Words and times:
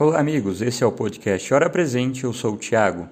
Olá, 0.00 0.20
amigos. 0.20 0.62
Esse 0.62 0.84
é 0.84 0.86
o 0.86 0.92
podcast 0.92 1.52
Hora 1.52 1.68
Presente. 1.68 2.22
Eu 2.22 2.32
sou 2.32 2.54
o 2.54 2.56
Tiago. 2.56 3.08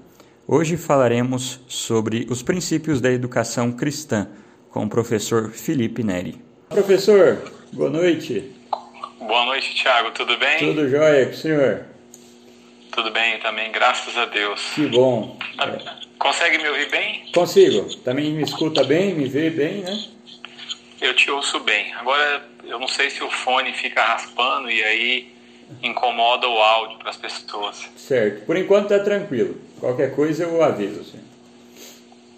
Hoje 0.46 0.77
falaremos 0.77 1.59
sobre 1.66 2.28
os 2.31 2.44
princípios 2.44 3.01
da 3.01 3.10
educação 3.10 3.73
cristã 3.73 4.28
com 4.70 4.84
o 4.84 4.88
professor 4.88 5.50
Felipe 5.50 6.04
Neri. 6.04 6.40
Professor, 6.68 7.42
boa 7.72 7.90
noite. 7.90 8.52
Boa 9.18 9.46
noite, 9.46 9.74
Tiago. 9.74 10.12
Tudo 10.12 10.38
bem? 10.38 10.58
Tudo 10.60 10.88
jóia 10.88 11.26
com 11.26 11.32
o 11.32 11.36
senhor? 11.36 11.86
Tudo 12.92 13.10
bem 13.10 13.40
também, 13.40 13.72
graças 13.72 14.16
a 14.16 14.26
Deus. 14.26 14.60
Que 14.76 14.87
bom. 14.87 15.37
É. 15.58 16.07
Consegue 16.21 16.59
me 16.59 16.68
ouvir 16.68 16.89
bem? 16.89 17.25
Consigo. 17.34 17.96
Também 18.05 18.30
me 18.30 18.45
escuta 18.45 18.84
bem, 18.84 19.12
me 19.12 19.29
vê 19.29 19.50
bem, 19.50 19.82
né? 19.82 20.05
Eu 21.00 21.16
te 21.16 21.32
ouço 21.32 21.59
bem. 21.59 21.93
Agora, 21.95 22.48
eu 22.62 22.79
não 22.79 22.87
sei 22.87 23.11
se 23.11 23.25
o 23.25 23.30
fone 23.30 23.73
fica 23.73 24.05
raspando 24.05 24.71
e 24.71 24.84
aí 24.84 25.36
incomoda 25.83 26.48
o 26.48 26.59
áudio 26.59 26.98
para 26.98 27.11
as 27.11 27.17
pessoas. 27.17 27.89
Certo. 27.96 28.45
Por 28.45 28.56
enquanto 28.56 28.93
está 28.93 29.02
tranquilo. 29.02 29.61
Qualquer 29.80 30.15
coisa 30.15 30.45
eu 30.45 30.62
aviso. 30.62 31.05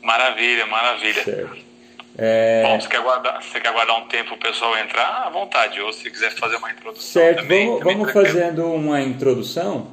Maravilha, 0.03 0.67
maravilha. 0.67 1.25
Certo. 1.25 1.69
É... 2.17 2.63
Bom, 2.65 2.81
você 2.81 2.89
quer, 2.89 3.01
guardar, 3.01 3.43
você 3.43 3.61
quer 3.61 3.73
guardar 3.73 3.97
um 3.99 4.09
tempo 4.09 4.35
o 4.35 4.39
pessoal 4.39 4.77
entrar? 4.79 5.27
À 5.27 5.31
vontade. 5.31 5.81
Ou 5.81 5.93
se 5.93 6.11
quiser 6.11 6.33
fazer 6.33 6.57
uma 6.57 6.71
introdução 6.71 7.23
certo. 7.23 7.43
também. 7.43 7.67
Vamos, 7.67 7.81
também 7.81 7.97
vamos 7.97 8.13
fazendo 8.13 8.67
uma 8.73 9.01
introdução. 9.01 9.93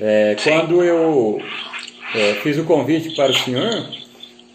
É, 0.00 0.36
quando 0.42 0.82
eu 0.82 1.40
é, 2.14 2.34
fiz 2.34 2.58
o 2.58 2.64
convite 2.64 3.14
para 3.14 3.30
o 3.30 3.34
senhor, 3.34 3.88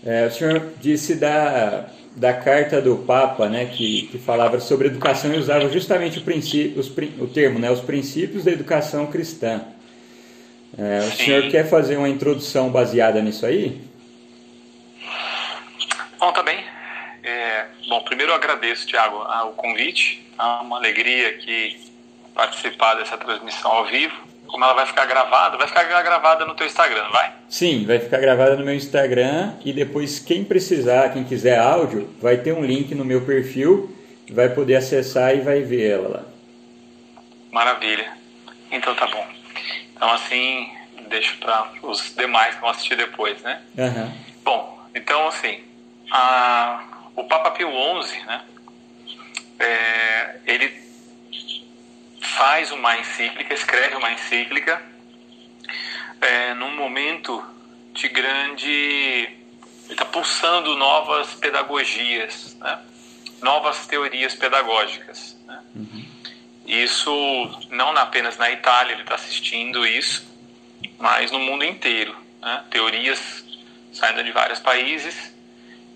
é, 0.06 0.26
o 0.26 0.32
senhor 0.32 0.74
disse 0.82 1.16
da, 1.16 1.90
da 2.18 2.34
carta 2.34 2.82
do 2.82 2.98
Papa, 2.98 3.48
né, 3.48 3.66
que, 3.66 4.08
que 4.08 4.18
falava 4.18 4.60
sobre 4.60 4.88
educação 4.88 5.32
e 5.32 5.38
usava 5.38 5.70
justamente 5.70 6.18
o, 6.18 6.24
princípio, 6.24 6.80
os, 6.80 6.90
o 6.90 7.28
termo, 7.28 7.60
né, 7.60 7.70
os 7.70 7.80
princípios 7.80 8.44
da 8.44 8.52
educação 8.52 9.06
cristã. 9.06 9.64
É, 10.76 11.00
o 11.00 11.12
senhor 11.12 11.50
quer 11.52 11.70
fazer 11.70 11.96
uma 11.96 12.10
introdução 12.10 12.72
baseada 12.72 13.22
nisso 13.22 13.46
aí? 13.46 13.80
Bom, 16.20 16.32
tá 16.34 16.42
bem. 16.42 16.58
É, 17.24 17.66
bom, 17.88 18.02
primeiro 18.02 18.32
eu 18.32 18.36
agradeço, 18.36 18.88
Tiago, 18.88 19.18
o 19.50 19.52
convite. 19.52 20.26
É 20.40 20.44
uma 20.44 20.78
alegria 20.78 21.30
aqui 21.30 21.80
participar 22.34 22.96
dessa 22.96 23.16
transmissão 23.16 23.72
ao 23.72 23.86
vivo 23.86 24.27
como 24.48 24.64
ela 24.64 24.74
vai 24.74 24.86
ficar 24.86 25.06
gravada, 25.06 25.58
vai 25.58 25.68
ficar 25.68 25.84
gravada 25.84 26.46
no 26.46 26.56
teu 26.56 26.66
Instagram, 26.66 27.10
vai? 27.12 27.34
Sim, 27.50 27.86
vai 27.86 28.00
ficar 28.00 28.18
gravada 28.20 28.56
no 28.56 28.66
meu 28.66 28.74
Instagram 28.74 29.54
e 29.64 29.72
depois 29.72 30.20
quem 30.20 30.44
precisar, 30.44 31.10
quem 31.10 31.24
quiser 31.24 31.60
áudio, 31.60 32.10
vai 32.22 32.38
ter 32.38 32.54
um 32.54 32.64
link 32.64 32.94
no 32.96 33.06
meu 33.06 33.26
perfil, 33.26 33.96
vai 34.32 34.50
poder 34.50 34.76
acessar 34.76 35.36
e 35.36 35.42
vai 35.42 35.62
ver 35.62 35.92
ela 35.92 36.10
lá. 36.10 36.24
Maravilha. 37.52 38.12
Então 38.72 38.94
tá 38.96 39.08
bom. 39.08 39.26
Então 39.96 40.12
assim, 40.12 40.70
deixo 41.10 41.38
para 41.38 41.72
os 41.84 42.14
demais 42.16 42.56
que 42.56 42.62
vão 42.62 42.70
assistir 42.70 42.96
depois, 42.96 43.42
né? 43.42 43.62
Uhum. 43.78 44.12
Bom, 44.44 44.80
então 44.96 45.28
assim, 45.28 45.64
a, 46.12 46.84
o 47.16 47.24
Papa 47.24 47.52
Pio 47.52 47.70
XI, 48.04 48.26
né? 48.26 48.42
É, 49.60 50.36
ele 50.46 50.87
faz 52.28 52.72
uma 52.72 52.98
encíclica, 52.98 53.54
escreve 53.54 53.96
uma 53.96 54.12
encíclica 54.12 54.82
é, 56.22 56.54
num 56.54 56.76
momento 56.76 57.44
de 57.94 58.08
grande. 58.10 58.70
Ele 58.70 59.94
está 59.94 60.06
pulsando 60.06 60.76
novas 60.76 61.34
pedagogias, 61.36 62.56
né? 62.60 62.80
novas 63.42 63.88
teorias 63.88 64.36
pedagógicas. 64.36 65.38
Né? 65.46 65.64
Uhum. 65.76 66.06
Isso 66.66 67.68
não 67.70 67.98
apenas 67.98 68.38
na 68.38 68.52
Itália, 68.52 68.94
ele 68.94 69.04
está 69.04 69.16
assistindo 69.16 69.88
isso, 69.88 70.28
mas 71.00 71.32
no 71.32 71.40
mundo 71.40 71.64
inteiro. 71.64 72.16
Né? 72.42 72.64
Teorias 72.70 73.46
saindo 73.94 74.24
de 74.24 74.32
vários 74.32 74.60
países 74.60 75.34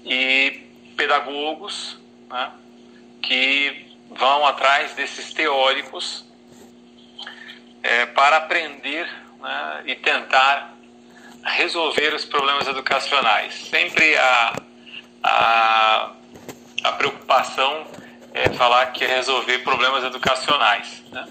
e 0.05 0.61
pedagogos 0.95 1.99
né? 2.29 2.51
que 3.21 3.90
vão 4.11 4.45
atrás 4.45 4.93
desses 4.93 5.33
teóricos 5.33 6.25
é, 7.83 8.05
para 8.07 8.37
aprender 8.37 9.07
né, 9.39 9.83
e 9.85 9.95
tentar 9.95 10.75
resolver 11.43 12.13
os 12.13 12.25
problemas 12.25 12.67
educacionais. 12.67 13.53
Sempre 13.69 14.15
a, 14.17 14.53
a, 15.23 16.11
a 16.83 16.91
preocupação 16.93 17.87
é 18.33 18.49
falar 18.49 18.85
que 18.87 19.03
é 19.03 19.07
resolver 19.07 19.59
problemas 19.59 20.03
educacionais. 20.03 21.03
Né? 21.11 21.27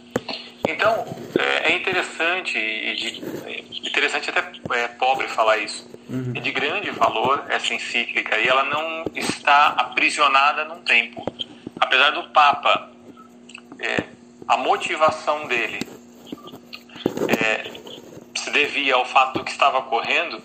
Então, 0.69 1.05
é, 1.39 1.73
é 1.73 1.77
interessante, 1.77 2.59
e 2.59 2.95
de, 2.95 3.89
interessante 3.89 4.31
até 4.31 4.41
é, 4.75 4.89
pobre 4.89 5.27
falar 5.29 5.59
isso, 5.59 5.89
uhum. 6.09 6.33
é 6.35 6.41
de 6.41 6.53
grande 6.53 6.91
valor 6.91 7.45
essa 7.49 7.75
encíclica 7.75 8.39
e 8.39 8.47
ela 8.47 8.65
não 8.65 9.05
está 9.15 9.69
aprisionada 9.69 10.65
num 10.65 10.83
tempo. 10.83 11.25
Apesar 11.81 12.11
do 12.11 12.29
Papa, 12.31 12.91
é, 13.79 14.05
a 14.47 14.57
motivação 14.57 15.47
dele 15.47 15.81
é, 17.29 17.71
se 18.39 18.51
devia 18.51 18.95
ao 18.95 19.05
fato 19.05 19.39
do 19.39 19.45
que 19.45 19.51
estava 19.51 19.79
ocorrendo, 19.79 20.43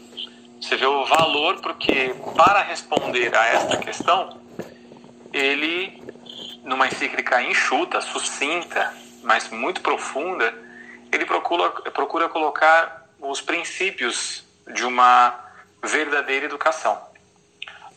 você 0.61 0.77
vê 0.77 0.85
o 0.85 1.05
valor, 1.05 1.61
porque 1.61 2.15
para 2.35 2.61
responder 2.61 3.35
a 3.35 3.45
esta 3.45 3.77
questão, 3.77 4.39
ele, 5.31 6.01
numa 6.63 6.87
encíclica 6.87 7.41
enxuta, 7.43 8.01
sucinta, 8.01 8.93
mas 9.21 9.49
muito 9.49 9.81
profunda, 9.81 10.53
ele 11.11 11.25
procura, 11.25 11.69
procura 11.91 12.29
colocar 12.29 13.07
os 13.19 13.41
princípios 13.41 14.43
de 14.73 14.85
uma 14.85 15.37
verdadeira 15.83 16.45
educação. 16.45 16.99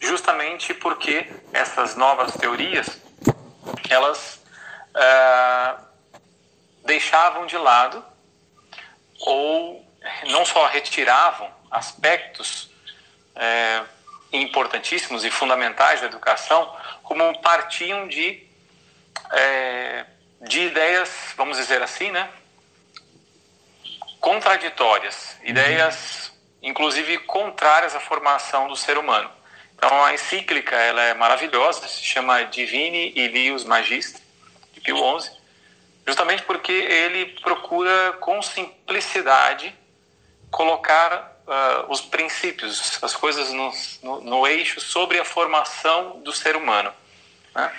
Justamente 0.01 0.75
porque 0.75 1.27
essas 1.53 1.97
novas 1.97 2.33
teorias, 2.35 3.01
elas 3.89 4.43
ah, 4.95 5.81
deixavam 6.85 7.47
de 7.47 7.57
lado 7.57 8.05
ou 9.21 9.87
não 10.27 10.45
só 10.45 10.67
retiravam 10.67 11.51
aspectos 11.71 12.71
é, 13.35 13.83
importantíssimos 14.33 15.25
e 15.25 15.31
fundamentais 15.31 16.01
da 16.01 16.07
educação, 16.07 16.75
como 17.03 17.41
partiam 17.41 18.09
de, 18.09 18.47
é, 19.33 20.05
de 20.43 20.61
ideias, 20.63 21.35
vamos 21.37 21.57
dizer 21.57 21.83
assim, 21.83 22.11
né, 22.11 22.31
contraditórias, 24.21 25.37
ideias 25.43 26.33
inclusive 26.63 27.19
contrárias 27.19 27.95
à 27.95 28.01
formação 28.01 28.69
do 28.69 28.77
ser 28.77 28.99
humano. 28.99 29.31
Então 29.79 30.05
a 30.05 30.13
encíclica 30.13 30.75
ela 30.75 31.03
é 31.03 31.15
maravilhosa, 31.15 31.87
se 31.87 32.03
chama 32.03 32.43
Divini 32.43 33.13
Ilius 33.15 33.65
Magistri, 33.65 34.21
de 34.73 34.81
Pio 34.81 34.97
XI, 35.21 35.31
justamente 36.07 36.43
porque 36.43 36.73
ele 36.73 37.27
procura 37.41 38.13
com 38.15 38.43
simplicidade 38.43 39.73
colocar 40.51 41.39
uh, 41.47 41.91
os 41.91 42.01
princípios, 42.01 42.99
as 43.03 43.15
coisas 43.15 43.53
no, 43.53 43.73
no, 44.03 44.21
no, 44.21 44.47
eixo 44.47 44.81
sobre 44.81 45.19
a 45.19 45.25
formação 45.25 46.21
do 46.21 46.33
ser 46.33 46.57
humano. 46.57 46.93
Né? 47.55 47.73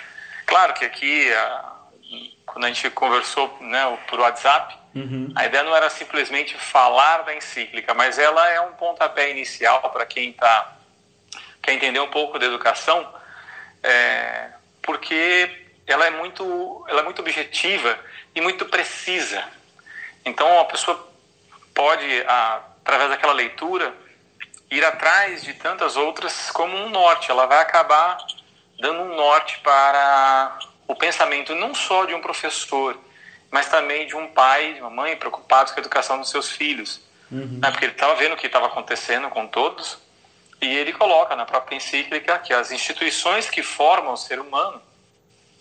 Claro 0.46 0.74
que 0.74 0.84
aqui, 0.84 1.30
uh, 1.30 2.30
quando 2.46 2.64
a 2.64 2.68
gente 2.68 2.88
conversou 2.90 3.56
né, 3.60 3.98
por 4.08 4.20
WhatsApp, 4.20 4.76
uhum. 4.94 5.32
a 5.34 5.46
ideia 5.46 5.62
não 5.62 5.74
era 5.74 5.90
simplesmente 5.90 6.56
falar 6.56 7.22
da 7.22 7.34
encíclica, 7.34 7.94
mas 7.94 8.18
ela 8.18 8.48
é 8.50 8.60
um 8.60 8.72
pontapé 8.72 9.30
inicial 9.30 9.80
para 9.90 10.06
quem 10.06 10.32
tá, 10.32 10.76
quer 11.62 11.74
entender 11.74 12.00
um 12.00 12.08
pouco 12.08 12.38
da 12.38 12.46
educação, 12.46 13.06
é, 13.82 14.50
porque 14.82 15.66
ela 15.86 16.06
é 16.06 16.10
muito, 16.10 16.84
ela 16.88 17.00
é 17.00 17.04
muito 17.04 17.20
objetiva 17.20 17.98
e 18.34 18.40
muito 18.40 18.64
precisa. 18.66 19.44
Então 20.24 20.60
a 20.60 20.64
pessoa 20.64 21.08
pode, 21.74 22.24
através 22.26 23.10
daquela 23.10 23.32
leitura, 23.32 23.94
ir 24.70 24.84
atrás 24.84 25.42
de 25.42 25.54
tantas 25.54 25.96
outras 25.96 26.50
como 26.50 26.76
um 26.76 26.90
norte. 26.90 27.30
Ela 27.30 27.46
vai 27.46 27.60
acabar 27.60 28.18
dando 28.78 29.00
um 29.00 29.16
norte 29.16 29.58
para 29.60 30.58
o 30.86 30.94
pensamento 30.94 31.54
não 31.54 31.74
só 31.74 32.04
de 32.04 32.14
um 32.14 32.20
professor, 32.20 32.98
mas 33.50 33.68
também 33.68 34.06
de 34.06 34.16
um 34.16 34.28
pai, 34.28 34.74
de 34.74 34.80
uma 34.80 34.90
mãe 34.90 35.16
preocupados 35.16 35.72
com 35.72 35.80
a 35.80 35.82
educação 35.82 36.18
dos 36.18 36.30
seus 36.30 36.50
filhos. 36.50 37.00
Uhum. 37.30 37.58
Né? 37.60 37.70
Porque 37.70 37.84
ele 37.84 37.92
estava 37.92 38.14
vendo 38.14 38.34
o 38.34 38.36
que 38.36 38.46
estava 38.46 38.66
acontecendo 38.66 39.28
com 39.28 39.46
todos 39.46 39.98
e 40.60 40.66
ele 40.66 40.92
coloca 40.92 41.34
na 41.34 41.46
própria 41.46 41.76
encíclica 41.76 42.38
que 42.38 42.52
as 42.52 42.70
instituições 42.70 43.48
que 43.48 43.62
formam 43.62 44.12
o 44.12 44.16
ser 44.16 44.38
humano 44.38 44.80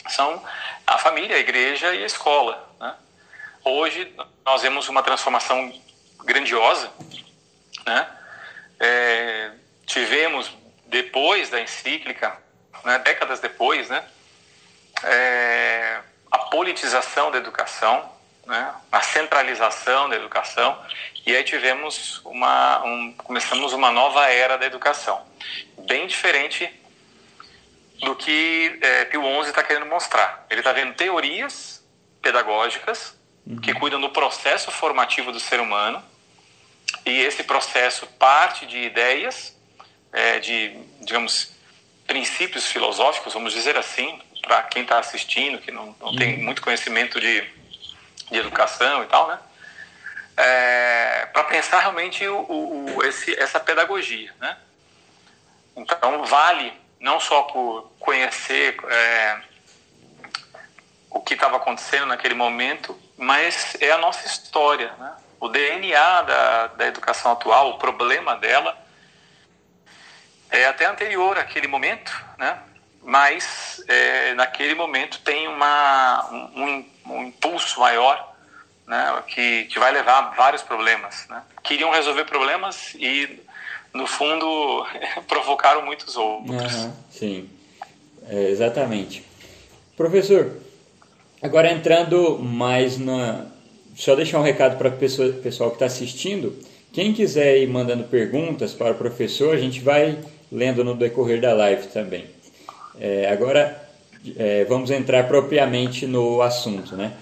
são 0.08 0.44
a 0.86 0.98
família, 0.98 1.36
a 1.36 1.40
igreja 1.40 1.94
e 1.94 2.04
a 2.04 2.06
escola. 2.06 2.68
Né? 2.80 2.96
Hoje 3.64 4.14
nós 4.46 4.62
vemos 4.62 4.90
uma 4.90 5.02
transformação 5.02 5.74
grandiosa. 6.24 6.92
Né? 7.86 8.08
É, 8.80 9.52
tivemos, 9.86 10.52
depois 10.88 11.50
da 11.50 11.62
encíclica, 11.62 12.38
né, 12.84 13.00
décadas 13.00 13.40
depois, 13.40 13.90
né, 13.90 14.04
é, 15.04 16.00
a 16.32 16.38
politização 16.38 17.32
da 17.32 17.38
educação. 17.38 18.19
Né, 18.50 18.74
a 18.92 19.02
centralização 19.02 20.10
da 20.10 20.16
educação, 20.16 20.78
e 21.26 21.36
aí 21.36 21.44
tivemos 21.44 22.20
uma, 22.26 22.84
um, 22.84 23.14
começamos 23.14 23.74
uma 23.74 23.92
nova 23.92 24.28
era 24.28 24.58
da 24.58 24.66
educação, 24.66 25.24
bem 25.86 26.08
diferente 26.08 26.68
do 28.00 28.16
que 28.16 28.80
é, 28.82 29.06
Pio 29.06 29.22
XI 29.22 29.50
está 29.50 29.62
querendo 29.62 29.86
mostrar. 29.86 30.48
Ele 30.50 30.62
está 30.62 30.72
vendo 30.72 30.96
teorias 30.96 31.86
pedagógicas 32.22 33.16
uhum. 33.46 33.62
que 33.62 33.74
cuidam 33.74 34.02
do 34.02 34.10
processo 34.10 34.72
formativo 34.72 35.32
do 35.32 35.40
ser 35.40 35.60
humano, 35.60 36.04
e 37.06 37.22
esse 37.22 37.44
processo 37.44 38.08
parte 38.08 38.66
de 38.66 38.80
ideias, 38.80 39.56
é, 40.12 40.40
de, 40.40 40.76
digamos, 41.02 41.52
princípios 42.08 42.66
filosóficos, 42.66 43.34
vamos 43.34 43.54
dizer 43.54 43.78
assim, 43.78 44.20
para 44.42 44.64
quem 44.64 44.82
está 44.82 44.98
assistindo, 44.98 45.60
que 45.60 45.72
não, 45.72 45.96
não 46.02 46.16
tem 46.16 46.38
uhum. 46.38 46.46
muito 46.46 46.64
conhecimento 46.64 47.20
de, 47.20 47.48
de 48.30 48.38
educação 48.38 49.04
e 49.04 49.08
tal, 49.08 49.28
né? 49.28 49.40
É, 50.38 51.26
para 51.34 51.44
pensar 51.46 51.80
realmente 51.80 52.26
o, 52.28 52.96
o, 52.96 53.04
esse, 53.04 53.38
essa 53.38 53.60
pedagogia, 53.60 54.34
né? 54.40 54.58
Então 55.76 56.26
vale 56.26 56.74
não 57.00 57.20
só 57.20 57.44
por 57.44 57.92
conhecer 58.00 58.78
é, 58.90 59.42
o 61.10 61.22
que 61.22 61.34
estava 61.34 61.58
acontecendo 61.58 62.08
naquele 62.08 62.34
momento, 62.34 62.98
mas 63.18 63.76
é 63.80 63.92
a 63.92 63.98
nossa 63.98 64.26
história, 64.26 64.94
né? 64.98 65.14
O 65.40 65.48
DNA 65.48 66.22
da, 66.24 66.68
da 66.68 66.88
educação 66.88 67.32
atual, 67.32 67.72
o 67.72 67.78
problema 67.78 68.36
dela 68.36 68.78
é 70.50 70.66
até 70.66 70.86
anterior 70.86 71.38
àquele 71.38 71.68
momento, 71.68 72.12
né? 72.38 72.60
Mas 73.02 73.84
é, 73.88 74.34
naquele 74.34 74.76
momento 74.76 75.22
tem 75.22 75.48
uma, 75.48 76.30
um, 76.32 76.64
um 76.66 76.92
impulso 77.18 77.80
maior 77.80 78.36
né, 78.88 79.24
que, 79.28 79.66
que 79.66 79.80
vai 79.80 79.92
levar 79.92 80.20
a 80.20 80.30
vários 80.32 80.62
problemas. 80.64 81.26
Né? 81.30 81.42
Queriam 81.64 81.92
resolver 81.92 82.26
problemas 82.26 82.96
e, 82.96 83.40
no 83.94 84.08
fundo, 84.08 84.86
provocaram 85.28 85.86
muitos 85.86 86.18
outros. 86.18 86.76
Uhum, 86.76 86.94
sim, 87.12 87.50
é, 88.28 88.50
exatamente. 88.50 89.24
Professor, 89.96 90.58
agora 91.42 91.72
entrando 91.72 92.40
mais 92.40 92.98
na. 92.98 93.46
Só 93.96 94.16
deixar 94.16 94.40
um 94.40 94.44
recado 94.44 94.78
para 94.78 94.88
o 94.88 94.92
pessoal 94.94 95.70
que 95.72 95.76
está 95.76 95.86
assistindo. 95.86 96.58
Quem 96.94 97.14
quiser 97.14 97.58
ir 97.58 97.68
mandando 97.68 98.06
perguntas 98.06 98.74
para 98.74 98.94
o 98.94 98.96
professor, 98.96 99.54
a 99.54 99.60
gente 99.60 99.82
vai 99.82 100.18
lendo 100.50 100.86
no 100.86 100.96
decorrer 100.96 101.42
da 101.42 101.54
live 101.54 101.88
também. 101.88 102.26
É, 103.00 103.30
agora, 103.30 103.89
é, 104.38 104.66
vamos 104.66 104.92
entrar 104.92 105.28
propriamente 105.28 106.06
no 106.06 106.42
assunto, 106.42 106.96
né? 106.96 107.14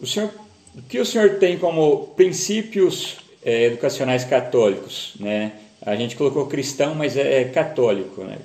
O, 0.00 0.06
senhor, 0.06 0.30
o 0.74 0.82
que 0.82 0.98
o 0.98 1.06
senhor 1.06 1.38
tem 1.38 1.58
como 1.58 2.08
princípios 2.16 3.18
é, 3.44 3.64
educacionais 3.64 4.24
católicos, 4.24 5.14
né? 5.18 5.52
A 5.84 5.94
gente 5.96 6.16
colocou 6.16 6.46
cristão, 6.46 6.94
mas 6.94 7.16
é, 7.16 7.42
é 7.42 7.44
católico, 7.44 8.22
né? 8.24 8.38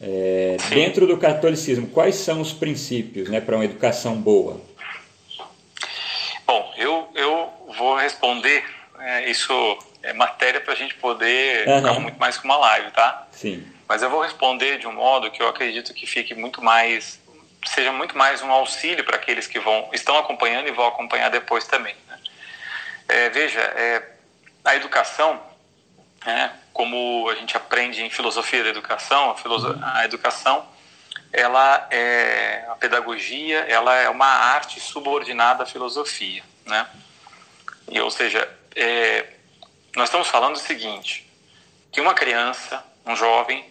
É, 0.00 0.56
dentro 0.68 1.06
do 1.06 1.18
catolicismo, 1.18 1.88
quais 1.88 2.14
são 2.14 2.40
os 2.40 2.52
princípios, 2.52 3.28
né, 3.28 3.40
para 3.40 3.56
uma 3.56 3.64
educação 3.64 4.14
boa? 4.14 4.60
Bom, 6.46 6.72
eu, 6.76 7.08
eu 7.16 7.50
vou 7.76 7.96
responder. 7.96 8.64
É, 9.00 9.28
isso 9.28 9.52
é 10.02 10.12
matéria 10.12 10.60
para 10.60 10.72
a 10.72 10.76
gente 10.76 10.94
poder 10.94 11.68
uhum. 11.68 11.76
ficar 11.76 12.00
muito 12.00 12.18
mais 12.18 12.38
que 12.38 12.44
uma 12.44 12.56
live, 12.56 12.90
tá? 12.92 13.26
Sim. 13.32 13.64
Mas 13.88 14.02
eu 14.02 14.10
vou 14.10 14.20
responder 14.20 14.78
de 14.78 14.86
um 14.86 14.92
modo 14.92 15.30
que 15.30 15.40
eu 15.40 15.48
acredito 15.48 15.94
que 15.94 16.06
fique 16.06 16.34
muito 16.34 16.62
mais, 16.62 17.18
seja 17.66 17.90
muito 17.90 18.16
mais 18.18 18.42
um 18.42 18.52
auxílio 18.52 19.02
para 19.02 19.16
aqueles 19.16 19.46
que 19.46 19.58
vão 19.58 19.88
estão 19.94 20.18
acompanhando 20.18 20.68
e 20.68 20.72
vão 20.72 20.86
acompanhar 20.86 21.30
depois 21.30 21.66
também. 21.66 21.96
Né? 22.06 22.18
É, 23.08 23.30
veja, 23.30 23.60
é, 23.60 24.02
a 24.62 24.76
educação, 24.76 25.40
né, 26.26 26.52
como 26.70 27.30
a 27.30 27.34
gente 27.34 27.56
aprende 27.56 28.02
em 28.02 28.10
filosofia 28.10 28.62
da 28.62 28.68
educação, 28.68 29.30
a, 29.30 29.34
filoso 29.34 29.78
a 29.82 30.04
educação, 30.04 30.68
ela 31.32 31.86
é 31.90 32.66
a 32.68 32.74
pedagogia, 32.74 33.60
ela 33.60 33.94
é 33.96 34.10
uma 34.10 34.26
arte 34.26 34.80
subordinada 34.80 35.62
à 35.62 35.66
filosofia, 35.66 36.42
né? 36.66 36.86
E, 37.90 37.98
ou 38.00 38.10
seja, 38.10 38.48
é, 38.76 39.26
nós 39.96 40.08
estamos 40.08 40.28
falando 40.28 40.56
o 40.56 40.58
seguinte, 40.58 41.26
que 41.90 42.00
uma 42.00 42.14
criança, 42.14 42.84
um 43.06 43.16
jovem, 43.16 43.64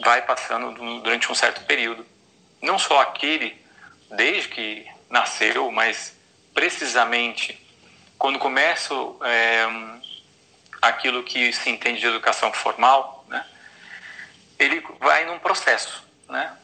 vai 0.00 0.22
passando 0.22 0.72
durante 1.00 1.30
um 1.30 1.34
certo 1.34 1.64
período. 1.64 2.06
Não 2.62 2.78
só 2.78 3.00
aquele, 3.00 3.56
desde 4.10 4.48
que 4.48 4.86
nasceu, 5.08 5.70
mas 5.70 6.16
precisamente 6.54 7.60
quando 8.18 8.38
começa 8.38 8.94
é, 9.22 9.66
aquilo 10.80 11.22
que 11.22 11.52
se 11.52 11.70
entende 11.70 12.00
de 12.00 12.06
educação 12.06 12.52
formal, 12.52 13.24
né, 13.28 13.44
ele 14.58 14.82
vai 14.98 15.24
num 15.26 15.38
processo, 15.38 16.02
né, 16.28 16.56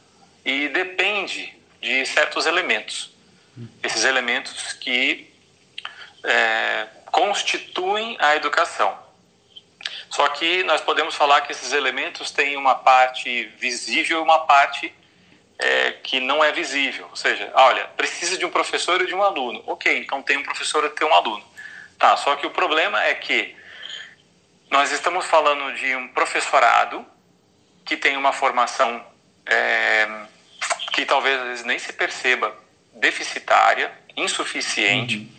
e 0.44 0.68
depende 0.68 1.54
de 1.80 2.06
certos 2.06 2.46
elementos. 2.46 3.10
Esses 3.82 4.04
elementos 4.04 4.72
que 4.72 5.30
é, 6.24 6.86
constituem 7.10 8.16
a 8.18 8.34
educação. 8.34 8.98
Só 10.10 10.28
que 10.28 10.62
nós 10.64 10.80
podemos 10.80 11.14
falar 11.14 11.40
que 11.42 11.52
esses 11.52 11.72
elementos 11.72 12.30
têm 12.30 12.56
uma 12.56 12.74
parte 12.74 13.44
visível 13.58 14.18
e 14.18 14.22
uma 14.22 14.40
parte 14.40 14.92
é, 15.58 15.92
que 15.92 16.20
não 16.20 16.42
é 16.42 16.52
visível. 16.52 17.06
Ou 17.10 17.16
seja, 17.16 17.50
olha, 17.54 17.86
precisa 17.96 18.36
de 18.36 18.44
um 18.44 18.50
professor 18.50 19.00
e 19.00 19.06
de 19.06 19.14
um 19.14 19.22
aluno. 19.22 19.62
Ok, 19.66 19.96
então 19.98 20.22
tem 20.22 20.36
um 20.36 20.42
professor 20.42 20.84
e 20.84 20.90
tem 20.90 21.06
um 21.06 21.14
aluno. 21.14 21.44
Tá, 21.98 22.16
só 22.16 22.34
que 22.36 22.46
o 22.46 22.50
problema 22.50 23.02
é 23.02 23.14
que 23.14 23.54
nós 24.70 24.90
estamos 24.90 25.26
falando 25.26 25.74
de 25.74 25.94
um 25.94 26.08
professorado 26.08 27.06
que 27.84 27.96
tem 27.96 28.16
uma 28.16 28.32
formação 28.32 29.04
é, 29.46 30.08
que 30.92 31.04
talvez 31.04 31.64
nem 31.64 31.78
se 31.78 31.92
perceba 31.92 32.56
deficitária, 32.94 33.92
insuficiente 34.16 35.16
uhum. 35.16 35.30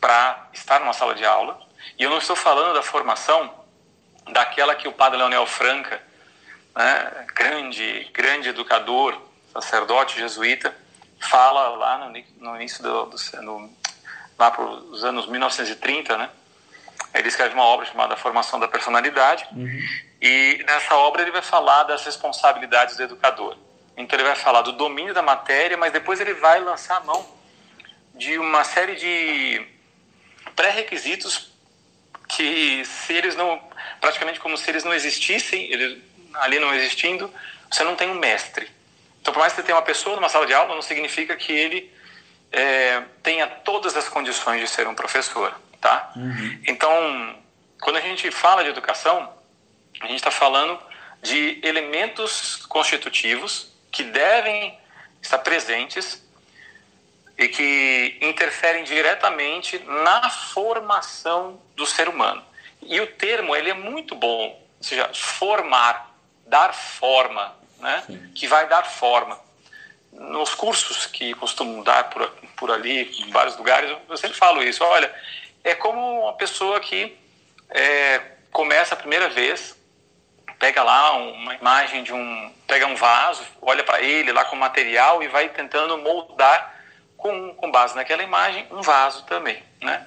para 0.00 0.48
estar 0.52 0.80
numa 0.80 0.92
sala 0.92 1.14
de 1.14 1.24
aula. 1.24 1.60
E 1.98 2.02
eu 2.02 2.10
não 2.10 2.18
estou 2.18 2.36
falando 2.36 2.74
da 2.74 2.82
formação 2.82 3.63
daquela 4.32 4.74
que 4.74 4.88
o 4.88 4.92
padre 4.92 5.18
Leonel 5.18 5.46
Franca, 5.46 6.00
né, 6.74 7.26
grande, 7.34 8.10
grande 8.12 8.48
educador, 8.48 9.20
sacerdote 9.52 10.18
jesuíta, 10.18 10.74
fala 11.18 11.68
lá 11.70 11.98
no, 11.98 12.24
no 12.38 12.56
início 12.56 12.82
do, 12.82 13.06
do 13.06 13.16
no, 13.42 13.70
lá 14.38 14.50
para 14.50 14.64
os 14.64 15.04
anos 15.04 15.26
1930, 15.26 16.16
né? 16.16 16.30
Ele 17.12 17.28
escreve 17.28 17.54
uma 17.54 17.64
obra 17.64 17.86
chamada 17.86 18.16
Formação 18.16 18.58
da 18.58 18.66
Personalidade 18.66 19.46
uhum. 19.52 19.68
e 20.20 20.64
nessa 20.66 20.96
obra 20.96 21.22
ele 21.22 21.30
vai 21.30 21.42
falar 21.42 21.84
das 21.84 22.04
responsabilidades 22.04 22.96
do 22.96 23.04
educador. 23.04 23.56
Então 23.96 24.18
ele 24.18 24.26
vai 24.26 24.34
falar 24.34 24.62
do 24.62 24.72
domínio 24.72 25.14
da 25.14 25.22
matéria, 25.22 25.76
mas 25.76 25.92
depois 25.92 26.20
ele 26.20 26.34
vai 26.34 26.60
lançar 26.60 26.96
a 26.96 27.00
mão 27.00 27.24
de 28.14 28.36
uma 28.38 28.64
série 28.64 28.96
de 28.96 29.64
pré-requisitos 30.56 31.53
que 32.36 32.84
se 32.84 33.12
eles 33.12 33.36
não 33.36 33.60
praticamente 34.00 34.40
como 34.40 34.56
se 34.56 34.68
eles 34.70 34.84
não 34.84 34.92
existissem, 34.92 35.72
eles 35.72 35.98
ali 36.34 36.58
não 36.58 36.74
existindo, 36.74 37.32
você 37.70 37.84
não 37.84 37.96
tem 37.96 38.10
um 38.10 38.14
mestre. 38.14 38.70
Então, 39.20 39.32
por 39.32 39.40
mais 39.40 39.52
que 39.52 39.60
você 39.60 39.66
tenha 39.66 39.76
uma 39.76 39.84
pessoa 39.84 40.16
numa 40.16 40.28
sala 40.28 40.46
de 40.46 40.52
aula, 40.52 40.74
não 40.74 40.82
significa 40.82 41.34
que 41.36 41.52
ele 41.52 41.90
é, 42.52 43.02
tenha 43.22 43.46
todas 43.46 43.96
as 43.96 44.08
condições 44.08 44.60
de 44.60 44.68
ser 44.68 44.86
um 44.86 44.94
professor, 44.94 45.58
tá? 45.80 46.12
Uhum. 46.14 46.60
Então, 46.68 47.38
quando 47.80 47.96
a 47.96 48.00
gente 48.00 48.30
fala 48.30 48.62
de 48.62 48.70
educação, 48.70 49.32
a 50.00 50.06
gente 50.06 50.16
está 50.16 50.30
falando 50.30 50.78
de 51.22 51.58
elementos 51.62 52.56
constitutivos 52.66 53.72
que 53.90 54.02
devem 54.02 54.78
estar 55.22 55.38
presentes 55.38 56.23
e 57.36 57.48
que 57.48 58.18
interferem 58.20 58.84
diretamente 58.84 59.78
na 59.78 60.30
formação 60.30 61.60
do 61.74 61.86
ser 61.86 62.08
humano. 62.08 62.42
E 62.82 63.00
o 63.00 63.06
termo 63.06 63.56
ele 63.56 63.70
é 63.70 63.74
muito 63.74 64.14
bom, 64.14 64.50
ou 64.50 64.66
seja, 64.80 65.10
formar, 65.12 66.14
dar 66.46 66.72
forma, 66.72 67.54
né? 67.80 68.04
que 68.34 68.46
vai 68.46 68.68
dar 68.68 68.84
forma. 68.84 69.38
Nos 70.12 70.54
cursos 70.54 71.06
que 71.06 71.34
costumo 71.34 71.82
dar 71.82 72.10
por, 72.10 72.28
por 72.56 72.70
ali, 72.70 73.10
em 73.20 73.30
vários 73.30 73.56
lugares, 73.56 73.90
eu 74.08 74.16
sempre 74.16 74.36
falo 74.36 74.62
isso. 74.62 74.84
Olha, 74.84 75.12
é 75.64 75.74
como 75.74 76.22
uma 76.22 76.34
pessoa 76.34 76.78
que 76.78 77.16
é, 77.70 78.20
começa 78.52 78.94
a 78.94 78.96
primeira 78.96 79.28
vez, 79.28 79.76
pega 80.58 80.82
lá 80.84 81.16
uma 81.16 81.54
imagem 81.54 82.04
de 82.04 82.12
um, 82.12 82.54
pega 82.66 82.86
um 82.86 82.94
vaso, 82.94 83.42
olha 83.60 83.82
para 83.82 84.00
ele 84.00 84.30
lá 84.30 84.44
com 84.44 84.54
material 84.54 85.22
e 85.22 85.28
vai 85.28 85.48
tentando 85.48 85.98
moldar 85.98 86.73
com, 87.24 87.54
com 87.54 87.70
base 87.70 87.96
naquela 87.96 88.22
imagem 88.22 88.66
um 88.70 88.82
vaso 88.82 89.24
também, 89.24 89.62
né? 89.80 90.06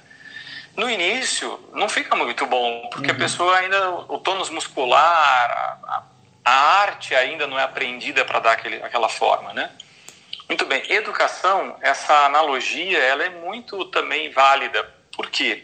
no 0.75 0.87
início 0.87 1.59
não 1.73 1.89
fica 1.89 2.15
muito 2.15 2.45
bom, 2.45 2.87
porque 2.91 3.09
uhum. 3.09 3.15
a 3.15 3.19
pessoa 3.19 3.57
ainda, 3.57 3.89
o 4.07 4.19
tônus 4.19 4.51
muscular, 4.51 5.79
a, 5.83 6.03
a 6.45 6.51
arte 6.51 7.15
ainda 7.15 7.47
não 7.47 7.59
é 7.59 7.63
aprendida 7.63 8.23
para 8.23 8.39
dar 8.39 8.51
aquele, 8.51 8.75
aquela 8.83 9.09
forma, 9.09 9.51
né? 9.53 9.71
Muito 10.47 10.65
bem. 10.67 10.83
Educação, 10.91 11.75
essa 11.81 12.13
analogia, 12.25 12.99
ela 12.99 13.23
é 13.23 13.29
muito 13.29 13.83
também 13.85 14.29
válida. 14.31 14.83
Por 15.13 15.31
quê? 15.31 15.63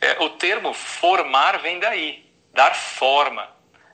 É, 0.00 0.16
o 0.20 0.30
termo 0.30 0.72
formar 0.72 1.58
vem 1.58 1.78
daí, 1.78 2.24
dar 2.54 2.74
forma, 2.74 3.46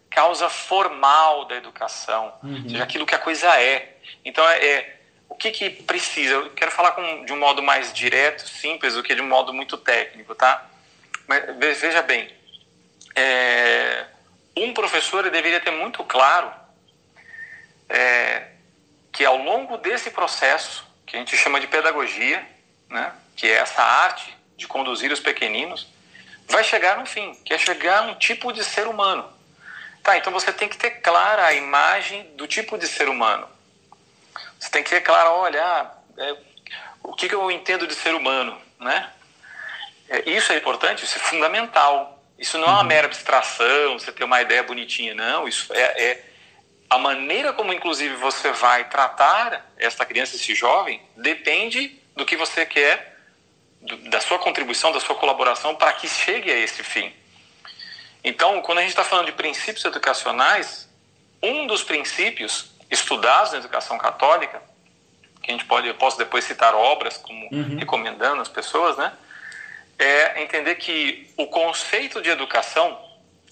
causa 0.09 0.49
formal 0.49 1.45
da 1.47 1.57
educação, 1.57 2.33
uhum. 2.45 2.68
seja 2.68 2.85
aquilo 2.85 3.04
que 3.04 3.16
a 3.16 3.18
coisa 3.18 3.49
é. 3.61 3.99
Então, 4.25 4.49
é, 4.49 4.64
é 4.64 4.98
que, 5.38 5.50
que 5.52 5.71
precisa? 5.71 6.35
Eu 6.35 6.50
quero 6.50 6.71
falar 6.71 6.92
com, 6.92 7.25
de 7.25 7.33
um 7.33 7.38
modo 7.38 7.62
mais 7.62 7.92
direto, 7.92 8.47
simples, 8.49 8.95
do 8.95 9.02
que 9.02 9.14
de 9.14 9.23
um 9.23 9.28
modo 9.28 9.52
muito 9.54 9.76
técnico, 9.76 10.35
tá? 10.35 10.66
Mas 11.26 11.45
veja 11.57 12.02
bem, 12.02 12.30
é, 13.14 14.07
um 14.57 14.75
professor 14.75 15.28
deveria 15.30 15.61
ter 15.61 15.71
muito 15.71 16.02
claro 16.04 16.50
é, 17.88 18.49
que 19.12 19.25
ao 19.25 19.37
longo 19.37 19.76
desse 19.78 20.11
processo, 20.11 20.87
que 21.07 21.16
a 21.16 21.18
gente 21.18 21.37
chama 21.37 21.61
de 21.61 21.66
pedagogia, 21.66 22.45
né, 22.90 23.12
que 23.37 23.47
é 23.47 23.54
essa 23.54 23.83
arte 23.83 24.37
de 24.57 24.66
conduzir 24.66 25.12
os 25.12 25.21
pequeninos, 25.21 25.87
vai 26.49 26.64
chegar 26.64 26.99
no 26.99 27.07
fim, 27.07 27.35
que 27.45 27.54
é 27.54 27.59
chegar 27.59 28.02
um 28.02 28.14
tipo 28.16 28.52
de 28.52 28.64
ser 28.64 28.88
humano. 28.88 29.30
Tá, 30.02 30.16
então 30.16 30.33
você 30.33 30.52
tem 30.52 30.68
que 30.68 30.76
ter 30.76 31.02
clara 31.02 31.47
a 31.47 31.52
imagem 31.52 32.35
do 32.35 32.47
tipo 32.47 32.78
de 32.78 32.87
ser 32.87 33.09
humano. 33.09 33.49
Você 34.59 34.71
tem 34.71 34.83
que 34.83 34.91
ter 34.91 35.00
claro, 35.00 35.31
olha, 35.31 35.62
ah, 35.62 35.93
é, 36.19 36.37
o 37.03 37.15
que, 37.15 37.29
que, 37.29 37.35
eu 37.35 37.50
entendo 37.50 37.87
de 37.87 37.95
ser 37.95 38.15
humano, 38.15 38.61
né? 38.81 39.11
É, 40.09 40.31
isso 40.31 40.53
é 40.53 40.57
importante, 40.57 41.05
isso 41.05 41.17
é 41.17 41.21
fundamental. 41.21 42.23
Isso 42.38 42.57
não 42.59 42.67
é 42.67 42.71
uma 42.71 42.81
uhum. 42.81 42.87
mera 42.87 43.07
abstração, 43.07 43.99
você 43.99 44.12
ter 44.12 44.25
uma 44.25 44.41
ideia 44.41 44.62
bonitinha, 44.62 45.15
não. 45.15 45.47
Isso 45.47 45.73
é, 45.73 46.03
é 46.03 46.25
a 46.88 46.99
maneira 46.99 47.53
como, 47.53 47.73
inclusive, 47.73 48.15
você 48.17 48.50
vai 48.53 48.88
tratar 48.88 49.71
esta 49.77 50.07
criança, 50.07 50.37
esse 50.37 50.55
jovem, 50.55 51.03
depende 51.17 52.00
do 52.17 52.25
que 52.25 52.37
você 52.37 52.65
quer, 52.65 53.17
do, 53.81 53.97
da 54.09 54.21
sua 54.21 54.38
contribuição, 54.38 54.91
da 54.93 55.00
sua 55.00 55.15
colaboração 55.15 55.75
para 55.75 55.93
que 55.93 56.09
chegue 56.09 56.50
a 56.50 56.57
esse 56.57 56.83
fim. 56.83 57.12
Então, 58.25 58.61
quando 58.62 58.79
a 58.79 58.81
gente 58.83 58.91
está 58.91 59.05
falando 59.05 59.27
de 59.27 59.33
princípios 59.33 59.85
educacionais, 59.85 60.88
um 61.43 61.67
dos 61.67 61.83
princípios 61.83 62.71
estudados 62.90 63.52
na 63.52 63.59
educação 63.59 63.99
católica, 63.99 64.62
que 65.42 65.50
a 65.50 65.54
gente 65.54 65.64
pode, 65.64 65.87
eu 65.87 65.95
posso 65.95 66.18
depois 66.18 66.45
citar 66.45 66.75
obras 66.75 67.16
como 67.16 67.49
uhum. 67.52 67.76
recomendando 67.78 68.42
as 68.42 68.49
pessoas, 68.49 68.97
né? 68.97 69.12
É 69.99 70.42
entender 70.42 70.76
que 70.76 71.33
o 71.37 71.47
conceito 71.47 72.23
de 72.23 72.30
educação, 72.30 72.99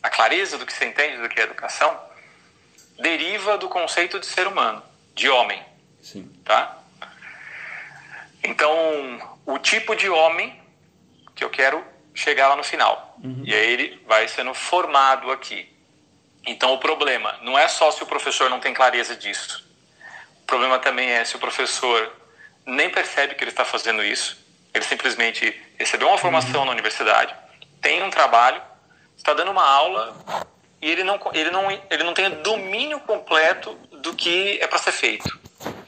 a 0.03 0.09
clareza 0.09 0.59
do 0.59 0.67
que 0.67 0.73
você 0.73 0.87
entende 0.87 1.21
do 1.21 1.29
que 1.29 1.41
é 1.41 1.45
educação, 1.45 1.99
deriva 2.99 3.59
do 3.59 3.69
conceito 3.69 4.19
de 4.19 4.27
ser 4.27 4.47
humano, 4.47 4.83
de 5.15 5.29
homem. 5.29 5.63
Sim. 6.01 6.31
Tá? 6.45 6.79
Então, 8.43 9.39
o 9.45 9.59
tipo 9.59 9.97
de 9.97 10.09
homem 10.09 10.61
que 11.35 11.45
eu 11.45 11.51
quero 11.51 11.85
chegar 12.15 12.49
lá 12.49 12.57
no 12.57 12.65
final. 12.65 13.19
Uhum. 13.23 13.43
E 13.45 13.55
aí 13.55 13.73
ele 13.73 14.03
vai 14.07 14.27
sendo 14.27 14.55
formado 14.55 15.31
aqui. 15.31 15.69
Então 16.47 16.73
o 16.73 16.79
problema 16.79 17.37
não 17.43 17.59
é 17.59 17.67
só 17.67 17.91
se 17.91 18.03
o 18.03 18.07
professor 18.07 18.49
não 18.49 18.61
tem 18.61 18.73
clareza 18.73 19.17
disso. 19.17 19.65
O 20.43 20.47
problema 20.47 20.79
também 20.79 21.11
é 21.11 21.25
se 21.25 21.35
o 21.35 21.41
professor 21.41 22.13
nem 22.65 22.89
percebe 22.89 23.35
que 23.35 23.43
ele 23.43 23.51
está 23.51 23.65
fazendo 23.65 24.03
isso. 24.05 24.39
Ele 24.73 24.85
simplesmente 24.85 25.61
recebeu 25.79 26.09
uma 26.09 26.19
formação 26.19 26.61
uhum. 26.61 26.67
na 26.67 26.73
universidade, 26.73 27.35
tem 27.81 28.03
um 28.03 28.11
trabalho, 28.11 28.63
está 29.17 29.35
dando 29.35 29.51
uma 29.51 29.67
aula 29.67 30.17
e 30.81 30.91
ele 30.91 31.03
não, 31.03 31.19
ele 31.33 31.51
não, 31.51 31.71
ele 31.71 32.05
não 32.05 32.15
tem 32.15 32.31
domínio 32.43 33.01
completo 33.01 33.75
do 33.91 34.15
que 34.15 34.59
é 34.61 34.67
para 34.67 34.79
ser 34.79 34.93
feito. 34.93 35.29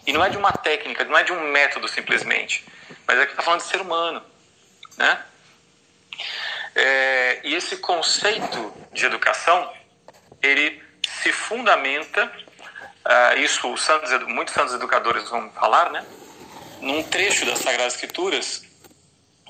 E 0.07 0.13
não 0.13 0.25
é 0.25 0.31
de 0.31 0.37
uma 0.37 0.53
técnica, 0.53 1.05
não 1.05 1.17
é 1.17 1.23
de 1.23 1.33
um 1.33 1.41
método 1.51 1.87
simplesmente, 1.87 2.65
mas 3.07 3.19
é 3.19 3.27
que 3.27 3.33
está 3.33 3.43
falando 3.43 3.61
de 3.61 3.67
ser 3.67 3.81
humano, 3.81 4.23
né? 4.97 5.23
É, 6.75 7.41
e 7.45 7.55
esse 7.55 7.77
conceito 7.79 8.73
de 8.93 9.05
educação 9.05 9.71
ele 10.43 10.83
se 11.23 11.33
fundamenta, 11.33 12.25
uh, 12.25 13.39
isso 13.39 13.73
os 13.73 13.83
santos, 13.83 14.11
muitos 14.27 14.55
santos 14.55 14.75
educadores 14.75 15.29
vão 15.29 15.51
falar, 15.51 15.91
né? 15.91 16.05
Num 16.81 17.03
trecho 17.03 17.45
das 17.45 17.59
Sagradas 17.59 17.95
Escrituras 17.95 18.65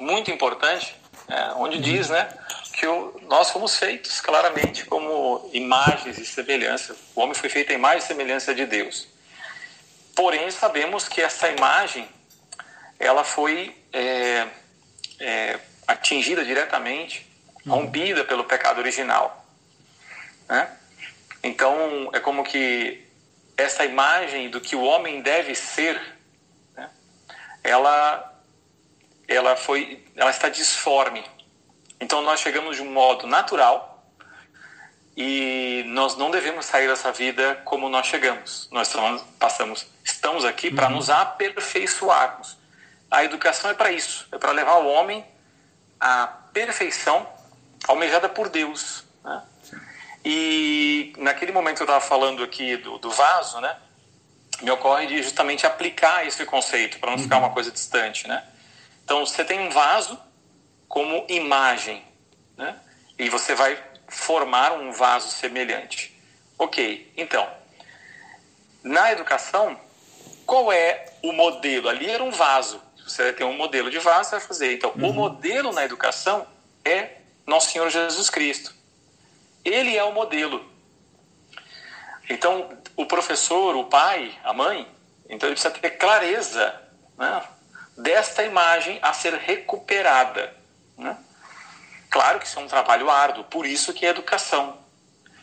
muito 0.00 0.30
importante, 0.30 0.95
é, 1.28 1.52
onde 1.57 1.78
diz, 1.78 2.09
né, 2.09 2.28
que 2.73 2.87
o, 2.87 3.21
nós 3.25 3.50
fomos 3.50 3.76
feitos 3.76 4.21
claramente 4.21 4.85
como 4.85 5.50
imagens 5.52 6.16
e 6.18 6.25
semelhança. 6.25 6.97
O 7.14 7.21
homem 7.21 7.35
foi 7.35 7.49
feito 7.49 7.73
a 7.73 7.75
imagem 7.75 7.99
e 7.99 8.02
semelhança 8.02 8.54
de 8.54 8.64
Deus. 8.64 9.09
Porém, 10.14 10.50
sabemos 10.50 11.09
que 11.09 11.21
essa 11.21 11.49
imagem 11.49 12.09
ela 12.99 13.25
foi 13.25 13.76
é, 13.92 14.47
é, 15.21 15.59
atingida 15.87 16.45
diretamente, 16.45 17.26
rompida 17.66 18.25
pelo 18.25 18.45
pecado 18.45 18.78
original. 18.78 19.45
Né? 20.49 20.68
Então, 21.49 22.11
é 22.12 22.21
como 22.21 22.45
que 22.45 23.02
essa 23.57 23.83
imagem 23.83 24.50
do 24.50 24.61
que 24.61 24.76
o 24.76 24.83
homem 24.83 25.23
deve 25.23 25.55
ser, 25.55 25.99
né, 26.76 26.90
ela, 27.64 28.38
ela, 29.26 29.57
foi, 29.57 30.05
ela 30.14 30.31
está 30.31 30.50
disforme. 30.50 31.25
Então, 31.99 32.21
nós 32.21 32.40
chegamos 32.40 32.76
de 32.76 32.83
um 32.83 32.93
modo 32.93 33.26
natural 33.26 34.05
e 35.17 35.85
nós 35.87 36.19
não 36.19 36.31
devemos 36.31 36.67
sair 36.67 36.87
dessa 36.87 37.11
vida 37.11 37.61
como 37.64 37.88
nós 37.88 38.07
chegamos. 38.07 38.69
Nós 38.71 38.88
estamos, 38.88 39.23
passamos, 39.38 39.87
estamos 40.05 40.45
aqui 40.45 40.71
para 40.71 40.88
uhum. 40.88 40.97
nos 40.97 41.09
aperfeiçoarmos. 41.09 42.59
A 43.11 43.25
educação 43.25 43.71
é 43.71 43.75
para 43.75 43.90
isso, 43.90 44.28
é 44.31 44.37
para 44.37 44.52
levar 44.52 44.76
o 44.81 44.87
homem 44.87 45.25
à 45.99 46.26
perfeição 46.52 47.26
almejada 47.88 48.28
por 48.28 48.50
Deus. 48.50 49.08
E 50.25 51.13
naquele 51.17 51.53
momento 51.53 51.77
que 51.77 51.83
eu 51.83 51.87
estava 51.87 52.05
falando 52.05 52.43
aqui 52.43 52.77
do, 52.77 52.99
do 52.99 53.11
vaso, 53.11 53.61
né, 53.61 53.77
me 54.61 54.71
ocorre 54.71 55.07
de 55.07 55.23
justamente 55.23 55.67
aplicar 55.67 56.27
esse 56.27 56.45
conceito 56.45 56.99
para 56.99 57.11
não 57.11 57.19
ficar 57.19 57.39
uma 57.39 57.51
coisa 57.51 57.71
distante, 57.71 58.27
né? 58.27 58.45
Então 59.05 59.25
você 59.25 59.45
tem 59.45 59.61
um 59.61 59.71
vaso 59.71 60.19
como 60.89 61.25
imagem, 61.29 62.05
né? 62.57 62.77
E 63.19 63.29
você 63.31 63.55
vai 63.55 63.79
formar 64.09 64.73
um 64.73 64.93
vaso 64.93 65.31
semelhante. 65.31 66.17
Ok, 66.59 67.13
então 67.17 67.49
na 68.83 69.13
educação 69.13 69.79
qual 70.49 70.73
é 70.73 71.05
o 71.23 71.31
modelo? 71.31 71.91
Ali 71.91 72.09
era 72.09 72.25
um 72.25 72.31
vaso. 72.31 72.81
Você 73.07 73.23
vai 73.23 73.33
ter 73.35 73.45
um 73.45 73.55
modelo 73.55 73.91
de 73.91 73.99
vaso, 73.99 74.31
você 74.31 74.39
vai 74.39 74.47
fazer. 74.47 74.73
Então 74.73 74.93
uhum. 74.97 75.11
o 75.11 75.13
modelo 75.13 75.73
na 75.73 75.85
educação 75.85 76.47
é 76.83 77.19
nosso 77.47 77.71
Senhor 77.71 77.91
Jesus 77.91 78.31
Cristo. 78.31 78.75
Ele 79.69 79.97
é 79.97 80.05
o 80.05 80.13
modelo. 80.13 80.65
Então, 82.29 82.69
o 82.97 83.07
professor, 83.07 83.75
o 83.77 83.85
pai, 83.85 84.37
a 84.45 84.53
mãe, 84.53 84.87
então 85.29 85.49
ele 85.49 85.55
precisa 85.55 85.71
ter 85.71 85.91
clareza 85.91 86.75
né, 87.17 87.43
desta 87.97 88.43
imagem 88.43 88.99
a 89.01 89.13
ser 89.13 89.35
recuperada. 89.35 90.55
Né? 90.97 91.17
Claro 92.11 92.39
que 92.39 92.47
isso 92.47 92.59
é 92.59 92.63
um 92.63 92.69
trabalho 92.69 93.11
árduo, 93.11 93.45
por 93.45 93.67
isso 93.67 93.95
que 93.95 94.05
é 94.05 94.11
educação. 94.11 94.79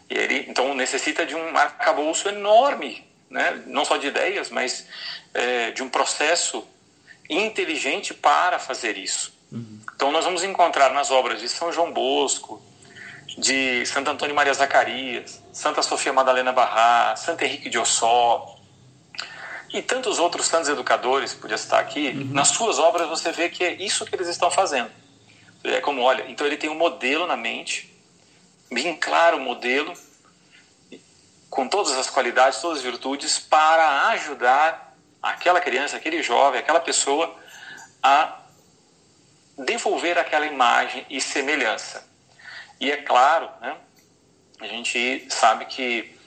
E 0.10 0.13
ele, 0.15 0.46
então, 0.48 0.75
necessita 0.75 1.25
de 1.25 1.36
um 1.36 1.58
arcabouço 1.58 2.29
enorme, 2.29 3.08
né? 3.29 3.63
não 3.65 3.84
só 3.84 3.98
de 3.98 4.08
ideias, 4.08 4.50
mas 4.50 4.88
é, 5.34 5.72
de 5.72 5.82
um 5.82 5.89
processo 5.89 6.67
inteligente 7.27 8.13
para 8.13 8.60
fazer 8.60 8.98
isso. 8.98 9.34
Uhum. 9.51 9.82
Então, 9.96 10.12
nós 10.12 10.25
vamos 10.25 10.44
encontrar 10.44 10.94
nas 10.94 11.10
obras 11.10 11.39
de 11.39 11.50
São 11.50 11.72
João 11.72 11.91
Bosco, 11.91 12.62
de 13.38 13.86
Santo 13.86 14.10
Antônio 14.10 14.36
Maria 14.36 14.53
Zacarias, 14.53 15.41
Santa 15.51 15.82
Sofia 15.82 16.13
Madalena 16.13 16.51
Barra, 16.51 17.15
Santo 17.15 17.44
Henrique 17.44 17.70
de 17.70 17.77
Ossó 17.77 18.55
e 19.74 19.82
tantos 19.82 20.20
outros 20.20 20.46
santos 20.46 20.70
educadores, 20.70 21.34
podia 21.34 21.55
estar 21.55 21.79
aqui, 21.79 22.10
uhum. 22.10 22.34
nas 22.34 22.50
suas 22.50 22.79
obras 22.79 23.10
você 23.10 23.32
vê 23.32 23.50
que 23.50 23.63
é 23.63 23.74
isso 23.74 24.05
que 24.05 24.15
eles 24.15 24.27
estão 24.27 24.50
fazendo. 24.50 24.89
É 25.63 25.82
como, 25.82 26.01
olha, 26.01 26.25
então 26.29 26.46
ele 26.46 26.58
tem 26.58 26.70
um 26.70 26.75
modelo 26.75 27.25
na 27.25 27.36
mente, 27.36 27.94
bem 28.72 28.96
claro 28.96 29.38
o 29.38 29.39
modelo, 29.41 29.91
com 31.50 31.67
todas 31.67 31.94
as 31.94 32.10
qualidades, 32.10 32.60
todas 32.60 32.77
as 32.77 32.84
virtudes, 32.84 33.39
para 33.39 34.10
ajudar 34.10 34.96
aquela 35.22 35.60
criança, 35.60 35.98
aquele 35.98 36.22
jovem, 36.22 36.60
aquela 36.60 36.79
pessoa 36.79 37.36
a 38.01 38.39
devolver 39.58 40.17
aquela 40.17 40.46
imagem 40.46 41.05
e 41.10 41.20
semelhança. 41.20 42.08
E 42.79 42.91
é 42.91 42.98
claro, 42.98 43.50
né, 43.62 43.77
a 44.60 44.67
gente 44.67 45.25
sabe 45.29 45.65
que 45.65 46.17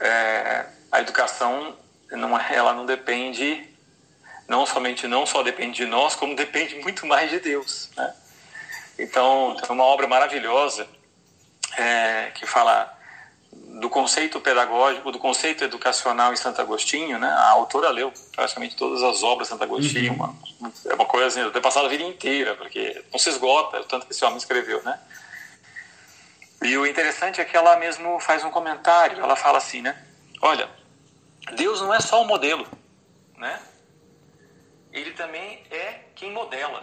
é, 0.00 0.66
a 0.90 1.00
educação 1.00 1.76
não, 2.10 2.38
é, 2.38 2.54
ela 2.54 2.72
não 2.72 2.86
depende, 2.86 3.68
não 4.46 4.64
somente 4.64 5.06
não 5.06 5.26
só 5.26 5.42
depende 5.42 5.78
de 5.78 5.86
nós, 5.86 6.14
como 6.14 6.34
depende 6.34 6.76
muito 6.76 7.06
mais 7.06 7.30
de 7.30 7.40
Deus. 7.40 7.90
Né? 7.96 8.14
Então, 8.98 9.56
tem 9.60 9.70
uma 9.70 9.84
obra 9.84 10.06
maravilhosa 10.06 10.88
é, 11.76 12.30
que 12.34 12.46
fala 12.46 12.96
do 13.52 13.88
conceito 13.88 14.40
pedagógico, 14.40 15.12
do 15.12 15.18
conceito 15.18 15.62
educacional 15.64 16.32
em 16.32 16.36
Santo 16.36 16.60
Agostinho, 16.60 17.18
né? 17.18 17.28
A 17.28 17.50
autora 17.50 17.90
leu 17.90 18.12
praticamente 18.34 18.76
todas 18.76 19.02
as 19.02 19.22
obras 19.22 19.46
de 19.46 19.52
Santo 19.52 19.64
Agostinho, 19.64 20.12
uhum. 20.12 20.34
uma, 20.60 20.72
é 20.86 20.94
uma 20.94 21.04
coisa 21.04 21.26
assim, 21.26 21.40
eu 21.40 21.50
tenho 21.50 21.62
passado 21.62 21.86
a 21.86 21.88
vida 21.88 22.02
inteira, 22.02 22.54
porque 22.56 23.04
não 23.12 23.18
se 23.18 23.28
esgota 23.28 23.80
o 23.80 23.84
tanto 23.84 24.06
que 24.06 24.12
esse 24.12 24.24
homem 24.24 24.38
escreveu, 24.38 24.82
né? 24.82 24.98
E 26.62 26.76
o 26.76 26.86
interessante 26.86 27.40
é 27.40 27.44
que 27.44 27.56
ela 27.56 27.76
mesmo 27.76 28.18
faz 28.20 28.44
um 28.44 28.50
comentário, 28.50 29.22
ela 29.22 29.36
fala 29.36 29.58
assim, 29.58 29.80
né? 29.80 30.04
Olha, 30.42 30.68
Deus 31.54 31.80
não 31.80 31.94
é 31.94 32.00
só 32.00 32.22
o 32.22 32.26
modelo, 32.26 32.66
né? 33.36 33.60
Ele 34.92 35.12
também 35.12 35.62
é 35.70 36.00
quem 36.14 36.32
modela. 36.32 36.82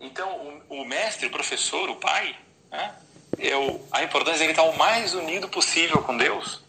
Então, 0.00 0.62
o, 0.68 0.82
o 0.82 0.84
mestre, 0.84 1.26
o 1.26 1.30
professor, 1.30 1.88
o 1.88 1.96
pai, 1.96 2.36
né? 2.70 2.94
é 3.38 3.56
o, 3.56 3.80
a 3.90 4.02
importância 4.02 4.38
de 4.38 4.44
ele 4.44 4.52
estar 4.52 4.62
o 4.62 4.76
mais 4.76 5.14
unido 5.14 5.48
possível 5.48 6.02
com 6.02 6.16
Deus 6.16 6.62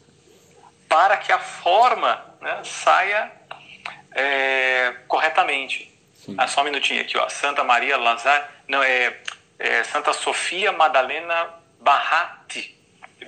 para 0.87 1.17
que 1.17 1.31
a 1.31 1.39
forma 1.39 2.23
né, 2.39 2.61
saia 2.63 3.31
é, 4.11 4.95
corretamente. 5.07 5.91
Ah, 6.37 6.47
só 6.47 6.61
um 6.61 6.65
minutinho 6.65 7.01
aqui, 7.01 7.17
ó. 7.17 7.27
Santa 7.29 7.63
Maria 7.63 7.97
Lazar, 7.97 8.49
não 8.67 8.81
é, 8.81 9.19
é 9.59 9.83
Santa 9.83 10.13
Sofia 10.13 10.71
Madalena 10.71 11.49
Barratti, 11.79 12.79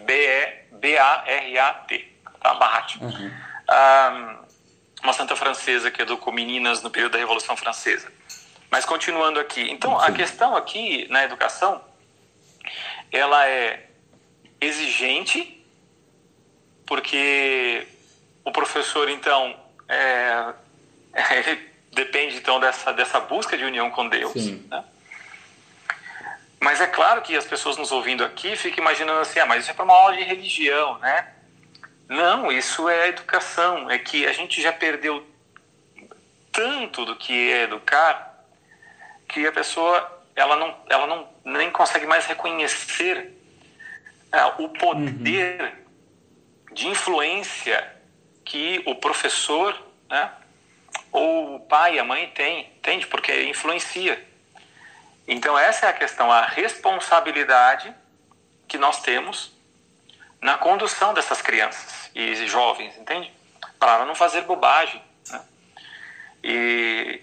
B-E-B-A-R-A-T, 0.05 2.11
tá? 2.41 2.53
Barratti. 2.53 3.03
Uhum. 3.03 3.31
Ah, 3.67 4.39
uma 5.03 5.13
santa 5.13 5.35
francesa 5.35 5.91
que 5.91 6.01
educou 6.01 6.33
meninas 6.33 6.81
no 6.81 6.89
período 6.89 7.13
da 7.13 7.19
Revolução 7.19 7.55
Francesa. 7.55 8.11
Mas 8.71 8.85
continuando 8.85 9.39
aqui, 9.39 9.69
então 9.71 9.99
a 9.99 10.11
questão 10.11 10.55
aqui 10.55 11.07
na 11.09 11.23
educação 11.23 11.81
ela 13.11 13.47
é 13.47 13.87
exigente, 14.59 15.63
porque 16.85 17.87
o 18.43 18.51
professor, 18.51 19.09
então, 19.09 19.55
é, 19.87 20.53
ele 21.47 21.69
depende, 21.93 22.37
então, 22.37 22.59
dessa, 22.59 22.91
dessa 22.91 23.19
busca 23.19 23.57
de 23.57 23.63
união 23.63 23.91
com 23.91 24.09
Deus. 24.09 24.35
Né? 24.35 24.83
Mas 26.59 26.81
é 26.81 26.87
claro 26.87 27.21
que 27.21 27.35
as 27.35 27.45
pessoas 27.45 27.77
nos 27.77 27.91
ouvindo 27.91 28.23
aqui 28.23 28.55
ficam 28.55 28.79
imaginando 28.79 29.19
assim, 29.19 29.39
ah, 29.39 29.45
mas 29.45 29.63
isso 29.63 29.71
é 29.71 29.73
para 29.73 29.85
uma 29.85 29.93
aula 29.93 30.15
de 30.15 30.23
religião, 30.23 30.97
né? 30.99 31.33
Não, 32.07 32.51
isso 32.51 32.87
é 32.89 33.09
educação. 33.09 33.89
É 33.89 33.97
que 33.97 34.25
a 34.25 34.33
gente 34.33 34.61
já 34.61 34.71
perdeu 34.71 35.25
tanto 36.51 37.05
do 37.05 37.15
que 37.15 37.51
é 37.51 37.63
educar 37.63 38.45
que 39.27 39.45
a 39.45 39.51
pessoa 39.51 40.23
ela 40.35 40.55
não, 40.55 40.75
ela 40.89 41.07
não 41.07 41.27
nem 41.43 41.71
consegue 41.71 42.05
mais 42.05 42.25
reconhecer 42.25 43.33
é, 44.31 44.45
o 44.57 44.69
poder 44.69 45.61
uhum. 45.61 46.73
de 46.73 46.87
influência 46.87 47.95
que 48.43 48.83
o 48.85 48.95
professor, 48.95 49.75
né, 50.09 50.31
ou 51.11 51.55
o 51.55 51.59
pai, 51.61 51.97
a 51.97 52.03
mãe 52.03 52.27
tem, 52.35 52.71
entende? 52.77 53.07
Porque 53.07 53.43
influencia. 53.43 54.23
Então 55.27 55.57
essa 55.57 55.87
é 55.87 55.89
a 55.89 55.93
questão, 55.93 56.31
a 56.31 56.45
responsabilidade 56.45 57.93
que 58.67 58.77
nós 58.77 59.01
temos 59.01 59.51
na 60.41 60.57
condução 60.57 61.13
dessas 61.13 61.41
crianças 61.41 62.09
e 62.13 62.47
jovens, 62.47 62.95
entende? 62.97 63.31
Para 63.79 64.05
não 64.05 64.15
fazer 64.15 64.41
bobagem. 64.41 65.01
Né? 65.29 65.41
E 66.43 67.21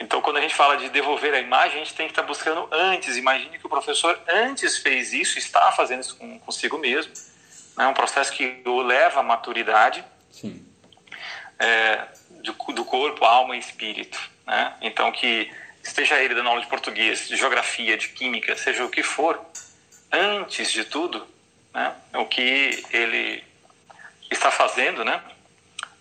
então, 0.00 0.22
quando 0.22 0.38
a 0.38 0.40
gente 0.40 0.54
fala 0.54 0.78
de 0.78 0.88
devolver 0.88 1.34
a 1.34 1.38
imagem, 1.38 1.76
a 1.76 1.84
gente 1.84 1.94
tem 1.94 2.06
que 2.06 2.12
estar 2.12 2.22
buscando 2.22 2.66
antes. 2.72 3.18
Imagine 3.18 3.58
que 3.58 3.66
o 3.66 3.68
professor 3.68 4.18
antes 4.26 4.78
fez 4.78 5.12
isso, 5.12 5.38
está 5.38 5.70
fazendo 5.72 6.00
isso 6.00 6.16
com, 6.16 6.38
consigo 6.40 6.78
mesmo. 6.78 7.12
É 7.78 7.82
né? 7.82 7.86
um 7.86 7.92
processo 7.92 8.32
que 8.32 8.62
o 8.64 8.80
leva 8.80 9.20
à 9.20 9.22
maturidade 9.22 10.02
é, 11.58 12.08
do, 12.42 12.54
do, 12.72 12.84
corpo, 12.86 13.26
alma 13.26 13.56
e 13.56 13.58
espírito. 13.58 14.18
Né? 14.46 14.74
Então, 14.80 15.12
que 15.12 15.52
esteja 15.82 16.20
ele 16.22 16.34
dando 16.34 16.48
aula 16.48 16.60
de 16.60 16.66
português, 16.68 17.28
de 17.28 17.36
geografia, 17.36 17.96
de 17.96 18.08
química, 18.08 18.56
seja 18.56 18.84
o 18.84 18.90
que 18.90 19.02
for, 19.02 19.40
antes 20.12 20.70
de 20.72 20.84
tudo, 20.84 21.26
né? 21.72 21.94
o 22.14 22.26
que 22.26 22.84
ele 22.92 23.44
está 24.30 24.50
fazendo, 24.50 25.04
né? 25.04 25.22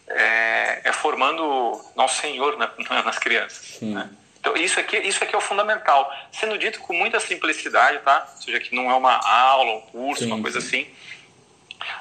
é, 0.09 0.81
é 0.85 0.93
formando 0.93 1.79
nosso 1.95 2.21
Senhor 2.21 2.57
na, 2.57 2.71
nas 3.03 3.19
crianças. 3.19 3.79
Né? 3.81 4.09
Então, 4.39 4.55
isso 4.55 4.79
aqui, 4.79 4.97
isso 4.97 5.23
aqui 5.23 5.35
é 5.35 5.37
o 5.37 5.41
fundamental. 5.41 6.11
Sendo 6.31 6.57
dito 6.57 6.79
com 6.79 6.93
muita 6.93 7.19
simplicidade, 7.19 7.99
tá? 7.99 8.27
Ou 8.35 8.41
seja, 8.41 8.59
que 8.59 8.73
não 8.73 8.89
é 8.89 8.95
uma 8.95 9.15
aula, 9.15 9.71
um 9.77 9.81
curso, 9.81 10.23
sim, 10.23 10.31
uma 10.31 10.41
coisa 10.41 10.61
sim. 10.61 10.81
assim. 10.81 10.87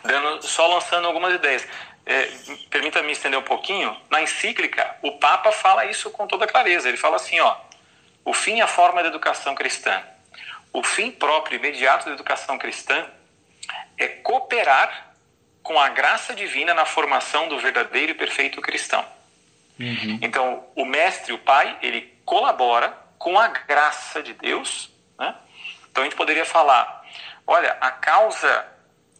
Dando, 0.04 0.42
só 0.46 0.66
lançando 0.66 1.06
algumas 1.06 1.34
ideias. 1.34 1.66
É, 2.06 2.30
Permita-me 2.70 3.12
estender 3.12 3.38
um 3.38 3.42
pouquinho. 3.42 3.94
Na 4.08 4.22
encíclica, 4.22 4.96
o 5.02 5.12
Papa 5.12 5.52
fala 5.52 5.84
isso 5.86 6.10
com 6.10 6.26
toda 6.26 6.46
clareza. 6.46 6.88
Ele 6.88 6.96
fala 6.96 7.16
assim, 7.16 7.38
ó. 7.40 7.56
O 8.28 8.34
fim 8.34 8.56
e 8.56 8.60
a 8.60 8.66
forma 8.66 9.02
da 9.02 9.08
educação 9.08 9.54
cristã. 9.54 10.02
O 10.70 10.82
fim 10.82 11.10
próprio 11.10 11.56
e 11.56 11.58
imediato 11.58 12.04
da 12.04 12.12
educação 12.12 12.58
cristã 12.58 13.06
é 13.96 14.06
cooperar 14.06 15.14
com 15.62 15.80
a 15.80 15.88
graça 15.88 16.34
divina 16.34 16.74
na 16.74 16.84
formação 16.84 17.48
do 17.48 17.58
verdadeiro 17.58 18.12
e 18.12 18.14
perfeito 18.14 18.60
cristão. 18.60 19.02
Uhum. 19.80 20.18
Então, 20.20 20.62
o 20.76 20.84
mestre, 20.84 21.32
o 21.32 21.38
pai, 21.38 21.78
ele 21.80 22.18
colabora 22.26 22.94
com 23.18 23.38
a 23.38 23.48
graça 23.48 24.22
de 24.22 24.34
Deus. 24.34 24.90
Né? 25.18 25.34
Então, 25.90 26.02
a 26.02 26.04
gente 26.04 26.16
poderia 26.16 26.44
falar: 26.44 27.02
olha, 27.46 27.78
a 27.80 27.90
causa 27.90 28.66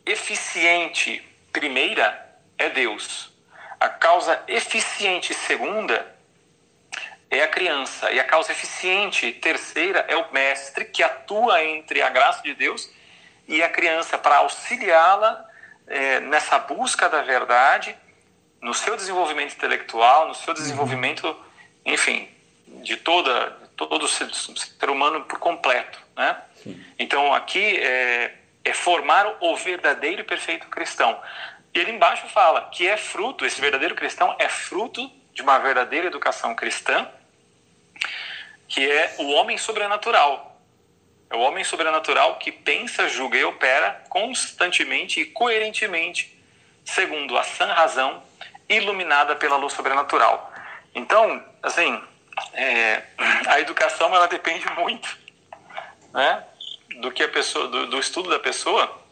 eficiente 0.05 1.27
primeira 1.51 2.31
é 2.59 2.68
Deus, 2.68 3.33
a 3.81 3.88
causa 3.88 4.42
eficiente 4.47 5.33
segunda 5.33 6.17
é 7.30 7.42
a 7.42 7.48
criança, 7.48 8.10
e 8.10 8.18
a 8.18 8.24
causa 8.24 8.52
eficiente 8.52 9.32
terceira 9.32 10.04
é 10.08 10.16
o 10.16 10.32
mestre 10.32 10.84
que 10.86 11.02
atua 11.02 11.62
entre 11.62 12.00
a 12.00 12.08
graça 12.08 12.42
de 12.42 12.54
Deus 12.54 12.90
e 13.46 13.62
a 13.62 13.68
criança 13.68 14.16
para 14.16 14.38
auxiliá-la 14.38 15.44
é, 15.86 16.20
nessa 16.20 16.58
busca 16.58 17.08
da 17.08 17.22
verdade, 17.22 17.94
no 18.60 18.74
seu 18.74 18.96
desenvolvimento 18.96 19.54
intelectual, 19.54 20.28
no 20.28 20.34
seu 20.34 20.52
desenvolvimento, 20.54 21.36
enfim, 21.84 22.28
de 22.82 22.96
toda 22.96 23.56
todo 23.76 24.08
ser, 24.08 24.28
ser 24.34 24.90
humano 24.90 25.24
por 25.24 25.38
completo, 25.38 26.00
né? 26.16 26.36
Então 26.98 27.32
aqui 27.32 27.78
é, 27.78 28.34
é 28.64 28.74
formar 28.74 29.36
o 29.40 29.56
verdadeiro 29.56 30.22
e 30.22 30.24
perfeito 30.24 30.66
cristão. 30.66 31.18
E 31.72 31.78
ele 31.78 31.92
embaixo 31.92 32.26
fala 32.28 32.68
que 32.72 32.88
é 32.88 32.96
fruto, 32.96 33.46
esse 33.46 33.60
verdadeiro 33.60 33.94
cristão 33.94 34.34
é 34.38 34.48
fruto 34.48 35.08
de 35.32 35.42
uma 35.42 35.58
verdadeira 35.58 36.08
educação 36.08 36.54
cristã, 36.56 37.08
que 38.68 38.88
é 38.88 39.16
o 39.18 39.31
homem 39.31 39.57
sobrenatural, 39.57 40.61
é 41.31 41.37
o 41.37 41.40
homem 41.40 41.64
sobrenatural 41.64 42.38
que 42.38 42.52
pensa, 42.52 43.09
julga 43.09 43.37
e 43.37 43.44
opera 43.44 44.02
constantemente 44.09 45.20
e 45.20 45.26
coerentemente, 45.26 46.38
segundo 46.85 47.37
a 47.37 47.42
sã 47.42 47.66
razão, 47.66 48.22
iluminada 48.68 49.35
pela 49.37 49.57
luz 49.57 49.72
sobrenatural. 49.72 50.52
Então, 50.94 51.44
assim, 51.62 52.02
é, 52.52 53.02
a 53.48 53.61
educação 53.61 54.14
ela 54.14 54.26
depende 54.26 54.64
muito, 54.78 55.18
né, 56.12 56.44
do 57.00 57.11
que 57.11 57.22
a 57.22 57.28
pessoa, 57.28 57.68
do, 57.68 57.87
do 57.88 57.98
estudo 57.98 58.31
da 58.31 58.38
pessoa 58.38 59.02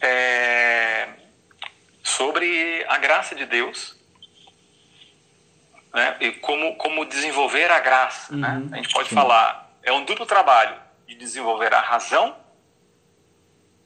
é, 0.00 1.08
sobre 2.02 2.84
a 2.88 2.98
graça 2.98 3.34
de 3.34 3.46
Deus, 3.46 3.96
né, 5.94 6.16
e 6.20 6.32
como 6.32 6.76
como 6.76 7.04
desenvolver 7.04 7.70
a 7.70 7.78
graça, 7.78 8.34
né? 8.34 8.48
uhum. 8.48 8.60
né? 8.66 8.68
A 8.72 8.76
gente 8.82 8.92
pode 8.92 9.08
Sim. 9.08 9.14
falar 9.14 9.64
é 9.82 9.92
um 9.92 10.04
duplo 10.04 10.26
trabalho 10.26 10.76
de 11.06 11.14
desenvolver 11.14 11.72
a 11.72 11.80
razão, 11.80 12.36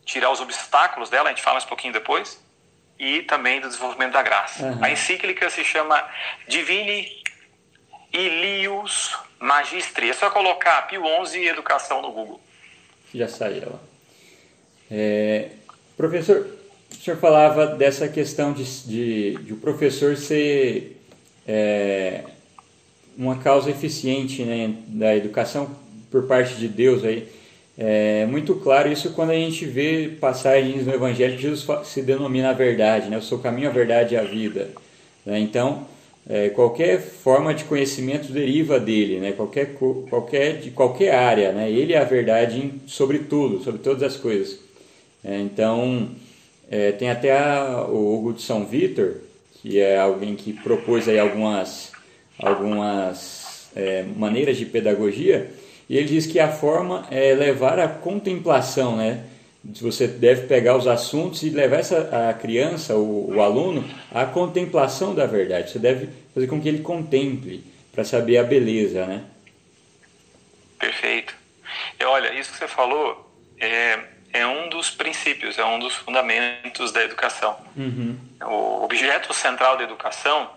tirar 0.04 0.30
os 0.30 0.40
obstáculos 0.40 1.10
dela, 1.10 1.28
a 1.28 1.32
gente 1.32 1.42
fala 1.42 1.54
mais 1.54 1.64
um 1.64 1.68
pouquinho 1.68 1.92
depois, 1.92 2.40
e 2.98 3.22
também 3.22 3.60
do 3.60 3.68
desenvolvimento 3.68 4.12
da 4.12 4.22
graça. 4.22 4.64
Uhum. 4.64 4.84
A 4.84 4.90
encíclica 4.90 5.50
se 5.50 5.62
chama 5.62 6.02
Divini 6.46 7.22
Ilius 8.12 9.16
Magistri. 9.38 10.10
É 10.10 10.12
só 10.12 10.30
colocar 10.30 10.82
Pio 10.88 11.02
XI 11.26 11.38
e 11.38 11.48
Educação 11.48 12.00
no 12.00 12.10
Google. 12.10 12.40
Já 13.14 13.28
saiu 13.28 13.62
ela. 13.62 13.82
É, 14.90 15.50
professor, 15.96 16.46
o 16.90 16.94
senhor 16.94 17.18
falava 17.18 17.66
dessa 17.66 18.08
questão 18.08 18.52
de, 18.52 18.64
de, 18.86 19.36
de 19.36 19.52
o 19.52 19.58
professor 19.58 20.16
ser 20.16 20.97
é, 21.48 22.20
uma 23.16 23.38
causa 23.38 23.70
eficiente 23.70 24.42
né, 24.42 24.74
da 24.86 25.16
educação 25.16 25.70
por 26.10 26.24
parte 26.24 26.54
de 26.56 26.68
Deus 26.68 27.02
aí. 27.04 27.26
É 27.80 28.26
muito 28.26 28.56
claro 28.56 28.90
isso 28.90 29.12
quando 29.12 29.30
a 29.30 29.34
gente 29.34 29.64
vê 29.64 30.10
passagens 30.20 30.84
no 30.84 30.92
Evangelho 30.92 31.36
que 31.36 31.42
Jesus 31.42 31.64
se 31.84 32.02
denomina 32.02 32.50
a 32.50 32.52
verdade, 32.52 33.08
né? 33.08 33.16
Eu 33.16 33.22
sou 33.22 33.38
o 33.38 33.40
caminho, 33.40 33.68
a 33.68 33.72
verdade 33.72 34.14
e 34.14 34.18
a 34.18 34.24
vida. 34.24 34.70
Né? 35.24 35.38
Então, 35.38 35.86
é, 36.28 36.48
qualquer 36.48 37.00
forma 37.00 37.54
de 37.54 37.62
conhecimento 37.64 38.32
deriva 38.32 38.80
dele, 38.80 39.20
né? 39.20 39.30
Qualquer, 39.30 39.74
qualquer, 40.10 40.58
de 40.58 40.72
qualquer 40.72 41.14
área, 41.14 41.52
né? 41.52 41.70
Ele 41.70 41.92
é 41.92 41.98
a 41.98 42.04
verdade 42.04 42.72
sobre 42.88 43.20
tudo, 43.20 43.62
sobre 43.62 43.80
todas 43.80 44.02
as 44.02 44.16
coisas. 44.16 44.58
É, 45.24 45.38
então, 45.38 46.08
é, 46.68 46.90
tem 46.90 47.10
até 47.10 47.38
a, 47.38 47.86
o 47.88 48.12
Hugo 48.12 48.32
de 48.32 48.42
São 48.42 48.66
Vitor, 48.66 49.18
que 49.68 49.78
é 49.78 49.98
alguém 49.98 50.34
que 50.34 50.54
propôs 50.54 51.06
aí 51.10 51.18
algumas, 51.18 51.92
algumas 52.38 53.70
é, 53.76 54.02
maneiras 54.02 54.56
de 54.56 54.64
pedagogia, 54.64 55.50
e 55.86 55.98
ele 55.98 56.08
diz 56.08 56.26
que 56.26 56.40
a 56.40 56.48
forma 56.48 57.06
é 57.10 57.34
levar 57.34 57.78
a 57.78 57.86
contemplação, 57.86 58.96
né? 58.96 59.24
Você 59.82 60.06
deve 60.06 60.46
pegar 60.46 60.74
os 60.74 60.86
assuntos 60.86 61.42
e 61.42 61.50
levar 61.50 61.80
essa, 61.80 62.30
a 62.30 62.32
criança, 62.32 62.94
o, 62.94 63.34
o 63.34 63.42
aluno, 63.42 63.84
à 64.10 64.24
contemplação 64.24 65.14
da 65.14 65.26
verdade. 65.26 65.70
Você 65.70 65.78
deve 65.78 66.08
fazer 66.32 66.46
com 66.46 66.58
que 66.58 66.68
ele 66.68 66.78
contemple, 66.78 67.62
para 67.92 68.04
saber 68.04 68.38
a 68.38 68.44
beleza, 68.44 69.04
né? 69.04 69.24
Perfeito. 70.78 71.34
E 72.00 72.04
olha, 72.04 72.32
isso 72.40 72.52
que 72.52 72.58
você 72.58 72.68
falou 72.68 73.30
é, 73.60 73.98
é 74.32 74.46
um 74.46 74.68
dos 74.68 74.90
princípios, 74.90 75.58
é 75.58 75.64
um 75.64 75.78
dos 75.78 75.94
fundamentos 75.94 76.92
da 76.92 77.02
educação. 77.02 77.58
Uhum. 77.76 78.18
O 78.42 78.84
objeto 78.84 79.32
central 79.32 79.76
da 79.76 79.84
educação 79.84 80.50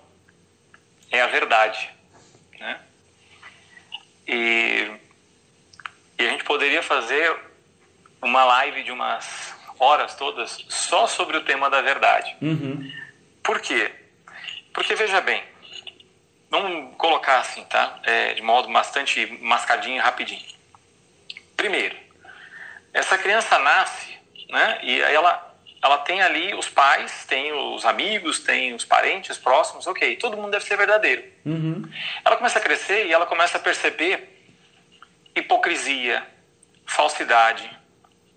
é 1.10 1.22
a 1.22 1.28
verdade, 1.28 1.90
né? 2.60 2.80
E, 4.28 4.92
e 6.18 6.28
a 6.28 6.30
gente 6.30 6.44
poderia 6.44 6.84
fazer 6.84 7.36
uma 8.22 8.44
live 8.46 8.84
de 8.84 8.92
umas 8.92 9.54
horas 9.80 10.16
todas 10.16 10.64
só 10.70 11.08
sobre 11.08 11.38
o 11.38 11.44
tema 11.44 11.70
da 11.70 11.82
verdade. 11.82 12.36
Uhum. 12.42 12.92
Por 13.42 13.60
quê? 13.60 13.92
Porque 14.74 14.96
veja 14.96 15.20
bem, 15.20 15.44
vamos 16.50 16.96
colocar 16.98 17.40
assim, 17.40 17.64
tá? 17.66 18.00
É, 18.04 18.34
de 18.34 18.42
modo 18.42 18.72
bastante 18.72 19.26
mascadinho 19.42 19.98
e 19.98 20.00
rapidinho. 20.00 20.46
Primeiro, 21.58 21.98
essa 22.94 23.18
criança 23.18 23.58
nasce, 23.60 24.18
né? 24.50 24.80
E 24.84 25.02
ela 25.02 25.52
ela 25.84 25.98
tem 25.98 26.22
ali 26.22 26.54
os 26.54 26.70
pais, 26.70 27.26
tem 27.26 27.52
os 27.52 27.86
amigos, 27.86 28.40
tem 28.40 28.76
os 28.76 28.86
parentes 28.86 29.38
próximos, 29.40 29.88
ok, 29.88 30.16
todo 30.18 30.38
mundo 30.38 30.52
deve 30.52 30.64
ser 30.64 30.78
verdadeiro. 30.78 31.24
Uhum. 31.44 31.90
Ela 32.24 32.38
começa 32.38 32.60
a 32.60 32.62
crescer 32.62 33.08
e 33.08 33.14
ela 33.14 33.26
começa 33.26 33.58
a 33.58 33.60
perceber 33.60 34.46
hipocrisia, 35.36 36.24
falsidade, 36.86 37.68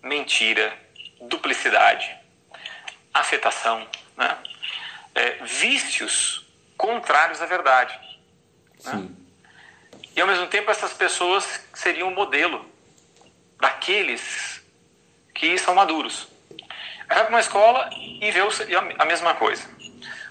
mentira, 0.02 0.72
duplicidade, 1.20 2.16
afetação, 3.12 3.86
né? 4.16 4.38
É, 5.14 5.44
vícios 5.44 6.46
contrários 6.78 7.42
à 7.42 7.46
verdade. 7.46 7.98
Né? 8.84 9.08
E 10.16 10.20
ao 10.20 10.26
mesmo 10.26 10.46
tempo 10.46 10.70
essas 10.70 10.92
pessoas 10.92 11.68
seriam 11.74 12.08
o 12.08 12.14
modelo 12.14 12.73
daqueles 13.60 14.62
que 15.34 15.58
são 15.58 15.74
maduros. 15.74 16.28
Ela 17.08 17.20
vai 17.20 17.24
para 17.24 17.28
uma 17.28 17.40
escola 17.40 17.90
e 17.92 18.30
vê 18.30 18.40
a 18.98 19.04
mesma 19.04 19.34
coisa. 19.34 19.68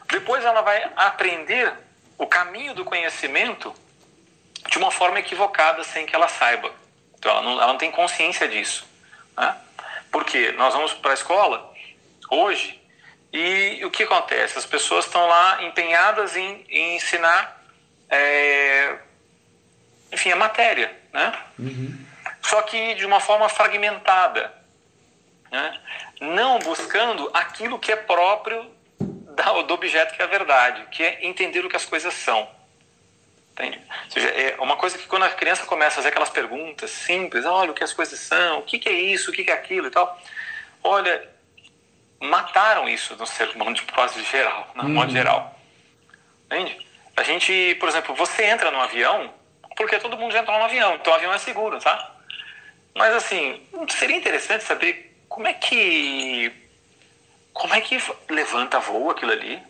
Depois 0.09 0.43
ela 0.43 0.61
vai 0.61 0.91
aprender 0.95 1.73
o 2.17 2.27
caminho 2.27 2.73
do 2.73 2.85
conhecimento 2.85 3.73
de 4.69 4.77
uma 4.77 4.91
forma 4.91 5.19
equivocada 5.19 5.83
sem 5.83 6.05
que 6.05 6.15
ela 6.15 6.27
saiba. 6.27 6.71
Então 7.17 7.31
ela 7.31 7.41
não, 7.41 7.51
ela 7.53 7.67
não 7.67 7.77
tem 7.77 7.91
consciência 7.91 8.47
disso. 8.47 8.85
Né? 9.37 9.55
Porque 10.11 10.51
nós 10.53 10.73
vamos 10.73 10.93
para 10.93 11.11
a 11.11 11.13
escola 11.15 11.73
hoje 12.29 12.81
e 13.31 13.83
o 13.83 13.89
que 13.89 14.03
acontece? 14.03 14.59
As 14.59 14.65
pessoas 14.65 15.05
estão 15.05 15.25
lá 15.25 15.63
empenhadas 15.63 16.35
em, 16.35 16.63
em 16.69 16.95
ensinar, 16.95 17.59
é, 18.07 18.99
enfim, 20.11 20.31
a 20.31 20.35
matéria, 20.35 20.95
né? 21.11 21.33
Uhum. 21.57 22.05
Só 22.43 22.61
que 22.61 22.95
de 22.95 23.05
uma 23.05 23.19
forma 23.19 23.47
fragmentada, 23.49 24.53
né? 25.51 25.79
não 26.19 26.59
buscando 26.59 27.29
aquilo 27.33 27.79
que 27.79 27.91
é 27.91 27.95
próprio 27.95 28.71
do 29.65 29.73
objeto 29.73 30.13
que 30.13 30.21
é 30.21 30.25
a 30.25 30.27
verdade, 30.27 30.85
que 30.91 31.03
é 31.03 31.25
entender 31.25 31.65
o 31.65 31.69
que 31.69 31.75
as 31.75 31.85
coisas 31.85 32.13
são. 32.13 32.47
Entende? 33.51 33.81
Ou 34.05 34.11
seja, 34.11 34.29
é 34.29 34.55
uma 34.59 34.75
coisa 34.75 34.97
que 34.97 35.07
quando 35.07 35.23
a 35.23 35.29
criança 35.29 35.65
começa 35.65 35.93
a 35.93 35.95
fazer 35.97 36.09
aquelas 36.09 36.29
perguntas 36.29 36.89
simples, 36.91 37.45
olha 37.45 37.71
o 37.71 37.73
que 37.73 37.83
as 37.83 37.93
coisas 37.93 38.19
são, 38.19 38.59
o 38.59 38.63
que, 38.63 38.79
que 38.79 38.89
é 38.89 38.93
isso, 38.93 39.31
o 39.31 39.33
que, 39.33 39.43
que 39.43 39.51
é 39.51 39.53
aquilo 39.53 39.87
e 39.87 39.91
tal, 39.91 40.19
olha, 40.83 41.29
mataram 42.19 42.89
isso 42.89 43.15
no 43.15 43.27
ser 43.27 43.49
humano 43.49 43.73
de 43.73 43.83
propósito 43.83 44.23
geral, 44.23 44.71
no 44.75 44.83
uhum. 44.83 44.89
modo 44.89 45.11
geral. 45.11 45.59
Entende? 46.45 46.85
A 47.15 47.23
gente, 47.23 47.75
por 47.75 47.89
exemplo, 47.89 48.15
você 48.15 48.43
entra 48.45 48.71
no 48.71 48.79
avião 48.79 49.33
porque 49.75 49.99
todo 49.99 50.17
mundo 50.17 50.31
já 50.31 50.39
entrou 50.39 50.57
no 50.57 50.65
avião, 50.65 50.95
então 50.95 51.13
o 51.13 51.15
avião 51.15 51.33
é 51.33 51.37
seguro, 51.37 51.79
tá? 51.79 52.12
Mas 52.95 53.13
assim, 53.15 53.61
seria 53.89 54.15
interessante 54.15 54.63
saber 54.63 55.15
como 55.27 55.47
é 55.47 55.53
que 55.53 56.51
como 57.53 57.73
é 57.73 57.81
que 57.81 57.97
levanta 58.29 58.79
voo 58.79 59.11
aquilo 59.11 59.31
ali? 59.31 59.61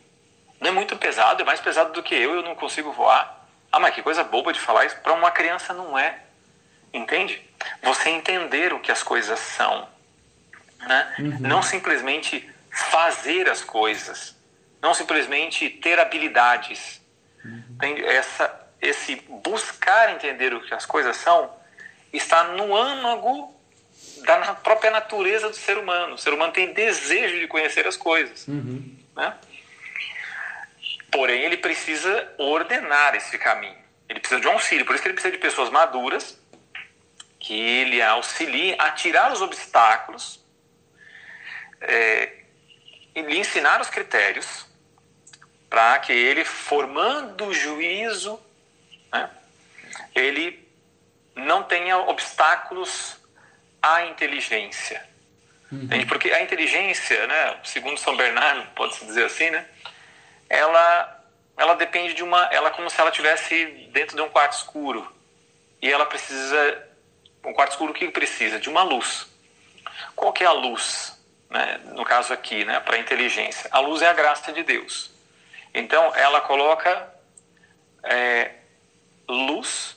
Não 0.59 0.69
é 0.69 0.71
muito 0.71 0.95
pesado, 0.97 1.41
é 1.41 1.45
mais 1.45 1.59
pesado 1.59 1.91
do 1.91 2.01
que 2.01 2.15
eu, 2.15 2.35
eu 2.35 2.41
não 2.41 2.55
consigo 2.55 2.91
voar. 2.93 3.47
Ah, 3.71 3.79
mas 3.79 3.93
que 3.93 4.01
coisa 4.01 4.23
boba 4.23 4.53
de 4.53 4.59
falar 4.59 4.85
isso. 4.85 4.95
Para 4.97 5.13
uma 5.13 5.31
criança 5.31 5.73
não 5.73 5.97
é. 5.97 6.19
Entende? 6.93 7.41
Você 7.81 8.09
entender 8.09 8.71
o 8.71 8.79
que 8.79 8.91
as 8.91 9.03
coisas 9.03 9.39
são. 9.39 9.87
Né? 10.79 11.15
Uhum. 11.19 11.37
Não 11.39 11.61
simplesmente 11.61 12.49
fazer 12.69 13.49
as 13.49 13.63
coisas. 13.63 14.35
Não 14.81 14.93
simplesmente 14.93 15.69
ter 15.69 15.99
habilidades. 15.99 17.01
Uhum. 17.43 17.77
Essa, 18.05 18.67
esse 18.81 19.15
buscar 19.43 20.13
entender 20.13 20.53
o 20.53 20.61
que 20.61 20.73
as 20.73 20.85
coisas 20.85 21.17
são 21.17 21.51
está 22.17 22.43
no 22.49 22.75
âmago 22.75 23.53
da 24.25 24.55
própria 24.55 24.91
natureza 24.91 25.49
do 25.49 25.55
ser 25.55 25.77
humano. 25.77 26.15
O 26.15 26.17
ser 26.17 26.33
humano 26.33 26.53
tem 26.53 26.73
desejo 26.73 27.39
de 27.39 27.47
conhecer 27.47 27.87
as 27.87 27.97
coisas. 27.97 28.47
Uhum. 28.47 28.95
Né? 29.15 29.35
Porém, 31.11 31.41
ele 31.43 31.57
precisa 31.57 32.33
ordenar 32.37 33.15
esse 33.15 33.37
caminho. 33.37 33.77
Ele 34.07 34.19
precisa 34.19 34.39
de 34.39 34.47
um 34.47 34.51
auxílio. 34.51 34.85
Por 34.85 34.93
isso 34.93 35.01
que 35.01 35.07
ele 35.07 35.15
precisa 35.15 35.31
de 35.31 35.41
pessoas 35.41 35.69
maduras 35.69 36.39
que 37.39 37.53
ele 37.53 38.01
auxilie 38.01 38.73
a 38.79 38.91
tirar 38.91 39.31
os 39.33 39.41
obstáculos 39.41 40.39
é, 41.81 42.31
e 43.13 43.21
lhe 43.21 43.37
ensinar 43.37 43.81
os 43.81 43.89
critérios 43.89 44.65
para 45.69 45.99
que 45.99 46.13
ele, 46.13 46.45
formando 46.45 47.47
o 47.47 47.53
juízo, 47.53 48.39
né, 49.11 49.29
ele 50.15 50.62
não 51.35 51.63
tenha 51.63 51.97
obstáculos 51.97 53.17
à 53.81 54.05
inteligência. 54.05 55.03
Uhum. 55.71 56.05
Porque 56.07 56.31
a 56.31 56.41
inteligência, 56.41 57.25
né, 57.25 57.57
segundo 57.63 57.97
São 57.97 58.15
Bernardo, 58.15 58.67
pode-se 58.75 59.05
dizer 59.05 59.25
assim, 59.25 59.49
né, 59.49 59.65
ela, 60.47 61.23
ela 61.57 61.73
depende 61.75 62.13
de 62.13 62.23
uma. 62.23 62.45
Ela 62.51 62.69
é 62.69 62.71
como 62.71 62.89
se 62.89 62.99
ela 62.99 63.09
estivesse 63.09 63.65
dentro 63.91 64.15
de 64.15 64.21
um 64.21 64.29
quarto 64.29 64.53
escuro. 64.53 65.11
E 65.81 65.91
ela 65.91 66.05
precisa. 66.05 66.89
Um 67.43 67.53
quarto 67.53 67.71
escuro, 67.71 67.91
o 67.91 67.95
que 67.95 68.07
precisa? 68.09 68.59
De 68.59 68.69
uma 68.69 68.83
luz. 68.83 69.27
Qual 70.15 70.31
que 70.31 70.43
é 70.43 70.47
a 70.47 70.51
luz? 70.51 71.19
Né, 71.49 71.81
no 71.85 72.05
caso 72.05 72.33
aqui, 72.33 72.63
né, 72.65 72.79
para 72.79 72.95
a 72.95 72.99
inteligência. 72.99 73.69
A 73.71 73.79
luz 73.79 74.01
é 74.01 74.07
a 74.07 74.13
graça 74.13 74.51
de 74.53 74.63
Deus. 74.63 75.11
Então, 75.73 76.15
ela 76.15 76.41
coloca 76.41 77.11
é, 78.03 78.51
luz 79.27 79.95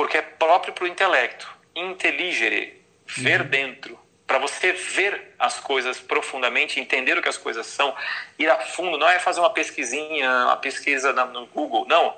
porque 0.00 0.16
é 0.16 0.22
próprio 0.22 0.72
para 0.72 0.84
o 0.84 0.86
intelecto. 0.86 1.46
Inteligere, 1.76 2.82
ver 3.06 3.42
uhum. 3.42 3.48
dentro. 3.48 4.00
Para 4.26 4.38
você 4.38 4.72
ver 4.72 5.34
as 5.38 5.60
coisas 5.60 6.00
profundamente, 6.00 6.80
entender 6.80 7.18
o 7.18 7.22
que 7.22 7.28
as 7.28 7.36
coisas 7.36 7.66
são, 7.66 7.94
ir 8.38 8.48
a 8.48 8.56
fundo, 8.60 8.96
não 8.96 9.06
é 9.06 9.18
fazer 9.18 9.40
uma 9.40 9.50
pesquisinha, 9.50 10.46
uma 10.46 10.56
pesquisa 10.56 11.12
no 11.12 11.46
Google, 11.48 11.86
não. 11.86 12.16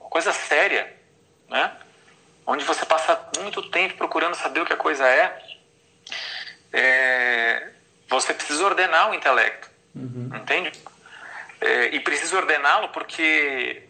Uma 0.00 0.08
coisa 0.08 0.32
séria, 0.32 0.90
né? 1.50 1.70
Onde 2.46 2.64
você 2.64 2.86
passa 2.86 3.28
muito 3.38 3.60
tempo 3.68 3.98
procurando 3.98 4.34
saber 4.34 4.60
o 4.60 4.64
que 4.64 4.72
a 4.72 4.76
coisa 4.76 5.06
é. 5.06 5.38
é 6.72 7.68
você 8.08 8.32
precisa 8.32 8.64
ordenar 8.64 9.10
o 9.10 9.14
intelecto, 9.14 9.68
uhum. 9.94 10.30
entende? 10.34 10.72
É, 11.60 11.94
e 11.94 12.00
precisa 12.00 12.38
ordená-lo 12.38 12.88
porque 12.88 13.82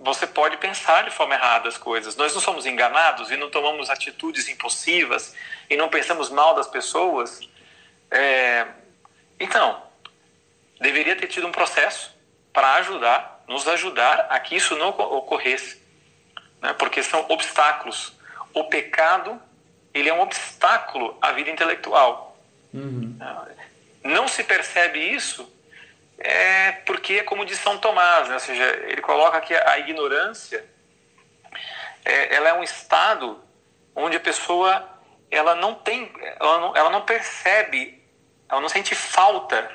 você 0.00 0.26
pode 0.26 0.56
pensar 0.56 1.04
de 1.04 1.10
forma 1.10 1.34
errada 1.34 1.68
as 1.68 1.76
coisas. 1.76 2.16
Nós 2.16 2.32
não 2.32 2.40
somos 2.40 2.64
enganados 2.64 3.30
e 3.30 3.36
não 3.36 3.50
tomamos 3.50 3.90
atitudes 3.90 4.48
impulsivas 4.48 5.34
e 5.68 5.76
não 5.76 5.88
pensamos 5.88 6.30
mal 6.30 6.54
das 6.54 6.66
pessoas. 6.66 7.40
É... 8.10 8.66
Então, 9.38 9.82
deveria 10.80 11.14
ter 11.16 11.26
tido 11.26 11.46
um 11.46 11.52
processo 11.52 12.16
para 12.52 12.74
ajudar, 12.76 13.44
nos 13.46 13.68
ajudar 13.68 14.26
a 14.30 14.40
que 14.40 14.56
isso 14.56 14.74
não 14.76 14.88
ocorresse, 14.88 15.80
né? 16.62 16.72
porque 16.72 17.02
são 17.02 17.26
obstáculos. 17.28 18.18
O 18.54 18.64
pecado 18.64 19.40
ele 19.92 20.08
é 20.08 20.14
um 20.14 20.20
obstáculo 20.20 21.16
à 21.20 21.32
vida 21.32 21.50
intelectual. 21.50 22.38
Uhum. 22.72 23.18
Não 24.02 24.26
se 24.26 24.44
percebe 24.44 24.98
isso 24.98 25.50
é 26.20 26.72
porque 26.86 27.14
é 27.14 27.22
como 27.22 27.44
diz 27.44 27.58
São 27.58 27.78
Tomás, 27.78 28.28
né? 28.28 28.34
ou 28.34 28.40
seja, 28.40 28.64
ele 28.86 29.00
coloca 29.00 29.40
que 29.40 29.54
a 29.54 29.78
ignorância 29.78 30.64
é, 32.04 32.34
ela 32.34 32.50
é 32.50 32.52
um 32.54 32.62
estado 32.62 33.42
onde 33.94 34.16
a 34.16 34.20
pessoa 34.20 34.88
ela 35.30 35.54
não 35.54 35.74
tem, 35.74 36.12
ela 36.38 36.60
não, 36.60 36.76
ela 36.76 36.90
não 36.90 37.02
percebe 37.02 38.00
ela 38.50 38.60
não 38.60 38.68
sente 38.68 38.94
falta 38.94 39.70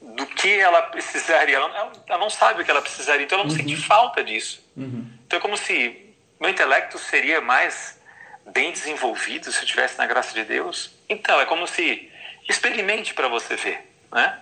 do 0.00 0.26
que 0.26 0.60
ela 0.60 0.82
precisaria. 0.82 1.56
Ela, 1.56 1.92
ela, 2.06 2.18
não 2.18 2.30
sabe 2.30 2.62
o 2.62 2.64
que 2.64 2.70
ela 2.70 2.80
precisaria, 2.80 3.24
então 3.24 3.38
ela 3.38 3.48
não 3.48 3.52
uhum. 3.52 3.60
sente 3.60 3.76
falta 3.76 4.22
disso. 4.22 4.64
Uhum. 4.76 5.10
Então 5.26 5.38
é 5.38 5.42
como 5.42 5.56
se 5.56 6.14
meu 6.38 6.48
intelecto 6.48 6.98
seria 6.98 7.40
mais 7.40 8.00
bem 8.46 8.72
desenvolvido 8.72 9.50
se 9.50 9.58
eu 9.58 9.64
estivesse 9.64 9.98
na 9.98 10.06
graça 10.06 10.32
de 10.32 10.44
Deus. 10.44 10.92
Então 11.08 11.40
é 11.40 11.46
como 11.46 11.66
se 11.66 12.10
experimente 12.48 13.12
para 13.12 13.28
você 13.28 13.56
ver, 13.56 13.91
né? 14.12 14.38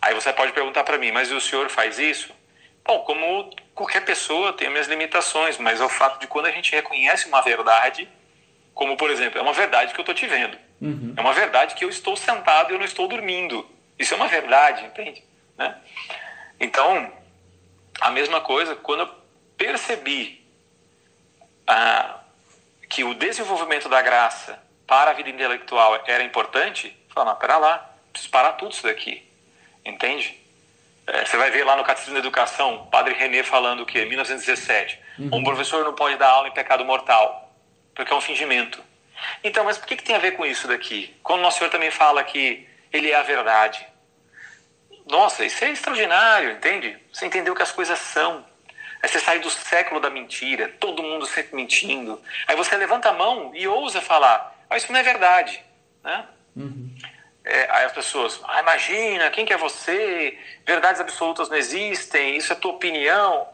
Aí 0.00 0.14
você 0.14 0.32
pode 0.32 0.52
perguntar 0.52 0.82
para 0.82 0.96
mim, 0.96 1.12
mas 1.12 1.30
o 1.30 1.40
senhor 1.40 1.68
faz 1.68 1.98
isso? 1.98 2.34
Bom, 2.84 3.00
como 3.00 3.50
qualquer 3.74 4.04
pessoa 4.04 4.52
tem 4.52 4.70
minhas 4.70 4.88
limitações, 4.88 5.58
mas 5.58 5.80
é 5.80 5.84
o 5.84 5.88
fato 5.88 6.18
de 6.18 6.26
quando 6.26 6.46
a 6.46 6.50
gente 6.50 6.72
reconhece 6.72 7.28
uma 7.28 7.42
verdade, 7.42 8.08
como 8.74 8.96
por 8.96 9.10
exemplo, 9.10 9.38
é 9.38 9.42
uma 9.42 9.52
verdade 9.52 9.92
que 9.92 10.00
eu 10.00 10.02
estou 10.02 10.14
te 10.14 10.26
vendo. 10.26 10.56
Uhum. 10.80 11.14
É 11.16 11.20
uma 11.20 11.34
verdade 11.34 11.74
que 11.74 11.84
eu 11.84 11.90
estou 11.90 12.16
sentado 12.16 12.70
e 12.70 12.74
eu 12.74 12.78
não 12.78 12.86
estou 12.86 13.06
dormindo. 13.06 13.68
Isso 13.98 14.14
é 14.14 14.16
uma 14.16 14.28
verdade, 14.28 14.84
entende? 14.86 15.22
Né? 15.58 15.76
Então, 16.58 17.12
a 18.00 18.10
mesma 18.10 18.40
coisa, 18.40 18.74
quando 18.74 19.00
eu 19.00 19.14
percebi 19.58 20.42
ah, 21.66 22.20
que 22.88 23.04
o 23.04 23.14
desenvolvimento 23.14 23.88
da 23.88 24.00
graça 24.00 24.58
para 24.86 25.10
a 25.10 25.14
vida 25.14 25.28
intelectual 25.28 26.02
era 26.06 26.24
importante, 26.24 26.96
eu 27.08 27.14
falei, 27.14 27.30
não, 27.30 27.38
pera 27.38 27.58
lá, 27.58 27.89
preciso 28.12 28.30
parar 28.30 28.52
tudo 28.52 28.72
isso 28.72 28.82
daqui, 28.82 29.22
entende? 29.84 30.38
É, 31.06 31.24
você 31.24 31.36
vai 31.36 31.50
ver 31.50 31.64
lá 31.64 31.76
no 31.76 31.84
Catecismo 31.84 32.14
da 32.14 32.20
Educação, 32.20 32.86
Padre 32.90 33.14
René 33.14 33.42
falando 33.42 33.80
o 33.80 33.86
quê? 33.86 34.04
1917. 34.04 34.98
Uhum. 35.18 35.30
Um 35.32 35.44
professor 35.44 35.84
não 35.84 35.94
pode 35.94 36.16
dar 36.16 36.28
aula 36.28 36.48
em 36.48 36.52
pecado 36.52 36.84
mortal, 36.84 37.52
porque 37.94 38.12
é 38.12 38.16
um 38.16 38.20
fingimento. 38.20 38.82
Então, 39.42 39.64
mas 39.64 39.76
por 39.76 39.86
que, 39.86 39.96
que 39.96 40.04
tem 40.04 40.14
a 40.14 40.20
ver 40.20 40.32
com 40.32 40.46
isso 40.46 40.68
daqui? 40.68 41.14
Quando 41.22 41.40
o 41.40 41.42
Nosso 41.42 41.58
Senhor 41.58 41.70
também 41.70 41.90
fala 41.90 42.22
que 42.22 42.66
Ele 42.92 43.10
é 43.10 43.16
a 43.16 43.22
verdade. 43.22 43.86
Nossa, 45.06 45.44
isso 45.44 45.64
é 45.64 45.70
extraordinário, 45.70 46.52
entende? 46.52 46.96
Você 47.12 47.26
entendeu 47.26 47.54
que 47.54 47.62
as 47.62 47.72
coisas 47.72 47.98
são. 47.98 48.44
Aí 49.02 49.08
você 49.08 49.18
sai 49.18 49.40
do 49.40 49.50
século 49.50 50.00
da 50.00 50.10
mentira, 50.10 50.68
todo 50.78 51.02
mundo 51.02 51.26
sempre 51.26 51.56
mentindo. 51.56 52.20
Aí 52.46 52.54
você 52.54 52.76
levanta 52.76 53.08
a 53.08 53.12
mão 53.12 53.50
e 53.54 53.66
ousa 53.66 54.00
falar, 54.00 54.54
mas 54.68 54.82
isso 54.82 54.92
não 54.92 55.00
é 55.00 55.02
verdade. 55.02 55.62
Né? 56.04 56.24
Uhum. 56.54 56.94
É, 57.44 57.68
aí 57.70 57.84
as 57.84 57.92
pessoas, 57.92 58.40
ah, 58.44 58.60
imagina, 58.60 59.30
quem 59.30 59.46
que 59.46 59.52
é 59.52 59.56
você? 59.56 60.38
Verdades 60.66 61.00
absolutas 61.00 61.48
não 61.48 61.56
existem, 61.56 62.36
isso 62.36 62.52
é 62.52 62.56
tua 62.56 62.72
opinião. 62.72 63.48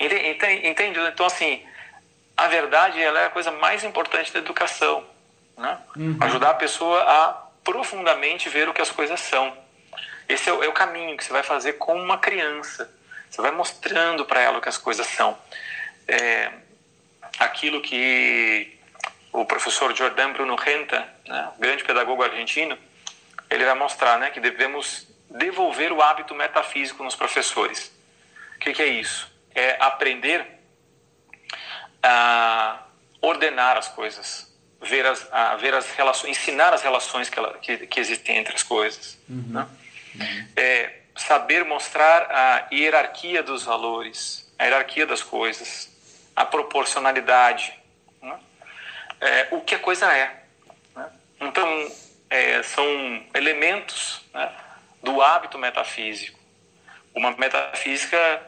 Entende? 0.00 0.68
Entende? 0.68 1.00
Então, 1.00 1.26
assim, 1.26 1.64
a 2.36 2.48
verdade 2.48 3.00
ela 3.00 3.20
é 3.20 3.26
a 3.26 3.30
coisa 3.30 3.50
mais 3.50 3.84
importante 3.84 4.32
da 4.32 4.40
educação. 4.40 5.04
Né? 5.56 5.78
Uhum. 5.96 6.18
Ajudar 6.20 6.50
a 6.50 6.54
pessoa 6.54 7.00
a 7.02 7.46
profundamente 7.64 8.48
ver 8.48 8.68
o 8.68 8.74
que 8.74 8.82
as 8.82 8.90
coisas 8.90 9.18
são. 9.20 9.56
Esse 10.28 10.50
é 10.50 10.52
o, 10.52 10.62
é 10.62 10.68
o 10.68 10.72
caminho 10.72 11.16
que 11.16 11.24
você 11.24 11.32
vai 11.32 11.42
fazer 11.42 11.74
com 11.74 11.94
uma 11.94 12.18
criança. 12.18 12.92
Você 13.30 13.40
vai 13.40 13.50
mostrando 13.50 14.24
para 14.24 14.40
ela 14.40 14.58
o 14.58 14.60
que 14.60 14.68
as 14.68 14.78
coisas 14.78 15.06
são. 15.06 15.36
É, 16.06 16.50
aquilo 17.38 17.80
que 17.80 18.78
o 19.32 19.44
professor 19.44 19.94
Jordan 19.94 20.32
Bruno 20.32 20.56
Renta, 20.56 21.06
né, 21.26 21.50
grande 21.58 21.84
pedagogo 21.84 22.22
argentino, 22.22 22.76
ele 23.50 23.64
vai 23.64 23.74
mostrar 23.74 24.18
né, 24.18 24.30
que 24.30 24.40
devemos 24.40 25.06
devolver 25.30 25.92
o 25.92 26.02
hábito 26.02 26.34
metafísico 26.34 27.02
nos 27.02 27.14
professores. 27.14 27.92
O 28.56 28.58
que, 28.58 28.72
que 28.72 28.82
é 28.82 28.86
isso? 28.86 29.30
É 29.54 29.76
aprender 29.80 30.46
a 32.02 32.82
ordenar 33.20 33.76
as 33.76 33.88
coisas, 33.88 34.54
ver 34.80 35.06
as, 35.06 35.26
a, 35.32 35.56
ver 35.56 35.74
as 35.74 35.90
relações, 35.92 36.36
ensinar 36.36 36.72
as 36.72 36.82
relações 36.82 37.28
que, 37.28 37.38
ela, 37.38 37.58
que, 37.58 37.86
que 37.86 38.00
existem 38.00 38.38
entre 38.38 38.54
as 38.54 38.62
coisas. 38.62 39.18
Uhum. 39.28 39.44
Né? 39.48 39.66
Uhum. 40.14 40.48
É, 40.56 41.00
saber 41.16 41.64
mostrar 41.64 42.30
a 42.30 42.68
hierarquia 42.72 43.42
dos 43.42 43.64
valores, 43.64 44.52
a 44.58 44.64
hierarquia 44.64 45.06
das 45.06 45.22
coisas, 45.22 45.90
a 46.34 46.44
proporcionalidade, 46.44 47.72
né? 48.22 48.38
é, 49.20 49.48
o 49.50 49.60
que 49.60 49.74
a 49.74 49.78
coisa 49.78 50.12
é. 50.12 50.42
Né? 50.94 51.10
Então, 51.40 51.90
é, 52.28 52.62
são 52.62 53.24
elementos 53.34 54.22
né, 54.32 54.52
do 55.02 55.22
hábito 55.22 55.58
metafísico. 55.58 56.38
Uma 57.14 57.30
metafísica 57.32 58.42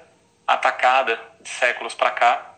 atacada 0.46 1.20
de 1.40 1.48
séculos 1.48 1.94
para 1.94 2.10
cá, 2.10 2.54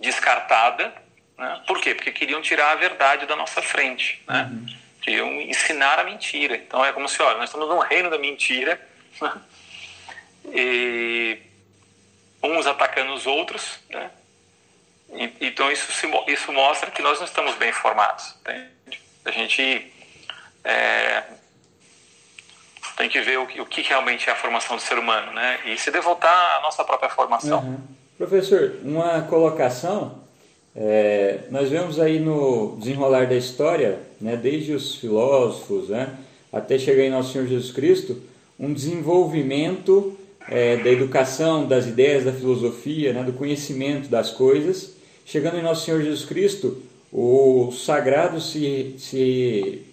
descartada. 0.00 0.92
Né? 1.36 1.62
Por 1.66 1.80
quê? 1.80 1.94
Porque 1.94 2.12
queriam 2.12 2.40
tirar 2.40 2.72
a 2.72 2.76
verdade 2.76 3.26
da 3.26 3.36
nossa 3.36 3.62
frente. 3.62 4.22
Né? 4.26 4.48
Uhum. 4.50 4.66
Queriam 5.02 5.40
ensinar 5.40 5.98
a 5.98 6.04
mentira. 6.04 6.56
Então 6.56 6.84
é 6.84 6.92
como 6.92 7.08
se, 7.08 7.22
olha, 7.22 7.38
nós 7.38 7.50
estamos 7.50 7.68
num 7.68 7.78
reino 7.78 8.10
da 8.10 8.18
mentira. 8.18 8.80
Né? 9.20 9.32
E 10.46 11.42
uns 12.42 12.66
atacando 12.66 13.12
os 13.12 13.26
outros. 13.26 13.78
Né? 13.90 14.10
Então 15.40 15.70
isso, 15.70 15.92
se, 15.92 16.06
isso 16.26 16.52
mostra 16.52 16.90
que 16.90 17.02
nós 17.02 17.18
não 17.18 17.26
estamos 17.26 17.54
bem 17.56 17.72
formados. 17.72 18.34
Entende? 18.40 19.00
A 19.24 19.30
gente 19.30 19.92
é, 20.68 21.22
tem 22.96 23.08
que 23.08 23.20
ver 23.22 23.38
o 23.38 23.46
que, 23.46 23.60
o 23.60 23.66
que, 23.66 23.80
realmente 23.80 24.28
é 24.28 24.32
a 24.32 24.36
formação 24.36 24.76
do 24.76 24.82
ser 24.82 24.98
humano, 24.98 25.32
né? 25.32 25.60
E 25.66 25.78
se 25.78 25.90
devoltar 25.90 26.58
à 26.58 26.60
nossa 26.60 26.84
própria 26.84 27.08
formação. 27.08 27.60
Uhum. 27.60 27.78
Professor, 28.18 28.74
uma 28.84 29.22
colocação. 29.22 30.18
É, 30.76 31.40
nós 31.50 31.70
vemos 31.70 31.98
aí 31.98 32.20
no 32.20 32.76
desenrolar 32.78 33.26
da 33.26 33.34
história, 33.34 33.98
né, 34.20 34.36
desde 34.36 34.72
os 34.72 34.96
filósofos 34.96 35.88
né, 35.88 36.14
até 36.52 36.78
chegar 36.78 37.02
em 37.02 37.10
Nosso 37.10 37.32
Senhor 37.32 37.48
Jesus 37.48 37.72
Cristo, 37.72 38.20
um 38.60 38.72
desenvolvimento 38.72 40.16
é, 40.48 40.76
da 40.76 40.90
educação, 40.90 41.66
das 41.66 41.86
ideias, 41.86 42.24
da 42.24 42.32
filosofia, 42.32 43.12
né, 43.12 43.22
do 43.22 43.32
conhecimento 43.32 44.08
das 44.08 44.30
coisas. 44.30 44.94
Chegando 45.24 45.58
em 45.58 45.62
Nosso 45.62 45.84
Senhor 45.84 46.00
Jesus 46.02 46.24
Cristo, 46.24 46.82
o 47.12 47.72
sagrado 47.72 48.40
se, 48.40 48.94
se 48.98 49.87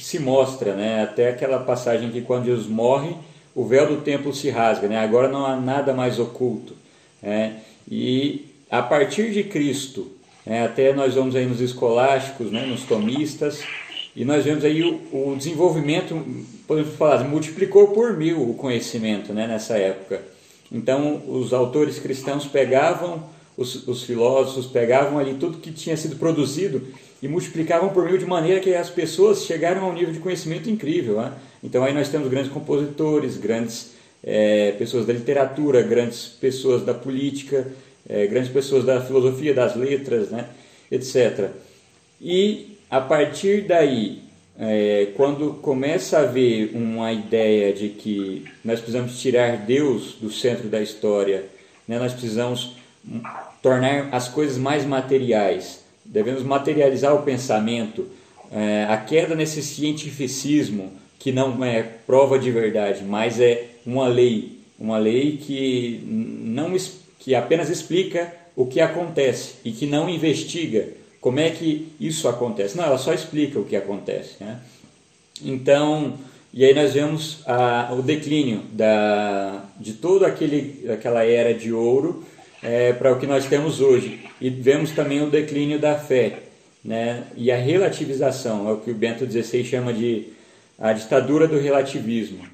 se 0.00 0.18
mostra, 0.18 0.74
né? 0.74 1.02
Até 1.02 1.30
aquela 1.30 1.58
passagem 1.60 2.10
que 2.10 2.20
quando 2.20 2.46
Jesus 2.46 2.66
morre, 2.66 3.14
o 3.54 3.64
véu 3.64 3.88
do 3.88 4.02
templo 4.02 4.34
se 4.34 4.50
rasga, 4.50 4.88
né? 4.88 4.98
Agora 4.98 5.28
não 5.28 5.46
há 5.46 5.56
nada 5.56 5.94
mais 5.94 6.18
oculto, 6.18 6.74
né? 7.22 7.60
E 7.90 8.46
a 8.70 8.82
partir 8.82 9.32
de 9.32 9.44
Cristo, 9.44 10.12
né? 10.44 10.64
até 10.64 10.92
nós 10.92 11.14
vamos 11.14 11.34
aí 11.34 11.46
nos 11.46 11.60
escolásticos, 11.60 12.52
né? 12.52 12.66
Nos 12.66 12.82
tomistas, 12.82 13.62
e 14.14 14.24
nós 14.24 14.44
vemos 14.44 14.64
aí 14.64 14.82
o, 14.82 15.32
o 15.32 15.34
desenvolvimento, 15.36 16.14
podemos 16.66 16.94
falar, 16.94 17.24
multiplicou 17.24 17.88
por 17.88 18.16
mil 18.16 18.50
o 18.50 18.54
conhecimento, 18.54 19.32
né? 19.32 19.46
Nessa 19.46 19.78
época. 19.78 20.22
Então, 20.70 21.22
os 21.26 21.54
autores 21.54 21.98
cristãos 21.98 22.44
pegavam 22.44 23.24
os, 23.58 23.88
os 23.88 24.04
filósofos 24.04 24.66
pegavam 24.66 25.18
ali 25.18 25.34
tudo 25.34 25.58
que 25.58 25.72
tinha 25.72 25.96
sido 25.96 26.14
produzido 26.14 26.86
e 27.22 27.28
multiplicavam 27.28 27.88
por 27.90 28.04
mil 28.04 28.16
de 28.16 28.24
maneira 28.24 28.60
que 28.60 28.74
as 28.74 28.90
pessoas 28.90 29.44
chegaram 29.44 29.84
a 29.84 29.88
um 29.88 29.92
nível 29.92 30.12
de 30.12 30.20
conhecimento 30.20 30.70
incrível. 30.70 31.20
Né? 31.20 31.32
Então 31.62 31.84
aí 31.84 31.92
nós 31.92 32.08
temos 32.08 32.28
grandes 32.28 32.52
compositores, 32.52 33.36
grandes 33.36 33.92
é, 34.22 34.72
pessoas 34.72 35.06
da 35.06 35.12
literatura, 35.12 35.82
grandes 35.82 36.26
pessoas 36.26 36.84
da 36.84 36.94
política, 36.94 37.66
é, 38.08 38.26
grandes 38.26 38.50
pessoas 38.50 38.84
da 38.84 39.00
filosofia, 39.00 39.52
das 39.52 39.74
letras, 39.74 40.30
né? 40.30 40.48
etc. 40.90 41.50
E 42.20 42.78
a 42.90 43.00
partir 43.00 43.62
daí, 43.62 44.22
é, 44.58 45.08
quando 45.16 45.54
começa 45.54 46.18
a 46.18 46.22
haver 46.22 46.70
uma 46.74 47.12
ideia 47.12 47.72
de 47.72 47.90
que 47.90 48.44
nós 48.64 48.80
precisamos 48.80 49.20
tirar 49.20 49.56
Deus 49.58 50.14
do 50.14 50.30
centro 50.30 50.68
da 50.68 50.80
história, 50.80 51.44
né? 51.86 51.98
nós 51.98 52.12
precisamos 52.12 52.76
tornar 53.62 54.08
as 54.12 54.28
coisas 54.28 54.58
mais 54.58 54.84
materiais, 54.84 55.84
devemos 56.08 56.42
materializar 56.42 57.14
o 57.14 57.22
pensamento, 57.22 58.06
é, 58.50 58.86
a 58.88 58.96
queda 58.96 59.34
nesse 59.34 59.62
cientificismo 59.62 60.92
que 61.18 61.30
não 61.30 61.62
é 61.64 61.82
prova 61.82 62.38
de 62.38 62.50
verdade, 62.50 63.04
mas 63.04 63.38
é 63.38 63.66
uma 63.84 64.08
lei, 64.08 64.58
uma 64.78 64.98
lei 64.98 65.36
que 65.36 66.00
não 66.06 66.74
que 67.18 67.34
apenas 67.34 67.68
explica 67.68 68.32
o 68.56 68.66
que 68.66 68.80
acontece 68.80 69.56
e 69.64 69.72
que 69.72 69.86
não 69.86 70.08
investiga 70.08 70.88
como 71.20 71.40
é 71.40 71.50
que 71.50 71.92
isso 72.00 72.28
acontece. 72.28 72.76
Não, 72.76 72.84
ela 72.84 72.98
só 72.98 73.12
explica 73.12 73.58
o 73.58 73.64
que 73.64 73.76
acontece. 73.76 74.36
Né? 74.40 74.58
Então, 75.44 76.14
e 76.54 76.64
aí 76.64 76.72
nós 76.72 76.94
vemos 76.94 77.40
a, 77.46 77.92
o 77.92 78.02
declínio 78.02 78.62
da, 78.72 79.64
de 79.78 79.94
toda 79.94 80.26
aquele, 80.26 80.88
aquela 80.90 81.24
era 81.24 81.52
de 81.52 81.72
ouro 81.72 82.24
é, 82.62 82.92
para 82.92 83.12
o 83.12 83.18
que 83.18 83.26
nós 83.26 83.46
temos 83.46 83.80
hoje. 83.80 84.27
E 84.40 84.50
vemos 84.50 84.92
também 84.92 85.22
o 85.22 85.30
declínio 85.30 85.78
da 85.78 85.96
fé 85.96 86.40
né? 86.84 87.24
e 87.36 87.50
a 87.50 87.56
relativização, 87.56 88.68
é 88.68 88.72
o 88.72 88.78
que 88.78 88.90
o 88.90 88.94
Bento 88.94 89.30
XVI 89.30 89.64
chama 89.64 89.92
de 89.92 90.28
a 90.78 90.92
ditadura 90.92 91.48
do 91.48 91.58
relativismo. 91.58 92.46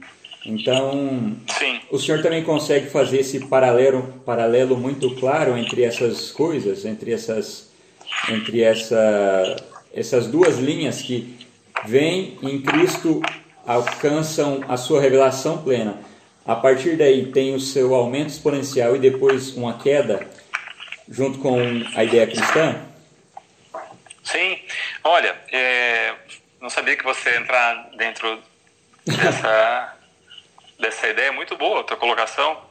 Então, 0.47 1.37
Sim. 1.59 1.81
o 1.90 1.99
senhor 1.99 2.23
também 2.23 2.42
consegue 2.42 2.90
fazer 2.90 3.20
esse 3.20 3.47
paralelo, 3.47 4.14
paralelo 4.25 4.77
muito 4.77 5.14
claro 5.16 5.57
entre 5.57 5.83
essas 5.83 6.31
coisas, 6.31 6.85
entre 6.85 7.12
essas, 7.12 7.70
entre 8.29 8.62
essa, 8.62 9.57
essas 9.92 10.27
duas 10.27 10.59
linhas 10.59 11.01
que 11.01 11.37
vêm 11.87 12.37
em 12.42 12.61
Cristo, 12.61 13.23
alcançam 13.66 14.61
a 14.68 14.77
sua 14.77 15.01
revelação 15.01 15.59
plena. 15.59 15.99
A 16.47 16.55
partir 16.55 16.97
daí 16.97 17.27
tem 17.27 17.55
o 17.55 17.61
seu 17.61 17.94
aumento 17.94 18.29
exponencial 18.29 18.94
e 18.94 18.99
depois 18.99 19.57
uma 19.57 19.79
queda, 19.79 20.27
junto 21.08 21.38
com 21.38 21.58
a 21.94 22.04
ideia 22.04 22.26
cristã? 22.26 22.80
Sim. 24.22 24.58
Olha, 25.02 25.36
é, 25.52 26.14
não 26.60 26.70
sabia 26.70 26.96
que 26.96 27.04
você 27.04 27.30
ia 27.30 27.36
entrar 27.36 27.90
dentro 27.96 28.42
dessa, 29.06 29.96
dessa 30.80 31.08
ideia. 31.08 31.32
Muito 31.32 31.56
boa 31.56 31.80
a 31.80 31.84
tua 31.84 31.96
colocação. 31.96 32.62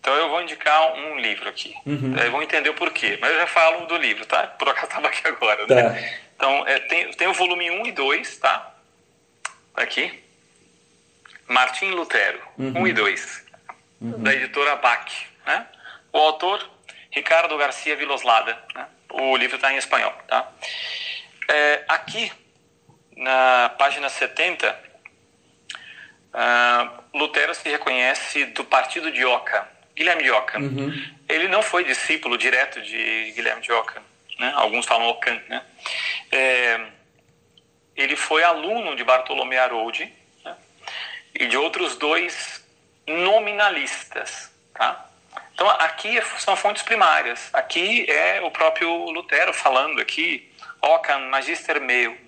Então 0.00 0.14
eu 0.14 0.28
vou 0.28 0.42
indicar 0.42 0.94
um 0.94 1.18
livro 1.18 1.48
aqui. 1.48 1.74
Uhum. 1.86 2.14
Aí 2.18 2.28
vão 2.28 2.42
entender 2.42 2.70
o 2.70 2.74
porquê. 2.74 3.18
Mas 3.20 3.30
eu 3.32 3.38
já 3.38 3.46
falo 3.46 3.86
do 3.86 3.96
livro, 3.96 4.26
tá? 4.26 4.46
Por 4.46 4.68
acaso 4.68 4.86
estava 4.86 5.08
aqui 5.08 5.26
agora, 5.26 5.66
né? 5.66 5.82
Tá. 5.82 6.24
Então 6.36 6.66
é, 6.66 6.78
tem, 6.80 7.10
tem 7.12 7.28
o 7.28 7.32
volume 7.32 7.70
1 7.70 7.86
e 7.86 7.92
2, 7.92 8.36
tá? 8.38 8.74
Aqui. 9.74 10.22
Martim 11.48 11.90
Lutero, 11.90 12.40
uhum. 12.58 12.82
1 12.82 12.86
e 12.86 12.92
2. 12.92 13.46
Uhum. 14.00 14.22
Da 14.22 14.32
editora 14.32 14.76
Bach. 14.76 15.10
Né? 15.46 15.66
O 16.12 16.18
autor, 16.18 16.70
Ricardo 17.14 17.56
Garcia 17.56 17.96
Viloslada. 17.96 18.58
Né? 18.74 18.86
O 19.10 19.36
livro 19.36 19.56
está 19.56 19.72
em 19.72 19.76
espanhol, 19.76 20.12
tá? 20.26 20.50
É, 21.48 21.84
aqui, 21.88 22.32
na 23.16 23.68
página 23.78 24.08
70, 24.08 24.70
uh, 24.70 24.76
ah, 26.32 27.00
Lutero 27.14 27.54
se 27.54 27.68
reconhece 27.68 28.46
do 28.46 28.64
partido 28.64 29.12
de 29.12 29.24
Oca. 29.24 29.68
Guilherme 29.94 30.24
de 30.24 30.30
Ockham. 30.30 30.60
Uhum. 30.60 31.04
Ele 31.28 31.46
não 31.46 31.62
foi 31.62 31.84
discípulo 31.84 32.36
direto 32.36 32.82
de 32.82 33.32
Guilherme 33.36 33.62
de 33.62 33.70
Ockham, 33.70 34.02
né? 34.40 34.52
Alguns 34.56 34.86
falam 34.86 35.08
Ockham, 35.08 35.40
né? 35.48 35.62
É, 36.32 36.86
ele 37.96 38.16
foi 38.16 38.42
aluno 38.42 38.96
de 38.96 39.04
Bartolomé 39.04 39.56
Haroldi 39.56 40.12
né? 40.44 40.56
e 41.32 41.46
de 41.46 41.56
outros 41.56 41.96
dois 41.96 42.64
nominalistas, 43.06 44.50
tá? 44.74 45.08
Então 45.54 45.68
aqui 45.70 46.20
são 46.38 46.56
fontes 46.56 46.82
primárias. 46.82 47.48
Aqui 47.52 48.10
é 48.10 48.40
o 48.42 48.50
próprio 48.50 48.92
Lutero 49.10 49.54
falando 49.54 50.00
aqui, 50.00 50.52
Ockham 50.82 51.30
Magister 51.30 51.80
Meus. 51.80 52.18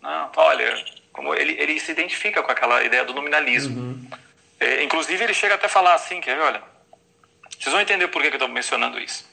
Não, 0.00 0.32
olha, 0.36 0.84
como 1.12 1.34
ele, 1.34 1.52
ele 1.60 1.78
se 1.78 1.92
identifica 1.92 2.42
com 2.42 2.50
aquela 2.50 2.82
ideia 2.82 3.04
do 3.04 3.12
nominalismo. 3.12 3.78
Uhum. 3.78 4.10
É, 4.58 4.82
inclusive 4.82 5.22
ele 5.22 5.34
chega 5.34 5.54
até 5.54 5.66
a 5.66 5.70
falar 5.70 5.94
assim, 5.94 6.20
quer 6.20 6.36
ver, 6.36 6.42
olha, 6.42 6.62
vocês 7.58 7.72
vão 7.72 7.80
entender 7.80 8.08
por 8.08 8.22
que 8.22 8.28
eu 8.28 8.32
estou 8.32 8.48
mencionando 8.48 8.98
isso. 8.98 9.28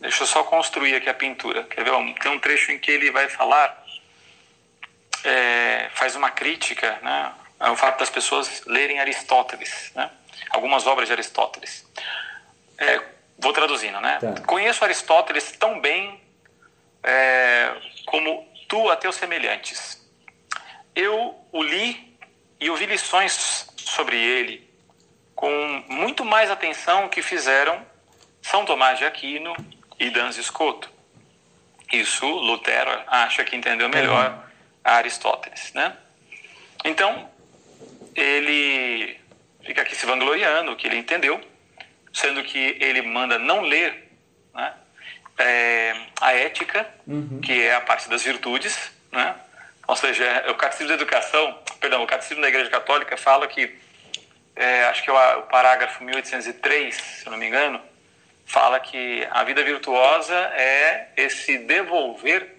Deixa 0.00 0.24
eu 0.24 0.26
só 0.26 0.42
construir 0.42 0.96
aqui 0.96 1.08
a 1.08 1.14
pintura. 1.14 1.62
Quer 1.64 1.84
ver? 1.84 1.92
Tem 2.20 2.30
um 2.32 2.38
trecho 2.38 2.72
em 2.72 2.78
que 2.78 2.90
ele 2.90 3.10
vai 3.10 3.28
falar, 3.28 3.84
é, 5.22 5.88
faz 5.94 6.16
uma 6.16 6.30
crítica 6.30 6.98
né, 7.00 7.32
ao 7.58 7.76
fato 7.76 8.00
das 8.00 8.10
pessoas 8.10 8.62
lerem 8.66 9.00
Aristóteles, 9.00 9.92
né, 9.94 10.10
algumas 10.54 10.86
obras 10.86 11.08
de 11.08 11.12
Aristóteles. 11.12 11.86
É, 12.78 13.02
vou 13.38 13.52
traduzindo, 13.52 14.00
né? 14.00 14.18
Tá. 14.20 14.40
Conheço 14.42 14.84
Aristóteles 14.84 15.52
tão 15.52 15.80
bem 15.80 16.20
é, 17.02 17.72
como 18.06 18.46
tu 18.68 18.88
a 18.90 18.96
teus 18.96 19.16
semelhantes. 19.16 20.02
Eu 20.94 21.34
o 21.52 21.62
li 21.62 22.16
e 22.60 22.70
ouvi 22.70 22.86
lições 22.86 23.68
sobre 23.76 24.16
ele 24.16 24.68
com 25.34 25.50
muito 25.88 26.24
mais 26.24 26.50
atenção 26.50 27.08
que 27.08 27.20
fizeram 27.20 27.84
São 28.40 28.64
Tomás 28.64 28.98
de 28.98 29.04
Aquino 29.04 29.54
e 29.98 30.08
Danz 30.10 30.38
Escoto. 30.38 30.90
Isso 31.92 32.26
Lutero 32.26 33.02
acha 33.06 33.44
que 33.44 33.56
entendeu 33.56 33.88
melhor 33.88 34.30
uhum. 34.30 34.40
a 34.82 34.92
Aristóteles, 34.92 35.72
né? 35.74 35.96
Então, 36.84 37.28
ele 38.14 39.20
fica 39.64 39.82
aqui 39.82 39.96
se 39.96 40.06
vangloriando 40.06 40.76
que 40.76 40.86
ele 40.86 40.96
entendeu, 40.96 41.40
sendo 42.12 42.42
que 42.44 42.76
ele 42.80 43.02
manda 43.02 43.38
não 43.38 43.62
ler 43.62 44.10
né, 44.54 44.72
é, 45.38 45.96
a 46.20 46.32
ética, 46.32 46.88
uhum. 47.06 47.40
que 47.40 47.62
é 47.62 47.74
a 47.74 47.80
parte 47.80 48.08
das 48.08 48.22
virtudes, 48.22 48.92
né? 49.10 49.34
Ou 49.86 49.96
seja, 49.96 50.46
o 50.48 50.54
Catecismo 50.54 50.88
da 50.88 50.94
Educação, 50.94 51.58
perdão, 51.78 52.02
o 52.02 52.06
Catecismo 52.06 52.40
da 52.40 52.48
Igreja 52.48 52.70
Católica 52.70 53.16
fala 53.16 53.46
que 53.46 53.76
é, 54.56 54.84
acho 54.84 55.02
que 55.02 55.10
o, 55.10 55.14
o 55.14 55.42
parágrafo 55.42 56.02
1803, 56.02 56.94
se 56.94 57.26
eu 57.26 57.32
não 57.32 57.38
me 57.38 57.46
engano, 57.46 57.80
fala 58.46 58.80
que 58.80 59.26
a 59.30 59.44
vida 59.44 59.62
virtuosa 59.62 60.34
é 60.34 61.08
esse 61.16 61.58
devolver 61.58 62.54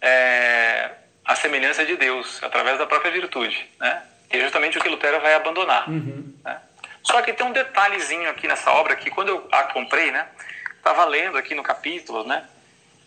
é, 0.00 0.90
a 1.24 1.34
semelhança 1.34 1.84
de 1.84 1.96
Deus 1.96 2.42
através 2.42 2.78
da 2.78 2.86
própria 2.86 3.10
virtude, 3.10 3.68
né? 3.78 4.02
E 4.30 4.36
é 4.36 4.40
justamente 4.40 4.78
o 4.78 4.80
que 4.80 4.88
Lutero 4.88 5.20
vai 5.20 5.34
abandonar. 5.34 5.88
Uhum. 5.88 6.34
Né? 6.44 6.60
Só 7.02 7.20
que 7.22 7.32
tem 7.32 7.46
um 7.46 7.52
detalhezinho 7.52 8.28
aqui 8.30 8.46
nessa 8.46 8.70
obra 8.72 8.96
que 8.96 9.10
quando 9.10 9.28
eu 9.28 9.48
a 9.50 9.64
comprei, 9.64 10.10
né? 10.10 10.28
Estava 10.76 11.04
lendo 11.04 11.36
aqui 11.36 11.54
no 11.54 11.62
capítulo, 11.62 12.26
né? 12.26 12.44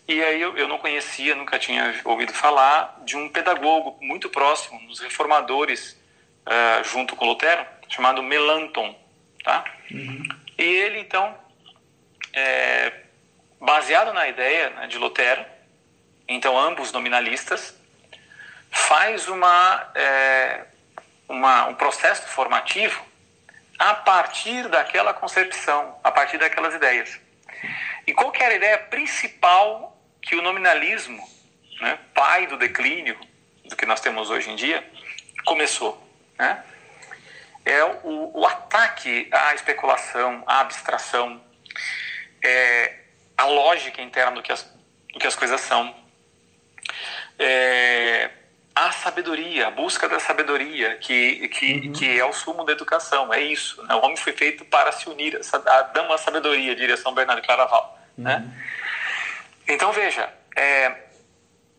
E 0.06 0.22
aí 0.22 0.40
eu, 0.40 0.56
eu 0.56 0.68
não 0.68 0.78
conhecia, 0.78 1.34
nunca 1.34 1.58
tinha 1.58 1.98
ouvido 2.04 2.32
falar 2.32 3.00
de 3.04 3.16
um 3.16 3.28
pedagogo 3.28 3.96
muito 4.02 4.28
próximo, 4.28 4.78
dos 4.86 5.00
reformadores 5.00 5.98
uh, 6.46 6.84
junto 6.84 7.16
com 7.16 7.24
Lutero, 7.24 7.64
chamado 7.88 8.22
Melanton. 8.22 8.94
Tá? 9.42 9.64
Uhum. 9.90 10.22
E 10.58 10.62
ele, 10.62 11.00
então, 11.00 11.34
é, 12.32 12.92
baseado 13.60 14.12
na 14.12 14.28
ideia 14.28 14.70
né, 14.70 14.86
de 14.86 14.98
Lutero, 14.98 15.44
então 16.28 16.58
ambos 16.58 16.92
nominalistas, 16.92 17.78
faz 18.70 19.28
uma, 19.28 19.90
é, 19.94 20.66
uma, 21.28 21.66
um 21.66 21.74
processo 21.74 22.26
formativo 22.28 23.04
a 23.78 23.94
partir 23.94 24.68
daquela 24.68 25.12
concepção, 25.12 25.98
a 26.02 26.10
partir 26.10 26.38
daquelas 26.38 26.74
ideias. 26.74 27.20
E 28.06 28.12
qual 28.12 28.30
que 28.30 28.42
era 28.42 28.54
a 28.54 28.56
ideia 28.56 28.78
principal 28.78 29.96
que 30.22 30.36
o 30.36 30.42
nominalismo, 30.42 31.22
né, 31.80 31.98
pai 32.14 32.46
do 32.46 32.56
declínio 32.56 33.18
do 33.64 33.76
que 33.76 33.86
nós 33.86 34.00
temos 34.00 34.30
hoje 34.30 34.50
em 34.50 34.56
dia, 34.56 34.86
começou? 35.44 36.04
né? 36.38 36.62
é 37.64 37.82
o, 37.84 38.30
o, 38.34 38.46
ataque 38.46 39.28
à 39.32 39.54
especulação, 39.54 40.42
à 40.46 40.60
abstração, 40.60 41.42
é, 42.42 43.00
a 43.36 43.46
lógica 43.46 44.02
interna 44.02 44.32
do 44.32 44.42
que 44.42 44.52
as, 44.52 44.62
do 45.12 45.18
que 45.18 45.26
as 45.26 45.34
coisas 45.34 45.60
são, 45.60 45.94
é, 47.38 48.30
a 48.74 48.90
sabedoria, 48.90 49.68
a 49.68 49.70
busca 49.70 50.08
da 50.08 50.18
sabedoria, 50.18 50.96
que, 50.96 51.48
que, 51.48 51.74
uhum. 51.74 51.92
que 51.92 52.18
é 52.18 52.24
o 52.24 52.32
sumo 52.32 52.64
da 52.64 52.72
educação, 52.72 53.32
é 53.32 53.40
isso. 53.40 53.80
Né? 53.84 53.94
O 53.94 54.04
homem 54.04 54.16
foi 54.16 54.32
feito 54.32 54.64
para 54.64 54.90
se 54.90 55.08
unir, 55.08 55.38
a 55.66 55.82
dama 55.82 56.18
sabedoria, 56.18 56.74
diria 56.74 56.96
São 56.96 57.14
Bernardo 57.14 57.42
Claraval. 57.42 57.98
Né? 58.18 58.36
Uhum. 58.36 58.46
Né? 58.46 58.64
Então, 59.68 59.92
veja, 59.92 60.28
é, 60.56 61.04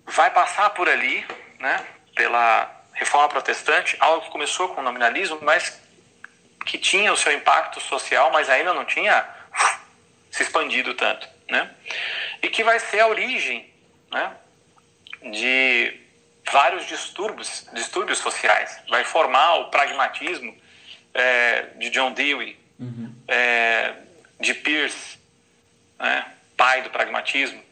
vai 0.05 0.31
passar 0.31 0.69
por 0.71 0.87
ali, 0.87 1.25
né, 1.59 1.85
pela 2.15 2.71
reforma 2.93 3.27
protestante, 3.27 3.97
algo 3.99 4.25
que 4.25 4.31
começou 4.31 4.69
com 4.69 4.81
o 4.81 4.83
nominalismo, 4.83 5.37
mas 5.41 5.81
que 6.65 6.77
tinha 6.77 7.11
o 7.11 7.17
seu 7.17 7.31
impacto 7.31 7.79
social, 7.79 8.31
mas 8.31 8.49
ainda 8.49 8.73
não 8.73 8.85
tinha 8.85 9.27
se 10.31 10.43
expandido 10.43 10.93
tanto, 10.95 11.27
né? 11.47 11.69
E 12.41 12.49
que 12.49 12.63
vai 12.63 12.79
ser 12.79 13.01
a 13.01 13.07
origem, 13.07 13.71
né, 14.11 14.35
de 15.31 16.04
vários 16.51 16.85
distúrbios, 16.87 17.67
distúrbios 17.73 18.19
sociais. 18.19 18.79
Vai 18.89 19.03
formar 19.03 19.55
o 19.55 19.69
pragmatismo 19.69 20.55
é, 21.13 21.63
de 21.77 21.89
John 21.89 22.11
Dewey, 22.11 22.57
uhum. 22.79 23.13
é, 23.27 23.93
de 24.39 24.53
Peirce, 24.53 25.17
né, 25.99 26.25
pai 26.55 26.81
do 26.81 26.89
pragmatismo. 26.89 27.63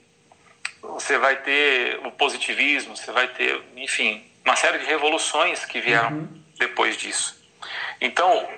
Você 0.82 1.18
vai 1.18 1.38
ter 1.38 2.00
o 2.06 2.12
positivismo, 2.12 2.96
você 2.98 3.12
vai 3.12 3.28
ter, 3.28 3.62
enfim, 3.76 4.26
uma 4.44 4.56
série 4.56 4.80
de 4.80 4.86
revoluções 4.86 5.66
que 5.66 5.80
vieram 5.80 6.12
uhum. 6.12 6.44
depois 6.58 6.98
disso. 6.98 7.42
Então, 8.02 8.50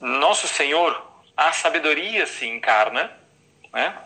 nosso 0.00 0.46
Senhor, 0.48 1.10
a 1.36 1.52
sabedoria 1.52 2.26
se 2.26 2.46
encarna, 2.46 3.10
né? 3.72 3.96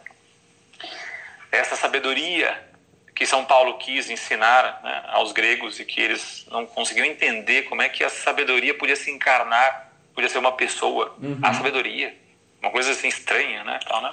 Essa 1.51 1.75
sabedoria 1.75 2.66
que 3.17 3.27
São 3.27 3.45
Paulo 3.45 3.79
quis 3.79 4.11
ensinar 4.11 4.81
né, 4.85 5.05
aos 5.09 5.33
gregos 5.33 5.81
e 5.81 5.85
que 5.85 6.01
eles 6.01 6.47
não 6.51 6.67
conseguiram 6.67 7.09
entender 7.09 7.63
como 7.63 7.83
é 7.83 7.89
que 7.89 8.05
a 8.05 8.11
sabedoria 8.11 8.75
podia 8.75 8.95
se 8.95 9.11
encarnar, 9.11 9.91
podia 10.15 10.29
ser 10.29 10.39
uma 10.39 10.53
pessoa, 10.53 11.17
uhum. 11.21 11.41
a 11.43 11.55
sabedoria, 11.55 12.15
uma 12.61 12.71
coisa 12.71 12.93
assim 12.93 13.09
estranha, 13.09 13.65
né? 13.65 13.81
Tal, 13.89 14.03
né? 14.03 14.13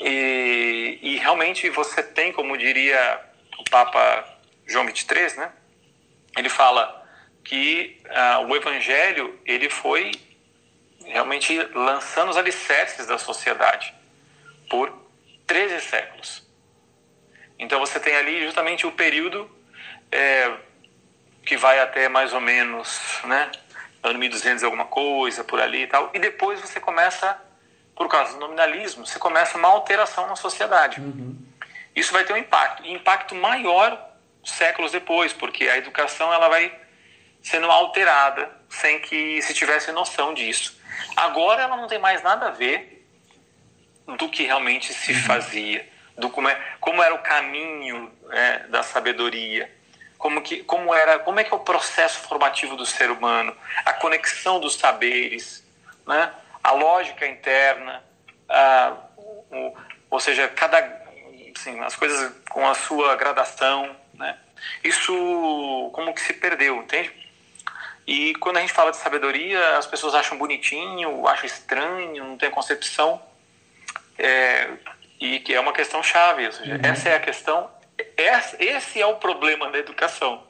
E, 0.00 0.98
e 1.00 1.16
realmente 1.16 1.70
você 1.70 2.02
tem, 2.02 2.32
como 2.32 2.56
diria 2.56 3.20
o 3.58 3.64
Papa 3.64 4.24
João 4.66 4.86
XXIII, 4.86 5.38
né? 5.38 5.50
ele 6.36 6.48
fala 6.50 7.04
que 7.42 7.98
uh, 8.04 8.46
o 8.46 8.54
evangelho 8.54 9.38
ele 9.46 9.70
foi 9.70 10.12
realmente 11.04 11.56
lançando 11.74 12.30
os 12.30 12.36
alicerces 12.36 13.06
da 13.06 13.16
sociedade 13.16 13.94
por 14.68 14.92
13 15.46 15.80
séculos. 15.80 16.45
Então 17.58 17.80
você 17.80 17.98
tem 17.98 18.14
ali 18.16 18.44
justamente 18.44 18.86
o 18.86 18.92
período 18.92 19.50
é, 20.10 20.52
que 21.44 21.56
vai 21.56 21.78
até 21.80 22.08
mais 22.08 22.32
ou 22.32 22.40
menos, 22.40 23.00
né, 23.24 23.50
ano 24.02 24.18
1200 24.18 24.64
alguma 24.64 24.84
coisa, 24.84 25.44
por 25.44 25.60
ali 25.60 25.82
e 25.82 25.86
tal, 25.86 26.10
e 26.12 26.18
depois 26.18 26.60
você 26.60 26.80
começa, 26.80 27.40
por 27.94 28.08
causa 28.08 28.34
do 28.34 28.40
nominalismo, 28.40 29.06
você 29.06 29.18
começa 29.18 29.56
uma 29.56 29.68
alteração 29.68 30.26
na 30.26 30.36
sociedade. 30.36 31.00
Uhum. 31.00 31.36
Isso 31.94 32.12
vai 32.12 32.24
ter 32.24 32.32
um 32.32 32.36
impacto, 32.36 32.84
e 32.84 32.92
impacto 32.92 33.34
maior 33.34 33.98
séculos 34.44 34.92
depois, 34.92 35.32
porque 35.32 35.68
a 35.68 35.78
educação 35.78 36.32
ela 36.32 36.48
vai 36.48 36.72
sendo 37.42 37.70
alterada 37.70 38.50
sem 38.68 39.00
que 39.00 39.40
se 39.42 39.54
tivesse 39.54 39.92
noção 39.92 40.34
disso. 40.34 40.78
Agora 41.16 41.62
ela 41.62 41.76
não 41.76 41.86
tem 41.86 41.98
mais 41.98 42.22
nada 42.22 42.48
a 42.48 42.50
ver 42.50 43.06
do 44.18 44.28
que 44.28 44.44
realmente 44.44 44.92
se 44.92 45.12
uhum. 45.12 45.18
fazia, 45.20 45.88
do 46.16 46.30
como, 46.30 46.48
é, 46.48 46.54
como 46.80 47.02
era 47.02 47.14
o 47.14 47.18
caminho 47.18 48.10
é, 48.30 48.58
da 48.68 48.82
sabedoria, 48.82 49.70
como 50.18 50.40
que 50.40 50.62
como 50.64 50.94
era, 50.94 51.18
como 51.18 51.38
é 51.40 51.44
que 51.44 51.52
é 51.52 51.56
o 51.56 51.60
processo 51.60 52.20
formativo 52.20 52.76
do 52.76 52.86
ser 52.86 53.10
humano, 53.10 53.54
a 53.84 53.92
conexão 53.92 54.58
dos 54.58 54.76
saberes, 54.76 55.64
né? 56.06 56.32
A 56.62 56.72
lógica 56.72 57.26
interna, 57.26 58.02
a, 58.48 58.96
o, 59.16 59.76
ou 60.10 60.20
seja, 60.20 60.48
cada 60.48 60.78
assim, 61.56 61.80
as 61.80 61.96
coisas 61.96 62.32
com 62.50 62.66
a 62.68 62.74
sua 62.74 63.14
gradação, 63.16 63.94
né? 64.14 64.38
Isso 64.82 65.90
como 65.92 66.14
que 66.14 66.20
se 66.20 66.32
perdeu, 66.32 66.76
entende? 66.76 67.12
E 68.06 68.34
quando 68.36 68.58
a 68.58 68.60
gente 68.60 68.72
fala 68.72 68.92
de 68.92 68.98
sabedoria, 68.98 69.76
as 69.76 69.86
pessoas 69.86 70.14
acham 70.14 70.38
bonitinho, 70.38 71.26
acham 71.26 71.46
estranho, 71.46 72.24
não 72.24 72.38
tem 72.38 72.50
concepção. 72.50 73.20
É, 74.16 74.70
e 75.20 75.40
que 75.40 75.54
é 75.54 75.60
uma 75.60 75.72
questão 75.72 76.02
chave. 76.02 76.50
Seja, 76.52 76.74
uhum. 76.74 76.80
Essa 76.82 77.08
é 77.10 77.14
a 77.16 77.20
questão, 77.20 77.70
esse 78.58 79.00
é 79.00 79.06
o 79.06 79.16
problema 79.16 79.70
da 79.70 79.78
educação. 79.78 80.44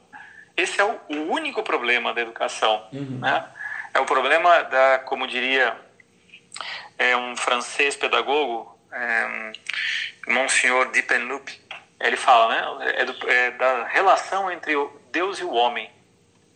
Esse 0.55 0.81
é 0.81 0.83
o, 0.83 0.99
único 1.31 1.61
problema 1.61 2.13
da 2.13 2.21
educação. 2.21 2.87
Uhum. 2.91 3.19
Né? 3.19 3.45
É 3.93 3.99
o 3.99 4.05
problema 4.05 4.63
da, 4.63 4.99
como 4.99 5.27
diria 5.27 5.77
é 6.97 7.15
um 7.15 7.35
francês 7.35 7.95
pedagogo, 7.95 8.75
é, 8.91 9.51
Monsignor 10.27 10.91
Dipenup, 10.91 11.61
ele 11.99 12.17
fala, 12.17 12.79
né, 12.79 12.93
é, 12.95 13.05
do, 13.05 13.29
é, 13.29 13.51
da 13.51 13.85
relação 13.85 14.51
entre 14.51 14.75
o 14.75 14.99
Deus 15.11 15.39
e 15.39 15.43
o 15.43 15.53
homem. 15.53 15.89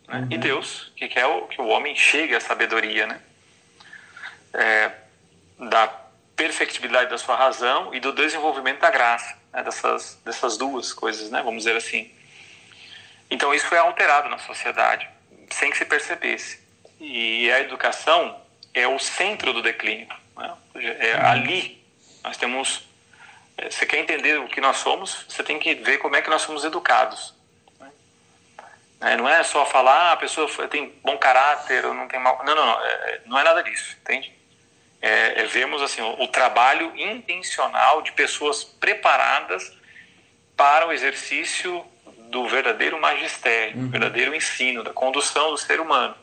Né? 0.08 0.20
Uhum. 0.20 0.28
E 0.32 0.38
Deus, 0.38 0.92
que 0.96 1.08
quer 1.08 1.26
o, 1.26 1.48
que 1.48 1.62
o 1.62 1.68
homem 1.68 1.96
chegue 1.96 2.36
à 2.36 2.40
sabedoria, 2.40 3.08
né? 3.08 3.22
É, 4.54 4.92
da 5.70 5.88
perfectibilidade 6.36 7.10
da 7.10 7.18
sua 7.18 7.36
razão 7.36 7.94
e 7.94 8.00
do 8.00 8.12
desenvolvimento 8.12 8.80
da 8.80 8.90
graça, 8.90 9.38
né? 9.54 9.64
dessas, 9.64 10.20
dessas 10.26 10.58
duas 10.58 10.94
coisas, 10.94 11.30
né? 11.30 11.42
vamos 11.44 11.64
dizer 11.64 11.76
assim. 11.76 12.12
Então 13.30 13.54
isso 13.54 13.74
é 13.74 13.78
alterado 13.78 14.30
na 14.30 14.38
sociedade, 14.40 15.08
sem 15.50 15.72
que 15.72 15.78
se 15.78 15.86
percebesse. 15.86 16.60
E 17.00 17.52
a 17.52 17.62
educação 17.62 18.40
é 18.74 18.88
o 18.88 19.00
centro 19.00 19.54
do 19.54 19.62
declínio. 19.62 20.08
Né? 20.38 20.54
É 20.76 21.16
uhum. 21.16 21.26
ali 21.26 21.82
nós 22.24 22.38
temos. 22.38 22.88
É, 23.58 23.70
você 23.70 23.86
quer 23.86 23.98
entender 23.98 24.40
o 24.40 24.48
que 24.48 24.62
nós 24.62 24.78
somos, 24.78 25.26
você 25.28 25.44
tem 25.44 25.60
que 25.60 25.76
ver 25.76 25.98
como 25.98 26.16
é 26.16 26.22
que 26.22 26.30
nós 26.30 26.42
somos 26.42 26.64
educados. 26.64 27.34
É, 29.00 29.18
não 29.18 29.28
é 29.28 29.44
só 29.44 29.66
falar, 29.66 30.10
ah, 30.10 30.12
a 30.12 30.18
pessoa 30.18 30.48
tem 30.68 30.94
bom 31.04 31.18
caráter 31.18 31.84
ou 31.86 31.94
não 31.94 32.08
tem 32.08 32.20
mal. 32.20 32.40
Não, 32.46 32.54
não, 32.54 32.66
não. 32.66 32.80
Não 33.26 33.40
é 33.40 33.44
nada 33.44 33.64
disso, 33.64 33.98
entende? 34.00 34.32
É, 35.02 35.42
é, 35.42 35.46
vemos 35.46 35.82
assim, 35.82 36.02
o, 36.02 36.24
o, 36.24 36.28
trabalho 36.28 36.94
intencional 36.96 38.04
de 38.04 38.12
pessoas 38.12 38.64
preparadas 38.64 39.76
para 40.56 40.88
o 40.88 40.92
exercício 40.92 41.84
do 42.30 42.48
verdadeiro 42.48 43.02
magistério, 43.02 43.78
uhum. 43.78 43.90
verdadeiro 43.90 44.36
ensino, 44.36 44.84
da 44.84 44.94
condução 44.94 45.50
do 45.50 45.58
ser 45.58 45.80
humano, 45.80 46.16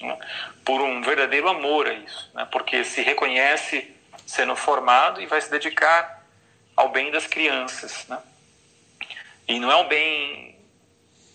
né? 0.00 0.18
por 0.64 0.80
um 0.80 1.02
verdadeiro 1.02 1.46
amor 1.46 1.86
a 1.86 1.92
isso, 1.92 2.30
né? 2.34 2.48
porque 2.50 2.84
se 2.84 3.02
reconhece 3.02 3.94
sendo 4.26 4.56
formado 4.56 5.20
e 5.20 5.26
vai 5.26 5.40
se 5.40 5.50
dedicar 5.50 6.24
ao 6.74 6.88
bem 6.88 7.10
das 7.10 7.26
crianças. 7.26 8.06
Né? 8.08 8.18
E 9.46 9.60
não 9.60 9.70
é 9.70 9.76
um 9.76 9.88
bem 9.88 10.56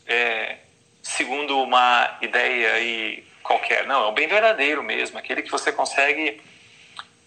é, 0.08 0.58
segundo 1.04 1.62
uma 1.62 2.18
ideia 2.22 2.74
aí 2.74 3.24
qualquer. 3.44 3.86
Não, 3.86 4.06
é 4.06 4.08
o 4.08 4.12
bem 4.12 4.28
verdadeiro 4.28 4.82
mesmo, 4.82 5.20
aquele 5.20 5.44
que 5.44 5.52
você 5.52 5.72
consegue 5.72 6.42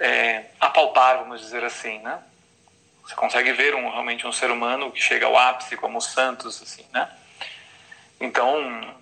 é, 0.00 0.46
apalpar, 0.58 1.18
vamos 1.18 1.40
dizer 1.40 1.62
assim, 1.62 1.98
né? 1.98 2.18
Você 3.04 3.14
consegue 3.14 3.52
ver 3.52 3.74
um, 3.74 3.90
realmente 3.90 4.26
um 4.26 4.32
ser 4.32 4.50
humano 4.50 4.90
que 4.90 5.00
chega 5.00 5.26
ao 5.26 5.36
ápice 5.36 5.76
como 5.76 5.98
os 5.98 6.06
santos, 6.06 6.62
assim, 6.62 6.84
né? 6.92 7.08
Então, 8.18 8.94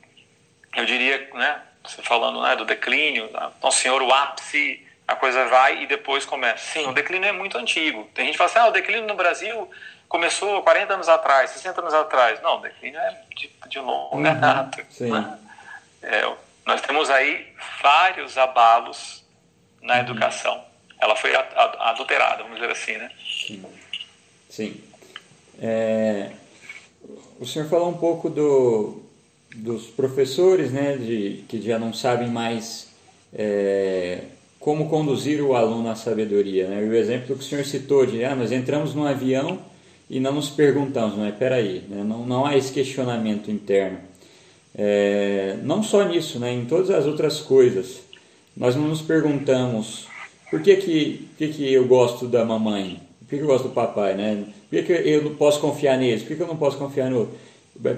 eu 0.76 0.84
diria, 0.84 1.30
né? 1.34 1.62
Você 1.84 2.03
falando 2.03 2.42
né, 2.42 2.57
do 2.57 2.64
declínio, 2.64 3.30
então, 3.59 3.70
Senhor, 3.70 4.03
o 4.03 4.12
ápice, 4.12 4.86
a 5.07 5.16
coisa 5.16 5.46
vai 5.46 5.82
e 5.82 5.86
depois 5.86 6.26
começa. 6.26 6.72
Sim, 6.72 6.86
o 6.86 6.92
declínio 6.92 7.28
é 7.28 7.32
muito 7.32 7.57
antigo. 7.57 8.05
Tem 8.12 8.26
gente 8.26 8.32
que 8.32 8.38
fala 8.38 8.51
assim, 8.51 8.59
ah, 8.59 8.66
o 8.66 8.72
declínio 8.72 9.07
no 9.07 9.14
Brasil 9.14 9.70
começou 10.09 10.62
40 10.62 10.94
anos 10.94 11.09
atrás, 11.09 11.51
60 11.51 11.80
anos 11.80 11.94
atrás. 11.94 12.42
Não, 12.42 12.57
o 12.57 12.61
declínio 12.61 13.01
é 13.01 13.22
de, 13.34 13.51
de 13.68 13.78
longa 13.78 14.32
uhum, 14.32 14.40
data. 14.40 14.86
Né? 15.01 15.38
É, 16.03 16.34
nós 16.66 16.80
temos 16.82 17.09
aí 17.09 17.55
vários 17.80 18.36
abalos 18.36 19.24
na 19.80 19.94
uhum. 19.94 20.01
educação. 20.01 20.68
Ela 21.01 21.14
foi 21.14 21.34
adulterada, 21.34 22.42
vamos 22.42 22.61
dizer 22.61 22.72
assim, 22.72 22.96
né? 22.96 23.11
Sim. 23.46 23.62
Sim. 24.49 24.80
É, 25.61 26.30
o 27.38 27.46
senhor 27.46 27.68
falou 27.68 27.88
um 27.88 27.96
pouco 27.96 28.28
do, 28.28 29.03
dos 29.55 29.86
professores, 29.86 30.72
né, 30.72 30.96
de, 30.96 31.44
que 31.49 31.61
já 31.61 31.78
não 31.78 31.92
sabem 31.92 32.28
mais 32.28 32.88
é, 33.32 34.22
como 34.59 34.88
conduzir 34.88 35.40
o 35.40 35.55
aluno 35.55 35.88
à 35.88 35.94
sabedoria. 35.94 36.66
Né? 36.66 36.84
E 36.84 36.88
o 36.88 36.94
exemplo 36.94 37.36
que 37.36 37.42
o 37.42 37.46
senhor 37.46 37.64
citou 37.64 38.05
de, 38.05 38.24
ah, 38.24 38.34
nós 38.34 38.51
entramos 38.51 38.94
num 38.94 39.05
avião 39.05 39.59
e 40.11 40.18
não 40.18 40.32
nos 40.32 40.51
perguntamos, 40.51 41.16
mas 41.16 41.34
peraí, 41.36 41.84
né? 41.88 42.03
não, 42.03 42.26
não 42.26 42.46
há 42.46 42.57
esse 42.57 42.72
questionamento 42.72 43.51
interno. 43.51 43.99
É, 44.76 45.57
não 45.62 45.82
só 45.82 46.05
nisso, 46.05 46.38
né? 46.38 46.53
em 46.53 46.64
todas 46.64 46.90
as 46.90 47.07
outras 47.07 47.40
coisas. 47.40 48.01
Nós 48.57 48.74
não 48.74 48.88
nos 48.88 49.01
perguntamos 49.01 50.08
por 50.51 50.62
que, 50.62 50.76
que, 50.76 51.28
que, 51.36 51.49
que 51.49 51.72
eu 51.72 51.86
gosto 51.86 52.26
da 52.26 52.44
mamãe, 52.44 53.01
por 53.20 53.28
que, 53.28 53.36
que 53.36 53.42
eu 53.42 53.46
gosto 53.46 53.68
do 53.68 53.74
papai, 53.74 54.14
né? 54.14 54.44
por 54.68 54.82
que, 54.82 54.82
que 54.82 54.92
eu 54.92 55.24
não 55.24 55.34
posso 55.34 55.61
confiar 55.61 55.99
neles, 55.99 56.22
por 56.22 56.28
que, 56.28 56.36
que 56.36 56.42
eu 56.42 56.46
não 56.46 56.57
posso 56.57 56.78
confiar 56.78 57.11
no 57.11 57.20
outro, 57.20 57.34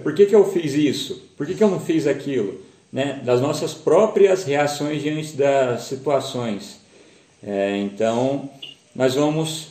por 0.02 0.14
que, 0.14 0.26
que 0.26 0.34
eu 0.34 0.50
fiz 0.52 0.74
isso, 0.74 1.22
por 1.36 1.46
que, 1.46 1.54
que 1.54 1.62
eu 1.62 1.70
não 1.70 1.80
fiz 1.80 2.06
aquilo. 2.06 2.60
Né? 2.92 3.20
Das 3.24 3.40
nossas 3.40 3.72
próprias 3.72 4.44
reações 4.44 5.00
diante 5.00 5.36
das 5.36 5.82
situações. 5.84 6.80
É, 7.40 7.76
então, 7.78 8.50
nós 8.94 9.14
vamos 9.14 9.68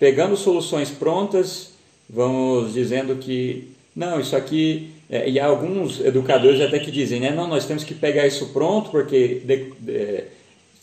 pegando 0.00 0.34
soluções 0.34 0.90
prontas 0.90 1.74
vamos 2.08 2.72
dizendo 2.72 3.16
que 3.16 3.68
não, 3.94 4.20
isso 4.20 4.36
aqui 4.36 4.90
é, 5.08 5.28
e 5.28 5.38
há 5.38 5.46
alguns 5.46 6.00
educadores 6.00 6.60
até 6.60 6.78
que 6.78 6.90
dizem, 6.90 7.20
né, 7.20 7.30
não, 7.30 7.46
nós 7.46 7.66
temos 7.66 7.84
que 7.84 7.94
pegar 7.94 8.26
isso 8.26 8.48
pronto 8.48 8.90
porque 8.90 9.42
de, 9.44 9.72
de, 9.78 10.24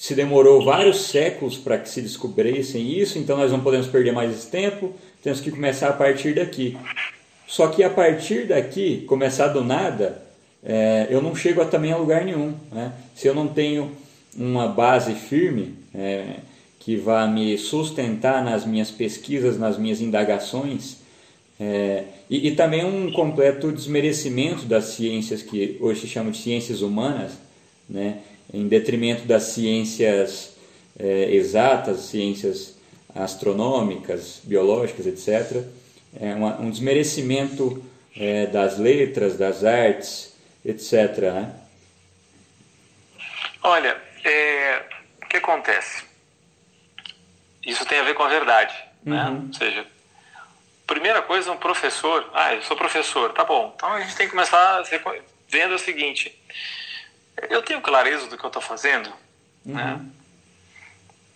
se 0.02 0.16
demorou 0.16 0.66
vários 0.66 1.10
séculos 1.10 1.60
para 1.60 1.78
que 1.78 1.88
se 1.88 2.02
descobrissem 2.02 2.92
isso, 3.00 3.20
então 3.20 3.38
nós 3.38 3.52
não 3.52 3.60
podemos 3.60 3.86
perder 3.86 4.12
mais 4.12 4.36
esse 4.36 4.48
tempo, 4.48 4.96
temos 5.22 5.40
que 5.40 5.52
começar 5.52 5.90
a 5.90 5.94
partir 5.94 6.34
daqui. 6.34 6.76
Só 7.46 7.68
que 7.68 7.84
a 7.84 7.90
partir 7.90 8.48
daqui, 8.48 9.06
começar 9.08 9.50
do 9.50 9.64
nada, 9.64 10.24
é, 10.64 11.06
eu 11.12 11.22
não 11.22 11.36
chego 11.36 11.62
a, 11.62 11.66
também 11.66 11.92
a 11.92 11.98
lugar 11.98 12.26
nenhum. 12.26 12.56
Né? 12.72 12.92
Se 13.14 13.28
eu 13.28 13.36
não 13.36 13.48
tenho 13.48 13.92
uma 14.36 14.68
base 14.68 15.14
firme 15.14 15.76
é, 15.94 16.38
que 16.80 16.96
vá 16.96 17.28
me 17.28 17.56
sustentar 17.60 18.44
nas 18.44 18.66
minhas 18.66 18.90
pesquisas, 18.90 19.60
nas 19.60 19.78
minhas 19.78 20.02
indagações, 20.02 20.98
é, 21.60 22.06
e, 22.28 22.48
e, 22.48 22.56
também 22.56 22.84
um 22.84 23.12
completo 23.12 23.72
desmerecimento 23.72 24.66
das 24.66 24.86
ciências 24.86 25.44
que 25.44 25.78
hoje 25.80 26.02
se 26.02 26.08
chamam 26.08 26.32
de 26.32 26.40
ciências 26.40 26.82
humanas, 26.82 27.34
né, 27.88 28.18
em 28.54 28.68
detrimento 28.68 29.26
das 29.26 29.44
ciências 29.44 30.56
é, 31.00 31.34
exatas, 31.34 32.02
ciências 32.02 32.78
astronômicas, 33.16 34.42
biológicas, 34.44 35.08
etc. 35.08 35.64
É 36.20 36.34
uma, 36.34 36.60
um 36.60 36.70
desmerecimento 36.70 37.84
é, 38.16 38.46
das 38.48 38.78
letras, 38.78 39.38
das 39.38 39.64
artes, 39.64 40.36
etc. 40.66 41.18
Né? 41.34 41.56
Olha, 43.64 44.02
é, 44.24 44.84
o 45.24 45.28
que 45.28 45.38
acontece? 45.38 46.04
Isso 47.66 47.86
tem 47.86 48.00
a 48.00 48.04
ver 48.04 48.16
com 48.16 48.24
a 48.24 48.30
verdade, 48.30 48.74
né? 49.04 49.24
uhum. 49.26 49.34
né? 49.34 49.44
Ou 49.48 49.54
seja, 49.54 49.86
primeira 50.88 51.22
coisa, 51.22 51.52
um 51.52 51.58
professor. 51.58 52.30
Ah, 52.34 52.56
eu 52.56 52.62
sou 52.64 52.76
professor, 52.76 53.32
tá 53.34 53.44
bom. 53.44 53.74
Então 53.76 53.94
a 53.94 54.02
gente 54.02 54.16
tem 54.16 54.26
que 54.26 54.32
começar 54.32 54.84
vendo 55.48 55.76
o 55.76 55.80
seguinte: 55.80 56.36
eu 57.50 57.62
tenho 57.62 57.82
clareza 57.82 58.28
do 58.28 58.38
que 58.38 58.44
eu 58.44 58.48
estou 58.50 58.62
fazendo, 58.62 59.12
uhum. 59.66 59.74
né? 59.74 60.06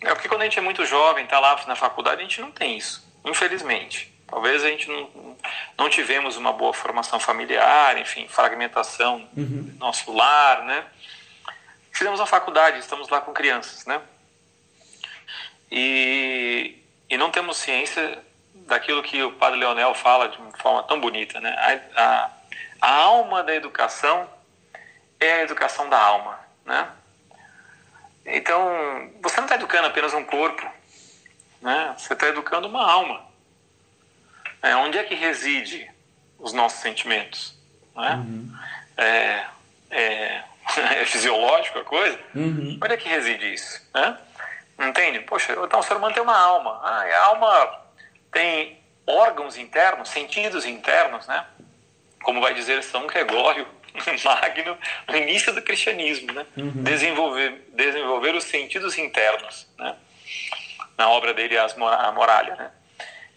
É 0.00 0.14
porque 0.14 0.28
quando 0.28 0.42
a 0.42 0.44
gente 0.44 0.58
é 0.58 0.62
muito 0.62 0.84
jovem, 0.84 1.24
está 1.24 1.40
lá 1.40 1.60
na 1.66 1.74
faculdade, 1.74 2.20
a 2.20 2.24
gente 2.24 2.40
não 2.40 2.50
tem 2.50 2.76
isso, 2.76 3.04
infelizmente. 3.24 4.12
Talvez 4.26 4.64
a 4.64 4.68
gente 4.68 4.88
não, 4.88 5.36
não 5.78 5.88
tivemos 5.88 6.36
uma 6.36 6.52
boa 6.52 6.72
formação 6.72 7.18
familiar, 7.18 7.96
enfim, 7.98 8.26
fragmentação 8.28 9.28
uhum. 9.36 9.62
do 9.62 9.78
nosso 9.78 10.12
lar, 10.12 10.64
né? 10.64 10.84
Fizemos 11.92 12.20
a 12.20 12.26
faculdade, 12.26 12.78
estamos 12.78 13.08
lá 13.08 13.20
com 13.20 13.32
crianças, 13.32 13.86
né? 13.86 14.00
E, 15.70 16.76
e 17.08 17.16
não 17.16 17.30
temos 17.30 17.56
ciência 17.56 18.22
daquilo 18.66 19.02
que 19.02 19.22
o 19.22 19.32
padre 19.32 19.60
Leonel 19.60 19.94
fala 19.94 20.28
de 20.28 20.38
uma 20.38 20.52
forma 20.58 20.82
tão 20.82 21.00
bonita, 21.00 21.40
né? 21.40 21.50
A, 21.96 22.02
a, 22.02 22.30
a 22.80 22.94
alma 22.96 23.42
da 23.42 23.54
educação 23.54 24.28
é 25.20 25.32
a 25.34 25.42
educação 25.42 25.88
da 25.88 25.98
alma, 25.98 26.38
né? 26.64 26.88
Então, 28.24 29.10
você 29.22 29.36
não 29.36 29.44
está 29.44 29.54
educando 29.54 29.86
apenas 29.86 30.12
um 30.12 30.24
corpo, 30.24 30.68
né? 31.62 31.94
Você 31.96 32.12
está 32.12 32.28
educando 32.28 32.66
uma 32.66 32.90
alma. 32.90 33.24
É, 34.62 34.74
onde 34.76 34.98
é 34.98 35.04
que 35.04 35.14
reside 35.14 35.88
os 36.38 36.52
nossos 36.52 36.80
sentimentos? 36.80 37.56
Né? 37.94 38.14
Uhum. 38.16 38.52
É, 38.96 39.46
é, 39.90 40.42
é, 41.00 41.04
fisiológico 41.04 41.78
a 41.78 41.84
coisa? 41.84 42.18
Uhum. 42.34 42.78
Onde 42.82 42.94
é 42.94 42.96
que 42.96 43.08
reside 43.08 43.54
isso? 43.54 43.80
Né? 43.94 44.18
Entende? 44.78 45.20
Poxa, 45.20 45.52
então 45.52 45.80
o 45.80 45.82
ser 45.82 45.96
humano 45.96 46.12
tem 46.12 46.22
uma 46.22 46.36
alma. 46.36 46.80
Ah, 46.82 47.02
a 47.02 47.24
alma 47.26 47.80
tem 48.32 48.78
órgãos 49.06 49.56
internos, 49.56 50.08
sentidos 50.08 50.66
internos, 50.66 51.26
né? 51.26 51.46
Como 52.22 52.40
vai 52.40 52.52
dizer 52.54 52.82
São 52.82 53.06
Gregório 53.06 53.66
Magno 54.24 54.78
no 55.08 55.16
início 55.16 55.52
do 55.52 55.62
cristianismo, 55.62 56.32
né? 56.32 56.46
Uhum. 56.56 56.82
Desenvolver, 56.82 57.66
desenvolver 57.72 58.34
os 58.34 58.44
sentidos 58.44 58.96
internos, 58.98 59.66
né? 59.78 59.96
Na 60.96 61.10
obra 61.10 61.34
dele, 61.34 61.58
As 61.58 61.76
a 61.76 62.12
Moralha, 62.12 62.56
né? 62.56 62.70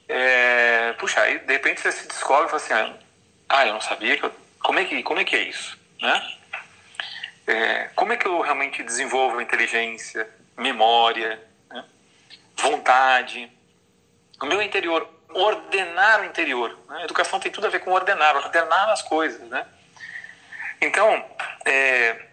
É, 0.07 0.93
puxa, 0.93 1.21
aí 1.21 1.39
de 1.39 1.53
repente 1.53 1.81
você 1.81 1.91
se 1.91 2.07
descobre 2.07 2.47
e 2.47 2.49
fala 2.49 2.83
assim, 2.83 2.95
ah, 3.47 3.67
eu 3.67 3.73
não 3.73 3.81
sabia 3.81 4.17
que 4.17 4.23
eu, 4.23 4.33
como 4.59 4.79
é 4.79 4.85
que 4.85 5.03
como 5.03 5.19
é 5.19 5.23
que 5.23 5.35
é 5.35 5.43
isso, 5.43 5.77
né? 6.01 6.33
É, 7.45 7.89
como 7.95 8.13
é 8.13 8.17
que 8.17 8.27
eu 8.27 8.41
realmente 8.41 8.81
desenvolvo 8.83 9.41
inteligência, 9.41 10.27
memória, 10.57 11.41
né? 11.69 11.83
vontade, 12.55 13.51
o 14.41 14.45
meu 14.45 14.61
interior, 14.61 15.07
ordenar 15.33 16.21
o 16.21 16.25
interior. 16.25 16.77
Né? 16.87 17.03
Educação 17.03 17.39
tem 17.39 17.51
tudo 17.51 17.67
a 17.67 17.69
ver 17.69 17.79
com 17.79 17.91
ordenar, 17.91 18.35
ordenar 18.35 18.89
as 18.89 19.01
coisas, 19.01 19.41
né? 19.49 19.65
Então, 20.81 21.25
é, 21.65 22.25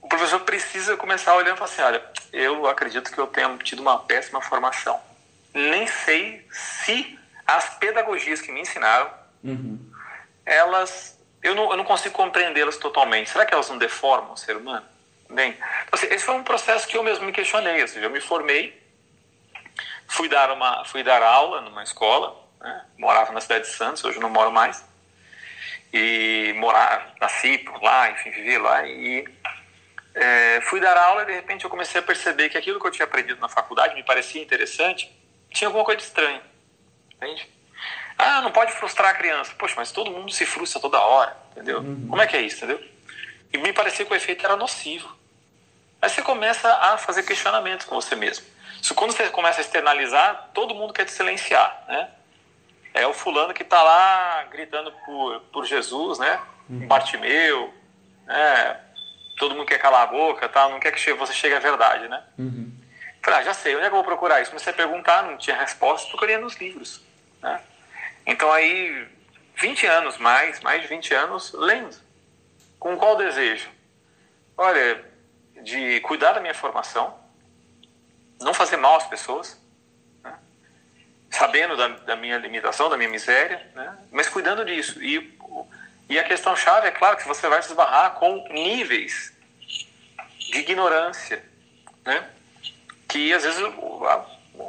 o 0.00 0.08
professor 0.08 0.40
precisa 0.40 0.96
começar 0.96 1.34
olhando 1.34 1.56
e 1.56 1.58
falar 1.58 1.70
assim, 1.70 1.82
olha, 1.82 2.04
eu 2.32 2.66
acredito 2.66 3.10
que 3.10 3.18
eu 3.18 3.26
tenha 3.26 3.56
tido 3.58 3.80
uma 3.80 3.98
péssima 3.98 4.40
formação 4.40 5.00
nem 5.52 5.86
sei 5.86 6.46
se 6.50 7.18
as 7.46 7.74
pedagogias 7.78 8.40
que 8.40 8.52
me 8.52 8.60
ensinaram, 8.60 9.10
uhum. 9.42 9.78
elas, 10.46 11.18
eu 11.42 11.54
não, 11.54 11.70
eu 11.70 11.76
não 11.76 11.84
consigo 11.84 12.14
compreendê-las 12.14 12.76
totalmente. 12.76 13.30
Será 13.30 13.44
que 13.44 13.52
elas 13.52 13.68
não 13.68 13.78
deformam 13.78 14.32
o 14.32 14.36
ser 14.36 14.56
humano? 14.56 14.86
Bem, 15.28 15.52
então, 15.52 15.64
assim, 15.92 16.06
esse 16.06 16.24
foi 16.24 16.34
um 16.34 16.44
processo 16.44 16.86
que 16.86 16.96
eu 16.96 17.02
mesmo 17.02 17.24
me 17.24 17.32
questionei. 17.32 17.82
Ou 17.82 17.88
seja, 17.88 18.06
eu 18.06 18.10
me 18.10 18.20
formei, 18.20 18.80
fui 20.08 20.28
dar, 20.28 20.50
uma, 20.52 20.84
fui 20.84 21.02
dar 21.02 21.22
aula 21.22 21.60
numa 21.60 21.82
escola, 21.82 22.36
né? 22.60 22.84
morava 22.98 23.32
na 23.32 23.40
cidade 23.40 23.64
de 23.64 23.74
Santos, 23.74 24.04
hoje 24.04 24.18
não 24.18 24.30
moro 24.30 24.52
mais. 24.52 24.84
E 25.92 26.52
morar, 26.56 27.14
nasci 27.20 27.58
por 27.58 27.82
lá, 27.82 28.10
enfim, 28.10 28.30
vivi 28.30 28.58
lá. 28.58 28.86
E 28.86 29.24
é, 30.14 30.60
fui 30.62 30.80
dar 30.80 30.96
aula 30.96 31.22
e 31.22 31.26
de 31.26 31.32
repente 31.32 31.64
eu 31.64 31.70
comecei 31.70 32.00
a 32.00 32.04
perceber 32.04 32.48
que 32.48 32.58
aquilo 32.58 32.80
que 32.80 32.86
eu 32.86 32.90
tinha 32.90 33.04
aprendido 33.04 33.40
na 33.40 33.48
faculdade 33.48 33.94
me 33.94 34.02
parecia 34.02 34.42
interessante 34.42 35.10
tinha 35.50 35.68
alguma 35.68 35.84
coisa 35.84 35.98
de 35.98 36.04
estranho. 36.06 36.40
Entende? 37.16 37.48
Ah, 38.16 38.40
não 38.42 38.52
pode 38.52 38.72
frustrar 38.72 39.10
a 39.10 39.14
criança. 39.14 39.52
Poxa, 39.58 39.74
mas 39.76 39.90
todo 39.90 40.10
mundo 40.10 40.30
se 40.30 40.44
frustra 40.44 40.80
toda 40.80 41.00
hora, 41.00 41.36
entendeu? 41.52 41.80
Uhum. 41.80 42.06
Como 42.08 42.22
é 42.22 42.26
que 42.26 42.36
é 42.36 42.42
isso, 42.42 42.56
entendeu? 42.64 42.82
E 43.52 43.58
me 43.58 43.72
parecia 43.72 44.04
que 44.04 44.12
o 44.12 44.16
efeito 44.16 44.44
era 44.44 44.56
nocivo. 44.56 45.16
Aí 46.00 46.08
você 46.08 46.22
começa 46.22 46.72
a 46.72 46.96
fazer 46.98 47.22
questionamentos 47.24 47.86
com 47.86 47.94
você 47.94 48.14
mesmo. 48.14 48.44
Isso, 48.80 48.94
quando 48.94 49.12
você 49.12 49.28
começa 49.28 49.60
a 49.60 49.62
externalizar, 49.62 50.50
todo 50.54 50.74
mundo 50.74 50.92
quer 50.92 51.04
te 51.04 51.12
silenciar, 51.12 51.84
né? 51.88 52.08
É 52.92 53.06
o 53.06 53.12
fulano 53.12 53.54
que 53.54 53.62
está 53.62 53.82
lá 53.82 54.44
gritando 54.50 54.92
por, 55.04 55.40
por 55.52 55.64
Jesus, 55.64 56.18
né? 56.18 56.40
Uhum. 56.68 56.86
Bartimeu, 56.86 57.72
né? 58.26 58.80
Todo 59.38 59.54
mundo 59.54 59.66
quer 59.66 59.78
calar 59.78 60.02
a 60.02 60.06
boca, 60.06 60.48
tá? 60.48 60.68
não 60.68 60.80
quer 60.80 60.92
que 60.92 61.12
você 61.14 61.32
chegue 61.32 61.54
à 61.54 61.58
verdade, 61.58 62.08
né? 62.08 62.22
Uhum. 62.38 62.70
Falei, 63.22 63.40
ah, 63.40 63.42
já 63.42 63.54
sei, 63.54 63.76
onde 63.76 63.84
é 63.84 63.88
que 63.88 63.94
eu 63.94 63.98
vou 63.98 64.04
procurar 64.04 64.40
isso? 64.40 64.50
Comecei 64.50 64.72
a 64.72 64.76
perguntar, 64.76 65.22
não 65.22 65.36
tinha 65.36 65.56
resposta, 65.56 66.08
procurei 66.08 66.38
nos 66.38 66.56
livros. 66.56 67.02
Né? 67.42 67.60
Então 68.26 68.50
aí, 68.50 69.06
20 69.56 69.86
anos 69.86 70.16
mais, 70.18 70.60
mais 70.60 70.82
de 70.82 70.88
20 70.88 71.14
anos, 71.14 71.52
lendo. 71.52 71.96
Com 72.78 72.96
qual 72.96 73.16
desejo? 73.16 73.68
Olha, 74.56 75.04
de 75.62 76.00
cuidar 76.00 76.32
da 76.32 76.40
minha 76.40 76.54
formação, 76.54 77.18
não 78.40 78.54
fazer 78.54 78.78
mal 78.78 78.96
às 78.96 79.06
pessoas? 79.06 79.59
Sabendo 81.30 81.76
da, 81.76 81.88
da, 81.88 82.16
minha 82.16 82.38
limitação, 82.38 82.88
da 82.88 82.96
minha 82.96 83.08
miséria, 83.08 83.64
né? 83.74 83.96
mas 84.10 84.28
cuidando 84.28 84.64
disso. 84.64 85.02
E, 85.02 85.38
e 86.08 86.18
a 86.18 86.24
questão 86.24 86.56
chave 86.56 86.88
é 86.88 86.90
claro 86.90 87.16
que 87.16 87.26
você 87.26 87.48
vai 87.48 87.62
se 87.62 87.68
esbarrar 87.68 88.12
com 88.14 88.44
níveis 88.50 89.32
de 90.38 90.58
ignorância, 90.58 91.42
né? 92.04 92.28
que 93.08 93.32
às 93.32 93.44
vezes 93.44 93.62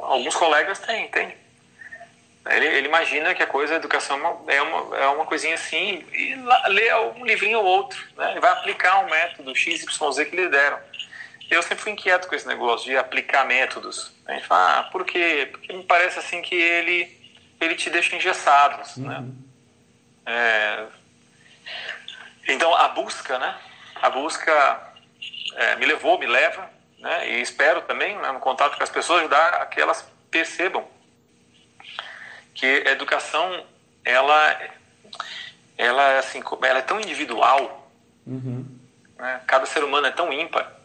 alguns 0.02 0.36
colegas 0.36 0.78
têm, 0.78 1.08
tem. 1.08 1.42
Ele, 2.50 2.66
ele, 2.66 2.88
imagina 2.88 3.34
que 3.34 3.42
a 3.42 3.46
coisa, 3.46 3.74
a 3.74 3.76
educação 3.76 4.44
é 4.48 4.62
uma, 4.62 4.96
é 4.96 5.06
uma 5.06 5.24
coisinha 5.24 5.54
assim 5.54 6.04
e 6.12 6.34
lê 6.68 6.92
um 6.94 7.24
livrinho 7.24 7.60
ou 7.60 7.64
outro, 7.64 8.04
né? 8.16 8.32
Ele 8.32 8.40
vai 8.40 8.50
aplicar 8.50 8.98
um 9.04 9.08
método 9.08 9.54
XYZ 9.54 10.28
que 10.28 10.34
lhe 10.34 10.48
deram. 10.48 10.78
Eu 11.52 11.62
sempre 11.62 11.82
fui 11.82 11.92
inquieto 11.92 12.26
com 12.26 12.34
esse 12.34 12.48
negócio 12.48 12.86
de 12.86 12.96
aplicar 12.96 13.44
métodos. 13.44 14.10
A 14.24 14.32
gente 14.32 14.46
fala, 14.46 14.78
ah, 14.78 14.82
por 14.84 15.04
quê? 15.04 15.48
Porque 15.50 15.70
me 15.70 15.82
parece 15.82 16.18
assim 16.18 16.40
que 16.40 16.54
ele, 16.54 17.14
ele 17.60 17.74
te 17.74 17.90
deixa 17.90 18.16
engessado, 18.16 18.82
uhum. 18.96 19.06
né? 19.06 19.24
É... 20.24 20.86
Então, 22.48 22.74
a 22.74 22.88
busca, 22.88 23.38
né? 23.38 23.54
A 23.96 24.08
busca 24.08 24.94
é, 25.54 25.76
me 25.76 25.84
levou, 25.84 26.18
me 26.18 26.26
leva 26.26 26.70
né? 26.98 27.32
e 27.32 27.42
espero 27.42 27.82
também, 27.82 28.16
né, 28.16 28.32
no 28.32 28.40
contato 28.40 28.78
com 28.78 28.82
as 28.82 28.88
pessoas, 28.88 29.20
ajudar 29.20 29.54
a 29.56 29.66
que 29.66 29.78
elas 29.78 30.08
percebam 30.30 30.88
que 32.54 32.66
a 32.86 32.92
educação, 32.92 33.66
ela, 34.04 34.70
ela, 35.76 36.02
é 36.12 36.18
assim, 36.18 36.42
ela 36.62 36.78
é 36.78 36.82
tão 36.82 36.98
individual, 36.98 37.90
uhum. 38.26 38.66
né? 39.18 39.42
cada 39.46 39.66
ser 39.66 39.84
humano 39.84 40.06
é 40.06 40.10
tão 40.10 40.32
ímpar, 40.32 40.81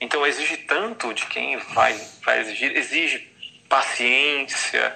então 0.00 0.26
exige 0.26 0.56
tanto 0.58 1.12
de 1.14 1.26
quem 1.26 1.56
vai, 1.56 1.94
vai 2.22 2.40
exigir, 2.40 2.76
exige 2.76 3.32
paciência 3.68 4.94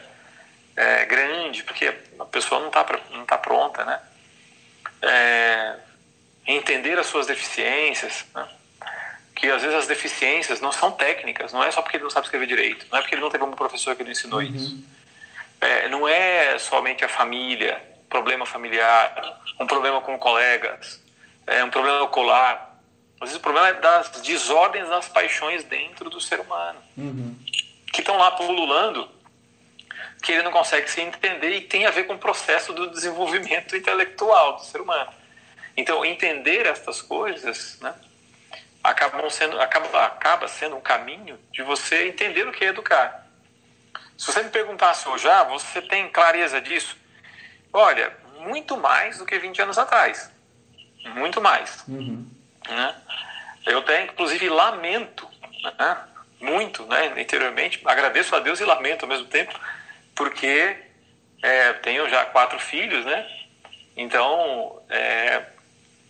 é, 0.76 1.04
grande, 1.06 1.62
porque 1.64 1.94
a 2.18 2.24
pessoa 2.24 2.60
não 2.60 2.68
está 2.68 2.86
não 3.10 3.24
tá 3.24 3.38
pronta, 3.38 3.84
né? 3.84 4.00
É, 5.02 5.76
entender 6.46 6.98
as 6.98 7.06
suas 7.06 7.26
deficiências, 7.26 8.24
né? 8.34 8.48
que 9.38 9.48
às 9.48 9.62
vezes 9.62 9.76
as 9.76 9.86
deficiências 9.86 10.60
não 10.60 10.72
são 10.72 10.90
técnicas, 10.90 11.52
não 11.52 11.62
é 11.62 11.70
só 11.70 11.80
porque 11.80 11.96
ele 11.96 12.04
não 12.04 12.10
sabe 12.10 12.26
escrever 12.26 12.46
direito, 12.46 12.86
não 12.90 12.98
é 12.98 13.00
porque 13.00 13.14
ele 13.14 13.22
não 13.22 13.30
teve 13.30 13.44
um 13.44 13.52
professor 13.52 13.94
que 13.94 14.02
lhe 14.02 14.10
ensinou 14.10 14.40
uhum. 14.40 14.46
isso. 14.46 14.84
É, 15.60 15.88
não 15.88 16.08
é 16.08 16.58
somente 16.58 17.04
a 17.04 17.08
família, 17.08 17.80
problema 18.08 18.44
familiar, 18.44 19.40
um 19.60 19.66
problema 19.66 20.00
com 20.00 20.18
colegas, 20.18 21.00
é 21.46 21.62
um 21.62 21.70
problema 21.70 22.02
ocular. 22.02 22.67
Às 23.20 23.30
vezes 23.30 23.36
o 23.36 23.40
problema 23.40 23.68
é 23.68 23.72
das 23.74 24.10
desordens 24.22 24.88
das 24.88 25.08
paixões 25.08 25.64
dentro 25.64 26.08
do 26.08 26.20
ser 26.20 26.40
humano, 26.40 26.78
uhum. 26.96 27.36
que 27.92 28.00
estão 28.00 28.16
lá 28.16 28.30
pululando, 28.32 29.08
que 30.22 30.32
ele 30.32 30.42
não 30.42 30.52
consegue 30.52 30.88
se 30.90 31.00
entender 31.00 31.50
e 31.50 31.60
tem 31.62 31.86
a 31.86 31.90
ver 31.90 32.04
com 32.04 32.14
o 32.14 32.18
processo 32.18 32.72
do 32.72 32.90
desenvolvimento 32.90 33.76
intelectual 33.76 34.56
do 34.56 34.64
ser 34.64 34.80
humano. 34.80 35.12
Então, 35.76 36.04
entender 36.04 36.66
estas 36.66 37.02
coisas, 37.02 37.78
né, 37.80 37.94
acabam 38.82 39.28
sendo, 39.30 39.60
acaba, 39.60 40.06
acaba 40.06 40.48
sendo 40.48 40.76
um 40.76 40.80
caminho 40.80 41.38
de 41.52 41.62
você 41.62 42.08
entender 42.08 42.46
o 42.46 42.52
que 42.52 42.64
é 42.64 42.68
educar. 42.68 43.26
Se 44.16 44.26
você 44.26 44.42
me 44.42 44.50
perguntasse 44.50 45.08
hoje, 45.08 45.28
ah, 45.28 45.44
você 45.44 45.80
tem 45.80 46.08
clareza 46.08 46.60
disso? 46.60 46.96
Olha, 47.72 48.12
muito 48.40 48.76
mais 48.76 49.18
do 49.18 49.26
que 49.26 49.38
20 49.38 49.62
anos 49.62 49.78
atrás. 49.78 50.32
Muito 51.14 51.40
mais. 51.40 51.84
Uhum. 51.86 52.28
Né? 52.68 52.94
Eu 53.66 53.78
até, 53.78 54.04
inclusive, 54.04 54.48
lamento 54.48 55.28
né? 55.78 55.98
muito, 56.40 56.86
né, 56.86 57.20
interiormente, 57.20 57.80
agradeço 57.84 58.34
a 58.34 58.40
Deus 58.40 58.60
e 58.60 58.64
lamento 58.64 59.02
ao 59.02 59.08
mesmo 59.08 59.26
tempo, 59.26 59.58
porque 60.14 60.76
é, 61.42 61.72
tenho 61.74 62.08
já 62.08 62.24
quatro 62.26 62.58
filhos, 62.58 63.04
né? 63.04 63.26
Então, 63.96 64.80
é, 64.88 65.42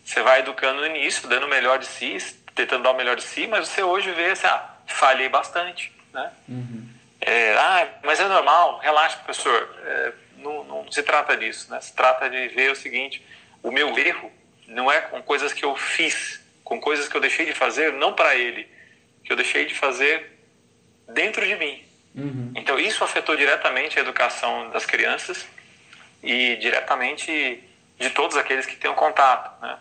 você 0.05 0.23
vai 0.23 0.41
educando 0.41 0.81
no 0.81 0.87
início, 0.87 1.29
dando 1.29 1.47
o 1.47 1.49
melhor 1.49 1.79
de 1.79 1.87
si, 1.87 2.19
tentando 2.55 2.83
dar 2.83 2.91
o 2.91 2.97
melhor 2.97 3.17
de 3.17 3.23
si, 3.23 3.47
mas 3.47 3.69
você 3.69 3.83
hoje 3.83 4.11
vê 4.13 4.31
assim, 4.31 4.47
ah, 4.47 4.75
falhei 4.87 5.29
bastante, 5.29 5.93
né? 6.13 6.31
Uhum. 6.49 6.89
É, 7.21 7.55
ah, 7.55 7.89
mas 8.03 8.21
é 8.21 8.27
normal, 8.27 8.79
relaxa, 8.79 9.17
professor. 9.19 9.77
É, 9.85 10.13
não, 10.39 10.65
não, 10.65 10.93
se 10.93 11.03
trata 11.03 11.37
disso, 11.37 11.71
né? 11.71 11.81
Se 11.81 11.95
trata 11.95 12.29
de 12.31 12.49
ver 12.49 12.71
o 12.71 12.77
seguinte: 12.77 13.25
o 13.63 13.71
meu 13.71 13.97
erro 13.99 14.33
não 14.67 14.91
é 14.91 15.01
com 15.01 15.23
coisas 15.23 15.53
que 15.53 15.65
eu 15.65 15.75
fiz, 15.77 16.41
com 16.69 16.79
coisas 16.79 17.09
que 17.09 17.17
eu 17.17 17.21
deixei 17.21 17.47
de 17.47 17.55
fazer, 17.55 17.95
não 17.95 18.13
para 18.13 18.37
ele, 18.37 18.69
que 19.25 19.33
eu 19.33 19.37
deixei 19.37 19.65
de 19.65 19.75
fazer 19.75 20.39
dentro 21.09 21.47
de 21.47 21.57
mim. 21.57 21.83
Uhum. 22.15 22.53
Então 22.55 22.79
isso 22.79 23.03
afetou 23.03 23.35
diretamente 23.37 23.99
a 23.99 24.03
educação 24.03 24.69
das 24.69 24.85
crianças 24.85 25.47
e 26.23 26.57
diretamente 26.57 27.65
de 27.99 28.11
todos 28.11 28.37
aqueles 28.37 28.67
que 28.67 28.77
têm 28.77 28.91
um 28.91 28.95
contato, 28.95 29.59
né? 29.63 29.79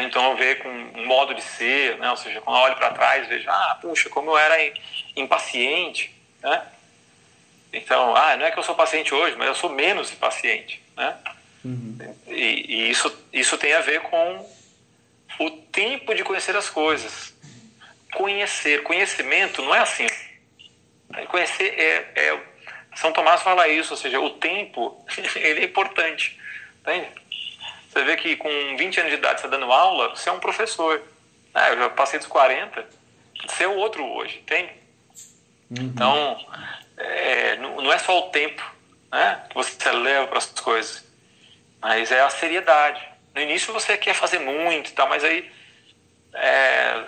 Então, 0.00 0.30
eu 0.30 0.36
vejo 0.36 0.62
com 0.62 0.68
um 0.68 1.06
modo 1.06 1.34
de 1.34 1.42
ser, 1.42 1.98
né? 1.98 2.08
Ou 2.08 2.16
seja, 2.16 2.40
quando 2.40 2.56
eu 2.56 2.62
olho 2.62 2.76
para 2.76 2.92
trás, 2.92 3.26
vejo, 3.26 3.50
ah, 3.50 3.78
puxa, 3.80 4.08
como 4.08 4.30
eu 4.30 4.38
era 4.38 4.54
impaciente, 5.16 6.14
né? 6.40 6.62
Então, 7.72 8.14
ah, 8.14 8.36
não 8.36 8.46
é 8.46 8.52
que 8.52 8.58
eu 8.58 8.62
sou 8.62 8.76
paciente 8.76 9.12
hoje, 9.12 9.34
mas 9.36 9.48
eu 9.48 9.56
sou 9.56 9.70
menos 9.70 10.12
impaciente, 10.12 10.80
né? 10.96 11.16
Uhum. 11.64 11.98
E, 12.28 12.64
e, 12.68 12.90
isso, 12.90 13.12
isso 13.32 13.58
tem 13.58 13.72
a 13.72 13.80
ver 13.80 14.02
com 14.02 14.48
o 15.38 15.50
tempo 15.50 16.14
de 16.14 16.24
conhecer 16.24 16.56
as 16.56 16.68
coisas. 16.68 17.34
Conhecer, 18.14 18.82
conhecimento 18.82 19.62
não 19.62 19.74
é 19.74 19.80
assim. 19.80 20.06
Conhecer 21.28 21.74
é, 21.78 22.12
é 22.14 22.40
São 22.94 23.12
Tomás 23.12 23.42
fala 23.42 23.68
isso, 23.68 23.92
ou 23.92 23.96
seja, 23.96 24.20
o 24.20 24.30
tempo 24.30 25.04
ele 25.36 25.60
é 25.60 25.64
importante, 25.64 26.38
entende? 26.80 27.08
Você 27.88 28.04
vê 28.04 28.16
que 28.16 28.36
com 28.36 28.48
20 28.76 29.00
anos 29.00 29.12
de 29.12 29.18
idade 29.18 29.40
você 29.40 29.48
tá 29.48 29.56
dando 29.56 29.70
aula, 29.70 30.10
você 30.10 30.28
é 30.28 30.32
um 30.32 30.40
professor. 30.40 31.02
Ah, 31.54 31.68
eu 31.70 31.76
já 31.76 31.90
passei 31.90 32.18
dos 32.18 32.28
40, 32.28 32.86
você 33.46 33.64
é 33.64 33.68
o 33.68 33.76
outro 33.76 34.04
hoje, 34.04 34.38
entende? 34.38 34.72
Uhum. 35.70 35.84
Então, 35.86 36.46
é, 36.96 37.56
não 37.56 37.92
é 37.92 37.98
só 37.98 38.18
o 38.18 38.30
tempo 38.30 38.62
né, 39.10 39.42
que 39.48 39.54
você 39.54 39.90
leva 39.90 40.26
para 40.26 40.38
as 40.38 40.46
coisas, 40.46 41.04
mas 41.80 42.10
é 42.10 42.20
a 42.22 42.30
seriedade. 42.30 43.11
No 43.34 43.40
início 43.40 43.72
você 43.72 43.96
quer 43.96 44.14
fazer 44.14 44.38
muito 44.38 44.90
e 44.90 44.92
tal, 44.92 45.08
mas 45.08 45.24
aí 45.24 45.50
é, 46.34 47.04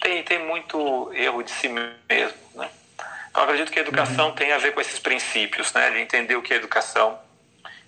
tem, 0.00 0.22
tem 0.22 0.38
muito 0.38 1.12
erro 1.14 1.42
de 1.42 1.50
si 1.50 1.68
mesmo. 1.68 2.38
Né? 2.54 2.68
Então 3.30 3.42
acredito 3.42 3.70
que 3.70 3.78
a 3.78 3.82
educação 3.82 4.28
uhum. 4.28 4.34
tem 4.34 4.52
a 4.52 4.58
ver 4.58 4.72
com 4.72 4.80
esses 4.80 4.98
princípios, 4.98 5.72
né, 5.72 5.90
de 5.90 5.98
entender 5.98 6.36
o 6.36 6.42
que 6.42 6.54
é 6.54 6.56
educação, 6.56 7.18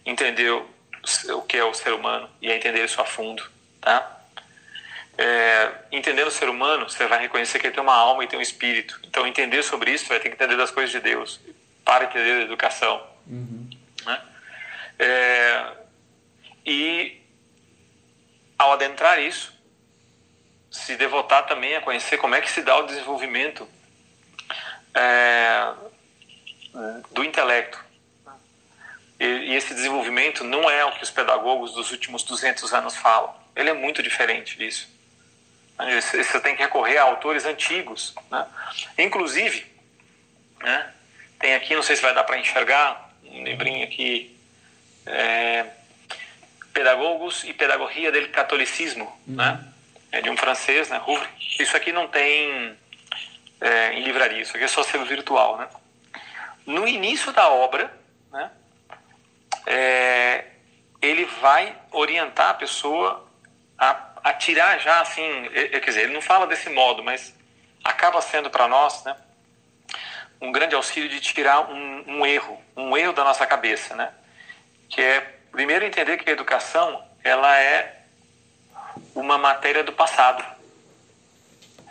entender 0.04 0.50
o 0.50 1.42
que 1.42 1.56
é 1.56 1.64
o 1.64 1.72
ser 1.72 1.92
humano 1.92 2.28
e 2.40 2.50
entender 2.50 2.84
isso 2.84 3.00
a 3.00 3.04
fundo. 3.04 3.42
Tá? 3.80 4.18
É, 5.16 5.72
entendendo 5.90 6.28
o 6.28 6.30
ser 6.30 6.48
humano, 6.48 6.88
você 6.88 7.04
vai 7.06 7.20
reconhecer 7.20 7.58
que 7.58 7.66
ele 7.66 7.74
tem 7.74 7.82
uma 7.82 7.94
alma 7.94 8.22
e 8.22 8.28
tem 8.28 8.38
um 8.38 8.42
espírito. 8.42 9.00
Então, 9.04 9.26
entender 9.26 9.64
sobre 9.64 9.90
isso, 9.90 10.04
você 10.04 10.10
vai 10.10 10.20
ter 10.20 10.28
que 10.28 10.36
entender 10.36 10.56
das 10.56 10.70
coisas 10.70 10.92
de 10.92 11.00
Deus 11.00 11.40
para 11.84 12.04
entender 12.04 12.30
a 12.30 12.42
educação. 12.42 13.04
Uhum. 13.26 13.68
Né? 14.06 14.22
É, 14.98 15.72
e, 16.64 17.17
ao 18.58 18.72
adentrar 18.72 19.20
isso, 19.20 19.56
se 20.70 20.96
devotar 20.96 21.46
também 21.46 21.76
a 21.76 21.80
conhecer 21.80 22.18
como 22.18 22.34
é 22.34 22.40
que 22.40 22.50
se 22.50 22.62
dá 22.62 22.76
o 22.76 22.86
desenvolvimento 22.86 23.68
é, 24.94 25.72
do 27.12 27.24
intelecto. 27.24 27.82
E, 29.18 29.24
e 29.24 29.54
esse 29.54 29.74
desenvolvimento 29.74 30.44
não 30.44 30.68
é 30.68 30.84
o 30.84 30.92
que 30.92 31.02
os 31.02 31.10
pedagogos 31.10 31.72
dos 31.72 31.90
últimos 31.90 32.22
200 32.22 32.72
anos 32.74 32.96
falam. 32.96 33.34
Ele 33.54 33.70
é 33.70 33.74
muito 33.74 34.02
diferente 34.02 34.56
disso. 34.56 34.88
Você 36.02 36.40
tem 36.40 36.56
que 36.56 36.62
recorrer 36.62 36.98
a 36.98 37.04
autores 37.04 37.44
antigos. 37.44 38.14
Né? 38.30 38.46
Inclusive, 38.98 39.64
né, 40.60 40.92
tem 41.38 41.54
aqui, 41.54 41.74
não 41.74 41.82
sei 41.82 41.94
se 41.94 42.02
vai 42.02 42.12
dar 42.12 42.24
para 42.24 42.38
enxergar, 42.38 43.12
um 43.24 43.44
livrinho 43.44 43.84
aqui, 43.84 44.36
é, 45.06 45.66
Pedagogos 46.72 47.44
e 47.44 47.52
Pedagogia 47.52 48.12
do 48.12 48.28
Catolicismo, 48.28 49.04
uhum. 49.26 49.36
né? 49.36 49.64
é 50.10 50.20
de 50.20 50.30
um 50.30 50.36
francês, 50.36 50.88
né, 50.88 50.96
Rouvre. 50.98 51.28
Isso 51.58 51.76
aqui 51.76 51.92
não 51.92 52.08
tem 52.08 52.76
é, 53.60 53.92
em 53.94 54.02
livraria, 54.02 54.40
isso 54.40 54.56
aqui 54.56 54.64
é 54.64 54.68
só 54.68 54.82
selo 54.82 55.04
virtual. 55.04 55.58
Né? 55.58 55.68
No 56.66 56.88
início 56.88 57.32
da 57.32 57.48
obra, 57.48 57.92
né, 58.32 58.50
é, 59.66 60.44
ele 61.02 61.24
vai 61.40 61.76
orientar 61.92 62.50
a 62.50 62.54
pessoa 62.54 63.28
a 63.76 64.08
a 64.22 64.32
tirar 64.32 64.78
já 64.78 65.00
assim, 65.00 65.48
quer 65.50 65.80
dizer, 65.80 66.02
ele 66.02 66.12
não 66.12 66.22
fala 66.22 66.46
desse 66.46 66.68
modo, 66.68 67.02
mas 67.02 67.34
acaba 67.82 68.20
sendo 68.20 68.50
para 68.50 68.68
nós, 68.68 69.04
né, 69.04 69.16
um 70.40 70.52
grande 70.52 70.74
auxílio 70.74 71.08
de 71.08 71.20
tirar 71.20 71.70
um, 71.70 72.04
um, 72.06 72.26
erro, 72.26 72.60
um 72.76 72.96
erro 72.96 73.12
da 73.12 73.24
nossa 73.24 73.46
cabeça, 73.46 73.94
né, 73.96 74.12
que 74.88 75.00
é 75.00 75.37
primeiro 75.50 75.84
entender 75.84 76.16
que 76.18 76.28
a 76.28 76.32
educação 76.32 77.02
ela 77.22 77.58
é 77.60 78.02
uma 79.14 79.38
matéria 79.38 79.82
do 79.82 79.92
passado. 79.92 80.44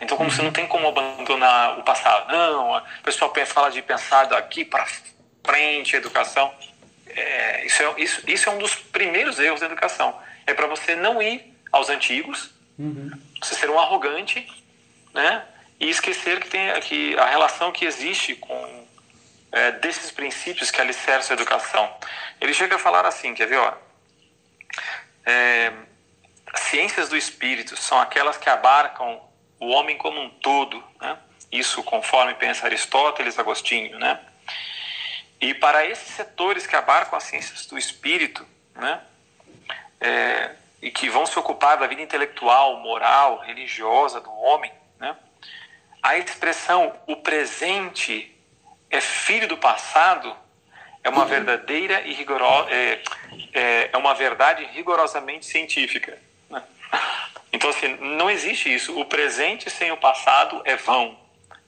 Então, 0.00 0.16
como 0.16 0.30
você 0.30 0.42
não 0.42 0.52
tem 0.52 0.66
como 0.66 0.86
abandonar 0.86 1.78
o 1.78 1.82
passado, 1.82 2.30
não, 2.32 2.76
o 2.76 3.02
pessoal 3.02 3.32
fala 3.46 3.70
de 3.70 3.82
pensar 3.82 4.26
daqui 4.26 4.64
para 4.64 4.86
frente, 5.44 5.96
educação, 5.96 6.52
é, 7.08 7.66
isso, 7.66 7.82
é, 7.82 7.94
isso, 7.98 8.22
isso 8.26 8.48
é 8.48 8.52
um 8.52 8.58
dos 8.58 8.74
primeiros 8.74 9.38
erros 9.38 9.60
da 9.60 9.66
educação. 9.66 10.14
É 10.46 10.54
para 10.54 10.66
você 10.66 10.94
não 10.94 11.20
ir 11.20 11.52
aos 11.72 11.88
antigos, 11.88 12.50
uhum. 12.78 13.10
você 13.42 13.54
ser 13.54 13.70
um 13.70 13.78
arrogante, 13.78 14.46
né? 15.12 15.44
E 15.80 15.88
esquecer 15.88 16.40
que 16.40 16.48
tem 16.48 16.80
que 16.80 17.16
a 17.18 17.26
relação 17.26 17.72
que 17.72 17.84
existe 17.84 18.34
com 18.34 18.86
é, 19.50 19.72
desses 19.72 20.10
princípios 20.10 20.70
que 20.70 20.80
alicerçam 20.80 21.36
a 21.36 21.40
educação. 21.40 21.96
Ele 22.40 22.54
chega 22.54 22.76
a 22.76 22.78
falar 22.78 23.06
assim, 23.06 23.34
quer 23.34 23.46
ver, 23.46 23.58
ó? 23.58 23.72
É, 25.24 25.72
ciências 26.54 27.08
do 27.08 27.16
espírito 27.16 27.76
são 27.76 28.00
aquelas 28.00 28.36
que 28.36 28.48
abarcam 28.48 29.20
o 29.60 29.68
homem 29.68 29.96
como 29.96 30.20
um 30.20 30.30
todo, 30.30 30.82
né? 31.00 31.18
Isso 31.50 31.82
conforme 31.82 32.34
pensa 32.34 32.66
Aristóteles, 32.66 33.38
Agostinho, 33.38 33.98
né? 33.98 34.20
E 35.40 35.54
para 35.54 35.86
esses 35.86 36.08
setores 36.14 36.66
que 36.66 36.76
abarcam 36.76 37.16
as 37.16 37.24
ciências 37.24 37.66
do 37.66 37.78
espírito, 37.78 38.46
né? 38.74 39.00
É, 40.00 40.50
e 40.80 40.90
que 40.90 41.08
vão 41.08 41.26
se 41.26 41.38
ocupar 41.38 41.76
da 41.76 41.86
vida 41.86 42.02
intelectual, 42.02 42.78
moral, 42.80 43.40
religiosa 43.40 44.20
do 44.20 44.30
homem, 44.30 44.70
né? 44.98 45.16
a 46.02 46.16
expressão 46.16 46.94
o 47.06 47.16
presente 47.16 48.34
é 48.90 49.00
filho 49.00 49.46
do 49.48 49.56
passado 49.56 50.34
é 51.04 51.08
uma 51.08 51.24
verdadeira 51.24 52.02
e 52.02 52.12
rigorosa 52.12 52.70
é, 52.70 53.02
é, 53.52 53.90
é, 53.92 53.96
uma 53.96 54.14
verdade 54.14 54.64
rigorosamente 54.72 55.46
científica. 55.46 56.18
Né? 56.50 56.62
Então 57.52 57.70
assim 57.70 57.96
não 57.96 58.30
existe 58.30 58.72
isso. 58.72 58.98
O 58.98 59.04
presente 59.04 59.70
sem 59.70 59.90
o 59.90 59.96
passado 59.96 60.60
é 60.64 60.76
vão. 60.76 61.18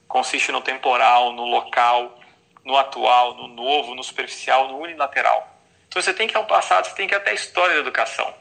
Consiste 0.08 0.50
no 0.50 0.60
temporal, 0.60 1.32
no 1.32 1.44
local, 1.44 2.20
no 2.64 2.76
atual, 2.76 3.34
no 3.34 3.48
novo, 3.48 3.94
no 3.94 4.02
superficial, 4.02 4.68
no 4.68 4.78
unilateral. 4.78 5.48
Então 5.88 6.02
você 6.02 6.12
tem 6.12 6.26
que 6.26 6.34
ir 6.34 6.36
ao 6.36 6.46
passado, 6.46 6.86
você 6.86 6.94
tem 6.94 7.06
que 7.06 7.14
ir 7.14 7.16
até 7.16 7.30
a 7.30 7.34
história 7.34 7.74
da 7.74 7.80
educação. 7.80 8.32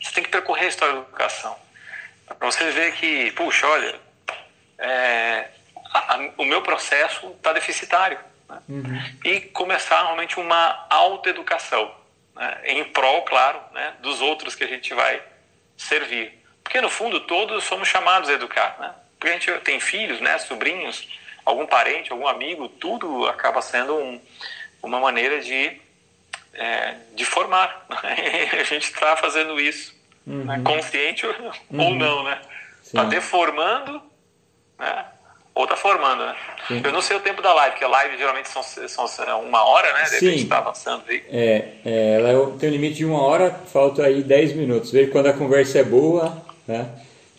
Você 0.00 0.12
tem 0.12 0.24
que 0.24 0.30
percorrer 0.30 0.66
a 0.66 0.68
história 0.68 0.94
da 0.94 1.00
educação. 1.00 1.56
Para 2.26 2.50
você 2.50 2.70
ver 2.70 2.94
que, 2.94 3.30
puxa, 3.32 3.66
olha, 3.66 4.00
é, 4.78 5.48
a, 5.94 6.18
o 6.36 6.44
meu 6.44 6.60
processo 6.62 7.28
está 7.30 7.52
deficitário. 7.52 8.18
Né? 8.48 8.58
Uhum. 8.68 9.02
E 9.24 9.40
começar 9.40 10.02
realmente 10.02 10.38
uma 10.38 10.86
autoeducação, 10.90 11.94
né? 12.34 12.60
em 12.64 12.84
prol, 12.84 13.22
claro, 13.22 13.60
né? 13.72 13.94
dos 14.00 14.20
outros 14.20 14.54
que 14.54 14.64
a 14.64 14.68
gente 14.68 14.92
vai 14.92 15.22
servir. 15.76 16.38
Porque, 16.62 16.80
no 16.80 16.90
fundo, 16.90 17.20
todos 17.20 17.62
somos 17.64 17.88
chamados 17.88 18.28
a 18.28 18.32
educar. 18.32 18.76
Né? 18.80 18.92
Porque 19.18 19.28
a 19.28 19.38
gente 19.38 19.52
tem 19.60 19.78
filhos, 19.78 20.20
né? 20.20 20.38
sobrinhos, 20.38 21.08
algum 21.44 21.66
parente, 21.66 22.10
algum 22.10 22.26
amigo, 22.26 22.68
tudo 22.68 23.26
acaba 23.28 23.62
sendo 23.62 23.96
um, 23.96 24.20
uma 24.82 24.98
maneira 24.98 25.40
de 25.40 25.80
é, 26.54 26.96
de 27.14 27.24
formar. 27.24 27.86
a 27.90 28.62
gente 28.64 28.84
está 28.84 29.16
fazendo 29.16 29.60
isso, 29.60 29.94
uhum. 30.26 30.44
né? 30.44 30.62
consciente 30.64 31.26
uhum. 31.26 31.50
ou 31.70 31.94
não, 31.94 32.24
né? 32.24 32.40
Está 32.82 33.04
deformando, 33.04 34.00
né? 34.78 35.06
Ou 35.54 35.64
está 35.64 35.76
formando, 35.76 36.26
né? 36.26 36.34
Sim. 36.66 36.82
Eu 36.82 36.92
não 36.92 37.00
sei 37.00 37.16
o 37.16 37.20
tempo 37.20 37.40
da 37.40 37.54
live, 37.54 37.72
porque 37.72 37.84
a 37.84 37.88
live 37.88 38.16
geralmente 38.16 38.48
são, 38.48 38.62
são 38.62 39.06
uma 39.40 39.64
hora, 39.64 39.92
né? 39.92 40.04
De 40.04 40.14
repente 40.14 40.42
está 40.42 40.58
avançando 40.58 41.04
aí. 41.08 41.22
É, 41.30 41.64
é, 41.84 42.14
ela 42.18 42.56
tem 42.58 42.70
um 42.70 42.72
limite 42.72 42.96
de 42.96 43.04
uma 43.04 43.22
hora, 43.22 43.50
falta 43.72 44.04
aí 44.04 44.22
10 44.22 44.54
minutos. 44.54 44.90
Veja 44.90 45.10
quando 45.12 45.28
a 45.28 45.32
conversa 45.32 45.78
é 45.78 45.84
boa, 45.84 46.42
né? 46.66 46.88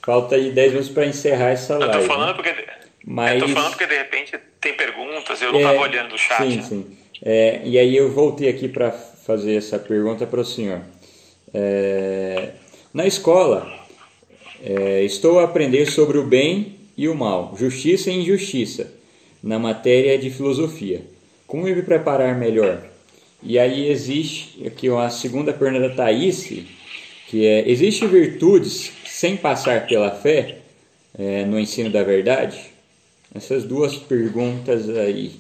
Falta 0.02 0.36
aí 0.36 0.52
10 0.52 0.72
minutos 0.72 0.92
para 0.92 1.06
encerrar 1.06 1.50
essa 1.50 1.78
live. 1.78 1.94
Eu 1.94 2.02
tô 2.02 2.08
falando 2.08 2.28
né? 2.28 2.34
porque. 2.36 2.66
Mas... 3.06 3.42
Eu 3.42 3.48
tô 3.48 3.54
falando 3.54 3.72
porque 3.72 3.88
de 3.88 3.98
repente 3.98 4.40
tem 4.62 4.74
perguntas, 4.74 5.42
eu 5.42 5.52
não 5.52 5.60
estava 5.60 5.76
é, 5.76 5.80
olhando 5.80 6.16
o 6.16 6.18
chat. 6.18 6.44
Sim, 6.44 6.56
né? 6.56 6.62
sim. 6.62 6.98
É, 7.22 7.62
e 7.66 7.78
aí 7.78 7.98
eu 7.98 8.12
voltei 8.12 8.48
aqui 8.48 8.70
para 8.70 8.92
fazer 8.92 9.56
essa 9.56 9.78
pergunta 9.78 10.26
para 10.26 10.40
o 10.40 10.46
senhor. 10.46 10.82
É, 11.54 12.52
na 12.94 13.06
escola, 13.06 13.68
é, 14.64 15.04
estou 15.04 15.40
a 15.40 15.44
aprender 15.44 15.86
sobre 15.86 16.18
o 16.18 16.24
bem 16.24 16.75
e 16.98 17.08
o 17.08 17.16
mal, 17.16 17.56
justiça 17.58 18.10
e 18.10 18.22
injustiça. 18.22 18.94
na 19.44 19.60
matéria 19.60 20.18
de 20.18 20.32
filosofia. 20.32 21.06
Como 21.46 21.66
me 21.66 21.84
preparar 21.84 22.36
melhor? 22.36 22.82
E 23.44 23.60
aí 23.60 23.88
existe 23.90 24.66
aqui 24.66 24.90
uma 24.90 25.08
segunda 25.12 25.54
pergunta 25.54 25.88
da 25.88 25.96
Thaís, 25.96 26.50
que 27.28 27.46
é, 27.46 27.70
existe 27.70 28.08
virtudes 28.08 28.92
sem 29.06 29.38
passar 29.38 29.86
pela 29.86 30.10
fé 30.10 30.60
é, 31.18 31.46
no 31.46 31.60
ensino 31.60 31.92
da 31.92 32.02
verdade? 32.02 32.60
Essas 33.36 33.64
duas 33.64 33.96
perguntas 33.96 34.90
aí. 34.90 35.40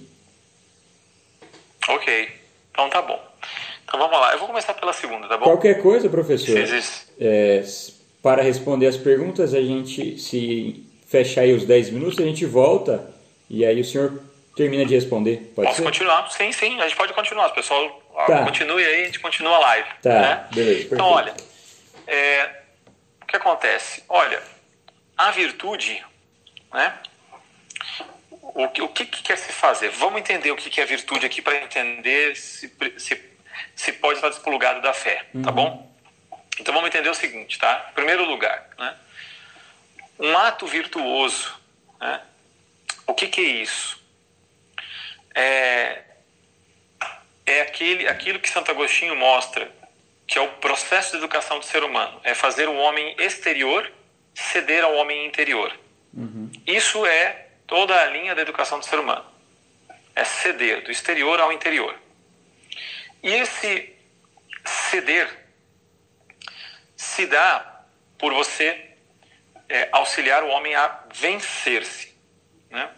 Ok, 1.89 2.30
então 2.70 2.88
tá 2.91 3.01
bom. 3.01 3.20
Então 3.86 3.99
vamos 3.99 4.20
lá, 4.20 4.34
eu 4.34 4.39
vou 4.39 4.47
começar 4.47 4.76
pela 4.76 4.93
segunda, 4.93 5.28
tá 5.28 5.38
bom? 5.38 5.45
Qualquer 5.45 5.82
coisa, 5.82 6.08
professor, 6.10 6.60
é, 7.20 7.64
para 8.22 8.43
responder 8.43 8.86
as 8.86 8.97
perguntas, 8.97 9.53
a 9.56 9.62
gente, 9.62 10.20
se 10.20 10.85
fechar 11.08 11.41
aí 11.41 11.53
os 11.53 11.66
10 11.66 11.91
minutos, 11.91 12.20
a 12.20 12.24
gente 12.24 12.45
volta 12.45 13.14
e 13.49 13.66
aí 13.66 13.80
o 13.80 13.86
senhor 13.86 14.22
termina 14.56 14.86
de 14.86 14.95
responder. 14.95 15.51
Pode 15.56 15.68
Posso 15.68 15.78
ser? 15.78 15.84
continuar? 15.84 16.30
Sim, 16.32 16.51
sim, 16.51 16.80
a 16.80 16.88
gente 16.88 16.95
pode 16.95 17.14
continuar. 17.14 17.49
Pessoal, 17.49 18.01
tá. 18.26 18.43
continue 18.43 18.84
aí, 18.84 19.03
a 19.03 19.06
gente 19.06 19.20
continua 19.20 19.56
a 19.56 19.60
live. 19.60 19.89
Tá, 20.01 20.10
né? 20.10 20.47
beleza. 20.53 20.72
Perfeito. 20.72 20.93
Então, 20.95 21.08
olha, 21.08 21.34
é, 22.08 22.49
o 23.22 23.26
que 23.26 23.36
acontece? 23.36 24.03
Olha, 24.08 24.41
a 25.18 25.32
virtude, 25.32 26.03
né? 26.74 26.93
O 28.41 28.70
que, 28.70 28.82
o 28.82 28.88
que, 28.88 29.06
que 29.06 29.22
quer 29.22 29.38
se 29.38 29.51
fazer? 29.51 29.89
Vamos 29.89 30.20
entender 30.20 30.51
o 30.51 30.56
que, 30.56 30.70
que 30.70 30.80
é 30.80 30.86
virtude 30.86 31.26
aqui 31.26 31.41
para 31.41 31.58
entender 31.58 32.38
se, 32.38 32.72
se, 32.97 33.22
se 33.76 33.91
pode 33.93 34.16
estar 34.16 34.30
desplugado 34.30 34.82
da 34.82 34.93
fé, 34.93 35.16
tá 35.16 35.26
uhum. 35.34 35.41
tá 35.41 35.51
bom? 35.51 35.95
Então 36.60 36.74
vamos 36.74 36.88
entender 36.88 37.10
o 37.10 37.14
seguinte, 37.14 37.60
tá? 37.60 37.88
Em 37.91 37.95
primeiro 37.95 38.24
lugar, 38.24 38.70
né? 38.80 38.95
Um 40.20 40.38
ato 40.38 40.66
virtuoso, 40.66 41.53
né? 41.99 42.22
O 43.07 43.13
que, 43.13 43.28
que 43.28 43.41
é 43.41 43.43
isso? 43.43 44.01
É, 45.34 46.03
é 47.45 47.61
aquele, 47.61 48.07
aquilo 48.07 48.39
que 48.39 48.49
Santo 48.49 48.72
Agostinho 48.72 49.16
mostra, 49.16 49.72
que 50.26 50.38
é 50.38 50.41
o 50.41 50.47
processo 50.53 51.11
de 51.11 51.18
educação 51.18 51.59
do 51.59 51.66
ser 51.66 51.84
humano. 51.84 52.20
É 52.24 52.34
fazer 52.34 52.68
o 52.68 52.76
homem 52.76 53.16
exterior 53.20 53.91
ceder 54.34 54.84
ao 54.84 54.95
homem 54.95 55.26
interior. 55.26 55.78
Uhum. 56.13 56.51
Isso 56.66 57.05
é 57.05 57.47
toda 57.68 57.99
a 57.99 58.05
linha 58.07 58.34
da 58.34 58.41
educação 58.41 58.80
do 58.80 58.86
ser 58.86 58.99
humano. 58.99 59.26
É 60.16 60.24
ceder 60.24 60.84
do 60.84 60.91
exterior 60.91 61.39
ao 61.39 61.51
interior. 61.51 61.95
E 63.22 63.30
esse 63.30 63.93
ceder 64.63 65.30
se 66.95 67.26
dá 67.26 67.84
por 68.18 68.34
você 68.34 68.95
é, 69.70 69.89
auxiliar 69.91 70.43
o 70.43 70.47
homem 70.47 70.76
a 70.76 71.03
vencer-se. 71.13 72.16
Né? 72.70 72.89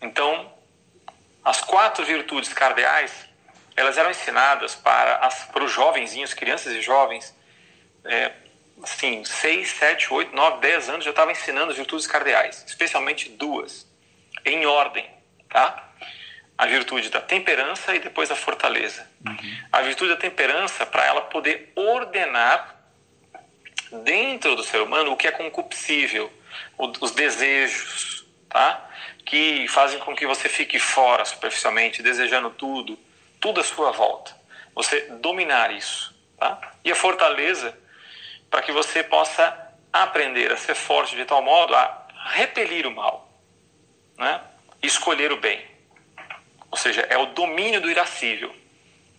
Então, 0.00 0.52
as 1.44 1.60
quatro 1.60 2.04
virtudes 2.04 2.52
cardeais, 2.52 3.12
elas 3.76 3.98
eram 3.98 4.10
ensinadas 4.10 4.74
para, 4.74 5.16
as, 5.16 5.44
para 5.44 5.64
os 5.64 5.72
jovenzinhos, 5.72 6.34
crianças 6.34 6.72
e 6.72 6.80
jovens, 6.80 7.34
é, 8.04 8.32
assim, 8.82 9.24
6, 9.24 9.68
7, 9.68 10.12
8, 10.12 10.34
9, 10.34 10.60
10 10.60 10.88
anos 10.88 11.04
já 11.04 11.10
estava 11.10 11.32
ensinando 11.32 11.70
as 11.70 11.76
virtudes 11.76 12.06
cardeais, 12.06 12.64
especialmente 12.66 13.30
duas, 13.30 13.86
em 14.44 14.66
ordem, 14.66 15.08
tá? 15.48 15.90
A 16.56 16.66
virtude 16.66 17.08
da 17.08 17.20
temperança 17.20 17.94
e 17.94 17.98
depois 17.98 18.30
a 18.30 18.36
fortaleza. 18.36 19.08
Uhum. 19.26 19.58
A 19.72 19.82
virtude 19.82 20.10
da 20.10 20.16
temperança, 20.16 20.86
para 20.86 21.04
ela 21.04 21.22
poder 21.22 21.72
ordenar 21.74 22.74
dentro 24.02 24.56
do 24.56 24.62
ser 24.62 24.80
humano 24.80 25.12
o 25.12 25.16
que 25.16 25.26
é 25.26 25.30
concupiscível, 25.30 26.32
os 26.76 27.10
desejos, 27.12 28.24
tá? 28.48 28.88
Que 29.24 29.66
fazem 29.68 29.98
com 30.00 30.14
que 30.14 30.26
você 30.26 30.48
fique 30.48 30.78
fora 30.78 31.24
superficialmente, 31.24 32.02
desejando 32.02 32.50
tudo, 32.50 32.98
tudo 33.40 33.60
à 33.60 33.64
sua 33.64 33.90
volta. 33.90 34.36
Você 34.74 35.00
dominar 35.20 35.72
isso, 35.72 36.14
tá? 36.38 36.74
E 36.84 36.90
a 36.90 36.94
fortaleza 36.94 37.76
para 38.50 38.62
que 38.62 38.72
você 38.72 39.02
possa 39.02 39.72
aprender 39.92 40.52
a 40.52 40.56
ser 40.56 40.74
forte 40.74 41.16
de 41.16 41.24
tal 41.24 41.42
modo 41.42 41.74
a 41.74 42.06
repelir 42.30 42.86
o 42.86 42.90
mal, 42.90 43.28
né? 44.16 44.40
E 44.82 44.86
escolher 44.86 45.32
o 45.32 45.36
bem. 45.36 45.64
Ou 46.70 46.76
seja, 46.76 47.02
é 47.02 47.16
o 47.16 47.26
domínio 47.26 47.80
do 47.80 47.90
irascível. 47.90 48.54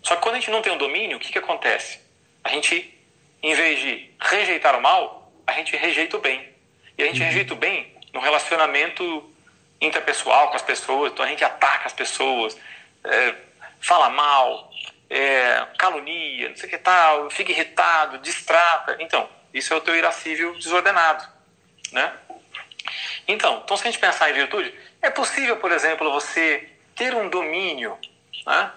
Só 0.01 0.15
que 0.15 0.21
quando 0.21 0.35
a 0.35 0.39
gente 0.39 0.51
não 0.51 0.61
tem 0.61 0.73
o 0.73 0.77
domínio, 0.77 1.17
o 1.17 1.19
que, 1.19 1.31
que 1.31 1.37
acontece? 1.37 1.99
A 2.43 2.49
gente, 2.49 2.94
em 3.45 3.53
vez 3.53 3.79
de 3.79 4.09
rejeitar 4.19 4.75
o 4.75 4.81
mal, 4.81 5.31
a 5.45 5.51
gente 5.51 5.75
rejeita 5.77 6.17
o 6.17 6.19
bem. 6.19 6.49
E 6.97 7.03
a 7.03 7.05
gente 7.05 7.19
uhum. 7.19 7.27
rejeita 7.27 7.53
o 7.53 7.55
bem 7.57 7.95
no 8.11 8.19
relacionamento 8.19 9.31
interpessoal 9.79 10.49
com 10.49 10.55
as 10.55 10.63
pessoas, 10.63 11.11
então 11.11 11.23
a 11.23 11.27
gente 11.27 11.43
ataca 11.43 11.85
as 11.85 11.93
pessoas, 11.93 12.57
é, 13.03 13.35
fala 13.79 14.09
mal, 14.09 14.71
é, 15.11 15.63
calunia, 15.77 16.49
não 16.49 16.55
sei 16.55 16.65
o 16.65 16.69
que 16.71 16.77
tal, 16.79 17.29
fica 17.29 17.51
irritado, 17.51 18.17
distrata. 18.17 18.97
Então, 18.99 19.29
isso 19.53 19.71
é 19.71 19.77
o 19.77 19.81
teu 19.81 19.95
irascível 19.95 20.55
desordenado, 20.55 21.23
né? 21.91 22.13
Então, 23.27 23.61
então, 23.63 23.77
se 23.77 23.83
a 23.83 23.91
gente 23.91 23.99
pensar 23.99 24.31
em 24.31 24.33
virtude, 24.33 24.73
é 25.03 25.11
possível, 25.11 25.57
por 25.57 25.71
exemplo, 25.71 26.11
você 26.11 26.67
ter 26.95 27.13
um 27.13 27.29
domínio 27.29 27.95
né, 28.43 28.71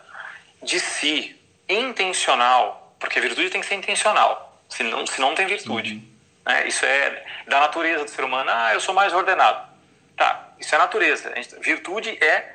de 0.62 0.78
si, 0.78 1.40
intencional, 1.66 2.94
porque 3.00 3.18
a 3.18 3.22
virtude 3.22 3.48
tem 3.48 3.62
que 3.62 3.66
ser 3.66 3.76
intencional, 3.76 4.47
senão, 4.68 5.06
senão 5.06 5.28
não 5.28 5.34
tem 5.34 5.46
virtude. 5.46 5.94
Uhum. 5.94 6.18
Né? 6.46 6.68
Isso 6.68 6.84
é 6.84 7.24
da 7.46 7.60
natureza 7.60 8.04
do 8.04 8.10
ser 8.10 8.24
humano. 8.24 8.50
Ah, 8.52 8.74
eu 8.74 8.80
sou 8.80 8.94
mais 8.94 9.12
ordenado. 9.12 9.68
Tá, 10.16 10.48
isso 10.58 10.74
é 10.74 10.78
natureza. 10.78 11.32
Virtude 11.60 12.18
é, 12.22 12.52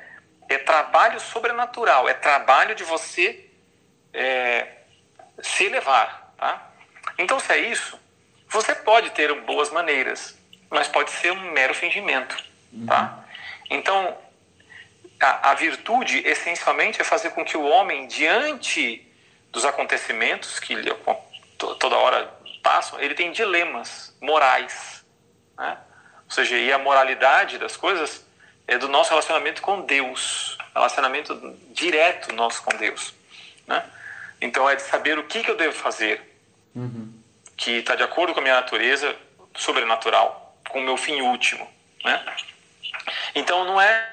é 0.48 0.58
trabalho 0.58 1.18
sobrenatural, 1.18 2.08
é 2.08 2.14
trabalho 2.14 2.74
de 2.74 2.84
você 2.84 3.46
é, 4.12 4.66
se 5.42 5.64
elevar. 5.64 6.34
Tá? 6.36 6.70
Então, 7.18 7.40
se 7.40 7.52
é 7.52 7.58
isso, 7.58 7.98
você 8.48 8.74
pode 8.74 9.10
ter 9.10 9.32
boas 9.42 9.70
maneiras, 9.70 10.38
mas 10.70 10.88
pode 10.88 11.10
ser 11.10 11.32
um 11.32 11.52
mero 11.52 11.74
fingimento. 11.74 12.36
Uhum. 12.72 12.86
Tá? 12.86 13.24
Então, 13.70 14.16
a, 15.20 15.50
a 15.50 15.54
virtude, 15.54 16.18
essencialmente, 16.26 17.00
é 17.00 17.04
fazer 17.04 17.30
com 17.30 17.44
que 17.44 17.56
o 17.56 17.64
homem, 17.64 18.06
diante 18.06 19.10
dos 19.50 19.64
acontecimentos 19.64 20.58
que 20.58 20.74
toda 21.58 21.96
hora 21.96 22.32
passam, 22.62 23.00
ele 23.00 23.14
tem 23.14 23.32
dilemas 23.32 24.16
morais. 24.20 25.04
Né? 25.56 25.78
Ou 26.24 26.30
seja, 26.30 26.56
e 26.56 26.72
a 26.72 26.78
moralidade 26.78 27.58
das 27.58 27.76
coisas 27.76 28.24
é 28.66 28.78
do 28.78 28.88
nosso 28.88 29.10
relacionamento 29.10 29.60
com 29.60 29.82
Deus, 29.82 30.56
relacionamento 30.74 31.58
direto 31.70 32.32
nosso 32.34 32.62
com 32.62 32.74
Deus. 32.76 33.14
Né? 33.66 33.84
Então 34.40 34.68
é 34.68 34.74
de 34.74 34.82
saber 34.82 35.18
o 35.18 35.24
que, 35.24 35.42
que 35.42 35.50
eu 35.50 35.56
devo 35.56 35.74
fazer, 35.74 36.20
uhum. 36.74 37.12
que 37.56 37.78
está 37.78 37.94
de 37.94 38.02
acordo 38.02 38.32
com 38.32 38.40
a 38.40 38.42
minha 38.42 38.54
natureza 38.54 39.14
sobrenatural, 39.54 40.58
com 40.68 40.80
o 40.80 40.82
meu 40.82 40.96
fim 40.96 41.20
último. 41.20 41.70
Né? 42.04 42.24
Então 43.34 43.64
não 43.64 43.80
é 43.80 44.10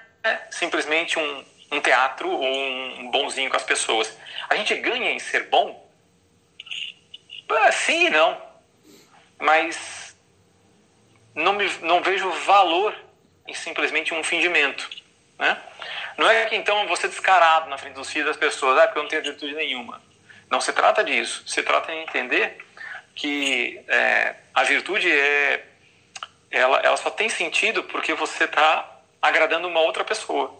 simplesmente 0.52 1.18
um, 1.18 1.46
um 1.72 1.80
teatro 1.80 2.30
ou 2.30 2.44
um 2.44 3.10
bonzinho 3.10 3.50
com 3.50 3.58
as 3.58 3.64
pessoas. 3.64 4.16
A 4.50 4.56
gente 4.56 4.76
ganha 4.76 5.12
em 5.12 5.20
ser 5.20 5.50
bom? 5.50 5.90
Ah, 7.58 7.72
sim 7.72 8.08
e 8.08 8.10
não. 8.10 8.42
Mas 9.40 10.16
não, 11.34 11.54
me, 11.54 11.68
não 11.82 12.02
vejo 12.02 12.30
valor 12.32 12.96
em 13.48 13.54
simplesmente 13.54 14.14
um 14.14 14.24
fingimento. 14.24 14.90
Né? 15.38 15.58
Não 16.18 16.30
é 16.30 16.46
que 16.46 16.56
então 16.56 16.88
você 16.88 17.08
descarado 17.08 17.70
na 17.70 17.78
frente 17.78 17.96
dos 17.96 18.10
filhos 18.10 18.28
das 18.28 18.38
pessoas, 18.38 18.78
ah, 18.78 18.84
porque 18.88 19.00
eu 19.00 19.04
não 19.04 19.10
tenho 19.10 19.24
virtude 19.24 19.54
nenhuma. 19.56 20.02
Não 20.50 20.62
se 20.62 20.72
trata 20.74 21.04
disso. 21.04 21.44
Se 21.48 21.64
trata 21.64 21.92
de 21.92 21.98
entender 21.98 22.58
que 23.16 23.82
é, 23.88 24.36
a 24.54 24.64
virtude 24.64 25.12
é 25.12 25.66
ela, 26.52 26.80
ela 26.80 26.98
só 26.98 27.10
tem 27.10 27.30
sentido 27.30 27.84
porque 27.84 28.14
você 28.14 28.44
está 28.44 29.00
agradando 29.22 29.68
uma 29.68 29.80
outra 29.80 30.04
pessoa. 30.04 30.54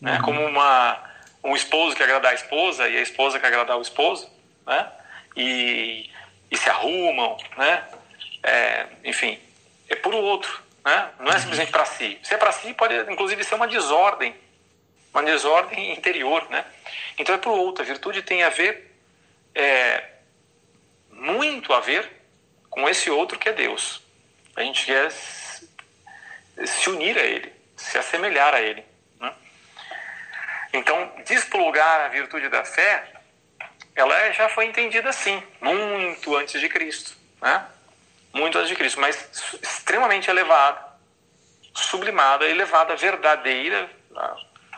Né? 0.00 0.16
Uhum. 0.16 0.22
Como 0.22 0.44
uma, 0.44 1.02
um 1.42 1.56
esposo 1.56 1.96
que 1.96 2.02
agradar 2.02 2.32
a 2.32 2.34
esposa 2.34 2.86
e 2.88 2.96
a 2.96 3.00
esposa 3.00 3.40
que 3.40 3.46
agradar 3.46 3.78
o 3.78 3.82
esposo. 3.82 4.30
Né? 4.66 4.86
E, 5.34 6.10
e 6.50 6.56
se 6.56 6.68
arrumam. 6.68 7.36
Né? 7.56 7.84
É, 8.42 8.86
enfim, 9.04 9.38
é 9.88 9.94
por 9.94 10.14
o 10.14 10.18
outro. 10.18 10.62
Né? 10.84 11.10
Não 11.18 11.30
é 11.30 11.34
uhum. 11.34 11.40
simplesmente 11.40 11.70
para 11.70 11.84
si. 11.84 12.18
Se 12.22 12.34
é 12.34 12.38
para 12.38 12.52
si, 12.52 12.72
pode 12.74 12.94
inclusive 13.12 13.44
ser 13.44 13.54
uma 13.54 13.68
desordem. 13.68 14.34
Uma 15.12 15.22
desordem 15.22 15.92
interior. 15.92 16.48
Né? 16.50 16.64
Então 17.18 17.34
é 17.34 17.38
para 17.38 17.50
o 17.50 17.58
outro. 17.58 17.82
A 17.82 17.86
virtude 17.86 18.22
tem 18.22 18.42
a 18.42 18.48
ver 18.48 18.90
é, 19.54 20.04
muito 21.10 21.72
a 21.72 21.80
ver 21.80 22.10
com 22.68 22.88
esse 22.88 23.10
outro 23.10 23.38
que 23.38 23.48
é 23.48 23.52
Deus. 23.52 24.02
A 24.56 24.62
gente 24.62 24.86
quer 24.86 25.10
se 25.10 26.90
unir 26.90 27.16
a 27.18 27.22
Ele, 27.22 27.52
se 27.76 27.98
assemelhar 27.98 28.54
a 28.54 28.60
Ele. 28.60 28.84
Né? 29.18 29.32
Então, 30.72 31.12
desplugar 31.26 32.02
a 32.02 32.08
virtude 32.08 32.48
da 32.48 32.64
fé, 32.64 33.09
ela 34.00 34.32
já 34.32 34.48
foi 34.48 34.66
entendida 34.66 35.08
assim, 35.10 35.42
muito 35.60 36.36
antes 36.36 36.60
de 36.60 36.68
Cristo. 36.68 37.12
Né? 37.40 37.64
Muito 38.32 38.56
antes 38.58 38.68
de 38.68 38.76
Cristo, 38.76 39.00
mas 39.00 39.28
extremamente 39.62 40.30
elevada, 40.30 40.84
sublimada, 41.74 42.46
elevada, 42.46 42.96
verdadeira, 42.96 43.90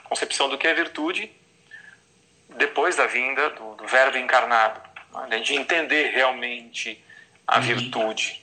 concepção 0.05 0.49
do 0.49 0.59
que 0.59 0.67
é 0.67 0.75
virtude 0.75 1.31
depois 2.49 2.97
da 2.97 3.07
vinda 3.07 3.51
do, 3.51 3.75
do 3.77 3.87
Verbo 3.87 4.19
encarnado, 4.19 4.81
né? 5.29 5.39
de 5.41 5.55
entender 5.55 6.11
realmente 6.11 7.03
a 7.47 7.57
uhum. 7.57 7.63
virtude, 7.63 8.43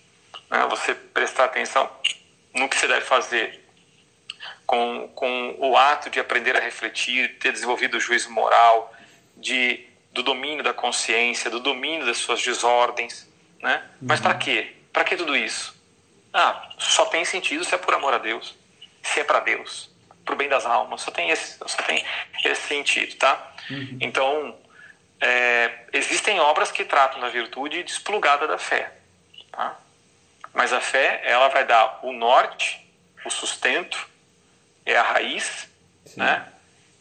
né? 0.50 0.66
você 0.70 0.94
prestar 0.94 1.46
atenção 1.46 1.90
no 2.54 2.68
que 2.68 2.76
você 2.76 2.88
deve 2.88 3.06
fazer 3.06 3.64
com, 4.66 5.08
com 5.16 5.56
o 5.60 5.76
ato 5.76 6.10
de 6.10 6.20
aprender 6.20 6.56
a 6.56 6.60
refletir, 6.60 7.38
ter 7.40 7.52
desenvolvido 7.52 7.98
o 7.98 8.00
juízo 8.00 8.32
moral, 8.32 8.94
de, 9.36 9.89
do 10.20 10.24
domínio 10.24 10.61
da 10.61 10.74
consciência, 10.74 11.49
do 11.49 11.61
domínio 11.61 12.05
das 12.05 12.17
suas 12.17 12.41
desordens, 12.41 13.26
né? 13.61 13.82
Mas 14.01 14.20
para 14.20 14.34
uhum. 14.34 14.39
quê? 14.39 14.76
Para 14.91 15.05
que 15.05 15.15
tudo 15.15 15.36
isso? 15.36 15.74
Ah, 16.34 16.70
só 16.78 17.05
tem 17.05 17.24
sentido 17.24 17.63
se 17.63 17.74
é 17.74 17.78
por 17.78 17.93
amor 17.93 18.13
a 18.13 18.17
Deus, 18.17 18.53
se 19.01 19.22
é 19.22 19.24
para 19.24 19.39
Deus, 19.39 19.89
para 20.26 20.34
o 20.34 20.38
bem 20.38 20.49
das 20.49 20.65
almas, 20.65 21.01
só 21.01 21.09
tem 21.09 21.30
esse, 21.30 21.57
só 21.65 21.82
tem 21.84 22.03
esse 22.43 22.67
sentido, 22.67 23.15
tá? 23.15 23.53
Uhum. 23.70 23.97
Então, 24.01 24.57
é, 25.22 25.86
existem 25.93 26.39
obras 26.39 26.70
que 26.70 26.84
tratam 26.84 27.22
da 27.22 27.30
virtude 27.30 27.82
desplugada 27.84 28.45
da 28.45 28.57
fé, 28.57 28.91
tá? 29.51 29.78
Mas 30.53 30.74
a 30.74 30.82
fé, 30.82 31.22
ela 31.24 31.47
vai 31.47 31.65
dar 31.65 31.99
o 32.03 32.11
norte, 32.11 32.86
o 33.26 33.30
sustento, 33.30 34.09
é 34.86 34.97
a 34.97 35.03
raiz, 35.03 35.70
Sim. 36.05 36.20
né? 36.20 36.45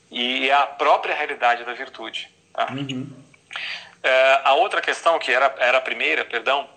E 0.09 0.49
é 0.49 0.55
a 0.55 0.67
própria 0.67 1.15
realidade 1.15 1.65
da 1.65 1.75
virtude, 1.75 2.31
tá? 2.59 2.73
Uhum. 2.73 3.07
É, 4.03 4.41
a 4.45 4.55
outra 4.55 4.81
questão, 4.81 5.19
que 5.19 5.31
era, 5.31 5.55
era 5.59 5.79
a 5.79 5.81
primeira, 5.81 6.25
perdão, 6.25 6.69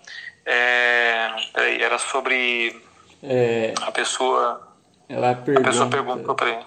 é, 0.46 1.28
peraí, 1.52 1.82
era 1.82 1.98
sobre 1.98 2.80
é, 3.22 3.74
a 3.80 3.90
pessoa. 3.90 4.68
Ela 5.08 5.34
pergunta, 5.34 5.68
a 5.68 5.72
pessoa 5.72 5.90
perguntou, 5.90 6.34
peraí. 6.34 6.58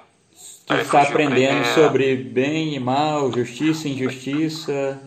Tu 0.67 0.73
está 0.73 1.03
aprendendo 1.03 1.61
é. 1.61 1.73
sobre 1.73 2.15
bem 2.15 2.75
e 2.75 2.79
mal, 2.79 3.31
justiça 3.31 3.87
e 3.87 3.93
injustiça 3.93 4.99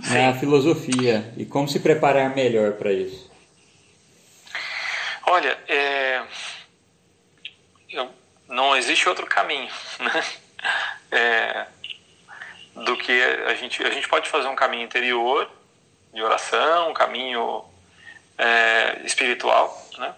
Sim. 0.00 0.14
na 0.14 0.34
filosofia. 0.34 1.32
E 1.36 1.44
como 1.44 1.68
se 1.68 1.80
preparar 1.80 2.34
melhor 2.34 2.72
para 2.72 2.92
isso? 2.92 3.30
Olha, 5.28 5.58
é, 5.66 6.22
eu, 7.90 8.08
não 8.48 8.76
existe 8.76 9.08
outro 9.08 9.26
caminho, 9.26 9.70
né? 9.98 10.24
É, 11.10 11.66
do 12.84 12.96
que 12.96 13.22
a 13.46 13.54
gente 13.54 13.82
a 13.84 13.90
gente 13.90 14.08
pode 14.08 14.28
fazer 14.28 14.48
um 14.48 14.56
caminho 14.56 14.84
interior 14.84 15.50
de 16.12 16.22
oração, 16.22 16.90
um 16.90 16.94
caminho 16.94 17.64
é, 18.38 19.00
espiritual, 19.04 19.76
né? 19.98 20.14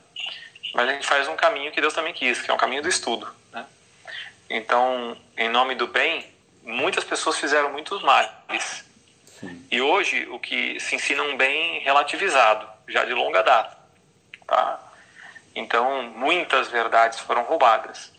Mas 0.74 0.88
a 0.88 0.92
gente 0.92 1.06
faz 1.06 1.28
um 1.28 1.36
caminho 1.36 1.72
que 1.72 1.80
Deus 1.80 1.94
também 1.94 2.12
quis, 2.12 2.42
que 2.42 2.50
é 2.50 2.54
um 2.54 2.58
caminho 2.58 2.82
do 2.82 2.88
estudo, 2.88 3.28
né? 3.52 3.66
Então, 4.50 5.16
em 5.36 5.48
nome 5.48 5.74
do 5.74 5.86
bem, 5.86 6.26
muitas 6.62 7.04
pessoas 7.04 7.38
fizeram 7.38 7.72
muitos 7.72 8.02
males. 8.02 8.84
Sim. 9.24 9.66
E 9.70 9.80
hoje 9.80 10.26
o 10.30 10.38
que 10.38 10.80
se 10.80 10.94
ensina 10.94 11.22
um 11.22 11.36
bem 11.36 11.80
relativizado, 11.80 12.68
já 12.88 13.04
de 13.04 13.14
longa 13.14 13.42
data, 13.42 13.76
tá? 14.46 14.80
Então, 15.54 16.02
muitas 16.02 16.68
verdades 16.68 17.18
foram 17.20 17.42
roubadas. 17.42 18.12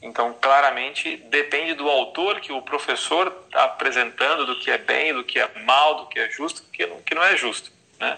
Então, 0.00 0.32
claramente, 0.40 1.16
depende 1.28 1.74
do 1.74 1.88
autor 1.88 2.40
que 2.40 2.52
o 2.52 2.62
professor 2.62 3.44
está 3.46 3.64
apresentando 3.64 4.46
do 4.46 4.58
que 4.60 4.70
é 4.70 4.78
bem, 4.78 5.12
do 5.12 5.24
que 5.24 5.40
é 5.40 5.48
mal, 5.64 5.96
do 5.96 6.06
que 6.06 6.18
é 6.20 6.30
justo, 6.30 6.62
do 6.62 6.70
que 6.70 6.86
não, 6.86 7.02
que 7.02 7.14
não 7.14 7.24
é 7.24 7.36
justo. 7.36 7.72
Né? 7.98 8.16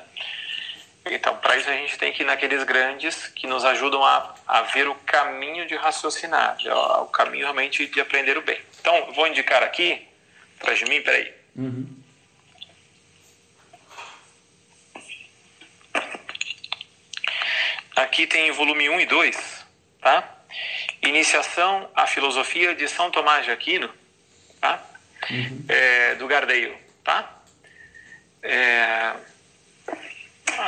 Então, 1.06 1.34
para 1.38 1.56
isso 1.56 1.70
a 1.70 1.72
gente 1.72 1.96
tem 1.96 2.12
que 2.12 2.22
ir 2.22 2.26
naqueles 2.26 2.62
grandes 2.64 3.28
que 3.28 3.46
nos 3.46 3.64
ajudam 3.64 4.04
a, 4.04 4.34
a 4.46 4.62
ver 4.62 4.88
o 4.88 4.94
caminho 4.94 5.66
de 5.66 5.74
raciocinar, 5.74 6.58
o 7.02 7.06
caminho 7.06 7.44
realmente 7.44 7.86
de 7.86 8.00
aprender 8.00 8.36
o 8.36 8.42
bem. 8.42 8.60
Então, 8.78 9.12
vou 9.14 9.26
indicar 9.26 9.62
aqui, 9.62 10.06
atrás 10.58 10.78
de 10.78 10.84
mim, 10.84 11.00
peraí. 11.00 11.32
Uhum. 11.56 11.96
Aqui 17.96 18.26
tem 18.26 18.50
volume 18.52 18.88
1 18.88 19.00
e 19.00 19.06
2, 19.06 19.66
tá? 20.00 20.39
Iniciação 21.02 21.88
à 21.94 22.06
Filosofia 22.06 22.74
de 22.74 22.86
São 22.88 23.10
Tomás 23.10 23.44
de 23.44 23.50
Aquino, 23.50 23.90
tá? 24.60 24.82
Uhum. 25.30 25.64
É, 25.68 26.14
do 26.16 26.26
Gardeio, 26.26 26.76
tá? 27.02 27.40
É, 28.42 29.12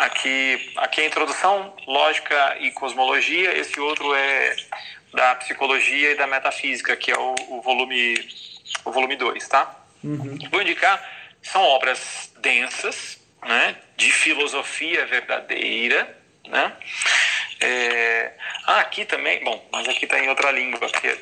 aqui, 0.00 0.72
aqui 0.76 1.00
é 1.00 1.04
a 1.04 1.06
introdução, 1.06 1.74
lógica 1.86 2.56
e 2.60 2.70
cosmologia, 2.70 3.56
esse 3.56 3.78
outro 3.80 4.14
é 4.14 4.56
da 5.12 5.34
psicologia 5.34 6.12
e 6.12 6.14
da 6.14 6.26
metafísica, 6.26 6.96
que 6.96 7.10
é 7.10 7.18
o, 7.18 7.34
o 7.48 7.60
volume 7.60 8.16
o 8.84 8.90
volume 8.90 9.16
2, 9.16 9.48
tá? 9.48 9.74
Uhum. 10.02 10.38
Vou 10.50 10.62
indicar, 10.62 11.02
são 11.42 11.62
obras 11.62 12.32
densas, 12.40 13.20
né, 13.44 13.76
de 13.96 14.10
filosofia 14.10 15.06
verdadeira, 15.06 16.16
né? 16.46 16.72
É... 17.62 18.32
Ah, 18.66 18.80
aqui 18.80 19.04
também, 19.04 19.42
bom, 19.44 19.68
mas 19.72 19.88
aqui 19.88 20.04
está 20.04 20.18
em 20.18 20.28
outra 20.28 20.50
língua. 20.50 20.86
Aqui, 20.86 21.18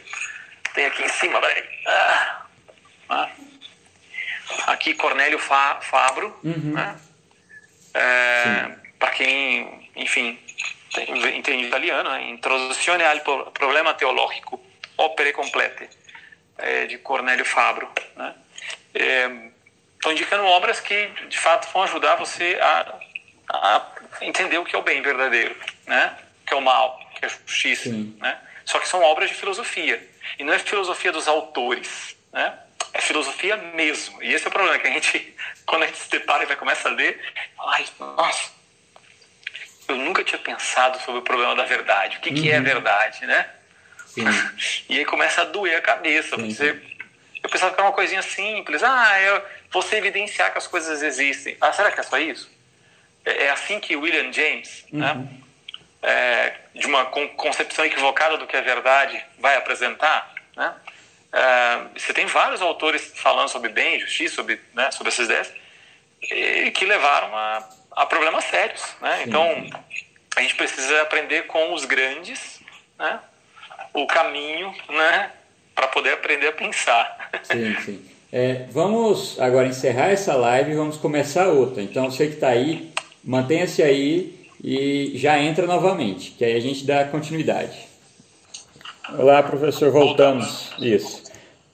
tem 0.74 0.86
aqui 0.86 1.02
em 1.02 1.08
cima, 1.08 1.40
peraí. 1.40 1.64
Ah, 1.86 2.46
ah. 3.10 3.30
Aqui 4.66 4.94
Cornélio 4.94 5.38
Fa, 5.38 5.80
Fabro, 5.80 6.38
uhum. 6.42 6.72
né? 6.74 6.98
É, 7.94 8.70
Para 8.98 9.10
quem, 9.10 9.90
enfim, 9.96 10.38
entende 11.34 11.66
italiano, 11.66 12.10
né? 12.10 12.28
Introduzione 12.30 13.04
al 13.04 13.20
problema 13.52 13.94
teológico, 13.94 14.60
opere 14.96 15.32
complete, 15.32 15.88
é, 16.58 16.86
de 16.86 16.98
Cornélio 16.98 17.44
Fabro. 17.44 17.90
Né? 18.16 18.34
Estão 18.94 20.10
é, 20.10 20.14
indicando 20.14 20.44
obras 20.44 20.80
que, 20.80 21.06
de 21.28 21.38
fato, 21.38 21.68
vão 21.72 21.84
ajudar 21.84 22.16
você 22.16 22.58
a, 22.60 22.94
a 23.50 23.86
entender 24.20 24.58
o 24.58 24.64
que 24.64 24.76
é 24.76 24.78
o 24.78 24.82
bem 24.82 25.00
verdadeiro, 25.00 25.56
né? 25.86 26.16
Que 26.50 26.54
é 26.54 26.56
o 26.56 26.60
mal, 26.60 27.00
que 27.14 27.24
é 27.24 27.28
a 27.28 27.30
justiça, 27.30 27.88
né? 28.18 28.36
Só 28.64 28.80
que 28.80 28.88
são 28.88 29.00
obras 29.02 29.30
de 29.30 29.36
filosofia. 29.36 30.04
E 30.36 30.42
não 30.42 30.52
é 30.52 30.58
filosofia 30.58 31.12
dos 31.12 31.28
autores, 31.28 32.16
né? 32.32 32.58
É 32.92 33.00
filosofia 33.00 33.56
mesmo. 33.56 34.20
E 34.20 34.34
esse 34.34 34.46
é 34.46 34.48
o 34.48 34.52
problema, 34.52 34.76
que 34.80 34.88
a 34.88 34.90
gente, 34.90 35.36
quando 35.64 35.84
a 35.84 35.86
gente 35.86 35.98
se 35.98 36.10
depara 36.10 36.42
e 36.42 36.46
vai 36.46 36.56
começar 36.56 36.88
a 36.88 36.92
ler, 36.92 37.20
ai, 37.68 37.86
nossa, 38.00 38.50
eu 39.86 39.96
nunca 39.96 40.24
tinha 40.24 40.40
pensado 40.40 41.00
sobre 41.04 41.20
o 41.20 41.22
problema 41.22 41.54
da 41.54 41.64
verdade. 41.64 42.16
O 42.16 42.20
que, 42.20 42.30
uhum. 42.30 42.34
que 42.34 42.50
é 42.50 42.58
uhum. 42.58 42.64
verdade, 42.64 43.26
né? 43.26 43.48
Sim. 44.06 44.24
E 44.90 44.98
aí 44.98 45.04
começa 45.04 45.42
a 45.42 45.44
doer 45.44 45.76
a 45.76 45.80
cabeça. 45.80 46.34
Sim. 46.34 46.52
Você, 46.52 46.82
eu 47.44 47.48
pensava 47.48 47.72
que 47.72 47.80
era 47.80 47.88
uma 47.88 47.94
coisinha 47.94 48.22
simples. 48.22 48.82
Ah, 48.82 49.20
é 49.20 49.42
você 49.70 49.96
evidenciar 49.96 50.50
que 50.50 50.58
as 50.58 50.66
coisas 50.66 51.00
existem. 51.00 51.56
Ah, 51.60 51.72
será 51.72 51.92
que 51.92 52.00
é 52.00 52.02
só 52.02 52.18
isso? 52.18 52.50
É, 53.24 53.44
é 53.44 53.50
assim 53.50 53.78
que 53.78 53.94
William 53.94 54.32
James, 54.32 54.84
né? 54.92 55.12
uhum. 55.12 55.22
né? 55.22 55.40
É, 56.02 56.54
de 56.74 56.86
uma 56.86 57.06
concepção 57.06 57.84
equivocada 57.84 58.38
do 58.38 58.46
que 58.46 58.56
é 58.56 58.62
verdade 58.62 59.22
vai 59.38 59.56
apresentar, 59.56 60.32
né? 60.56 60.74
É, 61.32 61.98
você 61.98 62.12
tem 62.12 62.26
vários 62.26 62.60
autores 62.60 63.12
falando 63.14 63.48
sobre 63.48 63.70
bem 63.70 64.00
justiça, 64.00 64.34
sobre, 64.34 64.60
né, 64.74 64.90
sobre 64.90 65.12
essas 65.12 65.26
ideias, 65.26 65.52
e 66.22 66.70
que 66.72 66.84
levaram 66.84 67.36
a, 67.36 67.68
a 67.92 68.06
problemas 68.06 68.44
sérios. 68.44 68.82
Né? 69.00 69.22
Então, 69.26 69.66
a 70.36 70.42
gente 70.42 70.56
precisa 70.56 71.02
aprender 71.02 71.46
com 71.46 71.72
os 71.72 71.84
grandes 71.84 72.60
né, 72.98 73.20
o 73.94 74.06
caminho 74.06 74.74
né, 74.88 75.30
para 75.74 75.88
poder 75.88 76.14
aprender 76.14 76.48
a 76.48 76.52
pensar. 76.52 77.30
Sim, 77.44 77.76
sim. 77.80 78.10
É, 78.32 78.66
vamos 78.70 79.40
agora 79.40 79.66
encerrar 79.66 80.10
essa 80.10 80.34
live 80.34 80.72
e 80.72 80.76
vamos 80.76 80.96
começar 80.96 81.48
outra. 81.48 81.82
Então, 81.82 82.10
você 82.10 82.28
que 82.28 82.34
está 82.34 82.48
aí, 82.48 82.92
mantenha-se 83.24 83.82
aí 83.82 84.39
e 84.62 85.12
já 85.14 85.40
entra 85.40 85.66
novamente, 85.66 86.32
que 86.32 86.44
aí 86.44 86.56
a 86.56 86.60
gente 86.60 86.84
dá 86.84 87.04
continuidade. 87.04 87.76
Olá, 89.18 89.42
professor, 89.42 89.90
voltamos. 89.90 90.70
Isso. 90.78 91.22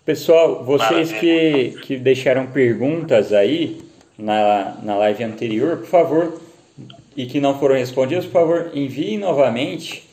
Pessoal, 0.05 0.65
vocês 0.65 1.13
que, 1.13 1.77
que 1.83 1.97
deixaram 1.97 2.47
perguntas 2.47 3.33
aí 3.33 3.83
na, 4.17 4.77
na 4.83 4.97
live 4.97 5.25
anterior, 5.25 5.79
por 5.79 5.87
favor, 5.87 6.41
e 7.17 7.27
que 7.27 7.41
não 7.41 7.59
foram 7.59 7.75
respondidas, 7.75 8.25
por 8.25 8.33
favor, 8.33 8.71
enviem 8.73 9.19
novamente 9.19 10.05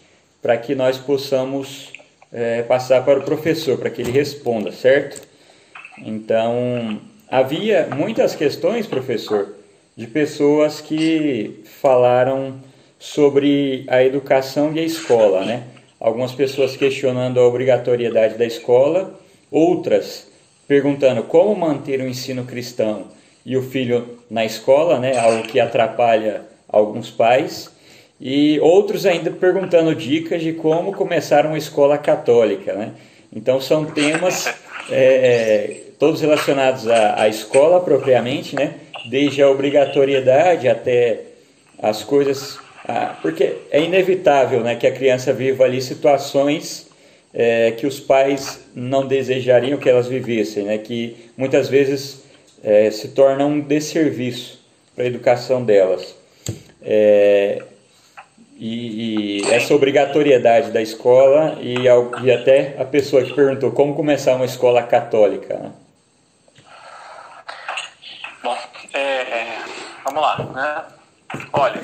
para 0.42 0.58
que 0.58 0.74
nós 0.74 0.98
possamos 0.98 1.92
é, 2.32 2.64
passar 2.64 3.06
para 3.06 3.20
o 3.20 3.24
professor, 3.24 3.78
para 3.78 3.90
que 3.90 4.02
ele 4.02 4.12
responda, 4.12 4.72
certo? 4.72 5.26
Então, 6.00 7.00
havia 7.30 7.88
muitas 7.96 8.36
questões, 8.36 8.88
professor, 8.88 9.56
de 9.96 10.08
pessoas 10.08 10.82
que 10.82 11.62
falaram 11.82 12.56
sobre 12.98 13.86
a 13.88 14.04
educação 14.04 14.74
e 14.74 14.80
a 14.80 14.84
escola, 14.84 15.46
né? 15.46 15.64
Algumas 16.00 16.32
pessoas 16.32 16.76
questionando 16.76 17.40
a 17.40 17.48
obrigatoriedade 17.48 18.38
da 18.38 18.46
escola, 18.46 19.20
outras 19.52 20.28
perguntando 20.68 21.24
como 21.24 21.56
manter 21.56 22.00
o 22.00 22.08
ensino 22.08 22.46
cristão 22.46 23.08
e 23.46 23.58
o 23.58 23.62
filho 23.62 24.20
na 24.30 24.46
escola, 24.46 25.00
né? 25.00 25.18
Algo 25.18 25.44
que 25.44 25.60
atrapalha 25.60 26.42
alguns 26.68 27.10
pais. 27.12 27.70
E 28.20 28.60
outros 28.62 29.06
ainda 29.06 29.30
perguntando 29.32 29.94
dicas 29.94 30.42
de 30.42 30.54
como 30.54 30.94
começar 30.94 31.46
uma 31.46 31.58
escola 31.58 31.98
católica, 31.98 32.74
né? 32.74 32.94
Então 33.36 33.60
são 33.60 33.86
temas 33.86 34.54
é, 34.90 35.82
todos 36.00 36.22
relacionados 36.22 36.88
à, 36.88 37.22
à, 37.22 37.28
escola 37.28 37.82
propriamente, 37.82 38.56
né? 38.56 38.76
Desde 39.06 39.42
a 39.42 39.50
obrigatoriedade 39.50 40.68
até 40.68 41.22
as 41.78 42.04
coisas, 42.04 42.58
ah, 42.88 43.18
porque 43.22 43.58
é 43.70 43.82
inevitável, 43.82 44.62
né, 44.62 44.76
que 44.76 44.88
a 44.88 44.92
criança 44.92 45.34
viva 45.34 45.66
ali 45.66 45.82
situações 45.82 46.88
é, 47.34 47.72
que 47.72 47.88
os 47.88 48.00
pais 48.00 48.64
não 48.76 49.08
desejariam 49.08 49.80
que 49.80 49.90
elas 49.90 50.08
vivessem, 50.08 50.66
né? 50.66 50.78
Que 50.78 51.32
muitas 51.36 51.68
vezes 51.68 52.24
é, 52.64 52.92
se 52.92 53.10
torna 53.10 53.46
um 53.46 53.60
desserviço 53.60 54.64
para 54.96 55.06
a 55.06 55.08
educação 55.08 55.64
delas. 55.64 56.16
É, 56.82 57.64
e, 58.60 59.42
e, 59.42 59.52
essa 59.52 59.74
obrigatoriedade 59.74 60.72
da 60.72 60.82
escola 60.82 61.58
e, 61.60 61.76
e, 62.24 62.32
até 62.32 62.76
a 62.78 62.86
pessoa 62.86 63.24
que 63.24 63.34
perguntou 63.34 63.72
como 63.72 63.96
começar 63.96 64.36
uma 64.36 64.46
escola 64.46 64.84
católica. 64.84 65.58
Né? 65.58 65.72
Bom, 68.44 68.58
é, 68.94 69.00
é, 69.00 69.64
vamos 70.04 70.22
lá, 70.22 70.38
né? 70.38 70.86
Olha, 71.52 71.82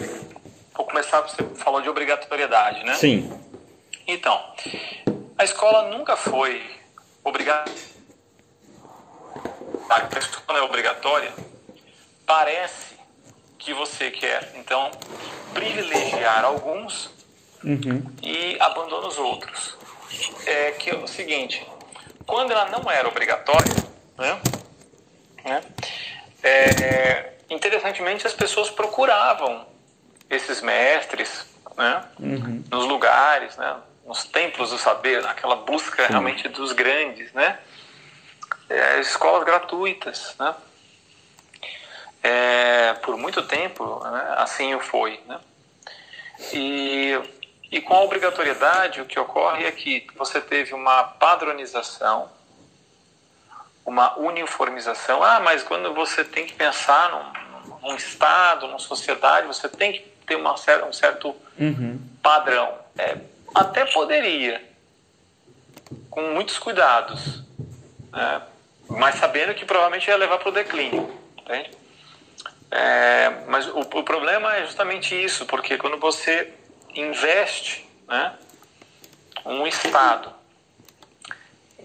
vou 0.76 0.86
começar, 0.86 1.22
você 1.22 1.43
falou 1.55 1.82
de 1.82 1.89
obrigatoriedade, 1.89 2.86
né? 2.86 2.93
Sim. 2.93 3.32
Então, 4.07 4.39
a 5.38 5.43
escola 5.43 5.89
nunca 5.89 6.16
foi 6.16 6.64
obrigada. 7.24 7.72
A 9.89 10.20
escola 10.20 10.60
é 10.60 10.62
obrigatória. 10.62 11.34
Parece 12.26 12.95
que 13.57 13.74
você 13.74 14.12
quer, 14.12 14.53
então, 14.55 14.91
privilegiar 15.53 16.45
alguns 16.45 17.10
uhum. 17.64 18.05
e 18.22 18.55
abandona 18.60 19.07
os 19.07 19.18
outros. 19.18 19.78
É 20.45 20.72
que 20.72 20.91
é 20.91 20.95
o 20.95 21.07
seguinte, 21.07 21.66
quando 22.26 22.51
ela 22.51 22.70
não 22.70 22.89
era 22.89 23.07
obrigatória, 23.07 23.74
né, 24.18 24.39
né 25.43 25.62
é, 26.44 27.34
interessantemente 27.50 28.26
as 28.26 28.34
pessoas 28.34 28.70
procuravam 28.70 29.66
esses 30.30 30.62
mestres 30.62 31.46
né, 31.76 32.04
uhum. 32.20 32.64
nos 32.70 32.86
lugares, 32.86 33.58
né, 33.58 33.78
nos 34.06 34.26
templos 34.26 34.70
do 34.70 34.78
saber, 34.78 35.22
naquela 35.22 35.56
busca 35.56 36.04
Sim. 36.04 36.10
realmente 36.10 36.48
dos 36.50 36.72
grandes, 36.72 37.32
né, 37.34 37.60
é, 38.70 39.00
escolas 39.00 39.44
gratuitas, 39.44 40.36
né, 40.38 40.56
é, 42.22 42.94
por 42.96 43.18
muito 43.18 43.42
tempo, 43.44 44.02
né, 44.04 44.34
assim 44.38 44.76
o 44.76 44.80
foi. 44.80 45.20
Né? 45.26 45.40
E, 46.54 47.20
e 47.72 47.82
com 47.82 47.94
a 47.96 48.04
obrigatoriedade, 48.04 49.02
o 49.02 49.06
que 49.06 49.20
ocorre 49.20 49.66
é 49.66 49.72
que 49.72 50.08
você 50.16 50.42
teve 50.42 50.74
uma 50.74 51.04
padronização, 51.04 52.30
uma 53.90 54.18
uniformização. 54.20 55.24
Ah, 55.24 55.40
mas 55.40 55.64
quando 55.64 55.94
você 55.96 56.24
tem 56.24 56.46
que 56.46 56.54
pensar 56.54 57.10
num, 57.10 57.90
num 57.90 57.96
Estado, 57.96 58.68
numa 58.68 58.78
sociedade, 58.78 59.48
você 59.48 59.68
tem 59.68 59.94
que 59.94 60.00
ter 60.28 60.36
uma, 60.36 60.54
um 60.54 60.94
certo 60.94 61.36
uhum. 61.60 62.00
padrão. 62.22 62.72
É, 62.96 63.18
até 63.54 63.86
poderia, 63.86 64.64
com 66.12 66.22
muitos 66.34 66.60
cuidados, 66.60 67.44
né? 68.12 68.44
mas 68.88 69.16
sabendo 69.16 69.56
que 69.56 69.66
provavelmente 69.66 70.08
ia 70.08 70.18
levar 70.18 70.38
para 70.38 70.50
o 70.50 70.52
declínio. 70.52 71.12
Entende? 71.40 71.72
É, 72.70 73.32
mas 73.48 73.68
o, 73.68 73.80
o, 73.80 74.04
problema 74.04 74.56
é 74.56 74.66
justamente 74.66 75.16
isso, 75.16 75.48
porque 75.48 75.80
quando 75.80 75.98
você 75.98 76.54
investe 76.94 77.90
né, 78.08 78.36
um 79.44 79.66
Estado 79.66 80.32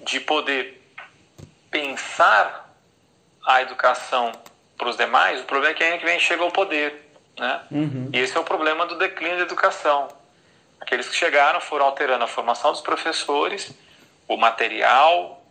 de 0.05 0.21
poder 0.21 0.84
pensar 1.75 2.73
a 3.45 3.61
educação 3.61 4.31
para 4.79 4.89
os 4.89 4.97
demais, 4.97 5.41
o 5.41 5.45
problema 5.45 5.73
é 5.73 5.75
quem 5.75 5.89
é 5.89 5.99
que 5.99 6.05
vem 6.05 6.21
chega 6.21 6.45
ao 6.45 6.53
poder. 6.53 7.11
Né? 7.37 7.61
Uhum. 7.69 8.11
E 8.13 8.19
esse 8.21 8.37
é 8.37 8.41
o 8.41 8.45
problema 8.45 8.87
do 8.87 8.97
declínio 8.97 9.39
da 9.39 9.43
educação. 9.43 10.07
Aqueles 10.81 11.09
que 11.09 11.17
chegaram 11.17 11.61
foram 11.61 11.87
alterando 11.87 12.23
a 12.23 12.29
formação 12.29 12.71
dos 12.71 12.81
professores, 12.81 13.73
o 14.29 14.37
material 14.37 15.45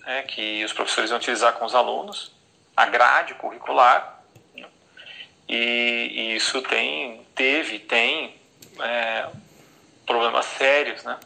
né, 0.00 0.22
que 0.22 0.64
os 0.64 0.72
professores 0.72 1.10
vão 1.10 1.18
utilizar 1.18 1.52
com 1.52 1.66
os 1.66 1.74
alunos, 1.74 2.32
a 2.74 2.86
grade 2.86 3.34
curricular, 3.34 4.22
e, 5.46 5.54
e 5.54 6.36
isso 6.36 6.62
tem, 6.62 7.26
teve, 7.34 7.78
tem 7.78 8.40
é, 8.80 9.28
problemas 10.06 10.46
sérios, 10.46 11.02
né? 11.04 11.18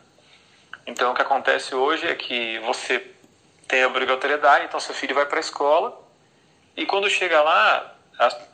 Então 0.87 1.13
o 1.13 1.15
que 1.15 1.23
acontece 1.23 1.75
hoje 1.75 2.07
é 2.07 2.15
que 2.15 2.59
você 2.61 3.12
tem 3.73 3.83
a 3.83 3.87
obrigatoriedade, 3.87 4.67
então 4.67 4.79
seu 4.79 4.95
filho 4.95 5.15
vai 5.15 5.25
para 5.25 5.39
a 5.39 5.41
escola 5.41 5.99
e 6.77 6.85
quando 6.85 7.09
chega 7.09 7.41
lá, 7.41 7.95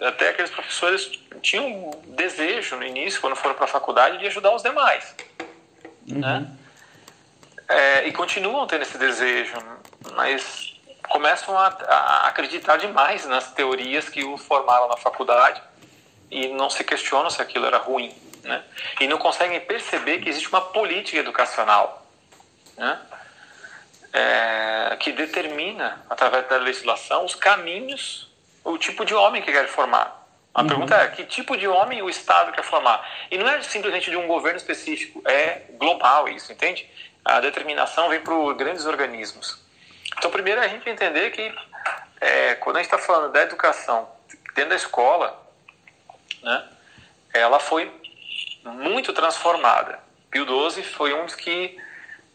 até 0.01 0.29
aqueles 0.29 0.49
professores 0.49 1.11
tinham 1.43 1.67
um 1.67 1.91
desejo 2.15 2.77
no 2.77 2.85
início, 2.85 3.21
quando 3.21 3.35
foram 3.35 3.57
para 3.57 3.65
a 3.65 3.69
faculdade, 3.69 4.19
de 4.19 4.29
ajudar 4.29 4.55
os 4.55 4.63
demais, 4.63 5.17
uhum. 6.09 6.21
né? 6.21 6.47
É, 7.69 8.07
e 8.07 8.13
continuam 8.13 8.65
tendo 8.69 8.83
esse 8.83 8.97
desejo, 8.97 9.55
mas 10.15 10.77
começam 11.09 11.59
a, 11.59 11.67
a, 11.67 12.29
acreditar 12.29 12.77
demais 12.77 13.27
nas 13.27 13.51
teorias 13.53 14.09
que 14.09 14.23
o 14.23 14.39
formaram 14.39 14.87
na 14.87 14.97
faculdade 14.97 15.61
e 16.31 16.47
não 16.47 16.71
se 16.71 16.85
questionam 16.85 17.29
se 17.29 17.43
aquilo 17.43 17.67
era 17.67 17.79
ruim, 17.79 18.15
né? 18.45 18.63
E 19.01 19.09
não 19.09 19.19
conseguem 19.19 19.59
perceber 19.63 20.21
que 20.21 20.29
existe 20.29 20.49
uma 20.49 20.61
política 20.61 21.19
educacional, 21.19 22.07
né? 22.77 23.01
É, 24.13 24.97
que 24.99 25.13
determina, 25.13 26.03
através 26.09 26.49
da 26.49 26.57
legislação, 26.57 27.25
os 27.25 27.35
caminhos, 27.35 28.29
o 28.65 28.79
tipo 28.79 29.05
de 29.05 29.15
homem 29.15 29.43
que 29.43 29.53
quer 29.53 29.69
formar. 29.69 30.27
A 30.55 30.63
uhum. 30.63 30.67
pergunta 30.67 30.95
é: 30.97 31.09
que 31.09 31.25
tipo 31.25 31.57
de 31.57 31.69
homem 31.69 32.03
o 32.03 32.09
Estado 32.09 32.53
quer 32.53 32.65
formar? 32.65 33.07
E 33.31 33.39
não 33.39 33.49
é 33.49 33.63
simplesmente 33.63 34.11
de 34.11 34.17
um 34.17 34.27
governo 34.27 34.57
específico, 34.57 35.23
é 35.27 35.63
global 35.79 36.29
isso, 36.29 36.53
entende? 36.53 36.89
A 37.25 37.41
determinação 37.41 38.09
vem 38.09 38.21
para 38.21 38.35
grandes 38.55 38.87
organismos. 38.87 39.63
Então, 40.17 40.31
primeiro 40.31 40.61
a 40.61 40.67
gente 40.67 40.89
entender 40.89 41.31
que 41.31 41.55
é, 42.21 42.55
quando 42.57 42.77
a 42.77 42.83
gente 42.83 42.93
está 42.93 42.99
falando 42.99 43.33
da 43.33 43.43
educação 43.43 44.09
dentro 44.55 44.71
da 44.71 44.77
escola, 44.77 45.41
né, 46.43 46.65
ela 47.33 47.61
foi 47.61 47.93
muito 48.65 49.13
transformada. 49.13 50.01
Pio 50.31 50.45
XII 50.71 50.83
foi 50.83 51.15
um 51.15 51.25
dos 51.25 51.35
que, 51.35 51.79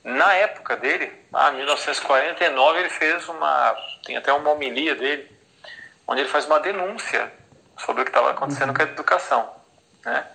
na 0.03 0.33
época 0.33 0.75
dele, 0.75 1.11
ah, 1.31 1.51
1949, 1.51 2.79
ele 2.79 2.89
fez 2.89 3.27
uma. 3.29 3.75
tem 4.05 4.17
até 4.17 4.33
uma 4.33 4.51
homilia 4.51 4.95
dele, 4.95 5.31
onde 6.07 6.21
ele 6.21 6.29
faz 6.29 6.45
uma 6.45 6.59
denúncia 6.59 7.31
sobre 7.77 8.01
o 8.01 8.05
que 8.05 8.11
estava 8.11 8.31
acontecendo 8.31 8.69
uhum. 8.69 8.75
com 8.75 8.81
a 8.81 8.85
educação. 8.85 9.55
Né? 10.05 10.27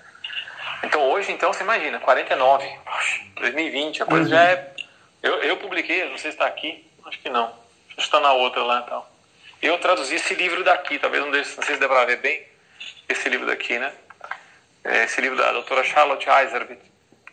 Então 0.83 1.03
hoje, 1.11 1.33
então, 1.33 1.53
você 1.53 1.63
imagina, 1.63 1.99
49, 2.01 2.79
2020, 3.37 4.03
a 4.03 4.07
coisa 4.07 4.25
uhum. 4.25 4.31
já 4.31 4.45
é. 4.45 4.75
Eu, 5.23 5.43
eu 5.43 5.57
publiquei, 5.57 6.09
não 6.09 6.17
sei 6.17 6.31
se 6.31 6.37
está 6.37 6.47
aqui, 6.47 6.89
Acho 7.09 7.19
que 7.21 7.31
não. 7.31 7.47
Acho 7.47 7.97
que 7.97 8.03
está 8.03 8.21
na 8.21 8.33
outra 8.33 8.63
lá 8.63 8.83
então. 8.85 9.05
Eu 9.63 9.79
traduzi 9.79 10.15
esse 10.15 10.35
livro 10.35 10.63
daqui, 10.63 10.99
talvez 10.99 11.25
não, 11.25 11.31
deixe, 11.31 11.57
não 11.57 11.63
sei 11.63 11.75
se 11.75 11.81
dá 11.81 11.89
para 11.89 12.05
ver 12.05 12.19
bem, 12.19 12.47
esse 13.09 13.29
livro 13.29 13.47
daqui, 13.47 13.79
né? 13.79 13.93
É 14.85 15.05
esse 15.05 15.21
livro 15.21 15.37
da 15.37 15.51
doutora 15.53 15.83
Charlotte 15.83 16.29
Eiserbit. 16.29 16.81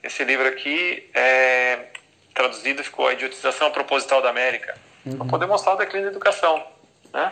Esse 0.01 0.23
livro 0.23 0.47
aqui 0.47 1.09
é 1.13 1.87
traduzido 2.35 2.83
ficou 2.83 3.07
a 3.07 3.13
idiotização 3.13 3.71
proposital 3.71 4.21
da 4.21 4.29
América, 4.29 4.77
uhum. 5.05 5.17
para 5.17 5.25
poder 5.27 5.45
mostrar 5.47 5.73
o 5.73 5.77
declínio 5.77 6.07
da 6.07 6.11
educação. 6.11 6.63
Né? 7.11 7.31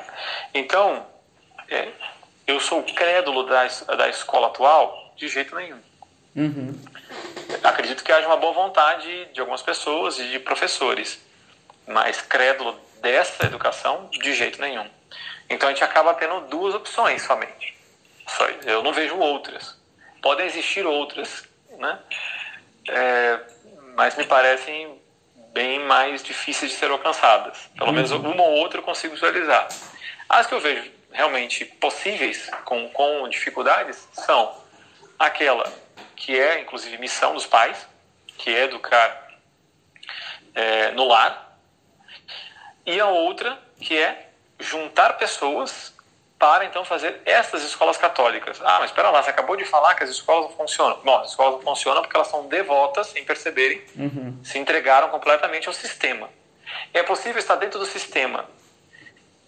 Então, 0.54 1.06
é, 1.70 1.90
eu 2.48 2.60
sou 2.60 2.82
crédulo 2.82 3.44
da, 3.44 3.68
da 3.98 4.08
escola 4.08 4.48
atual? 4.48 5.14
De 5.16 5.28
jeito 5.28 5.56
nenhum. 5.56 5.80
Uhum. 6.36 6.74
Acredito 7.64 8.04
que 8.04 8.12
haja 8.12 8.26
uma 8.26 8.38
boa 8.38 8.54
vontade 8.54 9.26
de 9.26 9.40
algumas 9.40 9.62
pessoas 9.62 10.18
e 10.18 10.28
de 10.30 10.40
professores 10.40 11.22
mais 11.88 12.20
crédulo 12.22 12.80
dessa 13.00 13.46
educação, 13.46 14.10
de 14.12 14.34
jeito 14.34 14.60
nenhum. 14.60 14.90
Então 15.50 15.70
a 15.70 15.72
gente 15.72 15.84
acaba 15.84 16.14
tendo 16.16 16.48
duas 16.48 16.74
opções 16.74 17.22
somente. 17.22 17.78
Só, 18.28 18.48
eu 18.66 18.82
não 18.82 18.94
vejo 18.94 19.18
outras. 19.18 19.78
Podem 20.22 20.46
existir 20.48 20.86
outras, 20.86 21.44
né? 21.78 22.00
É, 22.90 23.40
mas 23.96 24.16
me 24.16 24.26
parecem 24.26 25.02
bem 25.54 25.80
mais 25.80 26.24
difíceis 26.24 26.72
de 26.72 26.78
ser 26.78 26.90
alcançadas. 26.90 27.70
Pelo 27.78 27.90
uhum. 27.90 27.96
menos 27.96 28.12
uma 28.12 28.44
ou 28.44 28.54
outra 28.54 28.80
eu 28.80 28.84
consigo 28.84 29.14
visualizar. 29.14 29.68
As 30.28 30.48
que 30.48 30.54
eu 30.54 30.60
vejo 30.60 30.92
realmente 31.12 31.64
possíveis, 31.64 32.50
com, 32.66 32.90
com 32.90 33.30
dificuldades, 33.30 34.08
são 34.14 34.56
aquela 35.18 35.72
que 36.16 36.40
é, 36.40 36.60
inclusive, 36.62 36.98
missão 36.98 37.34
dos 37.34 37.46
pais, 37.46 37.88
que 38.38 38.50
é 38.50 38.64
educar 38.64 39.32
é, 40.56 40.92
no 40.92 41.08
lar, 41.08 41.60
e 42.86 43.00
a 43.00 43.08
outra 43.08 43.58
que 43.80 43.98
é 43.98 44.30
juntar 44.60 45.14
pessoas 45.14 45.93
para 46.44 46.66
então 46.66 46.84
fazer 46.84 47.22
essas 47.26 47.64
escolas 47.64 47.96
católicas. 47.96 48.60
Ah, 48.62 48.80
mas 48.82 48.90
espera 48.90 49.10
lá, 49.10 49.24
você 49.24 49.30
acabou 49.30 49.56
de 49.56 49.64
falar 49.64 49.96
que 49.96 50.04
as 50.04 50.10
escolas 50.10 50.50
não 50.50 50.58
funcionam. 50.58 51.00
Bom, 51.02 51.20
as 51.20 51.30
escolas 51.30 51.54
não 51.54 51.62
funcionam 51.62 52.02
porque 52.02 52.18
elas 52.18 52.28
são 52.28 52.48
devotas, 52.48 53.08
sem 53.08 53.24
perceberem, 53.24 53.82
uhum. 53.96 54.38
se 54.44 54.60
entregaram 54.60 55.08
completamente 55.08 55.70
ao 55.70 55.74
sistema. 55.74 56.30
É 56.94 57.02
possível 57.02 57.40
estar 57.40 57.56
dentro 57.56 57.80
do 57.80 57.86
sistema 57.86 58.44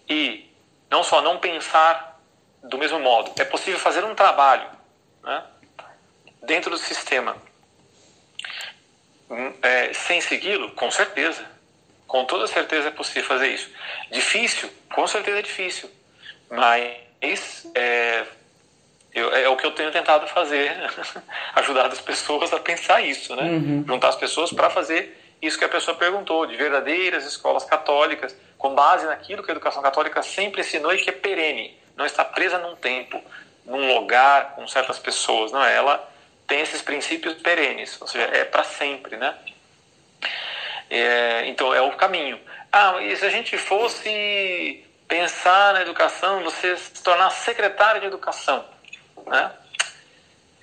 e 0.08 0.50
não 0.88 1.04
só 1.04 1.20
não 1.20 1.38
pensar 1.38 2.18
do 2.62 2.78
mesmo 2.78 2.98
modo, 2.98 3.30
é 3.38 3.44
possível 3.44 3.78
fazer 3.78 4.02
um 4.02 4.14
trabalho 4.14 4.66
né, 5.22 5.44
dentro 6.44 6.70
do 6.70 6.78
sistema 6.78 7.36
hum, 9.28 9.52
é, 9.60 9.92
sem 9.92 10.18
segui-lo? 10.22 10.70
Com 10.70 10.90
certeza. 10.90 11.44
Com 12.06 12.24
toda 12.24 12.46
certeza 12.46 12.88
é 12.88 12.90
possível 12.90 13.24
fazer 13.24 13.48
isso. 13.48 13.70
Difícil? 14.10 14.70
Com 14.94 15.06
certeza 15.06 15.40
é 15.40 15.42
difícil. 15.42 15.90
Mas 16.50 17.66
é, 17.74 18.24
eu, 19.12 19.34
é 19.34 19.48
o 19.48 19.56
que 19.56 19.66
eu 19.66 19.72
tenho 19.72 19.90
tentado 19.90 20.26
fazer, 20.28 20.72
ajudar 21.56 21.86
as 21.86 22.00
pessoas 22.00 22.52
a 22.52 22.60
pensar 22.60 23.00
isso, 23.00 23.34
né? 23.34 23.44
Uhum. 23.44 23.84
Juntar 23.86 24.08
as 24.08 24.16
pessoas 24.16 24.52
para 24.52 24.70
fazer 24.70 25.22
isso 25.40 25.58
que 25.58 25.64
a 25.64 25.68
pessoa 25.68 25.96
perguntou, 25.96 26.46
de 26.46 26.56
verdadeiras 26.56 27.26
escolas 27.26 27.64
católicas, 27.64 28.36
com 28.58 28.74
base 28.74 29.06
naquilo 29.06 29.42
que 29.42 29.50
a 29.50 29.52
educação 29.52 29.82
católica 29.82 30.22
sempre 30.22 30.60
ensinou 30.60 30.92
e 30.92 30.98
que 30.98 31.10
é 31.10 31.12
perene, 31.12 31.76
não 31.96 32.06
está 32.06 32.24
presa 32.24 32.58
num 32.58 32.76
tempo, 32.76 33.22
num 33.64 33.94
lugar, 33.94 34.54
com 34.54 34.66
certas 34.66 34.98
pessoas, 34.98 35.52
não 35.52 35.64
é? 35.64 35.74
Ela 35.74 36.08
tem 36.46 36.60
esses 36.60 36.80
princípios 36.80 37.34
perenes, 37.34 38.00
ou 38.00 38.06
seja, 38.06 38.24
é 38.24 38.44
para 38.44 38.64
sempre, 38.64 39.16
né? 39.16 39.34
É, 40.88 41.46
então 41.48 41.74
é 41.74 41.80
o 41.80 41.92
caminho. 41.92 42.38
Ah, 42.72 43.02
e 43.02 43.16
se 43.16 43.24
a 43.24 43.30
gente 43.30 43.58
fosse 43.58 44.85
pensar 45.08 45.74
na 45.74 45.82
educação, 45.82 46.42
você 46.42 46.76
se 46.76 47.02
tornar 47.02 47.30
secretário 47.30 48.00
de 48.00 48.06
educação, 48.06 48.64
né? 49.26 49.52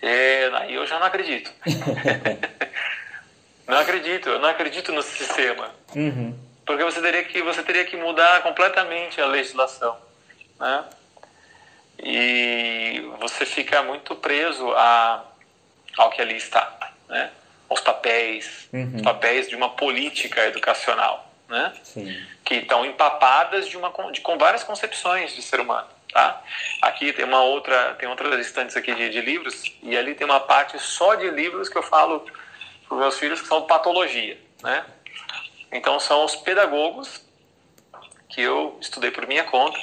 É, 0.02 0.52
aí 0.56 0.74
eu 0.74 0.86
já 0.86 1.00
não 1.00 1.08
acredito. 1.08 1.52
não 3.66 3.78
acredito, 3.78 4.30
eu 4.30 4.40
não 4.40 4.50
acredito 4.50 4.92
no 4.92 5.02
sistema. 5.02 5.70
Uhum. 5.96 6.38
Porque 6.66 6.84
você 6.84 7.02
teria 7.02 7.24
que 7.24 7.42
você 7.42 7.64
teria 7.64 7.86
que 7.86 7.96
mudar 7.96 8.42
completamente 8.44 9.22
a 9.22 9.26
legislação, 9.26 9.98
né? 10.60 10.84
E 12.00 13.02
você 13.20 13.46
fica 13.46 13.82
muito 13.82 14.16
preso 14.16 14.72
a, 14.74 15.24
ao 15.98 16.10
que 16.10 16.22
ali 16.22 16.36
está, 16.36 16.92
né? 17.08 17.32
Aos 17.70 17.80
papéis, 17.80 18.68
uhum. 18.74 18.98
os 18.98 19.02
papéis 19.02 19.48
de 19.48 19.56
uma 19.56 19.70
política 19.70 20.46
educacional 20.48 21.33
né? 21.54 21.72
Sim. 21.84 22.26
Que 22.44 22.56
estão 22.56 22.84
empapadas 22.84 23.70
de, 23.70 23.78
uma, 23.78 23.94
de, 24.12 24.20
com 24.22 24.38
várias 24.38 24.64
concepções 24.64 25.34
de 25.34 25.42
ser 25.42 25.60
humano, 25.60 25.88
tá? 26.12 26.42
Aqui 26.82 27.14
tem 27.14 27.24
uma 27.24 27.42
outra, 27.44 27.94
tem 27.94 28.10
outras 28.10 28.46
estantes 28.46 28.76
aqui 28.76 28.94
de, 28.94 29.10
de 29.10 29.22
livros 29.22 29.72
e 29.84 29.96
ali 29.96 30.16
tem 30.16 30.26
uma 30.26 30.40
parte 30.40 30.78
só 30.80 31.14
de 31.14 31.30
livros 31.30 31.70
que 31.70 31.78
eu 31.78 31.84
falo 31.84 32.22
para 32.88 32.96
os 32.96 33.00
meus 33.00 33.20
filhos 33.20 33.40
que 33.40 33.48
são 33.48 33.62
patologia, 33.62 34.38
né? 34.64 34.84
Então 35.72 36.00
são 36.00 36.26
os 36.26 36.36
pedagogos 36.36 37.22
que 38.30 38.42
eu 38.42 38.78
estudei 38.82 39.12
por 39.12 39.28
minha 39.28 39.44
conta 39.44 39.78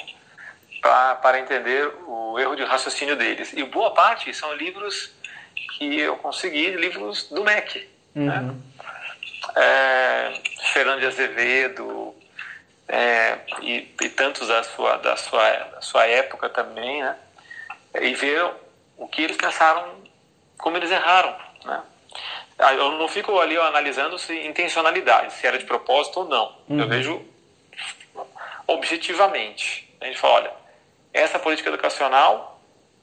pra, 0.81 1.15
para 1.15 1.39
entender 1.39 1.87
o 2.05 2.37
erro 2.37 2.55
de 2.55 2.63
raciocínio 2.65 3.15
deles. 3.15 3.53
E 3.53 3.63
boa 3.63 3.93
parte 3.93 4.33
são 4.33 4.53
livros 4.53 5.13
que 5.77 5.99
eu 5.99 6.17
consegui, 6.17 6.71
livros 6.71 7.29
do 7.29 7.43
MEC, 7.45 7.89
né? 8.13 8.39
uhum. 8.39 8.47
né? 8.47 8.55
É, 9.55 10.33
Fernando 10.73 10.99
de 10.99 11.07
Azevedo 11.07 12.15
é, 12.87 13.39
e, 13.61 13.95
e, 14.01 14.09
tantos 14.09 14.47
da 14.47 14.63
sua, 14.63 14.97
da, 14.97 15.15
sua, 15.15 15.49
da 15.49 15.81
sua 15.81 16.05
época 16.05 16.49
também, 16.49 17.01
né? 17.01 17.17
E 17.99 18.13
ver 18.13 18.51
o 18.97 19.07
que 19.07 19.23
eles 19.23 19.37
pensaram, 19.37 19.95
como 20.57 20.77
eles 20.77 20.91
erraram, 20.91 21.35
né? 21.65 21.83
Ah, 22.59 22.73
eu 22.73 22.91
não 22.91 23.07
fico 23.07 23.39
ali 23.39 23.57
analisando 23.57 24.19
se 24.19 24.33
intencionalidade, 24.45 25.33
se 25.33 25.47
era 25.47 25.57
de 25.57 25.65
propósito 25.65 26.19
ou 26.19 26.27
não. 26.27 26.55
Uhum. 26.69 26.79
Eu 26.79 26.87
vejo 26.87 27.25
objetivamente. 28.67 29.91
A 29.99 30.05
gente 30.05 30.19
fala, 30.19 30.33
olha, 30.35 30.51
essa 31.13 31.39
política 31.39 31.69
educacional 31.69 32.61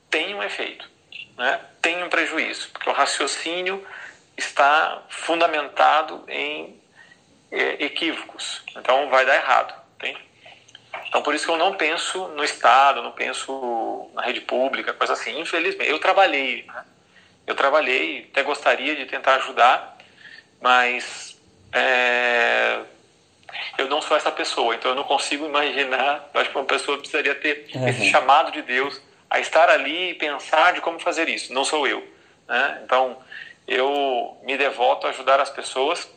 tem 0.09 0.35
um 0.35 0.43
efeito, 0.43 0.89
né? 1.37 1.61
tem 1.83 2.03
um 2.03 2.09
prejuízo, 2.09 2.71
porque 2.71 2.89
o 2.89 2.93
raciocínio 2.93 3.85
está 4.39 5.03
fundamentado 5.09 6.25
em 6.29 6.81
é, 7.51 7.85
equívocos. 7.85 8.63
Então 8.77 9.11
vai 9.11 9.27
dar 9.27 9.35
errado. 9.35 9.75
Entende? 9.97 10.21
Então 11.09 11.23
por 11.23 11.35
isso 11.35 11.45
que 11.45 11.51
eu 11.51 11.59
não 11.59 11.75
penso 11.75 12.29
no 12.29 12.45
Estado, 12.45 13.03
não 13.03 13.13
penso 13.13 14.11
na 14.15 14.23
rede 14.23 14.41
pública, 14.41 14.93
coisa 14.93 15.13
assim. 15.13 15.39
Infelizmente, 15.41 15.91
eu 15.91 15.99
trabalhei, 15.99 16.65
né? 16.67 16.85
eu 17.47 17.55
trabalhei, 17.55 18.29
até 18.31 18.43
gostaria 18.43 18.95
de 18.95 19.07
tentar 19.07 19.37
ajudar, 19.37 19.99
mas 20.61 21.37
é, 21.73 22.81
eu 23.77 23.89
não 23.89 24.01
sou 24.01 24.17
essa 24.17 24.31
pessoa, 24.31 24.75
então 24.75 24.93
eu 24.93 24.95
não 24.95 25.05
consigo 25.05 25.47
imaginar. 25.47 26.29
Eu 26.33 26.41
acho 26.41 26.51
que 26.51 26.57
uma 26.57 26.65
pessoa 26.65 26.99
precisaria 26.99 27.35
ter 27.35 27.69
uhum. 27.75 27.89
esse 27.89 28.05
chamado 28.11 28.53
de 28.53 28.63
Deus 28.63 29.01
a 29.29 29.41
estar 29.41 29.69
ali 29.69 30.11
e 30.11 30.15
pensar 30.15 30.73
de 30.73 30.81
como 30.81 30.99
fazer 31.01 31.29
isso. 31.29 31.53
Não 31.53 31.65
sou 31.65 31.87
eu. 31.87 32.07
Né? 32.47 32.81
Então 32.85 33.19
eu 33.69 34.39
me 34.43 34.57
devoto 34.57 35.07
a 35.07 35.11
ajudar 35.11 35.39
as 35.39 35.51
pessoas 35.51 36.09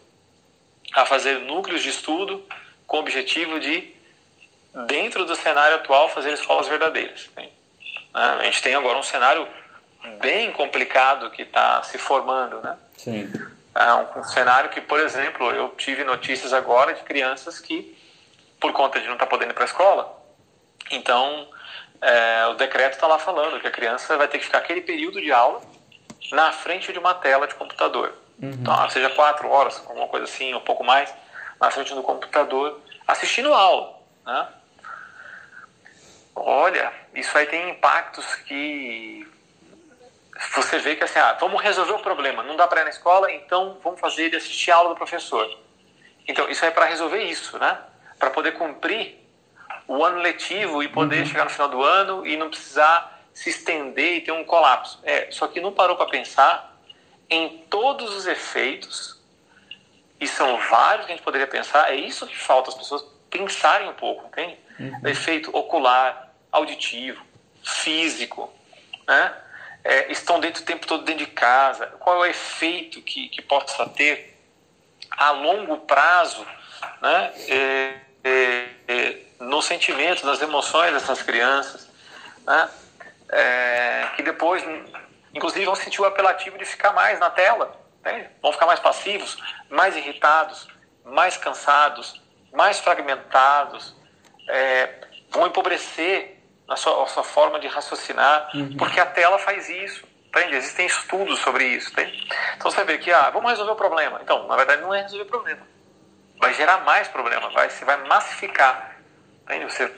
a 0.93 1.05
fazer 1.05 1.39
núcleos 1.39 1.83
de 1.83 1.89
estudo 1.89 2.43
com 2.87 2.97
o 2.97 2.99
objetivo 3.01 3.59
de, 3.59 3.93
dentro 4.87 5.25
do 5.25 5.35
cenário 5.35 5.75
atual, 5.75 6.07
fazer 6.09 6.33
escolas 6.33 6.67
verdadeiras. 6.69 7.29
Né? 7.35 7.49
A 8.13 8.43
gente 8.45 8.61
tem 8.61 8.73
agora 8.73 8.97
um 8.97 9.03
cenário 9.03 9.45
bem 10.19 10.51
complicado 10.53 11.29
que 11.29 11.41
está 11.41 11.83
se 11.83 11.97
formando, 11.97 12.61
né? 12.61 12.77
Sim. 12.97 13.31
É 13.75 14.19
um 14.19 14.23
cenário 14.23 14.69
que, 14.69 14.81
por 14.81 14.99
exemplo, 14.99 15.49
eu 15.51 15.69
tive 15.77 16.03
notícias 16.03 16.51
agora 16.51 16.93
de 16.93 17.03
crianças 17.03 17.59
que, 17.59 17.97
por 18.59 18.73
conta 18.73 18.99
de 18.99 19.05
não 19.05 19.13
estar 19.13 19.25
tá 19.25 19.29
podendo 19.29 19.51
ir 19.51 19.53
para 19.53 19.63
a 19.63 19.65
escola, 19.65 20.21
então 20.89 21.47
é, 22.01 22.47
o 22.47 22.55
decreto 22.55 22.93
está 22.93 23.07
lá 23.07 23.17
falando 23.17 23.59
que 23.61 23.67
a 23.67 23.71
criança 23.71 24.17
vai 24.17 24.27
ter 24.27 24.39
que 24.39 24.45
ficar 24.45 24.57
aquele 24.57 24.81
período 24.81 25.21
de 25.21 25.31
aula 25.31 25.61
na 26.31 26.51
frente 26.51 26.91
de 26.91 26.99
uma 26.99 27.13
tela 27.13 27.47
de 27.47 27.55
computador. 27.55 28.13
Uhum. 28.41 28.51
Então, 28.51 28.89
seja 28.89 29.09
quatro 29.11 29.49
horas, 29.49 29.81
alguma 29.87 30.07
coisa 30.07 30.25
assim, 30.25 30.53
um 30.53 30.59
pouco 30.61 30.83
mais, 30.83 31.13
na 31.59 31.69
frente 31.69 31.93
do 31.93 32.01
computador, 32.01 32.79
assistindo 33.07 33.53
aula. 33.53 33.99
Né? 34.25 34.47
Olha, 36.35 36.91
isso 37.13 37.37
aí 37.37 37.45
tem 37.45 37.69
impactos 37.69 38.35
que 38.35 39.27
você 40.55 40.79
vê 40.79 40.95
que 40.95 41.03
assim, 41.03 41.19
ah, 41.19 41.37
vamos 41.39 41.61
resolver 41.61 41.93
o 41.93 41.99
problema, 41.99 42.41
não 42.41 42.55
dá 42.55 42.67
para 42.67 42.81
ir 42.81 42.85
na 42.85 42.89
escola, 42.89 43.31
então 43.31 43.77
vamos 43.83 43.99
fazer 43.99 44.25
ele 44.25 44.37
assistir 44.37 44.71
a 44.71 44.77
aula 44.77 44.89
do 44.89 44.95
professor. 44.95 45.47
Então, 46.27 46.49
isso 46.49 46.65
é 46.65 46.71
para 46.71 46.85
resolver 46.85 47.23
isso, 47.23 47.57
né? 47.59 47.77
Para 48.17 48.29
poder 48.29 48.53
cumprir 48.53 49.19
o 49.87 50.03
ano 50.03 50.19
letivo 50.19 50.81
e 50.81 50.87
poder 50.87 51.19
uhum. 51.19 51.25
chegar 51.25 51.43
no 51.43 51.49
final 51.49 51.69
do 51.69 51.83
ano 51.83 52.25
e 52.25 52.37
não 52.37 52.49
precisar 52.49 53.20
se 53.33 53.49
estender 53.49 54.17
e 54.17 54.21
ter 54.21 54.31
um 54.31 54.43
colapso. 54.43 54.99
É, 55.03 55.29
só 55.31 55.47
que 55.47 55.59
não 55.59 55.71
parou 55.71 55.95
para 55.95 56.07
pensar 56.07 56.77
em 57.29 57.59
todos 57.69 58.13
os 58.15 58.27
efeitos, 58.27 59.19
e 60.19 60.27
são 60.27 60.57
vários 60.69 61.05
que 61.05 61.13
a 61.13 61.15
gente 61.15 61.23
poderia 61.23 61.47
pensar, 61.47 61.91
é 61.91 61.95
isso 61.95 62.27
que 62.27 62.37
falta 62.37 62.69
as 62.69 62.75
pessoas 62.75 63.03
pensarem 63.29 63.89
um 63.89 63.93
pouco, 63.93 64.27
entende? 64.27 64.57
Uhum. 64.79 65.07
Efeito 65.07 65.55
ocular, 65.55 66.33
auditivo, 66.51 67.23
físico, 67.63 68.53
né? 69.07 69.35
É, 69.83 70.11
estão 70.11 70.39
dentro 70.39 70.61
o 70.61 70.65
tempo 70.65 70.85
todo 70.85 71.03
dentro 71.03 71.25
de 71.25 71.31
casa, 71.31 71.87
qual 71.99 72.17
é 72.17 72.19
o 72.19 72.25
efeito 72.25 73.01
que, 73.01 73.29
que 73.29 73.41
possa 73.41 73.87
ter 73.89 74.37
a 75.09 75.31
longo 75.31 75.77
prazo 75.79 76.45
né? 77.01 77.31
É, 77.47 77.95
é, 78.23 78.67
é 78.87 79.17
no 79.39 79.61
sentimento, 79.61 80.25
nas 80.25 80.41
emoções 80.41 80.93
dessas 80.93 81.21
crianças, 81.21 81.89
né? 82.45 82.69
É, 83.31 84.09
que 84.15 84.21
depois, 84.21 84.63
inclusive, 85.33 85.65
vão 85.65 85.75
sentir 85.75 86.01
o 86.01 86.05
apelativo 86.05 86.57
de 86.57 86.65
ficar 86.65 86.91
mais 86.91 87.17
na 87.19 87.29
tela, 87.29 87.79
né? 88.03 88.29
vão 88.41 88.51
ficar 88.51 88.65
mais 88.65 88.79
passivos, 88.79 89.37
mais 89.69 89.95
irritados, 89.95 90.67
mais 91.05 91.37
cansados, 91.37 92.21
mais 92.51 92.79
fragmentados, 92.79 93.95
é, 94.49 95.07
vão 95.29 95.47
empobrecer 95.47 96.37
na 96.67 96.75
sua, 96.75 97.07
sua, 97.07 97.23
forma 97.23 97.59
de 97.59 97.67
raciocinar, 97.67 98.49
uhum. 98.53 98.75
porque 98.77 98.99
a 98.99 99.05
tela 99.05 99.39
faz 99.39 99.69
isso. 99.69 100.09
Entende? 100.27 100.55
Existem 100.55 100.85
estudos 100.85 101.39
sobre 101.39 101.65
isso. 101.65 101.91
Entende? 101.91 102.25
Então 102.55 102.71
você 102.71 102.83
vê 102.85 102.97
que, 102.97 103.11
ah, 103.11 103.29
vamos 103.29 103.49
resolver 103.49 103.73
o 103.73 103.75
problema. 103.75 104.19
Então, 104.23 104.47
na 104.47 104.55
verdade, 104.55 104.81
não 104.81 104.93
é 104.93 105.01
resolver 105.01 105.25
o 105.25 105.27
problema. 105.27 105.67
Vai 106.39 106.53
gerar 106.53 106.79
mais 106.85 107.09
problema, 107.09 107.49
vai, 107.49 107.69
você 107.69 107.83
vai 107.83 107.97
massificar. 108.07 108.95
Entende? 109.43 109.65
Você, 109.65 109.93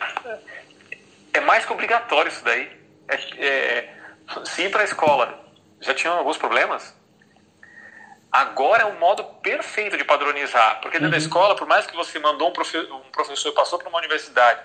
é 1.33 1.39
mais 1.41 1.65
que 1.65 1.71
obrigatório 1.71 2.29
isso 2.29 2.43
daí 2.43 2.82
é, 3.07 3.15
é, 3.45 3.89
se 4.45 4.63
ir 4.63 4.71
para 4.71 4.81
a 4.81 4.85
escola 4.85 5.43
já 5.81 5.93
tinham 5.93 6.17
alguns 6.17 6.37
problemas, 6.37 6.95
agora 8.31 8.83
é 8.83 8.85
o 8.85 8.99
modo 8.99 9.23
perfeito 9.41 9.97
de 9.97 10.03
padronizar. 10.03 10.79
Porque 10.81 10.97
dentro 10.97 11.05
uhum. 11.05 11.11
da 11.11 11.17
escola, 11.17 11.55
por 11.55 11.67
mais 11.67 11.85
que 11.85 11.95
você 11.95 12.19
mandou 12.19 12.49
um, 12.49 12.53
profe 12.53 12.77
um 12.77 13.01
professor, 13.11 13.51
passou 13.53 13.77
para 13.77 13.89
uma 13.89 13.99
universidade, 13.99 14.61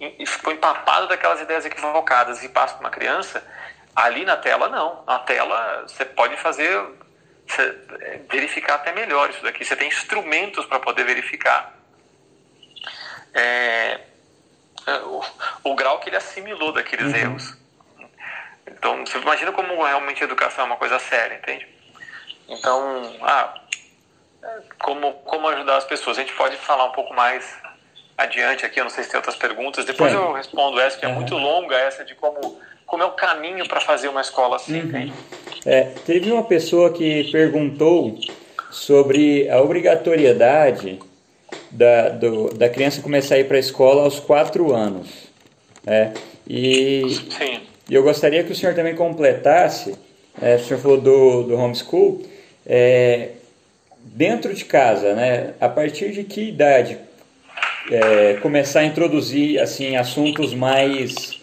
e 0.00 0.24
ficou 0.24 0.52
empapado 0.52 1.08
daquelas 1.08 1.40
ideias 1.40 1.66
equivocadas 1.66 2.42
e 2.42 2.48
passa 2.48 2.74
para 2.74 2.86
uma 2.86 2.90
criança, 2.90 3.46
ali 3.94 4.24
na 4.24 4.36
tela 4.36 4.68
não. 4.68 5.04
Na 5.06 5.18
tela 5.18 5.84
você 5.86 6.06
pode 6.06 6.38
fazer, 6.38 6.82
é, 7.58 8.20
verificar 8.30 8.76
até 8.76 8.92
melhor 8.92 9.28
isso 9.28 9.42
daqui. 9.42 9.62
Você 9.62 9.76
tem 9.76 9.88
instrumentos 9.88 10.64
para 10.64 10.78
poder 10.80 11.04
verificar 11.04 11.78
é, 13.34 14.00
é, 14.86 14.94
o, 15.04 15.22
o, 15.64 15.74
grau 15.74 16.00
que 16.00 16.08
ele 16.08 16.16
assimilou 16.16 16.72
daqueles 16.72 17.12
uhum. 17.12 17.18
erros. 17.18 17.59
Então, 18.70 19.04
você 19.04 19.18
imagina 19.18 19.52
como 19.52 19.82
realmente 19.82 20.22
a 20.22 20.26
educação 20.26 20.64
é 20.64 20.66
uma 20.66 20.76
coisa 20.76 20.98
séria, 20.98 21.36
entende? 21.36 21.66
Então, 22.48 23.16
ah, 23.22 23.54
como, 24.78 25.12
como 25.24 25.48
ajudar 25.48 25.76
as 25.76 25.84
pessoas? 25.84 26.18
A 26.18 26.22
gente 26.22 26.32
pode 26.34 26.56
falar 26.56 26.86
um 26.86 26.92
pouco 26.92 27.14
mais 27.14 27.56
adiante 28.16 28.66
aqui, 28.66 28.80
eu 28.80 28.84
não 28.84 28.90
sei 28.90 29.04
se 29.04 29.10
tem 29.10 29.18
outras 29.18 29.36
perguntas. 29.36 29.84
Depois 29.84 30.12
Sim. 30.12 30.18
eu 30.18 30.32
respondo 30.32 30.80
essa, 30.80 30.98
que 30.98 31.04
é 31.04 31.08
uhum. 31.08 31.14
muito 31.14 31.34
longa, 31.36 31.76
essa 31.76 32.04
de 32.04 32.14
como, 32.14 32.58
como 32.86 33.02
é 33.02 33.06
o 33.06 33.12
caminho 33.12 33.66
para 33.68 33.80
fazer 33.80 34.08
uma 34.08 34.20
escola 34.20 34.56
assim, 34.56 34.82
uhum. 34.82 35.12
É, 35.66 35.82
teve 36.06 36.30
uma 36.32 36.44
pessoa 36.44 36.92
que 36.92 37.30
perguntou 37.30 38.18
sobre 38.70 39.48
a 39.50 39.60
obrigatoriedade 39.60 40.98
da, 41.70 42.08
do, 42.08 42.54
da 42.54 42.68
criança 42.68 43.02
começar 43.02 43.34
a 43.34 43.38
ir 43.38 43.44
para 43.44 43.56
a 43.56 43.60
escola 43.60 44.02
aos 44.04 44.18
quatro 44.18 44.74
anos. 44.74 45.28
É, 45.86 46.12
e, 46.48 47.02
Sim. 47.30 47.60
E 47.90 47.94
eu 47.94 48.04
gostaria 48.04 48.44
que 48.44 48.52
o 48.52 48.54
senhor 48.54 48.72
também 48.72 48.94
completasse, 48.94 49.96
é, 50.40 50.54
o 50.54 50.60
senhor 50.60 50.80
falou 50.80 51.00
do, 51.00 51.42
do 51.42 51.56
homeschool, 51.56 52.22
é, 52.64 53.30
dentro 54.04 54.54
de 54.54 54.64
casa, 54.64 55.12
né, 55.12 55.54
a 55.60 55.68
partir 55.68 56.12
de 56.12 56.22
que 56.22 56.50
idade 56.50 56.96
é, 57.90 58.34
começar 58.34 58.80
a 58.80 58.84
introduzir 58.84 59.60
assim 59.60 59.96
assuntos 59.96 60.54
mais 60.54 61.40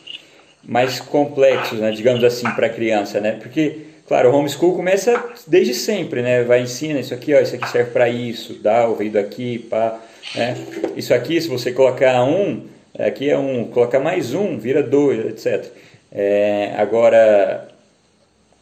mais 0.64 1.00
complexos, 1.02 1.80
né, 1.80 1.92
digamos 1.92 2.24
assim, 2.24 2.50
para 2.52 2.68
a 2.68 2.70
criança, 2.70 3.22
né? 3.22 3.38
Porque, 3.42 3.84
claro, 4.06 4.30
o 4.30 4.36
homeschool 4.36 4.76
começa 4.76 5.32
desde 5.48 5.74
sempre, 5.74 6.22
né? 6.22 6.44
Vai 6.44 6.62
ensina 6.62 7.00
isso 7.00 7.14
aqui, 7.14 7.34
ó, 7.34 7.40
isso 7.40 7.56
aqui 7.56 7.70
serve 7.70 7.92
para 7.92 8.10
isso, 8.10 8.54
dá 8.62 8.86
o 8.88 8.96
veio 8.96 9.12
daqui, 9.12 9.60
pá, 9.60 9.98
né? 10.36 10.58
Isso 10.96 11.14
aqui, 11.14 11.40
se 11.40 11.48
você 11.48 11.72
colocar 11.72 12.22
um, 12.26 12.66
aqui 13.00 13.30
é 13.30 13.38
um, 13.38 13.66
colocar 13.66 14.00
mais 14.00 14.34
um, 14.34 14.58
vira 14.58 14.84
dois, 14.84 15.26
etc. 15.26 15.72
É, 16.20 16.74
agora, 16.80 17.68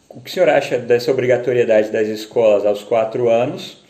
o 0.10 0.19
que 0.19 0.30
o 0.30 0.34
senhor 0.34 0.49
acha 0.49 0.77
dessa 0.77 1.10
obrigatoriedade 1.10 1.90
das 1.90 2.06
escolas 2.10 2.65
aos 2.65 2.84
quatro 2.84 3.30
anos 3.30 3.82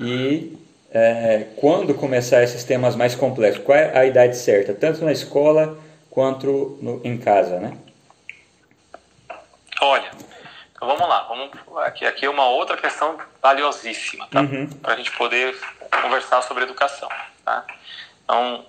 e 0.00 0.58
é, 0.90 1.46
quando 1.54 1.94
começar 1.94 2.42
esses 2.42 2.64
temas 2.64 2.96
mais 2.96 3.14
complexos? 3.14 3.62
Qual 3.62 3.78
é 3.78 3.96
a 3.96 4.04
idade 4.04 4.36
certa, 4.36 4.74
tanto 4.74 5.04
na 5.04 5.12
escola 5.12 5.78
quanto 6.10 6.80
no, 6.82 7.00
em 7.04 7.16
casa, 7.16 7.60
né? 7.60 7.78
Olha, 9.80 10.10
então 10.74 10.88
vamos 10.88 11.08
lá, 11.08 11.22
vamos, 11.28 11.50
aqui, 11.84 12.04
aqui 12.04 12.26
é 12.26 12.30
uma 12.30 12.48
outra 12.48 12.76
questão 12.76 13.16
valiosíssima, 13.40 14.26
tá? 14.26 14.40
Uhum. 14.40 14.66
Para 14.82 14.94
a 14.94 14.96
gente 14.96 15.12
poder 15.12 15.56
conversar 16.02 16.42
sobre 16.42 16.64
educação, 16.64 17.08
tá? 17.44 17.64
Então, 18.24 18.66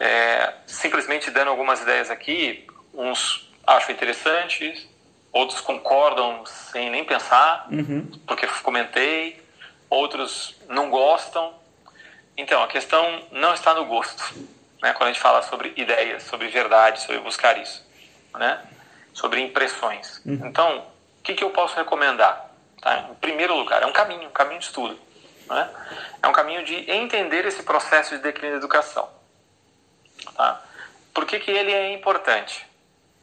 é, 0.00 0.54
simplesmente 0.66 1.30
dando 1.30 1.50
algumas 1.52 1.80
ideias 1.80 2.10
aqui, 2.10 2.66
uns 2.92 3.48
acham 3.76 3.94
interessantes, 3.94 4.86
outros 5.32 5.60
concordam 5.60 6.44
sem 6.46 6.90
nem 6.90 7.04
pensar, 7.04 7.66
uhum. 7.70 8.10
porque 8.26 8.46
comentei, 8.62 9.42
outros 9.88 10.56
não 10.68 10.90
gostam. 10.90 11.54
Então, 12.36 12.62
a 12.62 12.68
questão 12.68 13.26
não 13.30 13.54
está 13.54 13.74
no 13.74 13.84
gosto, 13.84 14.34
né? 14.82 14.92
quando 14.92 15.10
a 15.10 15.12
gente 15.12 15.20
fala 15.22 15.42
sobre 15.42 15.72
ideias, 15.76 16.24
sobre 16.24 16.48
verdade, 16.48 17.00
sobre 17.00 17.18
buscar 17.20 17.58
isso, 17.58 17.86
né? 18.34 18.60
sobre 19.12 19.40
impressões. 19.40 20.20
Uhum. 20.24 20.46
Então, 20.46 20.78
o 20.78 21.22
que, 21.22 21.34
que 21.34 21.44
eu 21.44 21.50
posso 21.50 21.76
recomendar? 21.76 22.50
Tá? 22.80 23.08
Em 23.10 23.14
primeiro 23.16 23.54
lugar, 23.54 23.82
é 23.82 23.86
um 23.86 23.92
caminho, 23.92 24.28
um 24.28 24.32
caminho 24.32 24.58
de 24.58 24.66
estudo. 24.66 24.98
Né? 25.48 25.70
É 26.22 26.28
um 26.28 26.32
caminho 26.32 26.64
de 26.64 26.90
entender 26.90 27.44
esse 27.44 27.62
processo 27.62 28.16
de 28.16 28.22
declínio 28.22 28.52
da 28.52 28.58
educação. 28.58 29.08
Tá? 30.36 30.60
Por 31.12 31.26
que, 31.26 31.38
que 31.38 31.50
ele 31.50 31.72
é 31.72 31.92
importante 31.92 32.69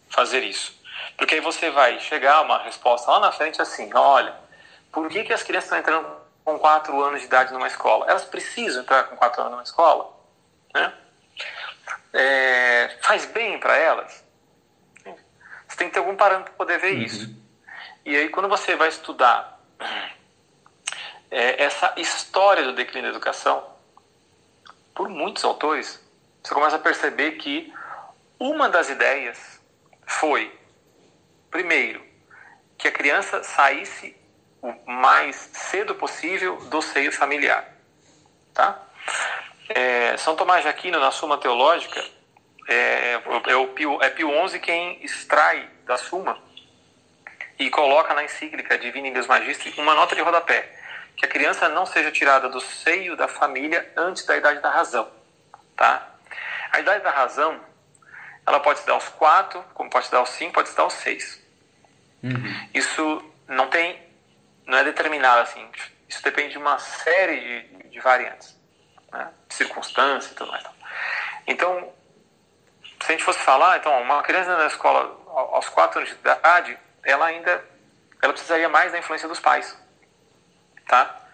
fazer 0.10 0.44
isso? 0.44 0.76
Porque 1.18 1.36
aí 1.36 1.42
você 1.42 1.70
vai 1.70 2.00
chegar 2.00 2.38
a 2.38 2.42
uma 2.42 2.64
resposta 2.64 3.10
lá 3.12 3.20
na 3.20 3.32
frente 3.32 3.62
assim, 3.62 3.90
olha, 3.94 4.36
por 4.92 5.10
que, 5.10 5.24
que 5.24 5.34
as 5.34 5.44
crianças 5.44 5.66
estão 5.66 5.80
entrando 5.80 6.28
com 6.48 6.58
4 6.58 7.04
anos 7.04 7.20
de 7.20 7.26
idade 7.26 7.52
numa 7.52 7.68
escola. 7.68 8.06
Elas 8.08 8.24
precisam 8.24 8.82
entrar 8.82 9.04
com 9.04 9.18
4 9.18 9.42
anos 9.42 9.52
numa 9.52 9.64
escola? 9.64 10.18
Né? 10.74 10.94
É, 12.14 12.98
faz 13.02 13.26
bem 13.26 13.60
para 13.60 13.76
elas? 13.76 14.24
Você 15.68 15.76
tem 15.76 15.90
que 15.90 15.94
ter 15.94 16.00
algum 16.00 16.16
parâmetro 16.16 16.54
para 16.54 16.66
poder 16.66 16.80
ver 16.80 16.94
uhum. 16.94 17.02
isso. 17.02 17.36
E 18.06 18.16
aí, 18.16 18.30
quando 18.30 18.48
você 18.48 18.78
vai 18.78 18.88
estudar 18.88 19.60
é, 21.30 21.62
essa 21.62 21.94
história 21.98 22.64
do 22.64 22.72
declínio 22.72 23.12
da 23.12 23.18
educação, 23.18 23.62
por 24.96 25.10
muitos 25.10 25.44
autores, 25.44 26.02
você 26.42 26.54
começa 26.54 26.78
a 26.78 26.80
perceber 26.80 27.32
que 27.34 27.74
uma 28.40 28.70
das 28.70 28.88
ideias 28.88 29.57
foi, 30.08 30.52
primeiro, 31.52 32.04
que 32.78 32.88
a 32.88 32.92
criança 32.92 33.44
saísse 33.44 34.16
o 34.62 34.74
mais 34.90 35.36
cedo 35.54 35.94
possível 35.94 36.58
do 36.66 36.82
seio 36.82 37.12
familiar. 37.12 37.68
Tá? 38.54 38.84
É, 39.70 40.16
São 40.18 40.36
Tomás 40.36 40.64
de 40.64 40.70
Aquino, 40.70 41.00
na 41.00 41.12
Suma 41.12 41.38
Teológica, 41.38 42.04
é, 42.68 43.20
é, 43.48 43.56
o 43.56 43.68
Pio, 43.68 44.02
é 44.02 44.10
Pio 44.10 44.30
XI 44.48 44.60
quem 44.60 45.04
extrai 45.04 45.70
da 45.86 45.98
Suma 45.98 46.42
e 47.60 47.70
coloca 47.70 48.14
na 48.14 48.24
encíclica 48.24 48.78
Divina 48.78 49.12
Deus 49.12 49.28
Magistri 49.28 49.74
uma 49.78 49.94
nota 49.94 50.16
de 50.16 50.22
rodapé, 50.22 50.74
que 51.16 51.26
a 51.26 51.30
criança 51.30 51.68
não 51.70 51.86
seja 51.86 52.12
tirada 52.12 52.48
do 52.50 52.62
seio 52.62 53.16
da 53.16 53.28
família 53.28 53.92
antes 53.96 54.26
da 54.26 54.38
idade 54.38 54.62
da 54.62 54.70
razão. 54.70 55.10
Tá? 55.76 56.16
A 56.72 56.80
idade 56.80 57.04
da 57.04 57.12
razão, 57.12 57.60
ela 58.48 58.62
pode 58.62 58.80
se 58.80 58.88
dar 58.88 58.94
aos 58.94 59.10
quatro, 59.10 59.62
como 59.74 59.90
pode 59.90 60.06
se 60.06 60.12
dar 60.12 60.20
aos 60.20 60.30
cinco, 60.30 60.54
pode 60.54 60.70
se 60.70 60.76
dar 60.76 60.84
aos 60.84 60.94
seis. 60.94 61.46
Uhum. 62.24 62.70
Isso 62.74 63.34
não 63.48 63.70
tem 63.70 64.08
não 64.66 64.78
é 64.78 64.84
determinado 64.84 65.42
assim. 65.42 65.66
Isso 66.08 66.24
depende 66.24 66.52
de 66.52 66.58
uma 66.58 66.80
série 66.80 67.40
de, 67.40 67.90
de 67.90 68.00
variantes, 68.00 68.58
né? 69.12 69.30
circunstâncias 69.50 70.32
e 70.32 70.36
tudo 70.36 70.52
mais. 70.52 70.64
Então, 71.46 71.94
se 73.02 73.08
a 73.08 73.12
gente 73.12 73.24
fosse 73.24 73.40
falar, 73.40 73.78
então, 73.78 74.02
uma 74.02 74.22
criança 74.24 74.58
na 74.58 74.68
escola 74.68 75.18
aos 75.28 75.70
4 75.70 76.00
anos 76.00 76.10
de 76.10 76.18
idade, 76.18 76.78
ela 77.04 77.26
ainda 77.26 77.64
ela 78.22 78.34
precisaria 78.34 78.68
mais 78.68 78.92
da 78.92 78.98
influência 78.98 79.28
dos 79.28 79.40
pais, 79.40 79.78
tá? 80.88 81.27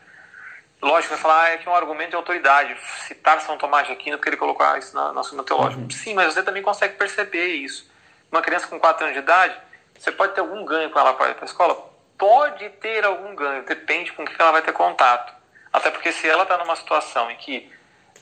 Lógico, 0.84 1.14
vai 1.14 1.22
falar, 1.22 1.43
ah, 1.43 1.49
é 1.51 1.57
que 1.57 1.68
é 1.68 1.72
um 1.72 1.76
argumento 1.76 2.11
de 2.11 2.15
autoridade, 2.15 2.77
citar 3.07 3.41
São 3.41 3.57
Tomás 3.57 3.88
de 3.88 3.93
Aquino 3.93 4.18
porque 4.18 4.30
ele 4.30 4.38
colocou 4.38 4.65
isso 4.77 4.95
na, 4.95 5.14
na 5.14 5.23
Suma 5.23 5.43
Teológica. 5.43 5.81
Uhum. 5.81 5.89
Sim, 5.89 6.14
mas 6.14 6.34
você 6.34 6.43
também 6.43 6.61
consegue 6.61 6.95
perceber 6.95 7.47
isso. 7.47 7.89
Uma 8.31 8.41
criança 8.41 8.68
com 8.68 8.80
4 8.80 9.05
anos 9.05 9.15
de 9.15 9.22
idade, 9.22 9.57
você 9.97 10.11
pode 10.11 10.34
ter 10.34 10.41
algum 10.41 10.65
ganho 10.65 10.89
com 10.89 10.99
ela 10.99 11.14
para 11.14 11.31
ir 11.31 11.35
para 11.35 11.45
a 11.45 11.47
escola? 11.47 11.93
pode 12.23 12.69
ter 12.69 13.03
algum 13.03 13.35
ganho, 13.35 13.64
depende 13.64 14.14
com 14.14 14.23
o 14.23 14.26
que 14.26 14.41
ela 14.41 14.53
vai 14.53 14.61
ter 14.61 14.72
contato. 14.72 15.34
Até 15.73 15.91
porque 15.91 16.11
se 16.14 16.26
ela 16.26 16.43
está 16.43 16.57
numa 16.57 16.76
situação 16.77 17.30
em 17.30 17.35
que 17.35 17.69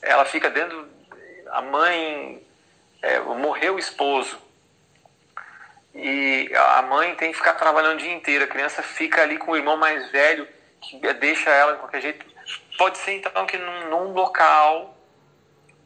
ela 0.01 0.25
fica 0.25 0.49
dentro. 0.49 0.89
A 1.51 1.61
mãe. 1.61 2.41
É, 3.01 3.19
morreu 3.19 3.75
o 3.75 3.79
esposo. 3.79 4.39
E 5.93 6.51
a 6.55 6.81
mãe 6.83 7.13
tem 7.15 7.31
que 7.31 7.37
ficar 7.37 7.53
trabalhando 7.53 7.95
o 7.95 8.01
dia 8.01 8.13
inteiro. 8.13 8.45
A 8.45 8.47
criança 8.47 8.81
fica 8.81 9.21
ali 9.21 9.37
com 9.37 9.51
o 9.51 9.57
irmão 9.57 9.77
mais 9.77 10.09
velho, 10.11 10.47
que 10.79 10.97
deixa 11.13 11.49
ela 11.49 11.73
de 11.73 11.79
qualquer 11.79 12.01
jeito. 12.01 12.25
Pode 12.81 12.97
ser 12.97 13.17
então 13.17 13.45
que 13.45 13.59
num, 13.59 13.89
num 13.91 14.11
local. 14.11 14.97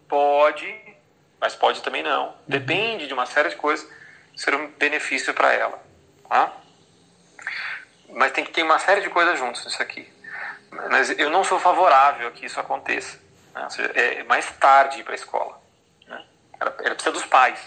Pode, 0.08 0.96
mas 1.42 1.54
pode 1.54 1.84
também 1.84 2.02
não. 2.02 2.34
Depende 2.48 3.06
de 3.06 3.14
uma 3.14 3.26
série 3.26 3.50
de 3.50 3.58
coisas 3.58 3.86
ser 4.34 4.56
um 4.56 4.72
benefício 4.72 5.34
para 5.34 5.52
ela. 5.52 5.84
Tá? 6.30 6.54
mas 8.12 8.32
tem 8.32 8.46
que 8.46 8.52
ter 8.52 8.64
uma 8.64 8.80
série 8.80 9.02
de 9.02 9.10
coisas 9.10 9.38
juntos 9.38 9.66
nisso 9.66 9.82
aqui. 9.82 10.10
Mas 10.72 11.10
eu 11.20 11.30
não 11.30 11.44
sou 11.44 11.60
favorável 11.60 12.30
a 12.30 12.32
que 12.32 12.46
isso 12.46 12.62
aconteça. 12.62 13.20
Né? 13.54 13.66
Ou 13.66 13.70
seja, 13.70 13.92
é 13.94 14.24
mais 14.24 14.50
tarde 14.52 15.02
ir 15.02 15.04
para 15.04 15.16
a 15.16 15.16
escola. 15.16 15.62
Né? 16.08 16.26
Ela, 16.62 16.76
ela 16.80 16.96
precisa 16.96 17.12
dos 17.12 17.26
pais. 17.26 17.60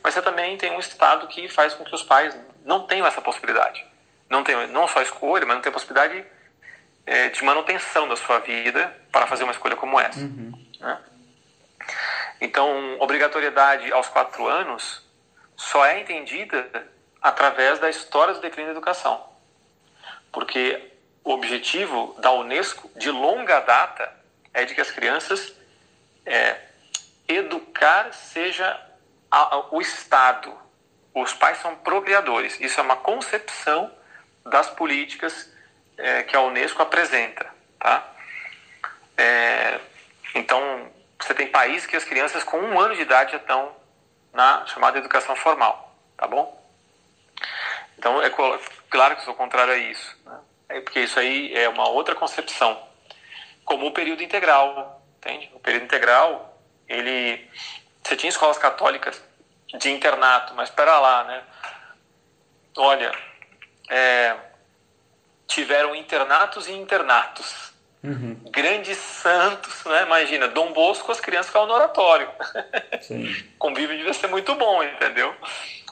Mas 0.00 0.14
você 0.14 0.22
também 0.22 0.56
tem 0.56 0.70
um 0.70 0.78
Estado 0.78 1.26
que 1.26 1.48
faz 1.48 1.74
com 1.74 1.82
que 1.82 1.92
os 1.92 2.04
pais 2.04 2.38
não 2.64 2.86
tenham 2.86 3.04
essa 3.04 3.20
possibilidade. 3.20 3.84
Não, 4.28 4.44
tem, 4.44 4.68
não 4.68 4.86
só 4.86 5.02
escolha, 5.02 5.44
mas 5.44 5.56
não 5.56 5.62
tem 5.62 5.72
possibilidade 5.72 6.24
é, 7.06 7.28
de 7.28 7.42
manutenção 7.44 8.08
da 8.08 8.16
sua 8.16 8.38
vida 8.40 8.96
para 9.10 9.26
fazer 9.26 9.44
uma 9.44 9.52
escolha 9.52 9.76
como 9.76 9.98
essa. 9.98 10.20
Uhum. 10.20 10.52
Né? 10.78 10.98
Então, 12.40 12.96
obrigatoriedade 13.00 13.92
aos 13.92 14.08
quatro 14.08 14.46
anos 14.46 15.06
só 15.56 15.84
é 15.84 16.00
entendida 16.00 16.88
através 17.20 17.78
da 17.78 17.90
história 17.90 18.34
do 18.34 18.40
declínio 18.40 18.72
da 18.72 18.78
educação 18.78 19.30
porque 20.32 20.92
o 21.24 21.32
objetivo 21.32 22.14
da 22.18 22.32
Unesco 22.32 22.90
de 22.96 23.10
longa 23.10 23.60
data 23.60 24.12
é 24.52 24.64
de 24.64 24.74
que 24.74 24.80
as 24.80 24.90
crianças 24.90 25.54
é, 26.24 26.58
educar 27.28 28.12
seja 28.12 28.80
a, 29.30 29.54
a, 29.54 29.74
o 29.74 29.80
Estado, 29.80 30.52
os 31.14 31.32
pais 31.34 31.58
são 31.58 31.76
procriadores. 31.76 32.58
Isso 32.60 32.80
é 32.80 32.82
uma 32.82 32.96
concepção 32.96 33.92
das 34.44 34.70
políticas 34.70 35.49
é, 36.00 36.22
que 36.22 36.36
a 36.36 36.40
Unesco 36.40 36.82
apresenta, 36.82 37.46
tá? 37.78 38.06
É, 39.16 39.78
então, 40.34 40.90
você 41.20 41.34
tem 41.34 41.46
países 41.48 41.86
que 41.86 41.96
as 41.96 42.04
crianças 42.04 42.42
com 42.42 42.58
um 42.58 42.80
ano 42.80 42.94
de 42.94 43.02
idade 43.02 43.32
já 43.32 43.38
estão 43.38 43.74
na 44.32 44.64
chamada 44.66 44.98
educação 44.98 45.36
formal, 45.36 45.94
tá 46.16 46.26
bom? 46.26 46.58
Então, 47.98 48.22
é 48.22 48.30
claro 48.88 49.16
que 49.16 49.24
sou 49.24 49.34
contrário 49.34 49.74
a 49.74 49.76
isso, 49.76 50.16
né? 50.24 50.40
é 50.70 50.80
porque 50.80 51.00
isso 51.00 51.18
aí 51.18 51.54
é 51.54 51.68
uma 51.68 51.88
outra 51.88 52.14
concepção, 52.14 52.80
como 53.64 53.86
o 53.86 53.92
período 53.92 54.22
integral, 54.22 55.02
entende? 55.18 55.50
O 55.52 55.60
período 55.60 55.84
integral, 55.84 56.58
ele, 56.88 57.46
você 58.02 58.16
tinha 58.16 58.30
escolas 58.30 58.56
católicas 58.56 59.22
de 59.78 59.90
internato, 59.90 60.54
mas 60.54 60.70
espera 60.70 60.98
lá, 60.98 61.24
né? 61.24 61.44
Olha, 62.76 63.12
é, 63.90 64.36
tiveram 65.50 65.94
internatos 65.94 66.68
e 66.68 66.72
internatos. 66.72 67.72
Uhum. 68.02 68.40
Grandes 68.50 68.96
santos, 68.96 69.84
né? 69.84 70.04
Imagina, 70.04 70.48
Dom 70.48 70.72
Bosco, 70.72 71.12
as 71.12 71.20
crianças 71.20 71.48
ficavam 71.48 71.68
no 71.68 71.74
oratório. 71.74 72.30
Convívio 73.58 73.96
devia 73.96 74.14
ser 74.14 74.28
muito 74.28 74.54
bom, 74.54 74.82
entendeu? 74.82 75.34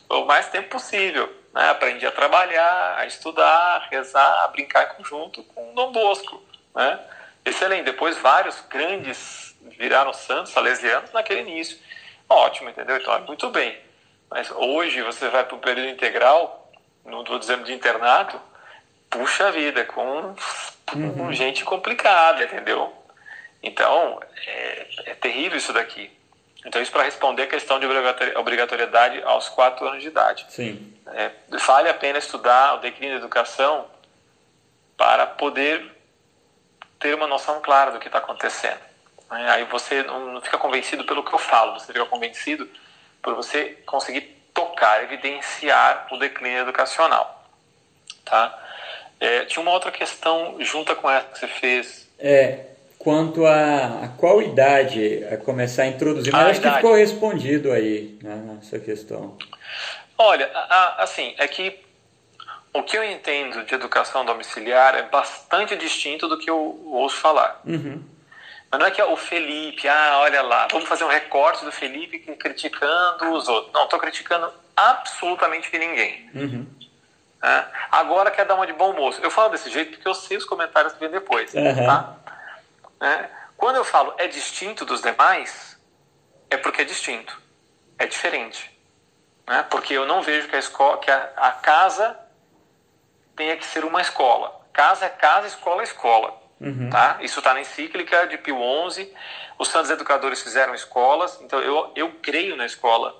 O 0.08 0.24
mais 0.24 0.48
tempo 0.48 0.70
possível. 0.70 1.30
Né? 1.52 1.68
Aprendi 1.68 2.06
a 2.06 2.12
trabalhar, 2.12 2.96
a 2.96 3.04
estudar, 3.04 3.76
a 3.76 3.88
rezar, 3.90 4.44
a 4.44 4.48
brincar 4.48 4.84
em 4.84 4.96
conjunto 4.96 5.42
com 5.42 5.74
Dom 5.74 5.92
Bosco. 5.92 6.42
Né? 6.74 6.98
Excelente. 7.44 7.84
Depois, 7.84 8.16
vários 8.16 8.58
grandes 8.70 9.54
viraram 9.76 10.12
santos 10.14 10.52
salesianos 10.52 11.12
naquele 11.12 11.40
início. 11.40 11.78
Ótimo, 12.28 12.70
entendeu? 12.70 12.96
Então, 12.96 13.14
é 13.14 13.20
muito 13.20 13.50
bem. 13.50 13.76
Mas 14.30 14.50
hoje 14.50 15.02
você 15.02 15.28
vai 15.28 15.44
para 15.44 15.56
o 15.56 15.60
período 15.60 15.88
integral, 15.88 16.70
não 17.04 17.20
estou 17.20 17.38
dizendo 17.38 17.64
de 17.64 17.72
internato, 17.72 18.40
puxa 19.10 19.50
vida, 19.50 19.84
com, 19.84 20.34
uhum. 20.94 21.32
gente 21.32 21.64
complicada, 21.64 22.44
entendeu? 22.44 22.92
Então, 23.62 24.20
é, 24.46 24.86
é, 25.06 25.14
terrível 25.14 25.58
isso 25.58 25.72
daqui. 25.72 26.10
Então, 26.64 26.82
isso 26.82 26.92
para 26.92 27.04
responder 27.04 27.42
a 27.42 27.46
questão 27.46 27.78
de 27.80 27.86
obrigatoriedade 28.36 29.22
aos 29.22 29.48
quatro 29.48 29.86
anos 29.86 30.02
de 30.02 30.08
idade. 30.08 30.46
Sim. 30.48 30.94
É, 31.06 31.30
vale 31.66 31.88
a 31.88 31.94
pena 31.94 32.18
estudar 32.18 32.74
o 32.74 32.78
declínio 32.78 33.16
da 33.16 33.24
educação 33.24 33.86
para 34.96 35.26
poder 35.26 35.96
ter 36.98 37.14
uma 37.14 37.26
noção 37.26 37.60
clara 37.60 37.92
do 37.92 37.98
que 37.98 38.08
está 38.08 38.18
acontecendo. 38.18 38.80
É, 39.30 39.50
aí 39.50 39.64
você 39.64 40.02
não 40.02 40.40
fica 40.40 40.58
convencido 40.58 41.04
pelo 41.04 41.22
que 41.22 41.32
eu 41.32 41.38
falo, 41.38 41.78
você 41.78 41.92
fica 41.92 42.04
convencido 42.06 42.68
por 43.22 43.34
você 43.34 43.78
conseguir 43.86 44.22
tocar, 44.52 45.02
evidenciar 45.04 46.08
o 46.10 46.18
declínio 46.18 46.60
educacional. 46.60 47.44
Tá? 48.24 48.67
É, 49.20 49.44
tinha 49.44 49.62
uma 49.62 49.72
outra 49.72 49.90
questão 49.90 50.56
junta 50.60 50.94
com 50.94 51.10
essa 51.10 51.26
que 51.26 51.38
você 51.38 51.48
fez. 51.48 52.08
É, 52.18 52.66
quanto 52.98 53.46
a, 53.46 54.04
a 54.04 54.08
qual 54.16 54.42
idade 54.42 55.24
a 55.32 55.36
começar 55.36 55.84
a 55.84 55.86
introduzir, 55.86 56.32
mas 56.32 56.46
a 56.46 56.50
acho 56.50 56.60
idade. 56.60 56.74
que 56.74 56.80
ficou 56.80 56.96
respondido 56.96 57.72
aí 57.72 58.18
né, 58.22 58.36
nessa 58.36 58.78
questão. 58.78 59.36
Olha, 60.16 60.50
a, 60.52 60.58
a, 60.60 61.02
assim, 61.02 61.34
é 61.38 61.46
que 61.48 61.78
o 62.72 62.82
que 62.82 62.96
eu 62.96 63.04
entendo 63.04 63.64
de 63.64 63.74
educação 63.74 64.24
domiciliar 64.24 64.94
é 64.94 65.02
bastante 65.02 65.76
distinto 65.76 66.28
do 66.28 66.38
que 66.38 66.50
eu 66.50 66.80
ouço 66.86 67.16
falar. 67.16 67.60
Uhum. 67.64 68.02
Mas 68.70 68.80
não 68.80 68.86
é 68.86 68.90
que 68.90 69.00
é 69.00 69.04
o 69.04 69.16
Felipe, 69.16 69.88
ah, 69.88 70.18
olha 70.20 70.42
lá, 70.42 70.68
vamos 70.70 70.86
fazer 70.86 71.02
um 71.04 71.08
recorte 71.08 71.64
do 71.64 71.72
Felipe 71.72 72.18
criticando 72.18 73.32
os 73.32 73.48
outros. 73.48 73.72
Não, 73.72 73.84
estou 73.84 73.98
criticando 73.98 74.52
absolutamente 74.76 75.76
ninguém. 75.78 76.28
Uhum. 76.34 76.66
É? 77.42 77.64
Agora 77.92 78.30
quer 78.30 78.44
dar 78.44 78.54
uma 78.54 78.66
de 78.66 78.72
bom 78.72 78.92
moço. 78.92 79.20
Eu 79.22 79.30
falo 79.30 79.50
desse 79.50 79.70
jeito 79.70 79.92
porque 79.92 80.08
eu 80.08 80.14
sei 80.14 80.36
os 80.36 80.44
comentários 80.44 80.92
que 80.92 81.00
vem 81.00 81.10
depois. 81.10 81.54
Uhum. 81.54 81.86
Tá? 81.86 82.16
É? 83.00 83.28
Quando 83.56 83.76
eu 83.76 83.84
falo 83.84 84.14
é 84.18 84.26
distinto 84.26 84.84
dos 84.84 85.02
demais, 85.02 85.78
é 86.50 86.56
porque 86.56 86.82
é 86.82 86.84
distinto. 86.84 87.40
É 87.98 88.06
diferente. 88.06 88.76
Né? 89.46 89.64
Porque 89.70 89.94
eu 89.94 90.06
não 90.06 90.22
vejo 90.22 90.48
que 90.48 90.56
a, 90.56 90.58
escola, 90.58 90.98
que 90.98 91.10
a, 91.10 91.32
a 91.36 91.52
casa 91.52 92.18
tenha 93.36 93.56
que 93.56 93.64
ser 93.64 93.84
uma 93.84 94.00
escola. 94.00 94.60
Casa 94.72 95.06
é 95.06 95.08
casa, 95.08 95.46
escola 95.46 95.82
é 95.82 95.84
escola. 95.84 96.47
Uhum. 96.60 96.90
Tá? 96.90 97.18
Isso 97.20 97.38
está 97.38 97.54
na 97.54 97.60
encíclica 97.60 98.26
de 98.26 98.36
Pio 98.38 98.58
XI. 98.90 99.12
Os 99.58 99.68
santos 99.68 99.90
educadores 99.90 100.42
fizeram 100.42 100.74
escolas, 100.74 101.40
então 101.40 101.60
eu, 101.60 101.90
eu 101.94 102.12
creio 102.22 102.56
na 102.56 102.66
escola. 102.66 103.14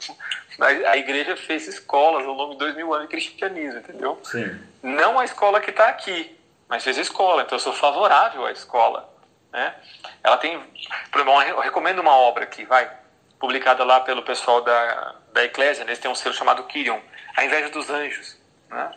a 0.86 0.96
igreja 0.96 1.36
fez 1.36 1.66
escolas 1.66 2.24
ao 2.24 2.32
longo 2.32 2.52
de 2.52 2.58
dois 2.58 2.74
mil 2.74 2.92
anos 2.94 3.06
de 3.06 3.10
cristianismo, 3.10 3.80
entendeu? 3.80 4.18
Sim. 4.22 4.60
Não 4.82 5.18
a 5.18 5.24
escola 5.24 5.60
que 5.60 5.70
está 5.70 5.88
aqui, 5.88 6.38
mas 6.68 6.84
fez 6.84 6.96
escola, 6.96 7.42
então 7.42 7.56
eu 7.56 7.60
sou 7.60 7.72
favorável 7.72 8.46
à 8.46 8.52
escola. 8.52 9.12
Né? 9.52 9.74
Ela 10.22 10.36
tem, 10.36 10.54
eu 10.54 11.60
recomendo 11.60 12.00
uma 12.00 12.16
obra 12.16 12.44
aqui, 12.44 12.64
vai, 12.64 12.90
publicada 13.38 13.84
lá 13.84 14.00
pelo 14.00 14.22
pessoal 14.22 14.62
da, 14.62 15.14
da 15.32 15.44
Eclésia, 15.44 15.82
eles 15.82 15.98
têm 15.98 16.10
um 16.10 16.14
selo 16.14 16.34
chamado 16.34 16.64
Kyrion, 16.64 17.00
A 17.36 17.44
Inveja 17.44 17.68
dos 17.68 17.90
Anjos. 17.90 18.38
Né? 18.68 18.92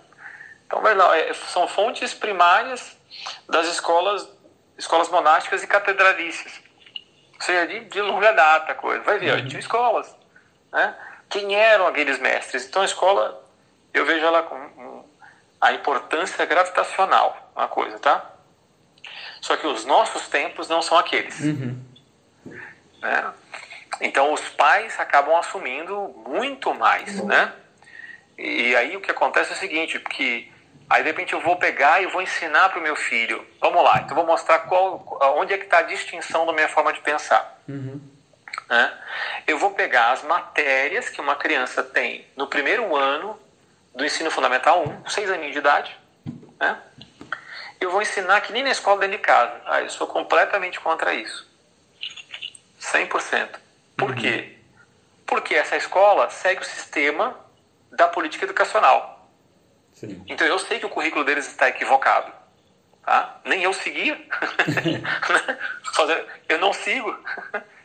Então, 0.66 0.82
vai 0.82 0.96
lá, 0.96 1.18
é, 1.18 1.34
são 1.34 1.68
fontes 1.68 2.14
primárias 2.14 2.97
das 3.48 3.68
escolas, 3.68 4.28
escolas 4.78 5.10
monásticas 5.10 5.64
e 5.64 5.68
catedralícias. 5.68 6.62
Ou 7.36 7.42
seja, 7.42 7.68
de, 7.68 7.86
de 7.86 8.02
longa 8.02 8.32
data 8.32 8.72
a 8.72 8.76
coisa. 8.76 9.04
Vai 9.04 9.20
ver, 9.20 9.40
uhum. 9.40 9.48
tinha 9.48 9.60
escolas. 9.60 10.16
Né? 10.72 10.96
Quem 11.30 11.56
eram 11.56 11.88
aqueles 11.88 12.20
mestres? 12.20 12.66
Então 12.66 12.82
a 12.82 12.86
escola, 12.86 13.44
eu 13.94 14.06
vejo 14.06 14.26
ela 14.26 14.44
com 14.44 15.06
a 15.60 15.74
importância 15.74 16.46
gravitacional, 16.46 17.52
uma 17.56 17.68
coisa, 17.68 17.98
tá? 18.00 18.34
Só 19.42 19.58
que 19.58 19.66
os 19.66 19.86
nossos 19.86 20.28
tempos 20.28 20.68
não 20.68 20.82
são 20.82 20.98
aqueles. 20.98 21.40
Uhum. 21.40 21.84
Né? 23.02 23.34
Então 24.02 24.34
os 24.34 24.42
pais 24.50 25.00
acabam 25.00 25.36
assumindo 25.38 26.10
muito 26.28 26.74
mais, 26.74 27.24
né? 27.24 27.54
E 28.38 28.76
aí 28.76 28.96
o 28.96 29.02
que 29.02 29.10
acontece 29.10 29.52
é 29.52 29.56
o 29.56 29.58
seguinte, 29.58 30.00
que 30.00 30.52
Aí 30.90 31.04
de 31.04 31.10
repente 31.10 31.34
eu 31.34 31.42
vou 31.42 31.58
pegar 31.58 32.02
e 32.02 32.08
vou 32.08 32.22
ensinar 32.22 32.70
para 32.70 32.80
o 32.80 32.82
meu 32.82 32.96
filho. 32.96 33.46
Vamos 33.60 33.84
lá, 33.84 34.00
então 34.00 34.16
vou 34.16 34.26
mostrar 34.26 34.60
qual, 34.60 35.20
onde 35.38 35.54
é 35.54 35.58
que 35.58 35.66
está 35.66 35.80
a 35.80 35.84
distinção 35.84 36.46
da 36.46 36.54
minha 36.54 36.70
forma 36.70 36.94
de 36.94 37.02
pensar. 37.02 37.60
Uhum. 37.68 38.00
Né? 38.70 38.94
Eu 39.46 39.58
vou 39.58 39.72
pegar 39.72 40.12
as 40.12 40.24
matérias 40.24 41.10
que 41.10 41.20
uma 41.20 41.36
criança 41.36 41.84
tem 41.84 42.26
no 42.36 42.48
primeiro 42.48 42.96
ano 42.96 43.38
do 43.94 44.06
ensino 44.06 44.32
fundamental 44.32 44.88
1, 45.06 45.10
6 45.10 45.32
aninhos 45.32 45.54
de 45.54 45.60
idade. 45.60 45.98
Né? 46.60 46.78
Eu 47.80 47.92
vou 47.92 48.02
ensinar 48.02 48.42
que 48.42 48.54
nem 48.54 48.64
na 48.64 48.72
escola 48.72 49.00
dentro 49.00 49.18
de 49.18 49.24
casa. 49.24 49.62
Ah, 49.66 49.82
eu 49.82 49.90
sou 49.90 50.08
completamente 50.08 50.80
contra 50.80 51.14
isso. 51.14 51.48
100%. 52.80 53.50
Por 53.98 54.12
uhum. 54.12 54.16
quê? 54.16 54.58
Porque 55.26 55.54
essa 55.54 55.76
escola 55.76 56.30
segue 56.30 56.62
o 56.62 56.66
sistema 56.66 57.38
da 57.92 58.08
política 58.08 58.46
educacional. 58.46 59.17
Sim. 60.00 60.24
Então 60.28 60.46
eu 60.46 60.60
sei 60.60 60.80
que 60.80 60.86
o 60.86 60.90
currículo 60.90 61.26
deles 61.26 61.48
está 61.48 61.68
equivocado. 61.68 62.32
Tá? 63.04 63.40
Nem 63.44 63.64
eu 63.64 63.74
seguia. 63.74 64.18
eu 66.48 66.60
não 66.60 66.72
sigo. 66.72 67.18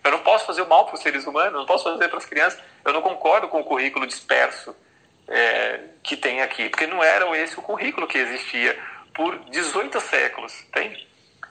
Eu 0.05 0.11
não 0.11 0.19
posso 0.19 0.45
fazer 0.45 0.63
o 0.63 0.69
mal 0.69 0.85
para 0.85 0.97
os 0.97 1.01
seres 1.01 1.27
humanos, 1.27 1.55
não 1.55 1.65
posso 1.65 1.85
fazer 1.85 2.09
para 2.09 2.19
as 2.19 2.27
crianças. 2.27 2.61
Eu 2.85 2.93
não 2.93 3.01
concordo 3.01 3.49
com 3.49 3.61
o 3.61 3.65
currículo 3.65 4.07
disperso 4.07 4.77
é, 5.29 5.81
que 6.03 6.17
tem 6.17 6.43
aqui, 6.43 6.69
porque 6.69 6.87
não 6.87 7.03
era 7.03 7.25
esse 7.39 7.59
o 7.59 7.63
currículo 7.63 8.07
que 8.07 8.19
existia 8.19 8.79
por 9.15 9.39
18 9.51 10.01
séculos, 10.01 10.53
entende? 10.65 11.09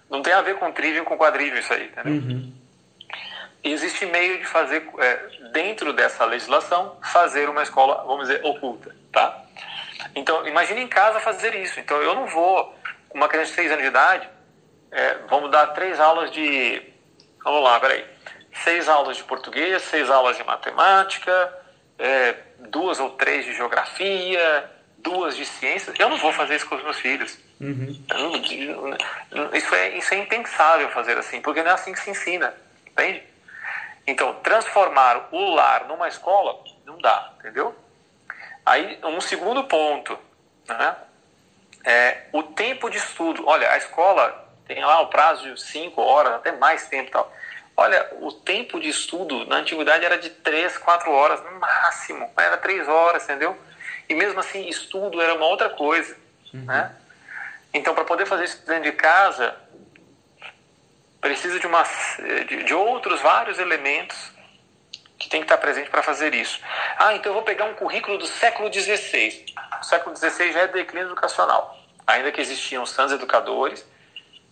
Não 0.10 0.22
tem 0.22 0.34
a 0.34 0.42
ver 0.42 0.58
com 0.58 0.72
trivium, 0.72 1.06
com 1.06 1.18
quadrivium 1.18 1.58
isso 1.58 1.74
aí, 1.74 1.86
entendeu? 1.86 2.14
Uhum. 2.14 2.54
Existe 3.64 4.06
meio 4.06 4.40
de 4.40 4.46
fazer, 4.46 4.88
é, 5.00 5.50
dentro 5.54 5.94
dessa 5.94 6.26
legislação, 6.26 6.98
fazer 7.02 7.48
uma 7.48 7.64
escola, 7.64 8.04
vamos 8.06 8.28
dizer, 8.28 8.44
oculta, 8.44 8.94
tá? 9.12 9.46
Então, 10.16 10.48
imagine 10.48 10.82
em 10.82 10.88
casa 10.88 11.20
fazer 11.20 11.56
isso. 11.56 11.80
Então, 11.80 11.98
eu 12.02 12.16
não 12.16 12.28
vou, 12.28 12.76
uma 13.14 13.28
criança 13.28 13.50
de 13.52 13.56
6 13.56 13.72
anos 13.72 13.84
de 13.84 13.90
idade, 13.90 14.30
é, 14.92 15.20
vamos 15.30 15.50
dar 15.50 15.68
três 15.68 16.00
aulas 16.00 16.30
de. 16.32 16.82
Vamos 17.44 17.64
lá, 17.64 17.80
peraí. 17.80 18.06
Seis 18.64 18.90
aulas 18.90 19.16
de 19.16 19.24
português, 19.24 19.82
seis 19.84 20.10
aulas 20.10 20.36
de 20.36 20.44
matemática, 20.44 21.58
é, 21.98 22.36
duas 22.70 23.00
ou 23.00 23.12
três 23.12 23.46
de 23.46 23.54
geografia, 23.54 24.70
duas 24.98 25.38
de 25.38 25.46
ciências. 25.46 25.98
Eu 25.98 26.10
não 26.10 26.18
vou 26.18 26.34
fazer 26.34 26.56
isso 26.56 26.68
com 26.68 26.76
os 26.76 26.84
meus 26.84 27.00
filhos. 27.00 27.38
Uhum. 27.62 28.04
Isso, 29.54 29.76
é, 29.76 29.98
isso 29.98 30.14
é 30.14 30.18
impensável 30.18 30.90
fazer 30.90 31.18
assim, 31.18 31.42
porque 31.42 31.64
não 31.64 31.72
é 31.72 31.74
assim 31.74 31.94
que 31.94 32.00
se 32.00 32.10
ensina, 32.10 32.54
entende? 32.86 33.24
Então, 34.06 34.34
transformar 34.44 35.30
o 35.32 35.54
lar 35.54 35.88
numa 35.88 36.08
escola 36.10 36.60
não 36.86 36.98
dá, 36.98 37.34
entendeu? 37.40 37.74
Aí, 38.66 39.00
um 39.04 39.22
segundo 39.22 39.64
ponto, 39.66 40.18
né? 40.68 40.96
É 41.84 42.26
o 42.32 42.44
tempo 42.44 42.90
de 42.90 42.98
estudo. 42.98 43.48
Olha, 43.48 43.72
a 43.72 43.78
escola 43.78 44.50
tem 44.68 44.84
lá 44.84 45.02
o 45.02 45.08
prazo 45.08 45.54
de 45.54 45.62
5 45.62 46.00
horas, 46.02 46.34
até 46.34 46.52
mais 46.52 46.88
tempo 46.88 47.12
tal. 47.12 47.34
Olha, 47.76 48.08
o 48.20 48.32
tempo 48.32 48.80
de 48.80 48.90
estudo 48.90 49.46
na 49.46 49.58
antiguidade 49.58 50.06
era 50.06 50.18
de 50.18 50.30
3, 50.30 50.78
4 50.78 51.12
horas 51.12 51.44
no 51.44 51.60
máximo, 51.60 52.30
era 52.38 52.58
3 52.58 52.88
horas, 52.88 53.24
entendeu? 53.24 53.58
E 54.08 54.14
mesmo 54.14 54.40
assim, 54.40 54.68
estudo 54.68 55.22
era 55.22 55.34
uma 55.34 55.46
outra 55.46 55.70
coisa, 55.70 56.16
uhum. 56.54 56.66
né? 56.66 56.96
Então, 57.74 57.96
para 57.96 58.04
poder 58.04 58.26
fazer 58.26 58.44
isso 58.44 58.66
dentro 58.68 58.84
de 58.84 58.92
casa, 58.92 59.56
precisa 61.20 61.60
de, 61.60 61.66
uma, 61.66 61.84
de, 62.48 62.64
de 62.64 62.74
outros 62.74 63.22
vários 63.22 63.58
elementos 63.58 64.32
que 65.22 65.30
tem 65.30 65.42
que 65.42 65.46
estar 65.46 65.60
presente 65.60 65.88
para 65.92 66.02
fazer 66.02 66.34
isso. 66.34 66.60
Ah, 66.98 67.14
então 67.14 67.30
eu 67.30 67.36
vou 67.36 67.44
pegar 67.44 67.66
um 67.66 67.76
currículo 67.76 68.18
do 68.18 68.26
século 68.26 68.74
XVI. 68.74 69.46
O 69.80 69.84
século 69.84 70.18
XVI 70.18 70.52
já 70.52 70.62
é 70.62 70.68
declínio 70.68 71.10
educacional. 71.10 71.78
Ainda 72.08 72.32
que 72.32 72.42
existiam 72.42 72.84
sãs 72.88 73.12
educadores 73.12 73.88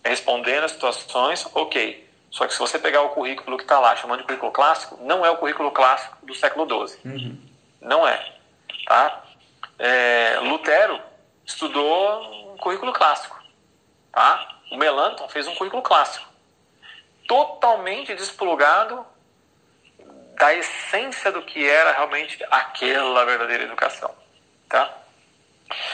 respondendo 0.04 0.62
as 0.62 0.70
situações, 0.70 1.44
ok. 1.54 2.08
Só 2.30 2.46
que 2.46 2.52
se 2.52 2.58
você 2.60 2.78
pegar 2.78 3.02
o 3.02 3.08
currículo 3.08 3.56
que 3.56 3.64
está 3.64 3.80
lá, 3.80 3.96
chamando 3.96 4.20
de 4.20 4.26
currículo 4.26 4.52
clássico, 4.52 4.96
não 5.02 5.26
é 5.26 5.30
o 5.30 5.38
currículo 5.38 5.72
clássico 5.72 6.24
do 6.24 6.34
século 6.36 6.86
XII. 6.86 7.00
Uhum. 7.04 7.38
Não 7.80 8.06
é. 8.06 8.32
Tá? 8.86 9.24
É, 9.76 10.38
Lutero 10.40 11.00
estudou 11.44 12.52
um 12.52 12.56
currículo 12.58 12.92
clássico. 12.92 13.42
Tá? 14.12 14.60
O 14.70 14.76
Melanchthon 14.76 15.28
fez 15.28 15.48
um 15.48 15.54
currículo 15.56 15.82
clássico. 15.82 16.28
Totalmente 17.26 18.14
desplugado 18.14 19.04
da 20.40 20.54
essência 20.54 21.30
do 21.30 21.42
que 21.42 21.68
era 21.68 21.92
realmente 21.92 22.42
aquela 22.50 23.26
verdadeira 23.26 23.64
educação. 23.64 24.10
Tá? 24.66 24.90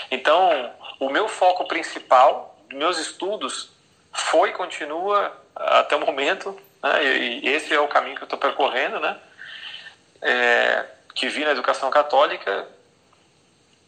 Então, 0.08 0.72
o 1.00 1.10
meu 1.10 1.28
foco 1.28 1.66
principal, 1.66 2.56
meus 2.72 2.96
estudos, 2.96 3.72
foi 4.12 4.52
continua 4.52 5.36
até 5.54 5.96
o 5.96 6.00
momento, 6.00 6.58
né, 6.80 7.04
e 7.04 7.48
esse 7.48 7.74
é 7.74 7.80
o 7.80 7.88
caminho 7.88 8.14
que 8.14 8.22
eu 8.22 8.26
estou 8.26 8.38
percorrendo, 8.38 9.00
né, 9.00 9.18
é, 10.22 10.86
que 11.12 11.28
vi 11.28 11.44
na 11.44 11.50
educação 11.50 11.90
católica, 11.90 12.68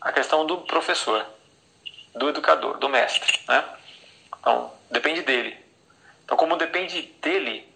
a 0.00 0.12
questão 0.12 0.44
do 0.44 0.58
professor, 0.62 1.24
do 2.14 2.28
educador, 2.28 2.78
do 2.78 2.88
mestre. 2.88 3.40
Né? 3.46 3.64
Então, 4.40 4.72
depende 4.90 5.22
dele. 5.22 5.56
Então, 6.24 6.36
como 6.36 6.56
depende 6.56 7.02
dele, 7.22 7.72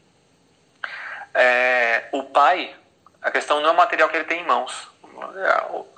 é, 1.35 2.05
o 2.13 2.25
pai, 2.25 2.75
a 3.21 3.31
questão 3.31 3.61
não 3.61 3.71
é 3.71 3.73
o 3.73 3.77
material 3.77 4.09
que 4.09 4.17
ele 4.17 4.25
tem 4.25 4.41
em 4.41 4.47
mãos, 4.47 4.91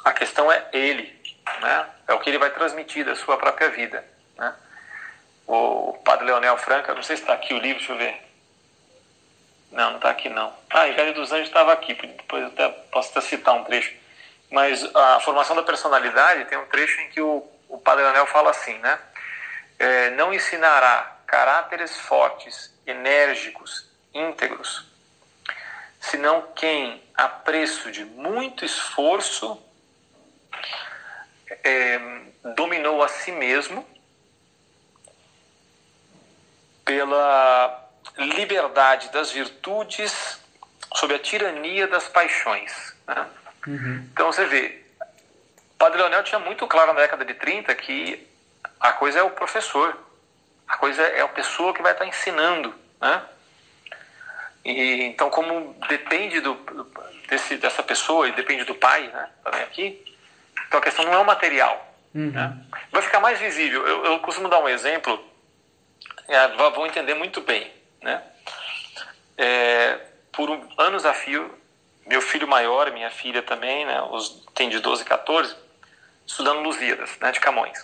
a 0.04 0.12
questão 0.12 0.50
é 0.50 0.66
ele, 0.72 1.18
né? 1.60 1.86
é 2.08 2.14
o 2.14 2.20
que 2.20 2.30
ele 2.30 2.38
vai 2.38 2.50
transmitir 2.50 3.04
da 3.04 3.16
sua 3.16 3.36
própria 3.36 3.70
vida. 3.70 4.04
Né? 4.36 4.54
o 5.46 5.92
padre 6.04 6.24
Leonel 6.26 6.56
Franca, 6.56 6.94
não 6.94 7.02
sei 7.02 7.16
se 7.16 7.22
está 7.22 7.34
aqui 7.34 7.52
o 7.52 7.58
livro, 7.58 7.78
deixa 7.78 7.92
eu 7.92 7.98
ver. 7.98 8.20
Não, 9.70 9.90
não 9.90 9.96
está 9.96 10.10
aqui 10.10 10.28
não. 10.28 10.52
Ah, 10.70 10.86
Velho 10.86 11.14
dos 11.14 11.32
Anjos 11.32 11.48
estava 11.48 11.72
aqui, 11.72 11.94
depois 11.94 12.44
até, 12.46 12.68
posso 12.68 13.10
até 13.10 13.20
citar 13.20 13.54
um 13.54 13.64
trecho. 13.64 13.94
Mas 14.50 14.84
a 14.94 15.20
formação 15.20 15.56
da 15.56 15.62
personalidade 15.62 16.44
tem 16.44 16.56
um 16.56 16.66
trecho 16.66 17.00
em 17.00 17.08
que 17.10 17.20
o, 17.20 17.46
o 17.68 17.78
padre 17.78 18.04
Leonel 18.04 18.26
fala 18.26 18.50
assim, 18.50 18.78
né? 18.78 18.98
É, 19.78 20.10
não 20.10 20.32
ensinará 20.32 21.18
caráteres 21.26 21.98
fortes, 21.98 22.72
enérgicos, 22.86 23.90
íntegros, 24.14 24.86
senão 26.10 26.42
quem, 26.54 27.02
a 27.14 27.28
preço 27.28 27.90
de 27.90 28.04
muito 28.04 28.64
esforço, 28.64 29.60
é, 31.62 31.98
dominou 32.54 33.02
a 33.02 33.08
si 33.08 33.32
mesmo 33.32 33.86
pela 36.84 37.88
liberdade 38.18 39.08
das 39.10 39.30
virtudes 39.30 40.40
sob 40.94 41.14
a 41.14 41.18
tirania 41.18 41.88
das 41.88 42.06
paixões. 42.06 42.94
Né? 43.06 43.26
Uhum. 43.66 44.08
Então 44.12 44.30
você 44.30 44.44
vê, 44.44 44.84
o 45.00 45.76
Padre 45.78 45.98
Leonel 45.98 46.22
tinha 46.22 46.38
muito 46.38 46.66
claro 46.66 46.92
na 46.92 47.00
década 47.00 47.24
de 47.24 47.34
30 47.34 47.74
que 47.76 48.28
a 48.78 48.92
coisa 48.92 49.20
é 49.20 49.22
o 49.22 49.30
professor, 49.30 49.96
a 50.68 50.76
coisa 50.76 51.02
é 51.02 51.22
a 51.22 51.28
pessoa 51.28 51.72
que 51.72 51.82
vai 51.82 51.92
estar 51.92 52.06
ensinando. 52.06 52.74
Né? 53.00 53.22
E, 54.64 55.02
então, 55.04 55.28
como 55.30 55.74
depende 55.88 56.40
do, 56.40 56.54
desse, 57.28 57.56
dessa 57.56 57.82
pessoa 57.82 58.28
e 58.28 58.32
depende 58.32 58.64
do 58.64 58.74
pai, 58.74 59.08
né, 59.08 59.28
também 59.42 59.62
aqui, 59.62 60.04
então 60.66 60.80
a 60.80 60.82
questão 60.82 61.04
não 61.04 61.12
é 61.12 61.18
o 61.18 61.24
material. 61.24 61.94
Uhum. 62.14 62.30
Né? 62.30 62.56
Vai 62.90 63.02
ficar 63.02 63.20
mais 63.20 63.38
visível. 63.38 63.86
Eu, 63.86 64.04
eu 64.06 64.18
costumo 64.20 64.48
dar 64.48 64.60
um 64.60 64.68
exemplo 64.68 65.22
é, 66.28 66.48
vão 66.48 66.86
entender 66.86 67.14
muito 67.14 67.40
bem. 67.40 67.70
Né? 68.02 68.22
É, 69.36 70.00
por 70.32 70.50
um, 70.50 70.68
anos 70.78 71.04
a 71.04 71.12
fio, 71.12 71.52
meu 72.06 72.20
filho 72.20 72.46
maior, 72.46 72.90
minha 72.92 73.10
filha 73.10 73.42
também, 73.42 73.84
né, 73.84 74.00
os, 74.10 74.46
tem 74.54 74.68
de 74.68 74.78
12 74.78 75.02
e 75.02 75.06
14, 75.06 75.56
estudando 76.26 76.60
Lusíadas, 76.60 77.16
né, 77.20 77.32
de 77.32 77.40
Camões. 77.40 77.82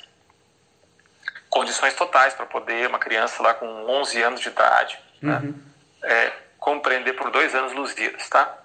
Condições 1.49 1.95
totais 1.95 2.35
para 2.35 2.47
poder 2.47 2.89
uma 2.89 2.99
criança 2.99 3.43
lá 3.43 3.55
com 3.55 3.67
11 3.67 4.23
anos 4.23 4.41
de 4.41 4.49
idade 4.49 4.99
né, 5.21 5.37
uhum. 5.39 5.55
né, 6.03 6.13
é, 6.13 6.33
compreender 6.61 7.15
por 7.15 7.31
dois 7.31 7.55
anos 7.55 7.73
Lusíadas, 7.73 8.29
tá? 8.29 8.59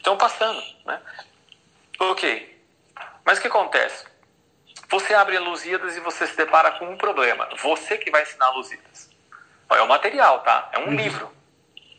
Então, 0.00 0.16
passando, 0.18 0.60
né? 0.84 1.00
Ok. 1.98 2.62
Mas 3.24 3.38
o 3.38 3.40
que 3.40 3.48
acontece? 3.48 4.04
Você 4.90 5.14
abre 5.14 5.36
a 5.36 5.40
Lusíadas 5.40 5.96
e 5.96 6.00
você 6.00 6.26
se 6.26 6.36
depara 6.36 6.72
com 6.72 6.90
um 6.90 6.96
problema. 6.96 7.48
Você 7.58 7.96
que 7.96 8.10
vai 8.10 8.22
ensinar 8.22 8.50
Lusíadas. 8.50 9.10
É 9.70 9.82
o 9.82 9.88
material, 9.88 10.40
tá? 10.40 10.68
É 10.72 10.78
um 10.78 10.86
uhum. 10.86 10.94
livro. 10.94 11.30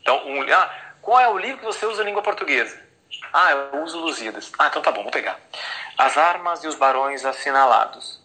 Então, 0.00 0.26
um, 0.26 0.42
ah, 0.52 0.74
qual 1.00 1.20
é 1.20 1.28
o 1.28 1.38
livro 1.38 1.58
que 1.58 1.64
você 1.64 1.86
usa 1.86 2.02
em 2.02 2.06
língua 2.06 2.22
portuguesa? 2.22 2.80
Ah, 3.32 3.52
eu 3.52 3.82
uso 3.82 3.98
Lusíadas. 3.98 4.52
Ah, 4.58 4.66
então 4.66 4.82
tá 4.82 4.90
bom, 4.90 5.02
vou 5.02 5.12
pegar. 5.12 5.38
As 5.96 6.16
armas 6.16 6.64
e 6.64 6.66
os 6.66 6.74
barões 6.74 7.24
assinalados. 7.24 8.20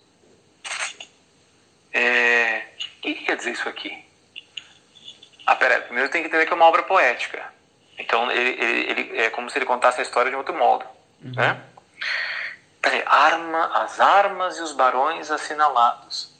É... 1.93 2.67
O 2.97 3.01
que 3.01 3.13
quer 3.25 3.37
dizer 3.37 3.51
isso 3.51 3.69
aqui? 3.69 4.04
Ah, 5.45 5.55
peraí, 5.55 5.81
primeiro 5.81 6.09
tem 6.09 6.21
que 6.21 6.27
entender 6.27 6.45
que 6.45 6.53
é 6.53 6.55
uma 6.55 6.65
obra 6.65 6.83
poética. 6.83 7.53
Então, 7.97 8.29
ele, 8.31 8.49
ele, 8.61 8.91
ele 8.91 9.21
é 9.21 9.29
como 9.29 9.49
se 9.49 9.57
ele 9.57 9.65
contasse 9.65 9.99
a 9.99 10.03
história 10.03 10.29
de 10.29 10.37
outro 10.37 10.53
modo. 10.53 10.85
Uhum. 11.23 11.33
Né? 11.33 11.61
Peraí, 12.81 13.03
arma, 13.05 13.83
as 13.83 13.99
armas 13.99 14.57
e 14.57 14.61
os 14.61 14.71
barões 14.71 15.31
assinalados. 15.31 16.33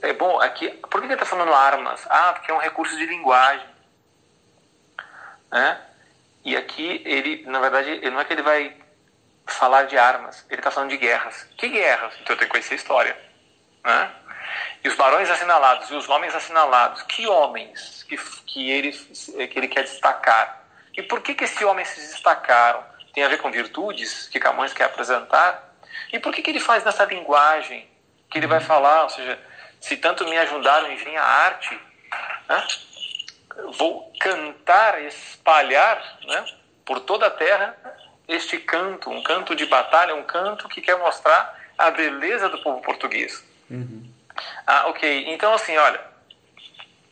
É 0.00 0.12
bom, 0.12 0.40
aqui, 0.40 0.68
por 0.70 1.00
que 1.00 1.06
ele 1.06 1.14
está 1.14 1.26
falando 1.26 1.52
armas? 1.52 2.06
Ah, 2.08 2.32
porque 2.32 2.50
é 2.50 2.54
um 2.54 2.58
recurso 2.58 2.96
de 2.96 3.06
linguagem. 3.06 3.66
Né? 5.50 5.80
E 6.44 6.56
aqui 6.56 7.02
ele, 7.04 7.44
na 7.46 7.60
verdade, 7.60 7.90
ele 7.90 8.10
não 8.10 8.20
é 8.20 8.24
que 8.24 8.32
ele 8.32 8.42
vai 8.42 8.76
falar 9.46 9.84
de 9.84 9.96
armas, 9.98 10.44
ele 10.48 10.60
está 10.60 10.70
falando 10.70 10.90
de 10.90 10.96
guerras. 10.96 11.46
Que 11.56 11.68
guerras? 11.68 12.14
Então 12.20 12.34
eu 12.34 12.38
tenho 12.38 12.48
que 12.48 12.48
conhecer 12.48 12.74
a 12.74 12.76
história. 12.76 13.16
Né? 13.84 14.10
E 14.82 14.88
os 14.88 14.94
barões 14.94 15.30
assinalados 15.30 15.90
e 15.90 15.94
os 15.94 16.08
homens 16.08 16.34
assinalados, 16.34 17.02
que 17.02 17.26
homens 17.26 18.04
que, 18.08 18.16
que, 18.46 18.70
ele, 18.70 18.92
que 18.92 19.58
ele 19.58 19.68
quer 19.68 19.82
destacar? 19.82 20.64
E 20.96 21.02
por 21.02 21.20
que, 21.20 21.34
que 21.34 21.44
esses 21.44 21.60
homens 21.62 21.88
se 21.88 22.00
destacaram? 22.00 22.84
Tem 23.12 23.24
a 23.24 23.28
ver 23.28 23.38
com 23.38 23.50
virtudes 23.50 24.28
que 24.28 24.40
Camões 24.40 24.72
quer 24.72 24.84
apresentar? 24.84 25.74
E 26.12 26.18
por 26.18 26.32
que, 26.32 26.42
que 26.42 26.50
ele 26.50 26.60
faz 26.60 26.84
nessa 26.84 27.04
linguagem 27.04 27.88
que 28.30 28.38
ele 28.38 28.46
vai 28.46 28.60
falar? 28.60 29.04
Ou 29.04 29.08
seja, 29.10 29.38
se 29.80 29.96
tanto 29.96 30.24
me 30.26 30.36
ajudaram 30.38 30.90
em 30.90 30.96
vir 30.96 31.16
a 31.16 31.24
arte, 31.24 31.78
né? 32.48 32.66
vou 33.76 34.12
cantar, 34.20 35.02
espalhar 35.02 36.18
né? 36.24 36.44
por 36.84 37.00
toda 37.00 37.26
a 37.26 37.30
terra 37.30 37.76
este 38.26 38.58
canto, 38.58 39.10
um 39.10 39.22
canto 39.22 39.54
de 39.54 39.66
batalha, 39.66 40.14
um 40.14 40.22
canto 40.22 40.68
que 40.68 40.80
quer 40.80 40.98
mostrar 40.98 41.58
a 41.76 41.90
beleza 41.90 42.48
do 42.48 42.58
povo 42.58 42.82
português. 42.82 43.44
Uhum. 43.70 44.07
Ah, 44.66 44.88
ok. 44.88 45.32
Então, 45.32 45.52
assim, 45.54 45.76
olha, 45.76 46.00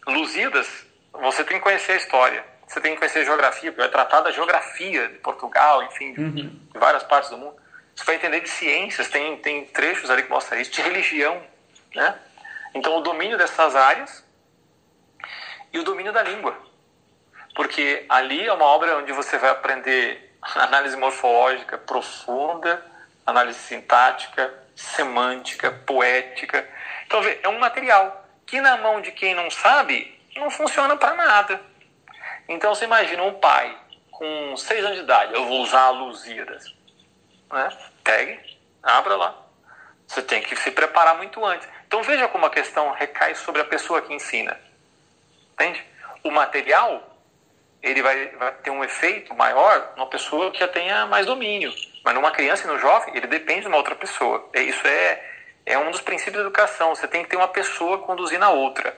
Lusíadas, 0.06 0.86
você 1.12 1.44
tem 1.44 1.58
que 1.58 1.62
conhecer 1.62 1.92
a 1.92 1.96
história, 1.96 2.44
você 2.66 2.80
tem 2.80 2.92
que 2.92 2.98
conhecer 2.98 3.20
a 3.20 3.24
geografia, 3.24 3.70
porque 3.70 3.82
vai 3.82 3.90
tratar 3.90 4.20
da 4.20 4.30
geografia 4.30 5.08
de 5.08 5.18
Portugal, 5.18 5.82
enfim, 5.84 6.12
de, 6.12 6.20
uhum. 6.20 6.60
várias 6.74 7.02
partes 7.02 7.30
do 7.30 7.38
mundo. 7.38 7.56
Você 7.94 8.04
vai 8.04 8.16
entender 8.16 8.40
de 8.40 8.48
ciências, 8.48 9.08
tem, 9.08 9.36
tem 9.38 9.64
trechos 9.66 10.10
ali 10.10 10.22
que 10.22 10.30
mostram 10.30 10.60
isso, 10.60 10.70
de 10.70 10.82
religião, 10.82 11.42
né? 11.94 12.18
Então, 12.74 12.98
o 12.98 13.00
domínio 13.00 13.38
dessas 13.38 13.74
áreas 13.74 14.24
e 15.72 15.78
o 15.78 15.82
domínio 15.82 16.12
da 16.12 16.22
língua. 16.22 16.56
Porque 17.54 18.04
ali 18.08 18.46
é 18.46 18.52
uma 18.52 18.66
obra 18.66 18.98
onde 18.98 19.12
você 19.12 19.38
vai 19.38 19.50
aprender 19.50 20.36
análise 20.54 20.96
morfológica 20.96 21.78
profunda, 21.78 22.84
análise 23.24 23.58
sintática, 23.58 24.52
semântica, 24.76 25.72
poética. 25.72 26.68
Então, 27.06 27.20
vê, 27.22 27.40
é 27.42 27.48
um 27.48 27.58
material 27.58 28.24
que 28.46 28.60
na 28.60 28.76
mão 28.76 29.00
de 29.00 29.10
quem 29.10 29.34
não 29.34 29.50
sabe 29.50 30.16
não 30.36 30.50
funciona 30.50 30.96
para 30.96 31.14
nada. 31.14 31.60
Então, 32.48 32.74
você 32.74 32.84
imagina 32.84 33.22
um 33.22 33.34
pai 33.34 33.76
com 34.16 34.56
seis 34.56 34.84
anos 34.84 34.96
de 34.96 35.04
idade, 35.04 35.34
eu 35.34 35.44
vou 35.46 35.62
usar 35.62 35.82
a 35.82 35.90
Lusíadas. 35.90 36.74
Né? 37.52 37.68
Pegue, 38.02 38.58
abra 38.82 39.16
lá. 39.16 39.46
Você 40.06 40.22
tem 40.22 40.42
que 40.42 40.56
se 40.56 40.70
preparar 40.70 41.16
muito 41.16 41.44
antes. 41.44 41.68
Então 41.86 42.02
veja 42.02 42.28
como 42.28 42.46
a 42.46 42.50
questão 42.50 42.92
recai 42.92 43.34
sobre 43.34 43.60
a 43.60 43.64
pessoa 43.64 44.00
que 44.00 44.14
ensina. 44.14 44.58
Entende? 45.52 45.84
O 46.22 46.30
material, 46.30 47.18
ele 47.82 48.02
vai, 48.02 48.28
vai 48.28 48.52
ter 48.52 48.70
um 48.70 48.82
efeito 48.82 49.34
maior 49.34 49.92
numa 49.96 50.06
pessoa 50.06 50.50
que 50.50 50.58
já 50.58 50.68
tenha 50.68 51.06
mais 51.06 51.26
domínio. 51.26 51.72
Mas 52.06 52.14
numa 52.14 52.30
criança 52.30 52.62
e 52.62 52.66
no 52.68 52.78
jovem, 52.78 53.16
ele 53.16 53.26
depende 53.26 53.62
de 53.62 53.66
uma 53.66 53.78
outra 53.78 53.96
pessoa. 53.96 54.48
É, 54.52 54.62
isso 54.62 54.86
é, 54.86 55.20
é 55.66 55.76
um 55.76 55.90
dos 55.90 56.00
princípios 56.00 56.36
da 56.36 56.42
educação. 56.42 56.94
Você 56.94 57.08
tem 57.08 57.24
que 57.24 57.30
ter 57.30 57.36
uma 57.36 57.48
pessoa 57.48 57.98
conduzindo 57.98 58.44
a 58.44 58.50
outra. 58.50 58.96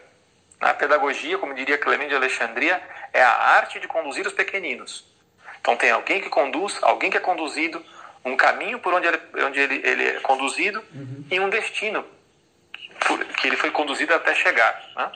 Na 0.61 0.75
pedagogia, 0.75 1.39
como 1.39 1.55
diria 1.55 1.79
Clemente 1.79 2.11
de 2.11 2.17
Alexandria, 2.17 2.83
é 3.15 3.23
a 3.23 3.33
arte 3.33 3.81
de 3.81 3.89
conduzir 3.89 4.27
os 4.27 4.35
pequeninos. 4.35 5.07
Então 5.59 5.75
tem 5.75 5.91
alguém 5.91 6.21
que 6.21 6.29
conduz, 6.29 6.79
alguém 6.83 7.11
que 7.11 7.17
é 7.17 7.21
conduzido, 7.21 7.83
um 8.23 8.37
caminho 8.37 8.79
por 8.79 8.93
onde 8.93 9.07
ele, 9.07 9.21
onde 9.43 9.59
ele, 9.59 9.81
ele 9.83 10.09
é 10.09 10.21
conduzido 10.21 10.85
uhum. 10.95 11.25
e 11.31 11.41
um 11.41 11.49
destino 11.49 12.05
que 13.41 13.47
ele 13.47 13.57
foi 13.57 13.71
conduzido 13.71 14.13
até 14.13 14.35
chegar. 14.35 14.85
Né? 14.95 15.11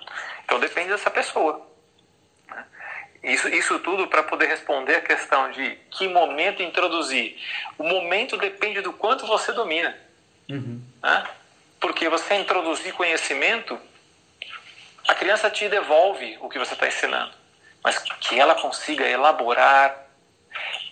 Então 0.46 0.58
depende 0.58 0.88
dessa 0.88 1.10
pessoa. 1.10 1.70
Isso, 3.22 3.48
isso 3.48 3.78
tudo 3.78 4.08
para 4.08 4.24
poder 4.24 4.46
responder 4.46 4.96
a 4.96 5.00
questão 5.00 5.50
de 5.52 5.76
que 5.90 6.08
momento 6.08 6.62
introduzir. 6.62 7.38
O 7.78 7.84
momento 7.84 8.36
depende 8.36 8.80
do 8.80 8.92
quanto 8.92 9.26
você 9.26 9.52
domina. 9.52 9.96
Uhum. 10.48 10.82
Né? 11.00 11.24
Porque 11.78 12.08
você 12.08 12.34
introduzir 12.34 12.92
conhecimento, 12.94 13.78
a 15.06 15.14
criança 15.14 15.48
te 15.50 15.68
devolve 15.68 16.36
o 16.40 16.48
que 16.48 16.58
você 16.58 16.74
está 16.74 16.88
ensinando. 16.88 17.32
Mas 17.82 17.98
que 17.98 18.38
ela 18.38 18.56
consiga 18.56 19.06
elaborar, 19.06 20.04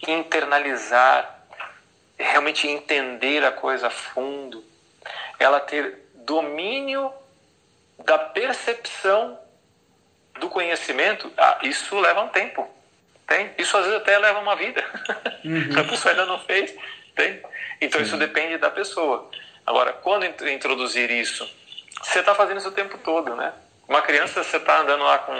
internalizar, 0.07 1.41
realmente 2.17 2.69
entender 2.69 3.45
a 3.45 3.53
coisa 3.53 3.89
a 3.89 3.91
fundo, 3.91 4.65
ela 5.39 5.59
ter 5.59 6.11
domínio 6.15 7.13
da 8.05 8.19
percepção 8.19 9.39
do 10.41 10.49
conhecimento, 10.49 11.33
ah, 11.37 11.59
isso 11.63 11.99
leva 12.01 12.23
um 12.23 12.29
tempo. 12.29 12.69
Tem? 13.27 13.51
Isso 13.57 13.77
às 13.77 13.85
vezes 13.85 14.01
até 14.01 14.19
leva 14.19 14.41
uma 14.41 14.57
vida. 14.57 14.85
Uhum. 15.45 15.79
A 15.79 15.85
pessoa 15.85 16.13
ainda 16.13 16.27
não 16.27 16.41
fez. 16.41 16.75
Tem? 17.15 17.41
Então 17.81 18.01
isso 18.01 18.17
depende 18.17 18.59
da 18.59 18.71
pessoa. 18.71 19.31
Agora, 19.65 19.93
quando 19.93 20.25
introduzir 20.25 21.11
isso, 21.11 21.49
você 22.03 22.21
está 22.21 22.35
fazendo 22.35 22.59
isso 22.59 22.69
o 22.69 22.73
tempo 22.73 22.99
todo, 22.99 23.37
né? 23.37 23.53
Uma 23.87 24.03
criança, 24.03 24.43
você 24.43 24.57
está 24.57 24.81
andando 24.81 25.05
lá 25.05 25.19
com 25.19 25.35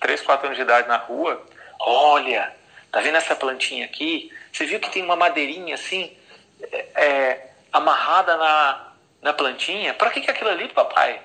3, 0.00 0.20
4 0.22 0.46
anos 0.46 0.56
de 0.56 0.62
idade 0.62 0.88
na 0.88 0.96
rua, 0.96 1.44
olha, 1.78 2.52
tá 2.90 3.00
vendo 3.00 3.16
essa 3.16 3.36
plantinha 3.36 3.84
aqui? 3.84 4.32
Você 4.52 4.64
viu 4.64 4.80
que 4.80 4.90
tem 4.90 5.02
uma 5.02 5.16
madeirinha 5.16 5.74
assim, 5.74 6.16
é, 6.72 6.86
é 6.94 7.50
amarrada 7.72 8.36
na, 8.36 8.92
na 9.20 9.32
plantinha? 9.32 9.94
Para 9.94 10.10
que, 10.10 10.20
que 10.20 10.30
é 10.30 10.32
aquilo 10.32 10.50
ali, 10.50 10.68
papai? 10.68 11.20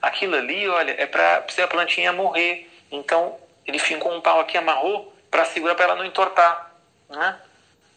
Aquilo 0.00 0.36
ali, 0.36 0.68
olha, 0.68 0.94
é 0.98 1.06
para 1.06 1.44
a 1.62 1.68
plantinha 1.68 2.12
morrer. 2.12 2.70
Então, 2.90 3.38
ele 3.66 3.78
fincou 3.78 4.12
um 4.12 4.20
pau 4.20 4.40
aqui, 4.40 4.56
amarrou 4.56 5.14
para 5.30 5.44
segurar 5.44 5.74
para 5.74 5.84
ela 5.84 5.96
não 5.96 6.04
entortar. 6.04 6.72
Né? 7.08 7.36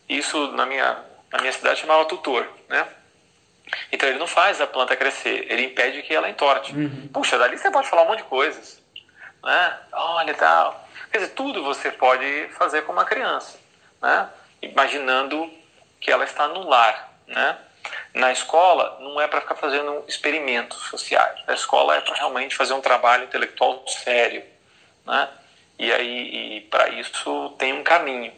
Isso 0.07 0.51
na 0.51 0.65
minha, 0.65 1.03
na 1.31 1.39
minha 1.39 1.51
cidade 1.51 1.79
chamava 1.79 2.05
tutor. 2.05 2.47
Né? 2.69 2.85
Então 3.91 4.07
ele 4.07 4.19
não 4.19 4.27
faz 4.27 4.61
a 4.61 4.67
planta 4.67 4.95
crescer, 4.95 5.47
ele 5.49 5.65
impede 5.65 6.01
que 6.03 6.13
ela 6.13 6.29
entorte. 6.29 6.73
Uhum. 6.73 7.09
Puxa, 7.13 7.37
dali 7.37 7.57
você 7.57 7.71
pode 7.71 7.87
falar 7.87 8.03
um 8.03 8.07
monte 8.07 8.19
de 8.19 8.25
coisas. 8.25 8.81
Né? 9.43 9.79
Olha 9.91 10.33
tal. 10.33 10.87
Quer 11.11 11.19
dizer, 11.19 11.31
tudo 11.31 11.63
você 11.63 11.91
pode 11.91 12.47
fazer 12.57 12.83
com 12.83 12.91
uma 12.91 13.05
criança. 13.05 13.57
Né? 14.01 14.29
Imaginando 14.61 15.51
que 15.99 16.11
ela 16.11 16.23
está 16.23 16.47
no 16.47 16.67
lar. 16.67 17.11
Né? 17.27 17.57
Na 18.13 18.31
escola, 18.31 18.97
não 19.01 19.19
é 19.19 19.27
para 19.27 19.41
ficar 19.41 19.55
fazendo 19.55 20.03
experimentos 20.07 20.77
sociais. 20.87 21.39
A 21.47 21.53
escola 21.53 21.95
é 21.97 22.01
para 22.01 22.15
realmente 22.15 22.55
fazer 22.55 22.73
um 22.73 22.81
trabalho 22.81 23.25
intelectual 23.25 23.83
sério. 23.87 24.43
Né? 25.05 25.29
E 25.79 25.91
aí, 25.91 26.61
para 26.69 26.89
isso, 26.89 27.55
tem 27.57 27.73
um 27.73 27.83
caminho 27.83 28.31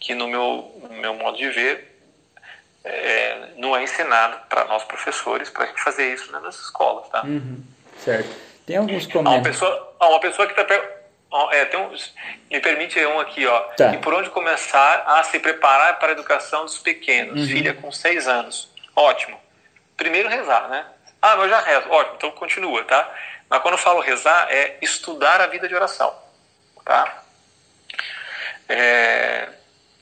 que, 0.00 0.14
no 0.14 0.28
meu, 0.28 0.80
no 0.88 0.96
meu 0.96 1.14
modo 1.14 1.36
de 1.36 1.50
ver, 1.50 2.00
é, 2.84 3.48
não 3.56 3.76
é 3.76 3.82
ensinado 3.82 4.38
para 4.48 4.64
nós 4.64 4.84
professores 4.84 5.50
para 5.50 5.64
a 5.64 5.66
gente 5.66 5.82
fazer 5.82 6.14
isso 6.14 6.30
nas 6.32 6.54
escolas, 6.54 7.08
tá? 7.08 7.22
Uhum, 7.24 7.62
certo. 7.98 8.30
Tem 8.64 8.76
alguns 8.76 9.06
comentários. 9.06 9.60
Uma 9.60 9.68
pessoa, 9.68 9.96
uma 10.00 10.20
pessoa 10.20 10.46
que 10.46 10.60
está 10.60 10.97
é, 11.50 11.64
tem 11.66 11.78
um, 11.78 11.90
me 12.50 12.60
permite 12.60 13.04
um 13.04 13.20
aqui, 13.20 13.46
ó. 13.46 13.60
Tá. 13.76 13.94
E 13.94 13.98
por 13.98 14.14
onde 14.14 14.30
começar 14.30 15.04
a 15.06 15.22
se 15.22 15.38
preparar 15.38 15.98
para 15.98 16.08
a 16.08 16.12
educação 16.12 16.64
dos 16.64 16.78
pequenos? 16.78 17.40
Uhum. 17.40 17.46
Filha 17.46 17.74
com 17.74 17.92
seis 17.92 18.26
anos. 18.26 18.70
Ótimo. 18.96 19.38
Primeiro 19.96 20.28
rezar, 20.28 20.68
né? 20.68 20.86
Ah, 21.20 21.36
mas 21.36 21.44
eu 21.44 21.50
já 21.50 21.60
rezo. 21.60 21.90
Ótimo, 21.90 22.14
então 22.16 22.30
continua, 22.30 22.84
tá? 22.84 23.12
Mas 23.48 23.60
quando 23.62 23.74
eu 23.74 23.78
falo 23.78 24.00
rezar, 24.00 24.46
é 24.50 24.78
estudar 24.80 25.40
a 25.40 25.46
vida 25.46 25.68
de 25.68 25.74
oração, 25.74 26.14
tá? 26.84 27.22
É, 28.68 29.48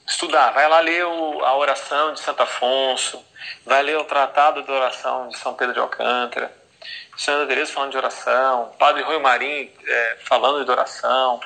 estudar, 0.06 0.50
vai 0.50 0.68
lá 0.68 0.80
ler 0.80 1.06
o, 1.06 1.44
a 1.44 1.56
oração 1.56 2.12
de 2.12 2.20
Santo 2.20 2.42
Afonso, 2.42 3.24
vai 3.64 3.82
ler 3.82 3.96
o 3.96 4.04
Tratado 4.04 4.62
de 4.62 4.70
Oração 4.70 5.28
de 5.28 5.38
São 5.38 5.54
Pedro 5.54 5.74
de 5.74 5.80
Alcântara, 5.80 6.52
Santa 7.16 7.46
Teresa 7.46 7.72
falando 7.72 7.92
de 7.92 7.96
oração, 7.96 8.72
Padre 8.78 9.02
Rui 9.02 9.18
Marim 9.18 9.70
é, 9.86 10.16
falando 10.20 10.64
de 10.64 10.70
oração, 10.70 11.40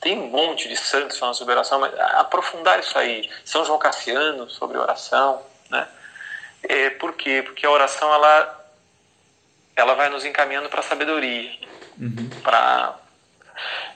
tem 0.00 0.18
um 0.18 0.28
monte 0.28 0.68
de 0.68 0.76
santos 0.76 1.18
falando 1.18 1.34
sobre 1.34 1.54
oração, 1.54 1.78
mas 1.78 1.92
aprofundar 1.98 2.80
isso 2.80 2.98
aí, 2.98 3.30
São 3.44 3.64
João 3.64 3.78
Cassiano 3.78 4.48
sobre 4.48 4.78
oração, 4.78 5.42
né? 5.70 5.86
É, 6.62 6.90
por 6.90 7.12
quê? 7.14 7.42
Porque 7.44 7.66
a 7.66 7.70
oração 7.70 8.12
ela, 8.12 8.66
ela 9.76 9.94
vai 9.94 10.08
nos 10.08 10.24
encaminhando 10.24 10.68
para 10.68 10.80
a 10.80 10.84
sabedoria, 10.84 11.52
uhum. 11.98 12.30
para 12.42 12.96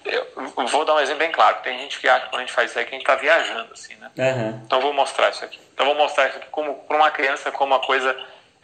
eu 0.05 0.67
vou 0.69 0.85
dar 0.85 0.95
um 0.95 1.01
exemplo 1.01 1.21
bem 1.21 1.33
claro. 1.33 1.59
Tem 1.63 1.79
gente 1.79 1.99
que 1.99 2.09
acha 2.09 2.25
que 2.25 2.31
quando 2.31 2.43
a 2.43 2.45
gente 2.45 2.53
faz 2.53 2.71
isso 2.71 2.79
aí 2.79 2.85
que 2.85 2.95
a 2.95 2.99
gente 2.99 3.03
está 3.03 3.17
viajando, 3.17 3.73
assim, 3.73 3.95
né? 3.97 4.11
Uhum. 4.17 4.63
Então 4.65 4.81
vou 4.81 4.93
mostrar 4.93 5.31
isso 5.31 5.45
aqui. 5.45 5.59
Então 5.75 5.87
vou 5.87 5.95
mostrar 5.95 6.29
isso 6.29 6.37
aqui 6.37 6.47
como 6.51 6.75
para 6.85 6.97
uma 6.97 7.11
criança 7.11 7.51
como 7.51 7.75
a 7.75 7.81
coisa 7.81 8.17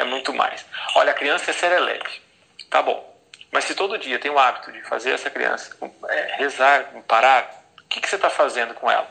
é 0.02 0.04
muito 0.04 0.32
mais. 0.32 0.64
Olha, 0.94 1.12
a 1.12 1.14
criança 1.14 1.50
é 1.50 1.54
serelepe. 1.54 2.22
Tá 2.70 2.82
bom. 2.82 3.10
Mas 3.50 3.64
se 3.64 3.74
todo 3.74 3.98
dia 3.98 4.18
tem 4.18 4.30
o 4.30 4.38
hábito 4.38 4.72
de 4.72 4.82
fazer 4.82 5.10
essa 5.12 5.30
criança 5.30 5.76
é, 6.08 6.36
rezar, 6.36 6.86
parar, 7.06 7.50
o 7.80 7.88
que, 7.88 8.00
que 8.00 8.08
você 8.08 8.16
está 8.16 8.30
fazendo 8.30 8.74
com 8.74 8.90
ela? 8.90 9.08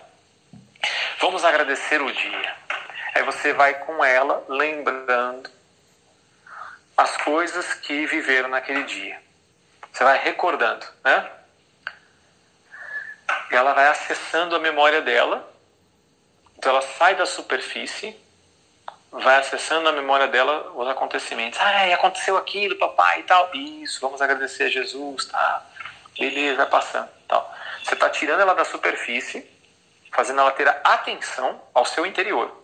Vamos 1.20 1.46
agradecer 1.46 2.02
o 2.02 2.12
dia. 2.12 2.56
Aí 3.14 3.24
você 3.24 3.54
vai 3.54 3.76
com 3.76 4.04
ela 4.04 4.44
lembrando 4.48 5.50
as 6.98 7.18
coisas 7.18 7.74
que 7.76 8.06
viveram 8.08 8.50
naquele 8.50 8.84
dia. 8.84 9.22
Você 9.92 10.04
vai 10.04 10.18
recordando, 10.18 10.86
né? 11.04 11.30
E 13.52 13.56
ela 13.56 13.74
vai 13.74 13.88
acessando 13.88 14.56
a 14.56 14.60
memória 14.60 15.02
dela. 15.02 15.48
Então 16.58 16.72
ela 16.72 16.82
sai 16.82 17.16
da 17.16 17.26
superfície 17.26 18.18
vai 19.12 19.38
acessando 19.38 19.84
na 19.84 19.92
memória 19.92 20.28
dela 20.28 20.72
os 20.74 20.88
acontecimentos. 20.88 21.60
Ah, 21.60 21.94
aconteceu 21.94 22.38
aquilo, 22.38 22.78
papai 22.78 23.20
e 23.20 23.24
tal. 23.24 23.54
Isso, 23.54 24.00
vamos 24.00 24.22
agradecer 24.22 24.64
a 24.64 24.70
Jesus, 24.70 25.26
tá? 25.26 25.66
Beleza, 26.18 26.58
vai 26.58 26.70
passando, 26.70 27.10
tal. 27.28 27.54
Você 27.84 27.94
está 27.94 28.10
tirando 28.10 28.40
ela 28.40 28.54
da 28.54 28.64
superfície, 28.64 29.46
fazendo 30.12 30.40
ela 30.40 30.52
ter 30.52 30.68
atenção 30.68 31.62
ao 31.74 31.86
seu 31.86 32.06
interior, 32.06 32.64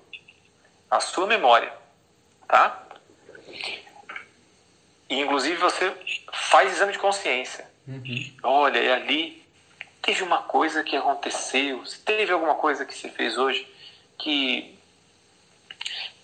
à 0.89 0.99
sua 0.99 1.27
memória, 1.27 1.73
tá? 2.47 2.83
E 5.09 5.19
inclusive 5.19 5.57
você 5.57 5.93
faz 6.31 6.71
exame 6.71 6.93
de 6.93 6.99
consciência. 6.99 7.67
Uhum. 7.87 8.37
Olha, 8.43 8.79
e 8.79 8.91
ali 8.91 9.47
teve 10.01 10.23
uma 10.23 10.43
coisa 10.43 10.83
que 10.83 10.95
aconteceu, 10.95 11.83
teve 12.05 12.31
alguma 12.31 12.55
coisa 12.55 12.85
que 12.85 12.93
se 12.93 13.09
fez 13.09 13.37
hoje 13.37 13.67
que 14.17 14.76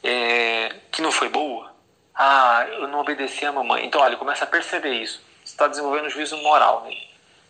é, 0.03 0.75
que 0.91 1.01
não 1.01 1.11
foi 1.11 1.29
boa. 1.29 1.73
Ah, 2.13 2.67
eu 2.69 2.87
não 2.87 2.99
obedeci 2.99 3.45
a 3.45 3.51
mamãe. 3.51 3.85
Então, 3.85 4.01
olha, 4.01 4.17
começa 4.17 4.43
a 4.43 4.47
perceber 4.47 4.93
isso. 4.93 5.23
Você 5.43 5.53
está 5.53 5.67
desenvolvendo 5.67 6.05
um 6.05 6.09
juízo 6.09 6.37
moral 6.37 6.83
nele. 6.83 7.09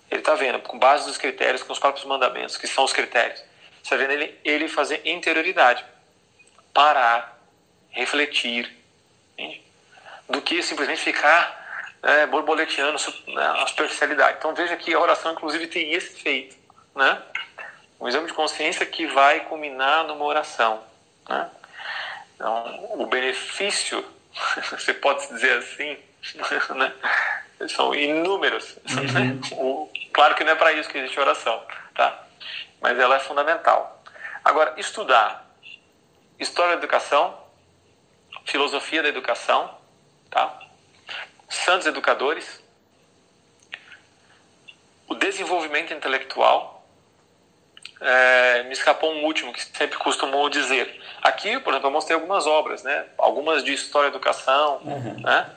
Ele 0.10 0.22
está 0.22 0.36
vendo, 0.36 0.60
com 0.60 0.78
base 0.78 1.08
nos 1.08 1.18
critérios, 1.18 1.64
com 1.64 1.74
os 1.74 1.80
próprios 1.80 2.06
mandamentos, 2.06 2.56
que 2.56 2.68
são 2.68 2.84
os 2.84 2.94
critérios. 2.94 3.40
Você 3.40 3.96
está 3.96 3.96
vendo 3.96 4.12
ele, 4.12 4.40
ele 4.46 4.68
fazer 4.68 5.02
interioridade. 5.06 5.84
Parar, 6.74 7.40
refletir. 7.90 8.72
Entende? 9.34 9.64
Do 10.30 10.42
que 10.42 10.62
simplesmente 10.62 11.02
ficar 11.02 11.90
é, 12.04 12.26
borboleteando 12.26 12.98
né, 13.28 13.46
a 13.62 13.68
superficialidade. 13.68 14.38
Então 14.38 14.54
veja 14.54 14.76
que 14.76 14.94
a 14.94 15.00
oração, 15.00 15.34
inclusive, 15.34 15.68
tem 15.68 15.94
esse 15.94 16.14
efeito. 16.14 16.56
Né? 16.96 17.22
Um 18.00 18.08
exame 18.08 18.28
de 18.28 18.34
consciência 18.34 18.86
que 18.86 19.08
vai 19.08 19.42
culminar 19.42 20.06
numa 20.06 20.26
oração. 20.26 20.84
Né? 21.28 21.50
Então, 22.35 22.85
o 22.99 23.05
benefício, 23.05 24.03
você 24.72 24.93
pode 24.93 25.27
dizer 25.27 25.57
assim, 25.57 25.97
né? 26.76 26.93
são 27.69 27.93
inúmeros. 27.95 28.77
Uhum. 28.89 29.41
O, 29.53 29.91
claro 30.11 30.35
que 30.35 30.43
não 30.43 30.51
é 30.51 30.55
para 30.55 30.73
isso 30.73 30.89
que 30.89 30.97
existe 30.97 31.19
oração, 31.19 31.64
tá? 31.95 32.23
mas 32.81 32.99
ela 32.99 33.15
é 33.15 33.19
fundamental. 33.19 34.03
Agora, 34.43 34.73
estudar 34.77 35.43
história 36.38 36.76
da 36.76 36.80
educação, 36.80 37.38
filosofia 38.45 39.01
da 39.01 39.07
educação, 39.07 39.77
tá? 40.30 40.60
santos 41.49 41.88
educadores, 41.88 42.61
o 45.07 45.15
desenvolvimento 45.15 45.93
intelectual, 45.93 46.82
é, 48.04 48.64
me 48.64 48.74
escapou 48.74 49.14
um 49.14 49.24
último 49.24 49.54
que 49.54 49.64
sempre 49.64 49.98
costumo 49.98 50.50
dizer. 50.50 51.02
Aqui, 51.22 51.58
por 51.60 51.72
exemplo, 51.72 51.88
eu 51.88 51.92
mostrei 51.92 52.16
algumas 52.16 52.46
obras, 52.46 52.84
né? 52.84 53.06
Algumas 53.18 53.64
de 53.64 53.74
história 53.74 54.08
e 54.08 54.10
educação, 54.10 54.82
uhum. 54.84 55.22
né? 55.22 55.50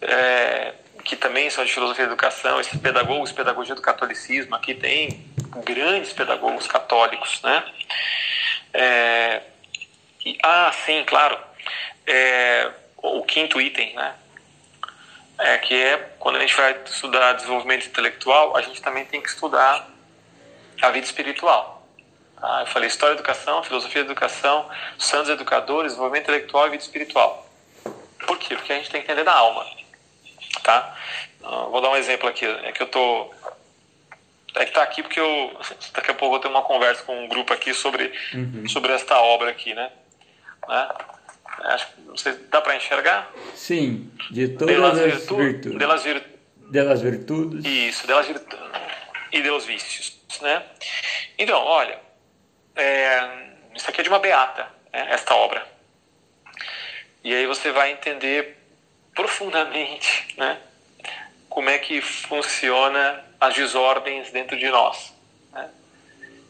É, 0.00 0.74
que 1.02 1.16
também 1.16 1.50
são 1.50 1.64
de 1.64 1.72
filosofia 1.72 2.04
e 2.04 2.06
educação, 2.06 2.60
esses 2.60 2.78
pedagogos, 2.80 3.32
pedagogia 3.32 3.74
do 3.74 3.82
catolicismo, 3.82 4.54
aqui 4.54 4.74
tem 4.74 5.26
grandes 5.64 6.12
pedagogos 6.12 6.66
católicos, 6.68 7.42
né? 7.42 7.64
É, 8.72 9.42
e, 10.24 10.38
ah, 10.44 10.72
sim, 10.86 11.02
claro. 11.04 11.36
É, 12.06 12.70
o 12.98 13.22
quinto 13.24 13.60
item, 13.60 13.94
né? 13.94 14.14
É 15.38 15.58
que 15.58 15.74
é 15.74 15.96
quando 16.20 16.36
a 16.36 16.40
gente 16.40 16.54
vai 16.54 16.76
estudar 16.84 17.32
desenvolvimento 17.32 17.86
intelectual, 17.86 18.56
a 18.56 18.62
gente 18.62 18.80
também 18.80 19.04
tem 19.04 19.20
que 19.20 19.28
estudar 19.28 19.93
a 20.82 20.90
vida 20.90 21.06
espiritual. 21.06 21.86
Tá? 22.40 22.60
Eu 22.60 22.66
falei 22.66 22.88
história, 22.88 23.14
educação, 23.14 23.62
filosofia 23.62 24.04
da 24.04 24.10
educação, 24.10 24.68
santos 24.98 25.30
educadores, 25.30 25.92
desenvolvimento 25.92 26.24
intelectual 26.24 26.66
e 26.66 26.70
vida 26.70 26.82
espiritual. 26.82 27.48
Por 28.26 28.38
quê? 28.38 28.54
Porque 28.54 28.72
a 28.72 28.76
gente 28.76 28.90
tem 28.90 29.00
que 29.02 29.06
entender 29.06 29.24
da 29.24 29.34
alma, 29.34 29.66
tá? 30.62 30.96
Uh, 31.42 31.70
vou 31.70 31.80
dar 31.80 31.90
um 31.90 31.96
exemplo 31.96 32.28
aqui. 32.28 32.46
É 32.46 32.72
que 32.72 32.82
eu 32.82 32.86
tô 32.86 33.30
é 34.56 34.64
que 34.64 34.72
tá 34.72 34.82
aqui 34.82 35.02
porque 35.02 35.18
eu 35.18 35.50
daqui 35.92 36.10
a 36.10 36.14
pouco 36.14 36.26
eu 36.26 36.30
vou 36.30 36.38
ter 36.38 36.48
uma 36.48 36.62
conversa 36.62 37.02
com 37.02 37.24
um 37.24 37.28
grupo 37.28 37.52
aqui 37.52 37.74
sobre 37.74 38.12
uhum. 38.32 38.68
sobre 38.68 38.92
esta 38.92 39.18
obra 39.18 39.50
aqui, 39.50 39.74
né? 39.74 39.90
né? 40.68 40.88
Acho, 41.64 41.88
não 42.06 42.16
sei, 42.16 42.34
dá 42.50 42.60
para 42.60 42.76
enxergar? 42.76 43.30
Sim, 43.54 44.10
de 44.30 44.48
todas 44.48 44.76
de 44.76 44.84
as 44.84 44.98
virtu 44.98 45.36
virtudes. 45.36 45.78
Delas, 45.78 46.02
vir... 46.02 46.24
delas 46.70 47.00
virtudes. 47.00 47.64
Isso, 47.64 48.06
delas 48.06 48.26
virtudes 48.26 48.58
e 49.32 49.42
deus 49.42 49.64
vícios, 49.64 50.16
né? 50.40 50.64
Então, 51.38 51.62
olha, 51.62 51.98
é, 52.76 53.20
isso 53.74 53.88
aqui 53.88 54.00
é 54.00 54.04
de 54.04 54.08
uma 54.08 54.18
beata, 54.18 54.68
né, 54.92 55.06
esta 55.10 55.34
obra. 55.34 55.66
E 57.22 57.34
aí 57.34 57.46
você 57.46 57.72
vai 57.72 57.92
entender 57.92 58.58
profundamente, 59.14 60.34
né, 60.36 60.60
como 61.54 61.70
é 61.70 61.78
que 61.78 62.00
funciona 62.00 63.24
as 63.40 63.54
desordens 63.54 64.32
dentro 64.32 64.58
de 64.58 64.68
nós, 64.70 65.14
né? 65.52 65.70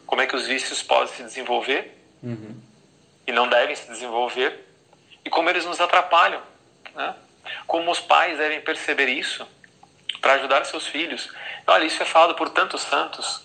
como 0.07 0.21
é 0.21 0.27
que 0.27 0.35
os 0.35 0.47
vícios 0.47 0.81
podem 0.81 1.13
se 1.13 1.21
desenvolver 1.21 1.95
uhum. 2.23 2.59
e 3.27 3.31
não 3.31 3.47
devem 3.47 3.75
se 3.75 3.87
desenvolver 3.87 4.65
e 5.23 5.29
como 5.29 5.47
eles 5.47 5.63
nos 5.63 5.79
atrapalham, 5.79 6.41
né? 6.95 7.15
como 7.67 7.91
os 7.91 7.99
pais 7.99 8.39
devem 8.39 8.61
perceber 8.61 9.07
isso 9.07 9.47
para 10.19 10.33
ajudar 10.33 10.65
seus 10.65 10.87
filhos. 10.87 11.31
Olha, 11.67 11.85
isso 11.85 12.01
é 12.01 12.05
falado 12.05 12.33
por 12.33 12.49
tantos 12.49 12.81
santos. 12.81 13.43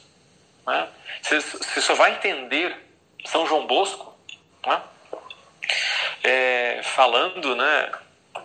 Né? 0.67 0.89
Você, 1.23 1.81
só 1.81 1.95
vai 1.95 2.13
entender 2.13 2.77
São 3.27 3.47
João 3.47 3.67
Bosco 3.67 4.15
né? 4.67 4.83
é, 6.23 6.81
falando 6.83 7.55
né, 7.57 7.93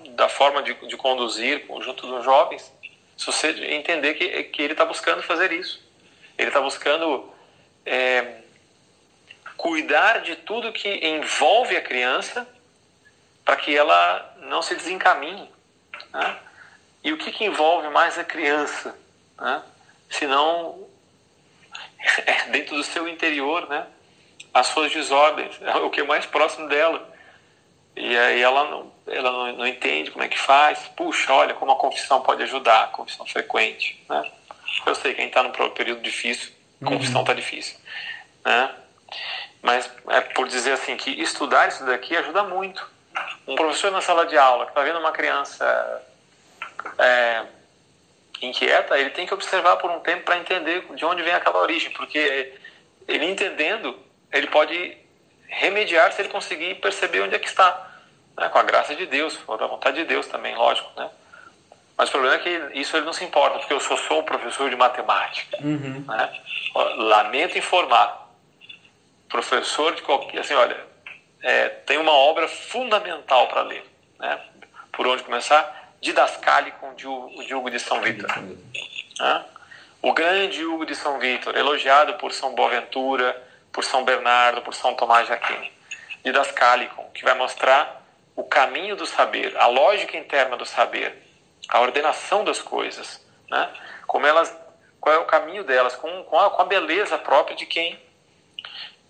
da 0.10 0.30
forma 0.30 0.62
de, 0.64 0.74
de 0.88 0.98
conduzir 0.98 1.66
junto 1.82 2.08
dos 2.08 2.24
jovens, 2.24 2.72
se 3.18 3.26
você 3.26 3.50
entender 3.74 4.14
que, 4.16 4.44
que 4.46 4.62
ele 4.62 4.74
está 4.74 4.86
buscando 4.86 5.24
fazer 5.24 5.52
isso. 5.52 5.84
Ele 6.38 6.50
está 6.50 6.60
buscando 6.60 7.34
é, 7.86 8.42
cuidar 9.56 10.22
de 10.22 10.36
tudo 10.36 10.74
que 10.74 10.90
envolve 11.08 11.78
a 11.78 11.82
criança 11.82 12.48
para 13.44 13.56
que 13.56 13.76
ela 13.76 14.36
não 14.42 14.62
se 14.62 14.76
desencaminhe. 14.76 15.50
Né? 16.12 16.38
E 17.04 17.14
o 17.14 17.18
que, 17.18 17.32
que 17.32 17.46
envolve 17.46 17.88
mais 17.90 18.18
a 18.18 18.24
criança? 18.24 18.98
Né? 19.38 19.64
Senão, 20.10 20.88
dentro 22.52 22.76
do 22.76 22.84
seu 22.84 23.08
interior, 23.08 23.68
né? 23.70 23.86
as 24.56 24.68
suas 24.68 24.90
desordens, 24.90 25.62
é 25.62 25.76
o 25.76 25.90
que 25.90 26.00
é 26.00 26.04
mais 26.06 26.26
próximo 26.26 26.70
dela. 26.70 27.14
E 27.94 28.18
aí 28.18 28.42
ela 28.42 28.64
não, 28.64 28.92
ela 29.06 29.30
não, 29.30 29.58
não, 29.58 29.68
entende 29.68 30.12
como 30.12 30.24
é 30.24 30.30
que 30.30 30.40
faz. 30.40 30.80
Puxa, 30.96 31.34
olha 31.34 31.54
como 31.54 31.74
a 31.74 31.76
confissão 31.76 32.22
pode 32.22 32.42
ajudar, 32.44 32.86
a 32.86 32.88
confissão 32.88 33.26
frequente. 33.26 34.02
Né? 34.08 34.32
Eu 34.86 34.96
sei, 34.96 35.14
quem 35.14 35.28
está 35.28 35.44
no 35.44 35.52
período 35.72 36.02
difícil, 36.02 36.54
a 36.82 36.86
confissão 36.86 37.20
está 37.22 37.34
uhum. 37.34 37.40
difícil. 37.40 37.78
Né? 38.46 38.76
Mas 39.62 39.92
é 40.08 40.22
por 40.22 40.48
dizer 40.48 40.72
assim 40.72 40.96
que 40.96 41.10
estudar 41.22 41.68
isso 41.68 41.86
daqui 41.86 42.16
ajuda 42.16 42.44
muito. 42.44 42.90
Um 43.46 43.56
professor 43.56 43.92
na 43.92 44.00
sala 44.00 44.26
de 44.26 44.38
aula 44.38 44.66
que 44.66 44.72
está 44.72 44.84
vendo 44.84 45.00
uma 45.00 45.12
criança 45.12 46.02
é, 46.98 47.44
inquieta, 48.46 48.98
ele 48.98 49.10
tem 49.10 49.26
que 49.26 49.34
observar 49.34 49.78
por 49.78 49.90
um 49.92 50.00
tempo 50.00 50.24
para 50.24 50.38
entender 50.38 50.86
de 50.94 51.06
onde 51.06 51.22
vem 51.22 51.34
aquela 51.34 51.60
origem, 51.60 51.92
porque 51.92 52.54
ele 53.08 53.26
entendendo, 53.26 53.98
ele 54.32 54.48
pode 54.48 54.98
remediar 55.48 56.12
se 56.12 56.22
ele 56.22 56.30
conseguir 56.30 56.76
perceber 56.76 57.22
onde 57.22 57.36
é 57.36 57.40
que 57.40 57.48
está, 57.48 57.92
né? 58.38 58.50
com 58.50 58.58
a 58.58 58.64
graça 58.64 58.96
de 58.96 59.06
Deus, 59.06 59.38
com 59.38 59.54
a 59.54 59.68
vontade 59.68 59.98
de 59.98 60.06
Deus 60.06 60.28
também, 60.28 60.56
lógico, 60.56 60.90
né? 60.96 61.10
Mas 61.98 62.10
o 62.10 62.12
problema 62.12 62.36
é 62.36 62.40
que 62.40 62.80
isso 62.80 62.96
ele 62.98 63.06
não 63.06 63.14
se 63.14 63.24
importa, 63.24 63.60
porque 63.60 63.74
eu 63.74 63.80
só 63.80 63.96
sou 63.96 64.20
um 64.20 64.24
professor 64.24 64.70
de 64.70 64.76
matemática. 64.76 65.58
Uhum. 65.62 66.04
Né? 66.06 66.42
Lamento 66.98 67.58
informar. 67.58 68.30
Professor 69.30 69.96
de 69.96 70.02
qualquer. 70.02 70.40
Assim, 70.40 70.54
olha, 70.54 70.78
é, 71.42 71.70
tem 71.70 71.98
uma 71.98 72.12
obra 72.12 72.50
fundamental 72.50 73.48
para 73.48 73.62
ler. 73.62 73.86
Né? 74.20 74.40
Por 74.92 75.08
onde 75.08 75.24
começar? 75.24 75.85
Didascálico 76.06 76.94
de, 76.96 77.48
de 77.48 77.56
Hugo 77.56 77.72
de 77.72 77.80
São 77.80 78.00
Vítor. 78.00 78.30
Né? 79.20 79.46
O 80.04 80.14
grande 80.14 80.64
Hugo 80.64 80.86
de 80.86 80.94
São 80.94 81.18
Vítor, 81.18 81.58
elogiado 81.58 82.14
por 82.14 82.32
São 82.32 82.54
Boaventura, 82.54 83.36
por 83.72 83.84
São 83.84 84.06
Bernardo, 84.06 84.62
por 84.62 84.76
São 84.76 84.94
Tomás 84.94 85.26
de 85.26 85.34
Aquino. 85.34 85.66
Didascalicon, 86.24 87.10
que 87.12 87.24
vai 87.24 87.34
mostrar 87.34 88.04
o 88.36 88.44
caminho 88.44 88.96
do 88.96 89.08
saber, 89.08 89.58
a 89.58 89.66
lógica 89.66 90.16
interna 90.16 90.56
do 90.56 90.66
saber, 90.66 91.24
a 91.70 91.82
ordenação 91.82 92.44
das 92.44 92.62
coisas, 92.62 93.26
né? 93.50 93.68
Como 94.06 94.28
elas, 94.28 94.56
qual 95.02 95.16
é 95.16 95.18
o 95.18 95.26
caminho 95.26 95.64
delas, 95.64 95.96
com, 95.96 96.24
com, 96.26 96.40
a, 96.40 96.52
com 96.52 96.62
a 96.62 96.66
beleza 96.66 97.18
própria 97.18 97.56
de 97.56 97.66
quem 97.66 98.00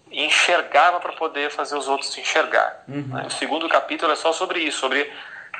enxergava 0.10 1.02
para 1.02 1.12
poder 1.12 1.52
fazer 1.52 1.76
os 1.76 1.90
outros 1.90 2.14
se 2.14 2.22
enxergar. 2.22 2.86
Uhum. 2.88 3.08
Né? 3.08 3.26
O 3.28 3.32
segundo 3.32 3.68
capítulo 3.68 4.14
é 4.14 4.16
só 4.16 4.32
sobre 4.32 4.60
isso, 4.60 4.80
sobre 4.80 5.12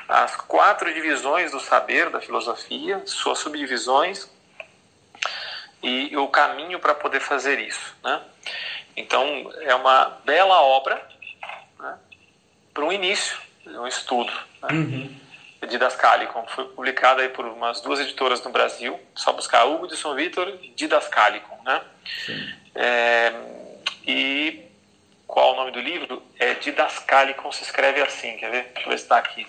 as 0.08 0.36
quatro 0.36 0.92
divisões 0.92 1.50
do 1.50 1.60
saber 1.60 2.10
da 2.10 2.20
filosofia, 2.20 3.02
suas 3.06 3.38
subdivisões 3.38 4.28
e 5.82 6.16
o 6.16 6.28
caminho 6.28 6.78
para 6.78 6.94
poder 6.94 7.20
fazer 7.20 7.58
isso. 7.58 7.96
Né? 8.02 8.20
Então, 8.96 9.52
é 9.60 9.74
uma 9.74 10.20
bela 10.24 10.60
obra 10.62 11.06
né, 11.78 11.98
para 12.72 12.84
um 12.84 12.92
início, 12.92 13.38
um 13.66 13.86
estudo. 13.86 14.32
Né, 14.62 14.68
uhum. 14.72 15.16
Foi 16.48 16.64
publicada 16.68 17.22
aí 17.22 17.28
por 17.28 17.44
umas 17.44 17.80
duas 17.80 17.98
editoras 17.98 18.42
no 18.44 18.50
Brasil, 18.50 18.98
só 19.14 19.32
buscar 19.32 19.64
Hugo 19.64 19.88
de 19.88 19.96
São 19.96 20.14
Vitor 20.14 20.56
Didascalicon. 20.76 21.58
Né? 21.64 21.82
É, 22.74 23.32
e 24.06 24.64
qual 25.26 25.52
o 25.52 25.56
nome 25.56 25.72
do 25.72 25.80
livro? 25.80 26.22
É 26.38 26.54
Didascalicon, 26.54 27.50
se 27.50 27.64
escreve 27.64 28.00
assim, 28.00 28.36
quer 28.36 28.50
ver? 28.50 28.64
Deixa 28.74 28.86
eu 28.86 28.90
ver 28.90 28.98
se 28.98 29.04
está 29.04 29.18
aqui. 29.18 29.46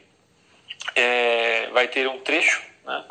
é, 0.94 1.68
vai 1.68 1.88
ter 1.88 2.08
um 2.08 2.20
trecho 2.20 2.62
né, 2.84 3.04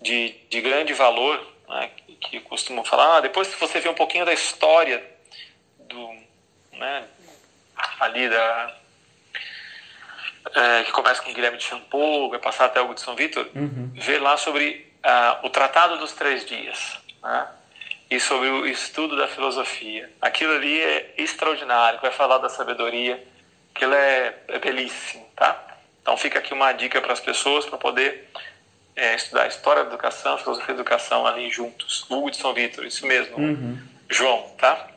de, 0.00 0.34
de 0.48 0.60
grande 0.60 0.92
valor, 0.92 1.44
né, 1.68 1.90
que, 1.96 2.14
que 2.16 2.40
costumam 2.40 2.84
falar, 2.84 3.18
ah, 3.18 3.20
depois 3.20 3.48
se 3.48 3.56
você 3.56 3.80
vê 3.80 3.88
um 3.88 3.94
pouquinho 3.94 4.24
da 4.24 4.32
história 4.32 5.04
do, 5.78 6.10
né, 6.72 7.04
ali 8.00 8.28
da, 8.28 8.74
é, 10.54 10.84
que 10.84 10.92
começa 10.92 11.22
com 11.22 11.32
Guilherme 11.32 11.58
de 11.58 11.64
Champou, 11.64 12.30
vai 12.30 12.38
passar 12.38 12.66
até 12.66 12.80
Hugo 12.80 12.94
de 12.94 13.00
São 13.00 13.16
Vitor, 13.16 13.48
uhum. 13.54 13.90
vê 13.94 14.18
lá 14.18 14.36
sobre 14.36 14.90
uh, 15.04 15.46
o 15.46 15.50
Tratado 15.50 15.98
dos 15.98 16.12
Três 16.12 16.44
Dias. 16.44 16.98
Né? 17.22 17.46
E 18.08 18.20
sobre 18.20 18.48
o 18.48 18.66
estudo 18.66 19.16
da 19.16 19.26
filosofia. 19.26 20.10
Aquilo 20.20 20.54
ali 20.54 20.80
é 20.80 21.14
extraordinário, 21.18 22.00
vai 22.00 22.12
falar 22.12 22.38
da 22.38 22.48
sabedoria, 22.48 23.22
aquilo 23.74 23.94
é, 23.94 24.34
é 24.46 24.58
belíssimo, 24.60 25.26
tá? 25.34 25.60
Então 26.00 26.16
fica 26.16 26.38
aqui 26.38 26.54
uma 26.54 26.70
dica 26.70 27.00
para 27.00 27.12
as 27.12 27.18
pessoas 27.18 27.66
para 27.66 27.76
poder 27.76 28.30
é, 28.94 29.16
estudar 29.16 29.48
história 29.48 29.82
da 29.82 29.88
educação, 29.88 30.38
filosofia 30.38 30.74
da 30.74 30.80
educação 30.80 31.26
ali 31.26 31.50
juntos. 31.50 32.06
Hugo 32.08 32.30
de 32.30 32.36
São 32.36 32.54
Vitor, 32.54 32.86
isso 32.86 33.04
mesmo. 33.04 33.36
Uhum. 33.36 33.76
João, 34.08 34.54
tá? 34.56 34.88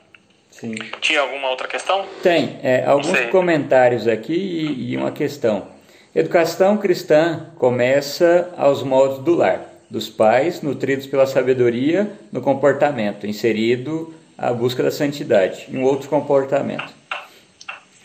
Sim. 0.60 0.76
Tinha 1.00 1.22
alguma 1.22 1.50
outra 1.50 1.68
questão? 1.68 2.06
Tem. 2.22 2.60
É, 2.62 2.84
alguns 2.86 3.20
comentários 3.32 4.08
aqui 4.08 4.34
e, 4.34 4.92
e 4.92 4.98
uma 4.98 5.12
questão. 5.12 5.68
Educação 6.14 6.78
cristã 6.78 7.48
começa 7.58 8.50
aos 8.58 8.84
moldes 8.84 9.20
do 9.20 9.36
lar, 9.36 9.64
dos 9.90 10.10
pais, 10.10 10.62
nutridos 10.62 11.08
pela 11.08 11.26
sabedoria 11.26 12.12
no 12.32 12.42
comportamento, 12.42 13.26
inserido 13.26 14.14
a 14.38 14.52
busca 14.52 14.84
da 14.84 14.92
santidade, 14.92 15.68
em 15.72 15.78
um 15.78 15.84
outro 15.84 16.10
comportamento. 16.10 16.94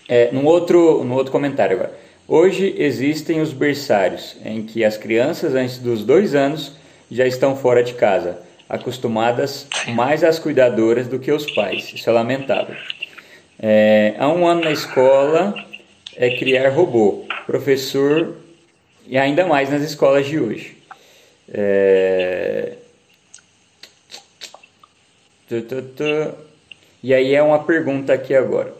É, 0.08 0.30
num, 0.30 0.44
outro, 0.44 1.02
num 1.02 1.14
outro 1.14 1.32
comentário 1.32 1.76
agora. 1.76 1.98
Hoje 2.28 2.74
existem 2.78 3.40
os 3.40 3.52
berçários, 3.52 4.36
em 4.44 4.62
que 4.62 4.84
as 4.84 4.96
crianças 4.96 5.54
antes 5.54 5.78
dos 5.78 6.04
dois 6.04 6.34
anos 6.34 6.76
já 7.10 7.26
estão 7.26 7.56
fora 7.56 7.82
de 7.82 7.94
casa 7.94 8.38
acostumadas 8.68 9.66
mais 9.88 10.24
às 10.24 10.38
cuidadoras 10.38 11.06
do 11.08 11.18
que 11.18 11.30
os 11.30 11.50
pais. 11.52 11.92
Isso 11.92 12.08
é 12.08 12.12
lamentável. 12.12 12.76
É, 13.58 14.14
há 14.18 14.28
um 14.28 14.46
ano 14.46 14.62
na 14.62 14.72
escola 14.72 15.54
é 16.16 16.36
criar 16.36 16.68
robô, 16.70 17.24
professor 17.46 18.36
e 19.06 19.18
ainda 19.18 19.46
mais 19.46 19.70
nas 19.70 19.82
escolas 19.82 20.26
de 20.26 20.38
hoje. 20.38 20.76
É... 21.52 22.72
E 27.02 27.12
aí 27.12 27.34
é 27.34 27.42
uma 27.42 27.62
pergunta 27.62 28.12
aqui 28.12 28.34
agora. 28.34 28.72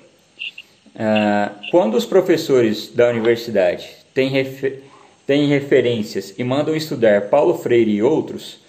Ah, 0.96 1.52
quando 1.70 1.96
os 1.96 2.06
professores 2.06 2.88
da 2.88 3.08
universidade 3.08 3.88
têm, 4.14 4.28
refer... 4.30 4.82
têm 5.26 5.46
referências 5.46 6.34
e 6.38 6.44
mandam 6.44 6.74
estudar 6.74 7.28
Paulo 7.28 7.58
Freire 7.58 7.90
e 7.90 8.02
outros, 8.02 8.63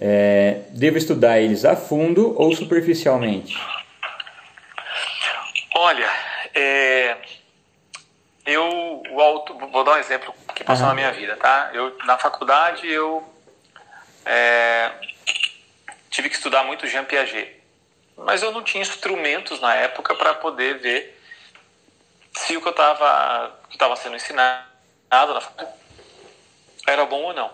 é, 0.00 0.62
devo 0.70 0.96
estudar 0.96 1.38
eles 1.38 1.66
a 1.66 1.76
fundo 1.76 2.34
ou 2.40 2.56
superficialmente? 2.56 3.54
Olha, 5.74 6.10
é, 6.54 7.16
eu 8.46 9.02
vou 9.70 9.84
dar 9.84 9.92
um 9.92 9.98
exemplo 9.98 10.34
que 10.54 10.64
passou 10.64 10.84
uhum. 10.84 10.88
na 10.88 10.94
minha 10.94 11.12
vida, 11.12 11.36
tá? 11.36 11.70
Eu 11.74 11.98
na 12.06 12.16
faculdade 12.16 12.88
eu 12.90 13.22
é, 14.24 14.90
tive 16.08 16.30
que 16.30 16.36
estudar 16.36 16.64
muito 16.64 16.86
Jean 16.86 17.04
Piaget, 17.04 17.60
mas 18.16 18.42
eu 18.42 18.50
não 18.52 18.62
tinha 18.64 18.82
instrumentos 18.82 19.60
na 19.60 19.74
época 19.74 20.14
para 20.14 20.32
poder 20.34 20.78
ver 20.78 21.20
se 22.36 22.56
o 22.56 22.62
que 22.62 22.68
eu 22.68 22.72
estava 22.72 23.96
sendo 23.96 24.16
ensinado 24.16 24.64
na 25.10 25.40
faculdade 25.42 25.78
era 26.86 27.04
bom 27.04 27.22
ou 27.22 27.34
não. 27.34 27.50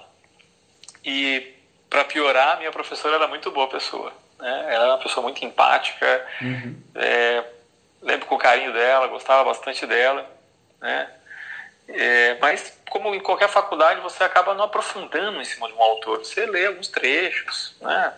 E 1.05 1.56
para 1.89 2.05
piorar, 2.05 2.59
minha 2.59 2.73
professora 2.73 3.17
era 3.17 3.29
muito 3.29 3.51
boa 3.51 3.69
pessoa. 3.69 4.13
Né? 4.39 4.67
Ela 4.69 4.85
era 4.85 4.93
uma 4.93 5.03
pessoa 5.03 5.23
muito 5.23 5.45
empática, 5.45 6.27
uhum. 6.43 6.77
é, 6.95 7.45
lembro 8.03 8.27
com 8.27 8.35
o 8.35 8.39
carinho 8.39 8.73
dela, 8.73 9.07
gostava 9.07 9.45
bastante 9.45 9.87
dela. 9.87 10.29
Né? 10.81 11.11
É, 11.89 12.37
mas, 12.41 12.79
como 12.91 13.15
em 13.15 13.21
qualquer 13.21 13.49
faculdade, 13.49 14.01
você 14.01 14.25
acaba 14.25 14.55
não 14.55 14.65
aprofundando 14.65 15.41
em 15.41 15.45
cima 15.45 15.69
de 15.69 15.75
um 15.75 15.83
autor. 15.83 16.19
Você 16.19 16.45
lê 16.47 16.67
alguns 16.67 16.89
trechos, 16.89 17.77
né? 17.81 18.13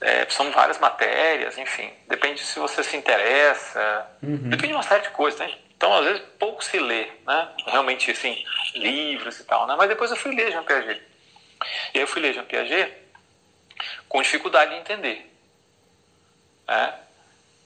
É, 0.00 0.26
são 0.30 0.50
várias 0.52 0.78
matérias, 0.78 1.58
enfim. 1.58 1.92
Depende 2.06 2.40
se 2.40 2.58
você 2.60 2.84
se 2.84 2.96
interessa. 2.96 4.06
Uhum. 4.22 4.48
Depende 4.50 4.68
de 4.68 4.74
uma 4.74 4.82
série 4.84 5.02
de 5.02 5.10
coisas, 5.10 5.40
né? 5.40 5.52
Então, 5.76 5.92
às 5.96 6.04
vezes, 6.04 6.22
pouco 6.38 6.64
se 6.64 6.78
lê, 6.78 7.08
né? 7.26 7.48
Realmente, 7.66 8.10
assim, 8.10 8.44
livros 8.74 9.40
e 9.40 9.44
tal, 9.44 9.66
né? 9.66 9.74
Mas 9.76 9.88
depois 9.88 10.10
eu 10.10 10.16
fui 10.16 10.34
ler 10.34 10.52
Jean 10.52 10.62
Piaget. 10.62 11.02
E 11.94 11.98
aí 11.98 12.02
eu 12.02 12.06
fui 12.06 12.22
ler 12.22 12.34
Jean 12.34 12.44
Piaget 12.44 12.92
com 14.08 14.22
dificuldade 14.22 14.72
de 14.72 14.80
entender. 14.80 15.30
Né? 16.66 16.94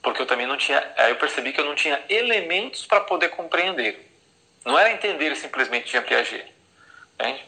Porque 0.01 0.21
eu 0.21 0.25
também 0.25 0.47
não 0.47 0.57
tinha. 0.57 0.93
Aí 0.97 1.11
eu 1.11 1.15
percebi 1.15 1.53
que 1.53 1.59
eu 1.59 1.65
não 1.65 1.75
tinha 1.75 2.03
elementos 2.09 2.85
para 2.85 3.01
poder 3.01 3.29
compreender. 3.29 4.09
Não 4.65 4.77
era 4.77 4.91
entender 4.91 5.35
simplesmente 5.35 5.91
Jean 5.91 6.03
Piaget. 6.03 6.51
Entende? 7.15 7.45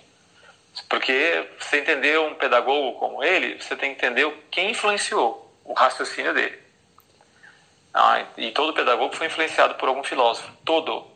Porque 0.89 1.47
você 1.57 1.77
entender 1.77 2.19
um 2.19 2.35
pedagogo 2.35 2.99
como 2.99 3.23
ele, 3.23 3.61
você 3.61 3.75
tem 3.75 3.95
que 3.95 4.05
entender 4.05 4.31
quem 4.51 4.71
influenciou 4.71 5.45
o 5.63 5.73
raciocínio 5.73 6.33
dele. 6.33 6.59
Ah, 7.93 8.25
e 8.37 8.51
todo 8.51 8.73
pedagogo 8.73 9.15
foi 9.15 9.27
influenciado 9.27 9.75
por 9.75 9.87
algum 9.87 10.03
filósofo. 10.03 10.51
Todo. 10.65 11.07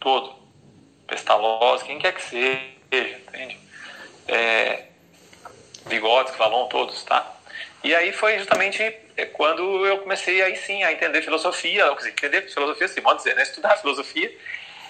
Todo. 0.00 0.34
Pestalozzi, 1.06 1.84
quem 1.84 1.98
quer 1.98 2.14
que 2.14 2.22
seja, 2.22 2.66
entende? 2.90 3.61
É, 4.28 4.84
Vygotsky, 5.86 6.38
Valon, 6.38 6.66
todos, 6.68 7.02
tá? 7.04 7.36
E 7.84 7.94
aí 7.94 8.12
foi 8.12 8.38
justamente 8.38 8.82
é, 9.16 9.26
quando 9.26 9.84
eu 9.86 9.98
comecei 9.98 10.40
aí 10.42 10.56
sim 10.56 10.82
a 10.84 10.92
entender 10.92 11.22
filosofia, 11.22 11.88
quer 11.90 11.96
dizer, 11.96 12.10
entender 12.10 12.42
filosofia, 12.42 12.86
assim, 12.86 13.00
modo 13.00 13.16
dizer, 13.16 13.34
né? 13.34 13.42
estudar 13.42 13.76
filosofia. 13.76 14.30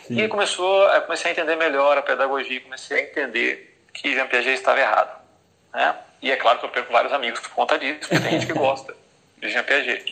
Sim. 0.06 0.20
E 0.20 0.28
começou, 0.28 0.88
comecei 1.02 1.30
a 1.30 1.32
entender 1.32 1.56
melhor 1.56 1.96
a 1.96 2.02
pedagogia, 2.02 2.60
comecei 2.60 2.98
a 2.98 3.02
entender 3.02 3.78
que 3.94 4.14
Jean 4.14 4.26
Piaget 4.26 4.54
estava 4.54 4.80
errado. 4.80 5.20
Né? 5.72 5.96
E 6.20 6.30
é 6.30 6.36
claro 6.36 6.58
que 6.58 6.66
eu 6.66 6.70
perco 6.70 6.92
vários 6.92 7.12
amigos 7.12 7.40
por 7.40 7.50
conta 7.50 7.78
disso, 7.78 8.00
porque 8.00 8.20
tem 8.20 8.32
gente 8.32 8.46
que 8.46 8.52
gosta 8.52 8.94
de 9.38 9.48
Jean 9.48 9.64
Piaget. 9.64 10.04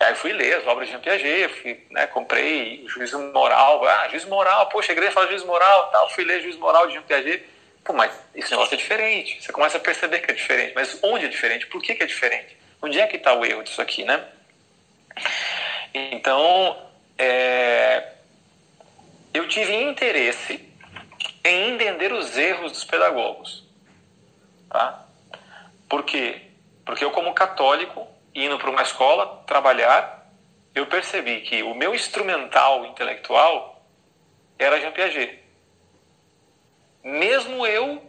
Aí 0.00 0.14
fui 0.16 0.32
ler 0.32 0.56
as 0.56 0.66
obras 0.66 0.86
de 0.86 0.92
Jean 0.92 1.00
Piaget, 1.00 1.48
fui, 1.60 1.86
né, 1.90 2.06
comprei 2.08 2.84
Juízo 2.88 3.18
Moral, 3.32 3.84
ah, 3.86 4.08
Juízo 4.08 4.28
Moral, 4.28 4.68
poxa, 4.68 4.92
a 4.92 4.94
igreja 4.94 5.12
fala 5.12 5.28
Juízo 5.28 5.46
Moral, 5.46 5.90
tal, 5.90 6.10
fui 6.10 6.24
ler 6.24 6.42
Juízo 6.42 6.58
Moral 6.58 6.88
de 6.88 6.94
Jean 6.94 7.02
Piaget, 7.02 7.44
Pô, 7.84 7.92
mas 7.92 8.12
esse 8.34 8.50
negócio 8.50 8.74
é 8.74 8.76
diferente. 8.76 9.42
Você 9.42 9.52
começa 9.52 9.76
a 9.76 9.80
perceber 9.80 10.20
que 10.20 10.30
é 10.30 10.34
diferente. 10.34 10.72
Mas 10.74 10.98
onde 11.02 11.24
é 11.24 11.28
diferente? 11.28 11.66
Por 11.66 11.82
que, 11.82 11.94
que 11.94 12.02
é 12.02 12.06
diferente? 12.06 12.56
Onde 12.80 13.00
é 13.00 13.06
que 13.06 13.16
está 13.16 13.34
o 13.34 13.44
erro 13.44 13.62
disso 13.62 13.82
aqui, 13.82 14.04
né? 14.04 14.24
Então, 15.92 16.90
é, 17.18 18.12
eu 19.34 19.48
tive 19.48 19.74
interesse 19.74 20.68
em 21.44 21.74
entender 21.74 22.12
os 22.12 22.36
erros 22.36 22.72
dos 22.72 22.84
pedagogos. 22.84 23.64
Tá? 24.70 25.06
Por 25.88 26.04
quê? 26.04 26.40
Porque 26.84 27.04
eu, 27.04 27.10
como 27.10 27.34
católico, 27.34 28.06
indo 28.34 28.58
para 28.58 28.70
uma 28.70 28.82
escola 28.82 29.42
trabalhar, 29.46 30.26
eu 30.74 30.86
percebi 30.86 31.40
que 31.40 31.62
o 31.62 31.74
meu 31.74 31.94
instrumental 31.94 32.86
intelectual 32.86 33.84
era 34.58 34.80
Jean 34.80 34.92
Piaget 34.92 35.41
mesmo 37.04 37.66
eu 37.66 38.02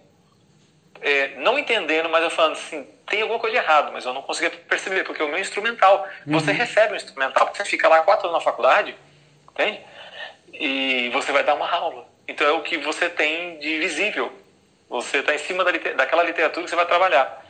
é, 1.02 1.36
não 1.38 1.60
entendendo, 1.60 2.10
mas 2.10 2.24
eu 2.24 2.30
falando 2.30 2.54
assim, 2.54 2.88
tem 3.08 3.22
alguma 3.22 3.40
coisa 3.40 3.60
de 3.60 3.64
errado, 3.64 3.92
mas 3.92 4.06
eu 4.06 4.14
não 4.14 4.22
conseguia 4.22 4.50
perceber, 4.50 5.04
porque 5.04 5.22
o 5.22 5.28
meu 5.28 5.40
instrumental, 5.40 6.08
uhum. 6.26 6.40
você 6.40 6.52
recebe 6.52 6.94
um 6.94 6.96
instrumental, 6.96 7.52
você 7.54 7.66
fica 7.66 7.88
lá 7.88 8.02
quatro 8.02 8.28
anos 8.28 8.40
na 8.40 8.44
faculdade, 8.44 8.96
entende? 9.52 9.82
E 10.54 11.10
você 11.10 11.32
vai 11.32 11.44
dar 11.44 11.56
uma 11.56 11.70
aula. 11.70 12.08
Então 12.28 12.48
é 12.48 12.52
o 12.52 12.62
que 12.62 12.78
você 12.78 13.10
tem 13.10 13.60
de 13.60 13.80
visível. 13.80 14.32
Você 14.90 15.18
está 15.18 15.34
em 15.34 15.40
cima 15.40 15.64
da, 15.64 15.72
daquela 15.72 16.24
literatura 16.24 16.64
que 16.64 16.70
você 16.70 16.76
vai 16.76 16.86
trabalhar. 16.86 17.44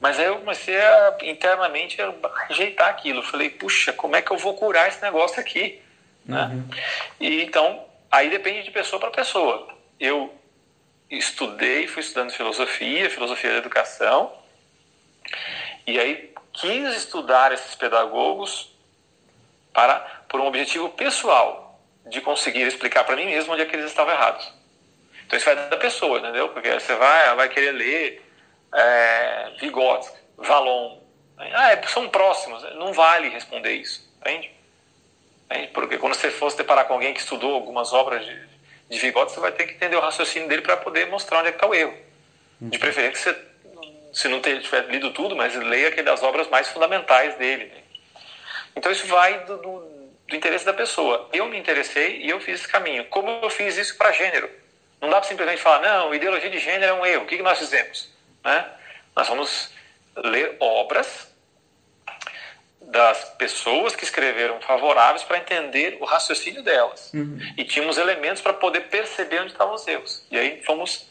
Mas 0.00 0.18
aí 0.18 0.26
eu 0.26 0.38
comecei 0.38 0.78
a, 0.78 1.18
internamente 1.22 2.00
a 2.02 2.12
rejeitar 2.46 2.88
aquilo. 2.88 3.22
falei, 3.22 3.50
puxa, 3.50 3.92
como 3.92 4.16
é 4.16 4.22
que 4.22 4.30
eu 4.30 4.36
vou 4.36 4.54
curar 4.54 4.88
esse 4.88 5.00
negócio 5.02 5.40
aqui? 5.40 5.80
Né? 6.24 6.42
Uhum. 6.42 6.56
Né? 6.56 6.64
E 7.20 7.42
então, 7.42 7.84
aí 8.10 8.28
depende 8.28 8.64
de 8.64 8.70
pessoa 8.70 9.00
para 9.00 9.10
pessoa. 9.10 9.68
Eu 9.98 10.37
estudei, 11.10 11.86
fui 11.86 12.02
estudando 12.02 12.32
filosofia, 12.32 13.10
filosofia 13.10 13.52
da 13.52 13.58
educação, 13.58 14.32
e 15.86 15.98
aí 15.98 16.34
quis 16.52 16.94
estudar 16.96 17.52
esses 17.52 17.74
pedagogos 17.74 18.74
para 19.72 20.00
por 20.28 20.40
um 20.40 20.46
objetivo 20.46 20.88
pessoal 20.90 21.80
de 22.06 22.20
conseguir 22.20 22.62
explicar 22.62 23.04
para 23.04 23.16
mim 23.16 23.26
mesmo 23.26 23.52
onde 23.52 23.62
é 23.62 23.66
que 23.66 23.74
eles 23.74 23.86
estavam 23.86 24.12
errados. 24.12 24.52
Então 25.26 25.36
isso 25.36 25.46
vai 25.46 25.56
da 25.68 25.76
pessoa, 25.76 26.18
entendeu? 26.18 26.48
Porque 26.50 26.72
você 26.72 26.94
vai, 26.94 27.34
vai 27.36 27.48
querer 27.48 27.72
ler 27.72 28.22
é, 28.74 29.50
Vygotsky, 29.58 30.16
Valon, 30.36 31.00
ah, 31.38 31.72
é, 31.72 31.82
são 31.86 32.08
próximos, 32.08 32.62
não 32.74 32.92
vale 32.92 33.28
responder 33.28 33.72
isso, 33.74 34.10
entende? 34.20 34.50
entende? 35.44 35.68
Porque 35.68 35.98
quando 35.98 36.14
você 36.14 36.30
fosse 36.30 36.56
deparar 36.56 36.86
com 36.86 36.94
alguém 36.94 37.14
que 37.14 37.20
estudou 37.20 37.54
algumas 37.54 37.92
obras 37.92 38.24
de 38.24 38.48
de 38.88 38.98
Vygotsky, 38.98 39.34
você 39.34 39.40
vai 39.40 39.52
ter 39.52 39.66
que 39.66 39.74
entender 39.74 39.96
o 39.96 40.00
raciocínio 40.00 40.48
dele 40.48 40.62
para 40.62 40.76
poder 40.76 41.06
mostrar 41.06 41.40
onde 41.40 41.48
é 41.48 41.50
que 41.52 41.56
está 41.56 41.66
o 41.66 41.74
erro. 41.74 41.94
De 42.60 42.76
uhum. 42.76 42.80
preferência 42.80 43.34
que 43.34 43.40
você, 43.40 44.20
se 44.20 44.28
não 44.28 44.40
tiver 44.40 44.86
lido 44.88 45.12
tudo, 45.12 45.36
mas 45.36 45.54
leia 45.54 45.88
aquelas 45.88 46.22
obras 46.22 46.48
mais 46.48 46.68
fundamentais 46.68 47.36
dele. 47.36 47.66
Né? 47.66 47.82
Então 48.74 48.90
isso 48.90 49.06
vai 49.06 49.44
do, 49.44 49.58
do, 49.58 49.80
do 50.26 50.36
interesse 50.36 50.64
da 50.64 50.72
pessoa. 50.72 51.28
Eu 51.32 51.46
me 51.46 51.58
interessei 51.58 52.22
e 52.22 52.30
eu 52.30 52.40
fiz 52.40 52.60
esse 52.60 52.68
caminho. 52.68 53.04
Como 53.06 53.28
eu 53.42 53.50
fiz 53.50 53.76
isso 53.76 53.96
para 53.96 54.12
gênero? 54.12 54.50
Não 55.00 55.10
dá 55.10 55.20
para 55.20 55.28
simplesmente 55.28 55.60
falar, 55.60 55.80
não, 55.80 56.14
ideologia 56.14 56.50
de 56.50 56.58
gênero 56.58 56.84
é 56.84 56.92
um 56.92 57.06
erro. 57.06 57.24
O 57.24 57.26
que, 57.26 57.36
que 57.36 57.42
nós 57.42 57.58
fizemos? 57.58 58.12
Né? 58.44 58.66
Nós 59.14 59.28
vamos 59.28 59.72
ler 60.16 60.56
obras 60.58 61.27
das 62.90 63.22
pessoas 63.36 63.94
que 63.94 64.04
escreveram 64.04 64.60
favoráveis 64.60 65.22
para 65.22 65.38
entender 65.38 65.98
o 66.00 66.04
raciocínio 66.04 66.62
delas. 66.62 67.12
Uhum. 67.12 67.38
E 67.56 67.64
tínhamos 67.64 67.98
elementos 67.98 68.40
para 68.40 68.54
poder 68.54 68.88
perceber 68.88 69.40
onde 69.40 69.52
estavam 69.52 69.74
os 69.74 69.86
erros. 69.86 70.26
E 70.30 70.38
aí 70.38 70.62
fomos 70.64 71.06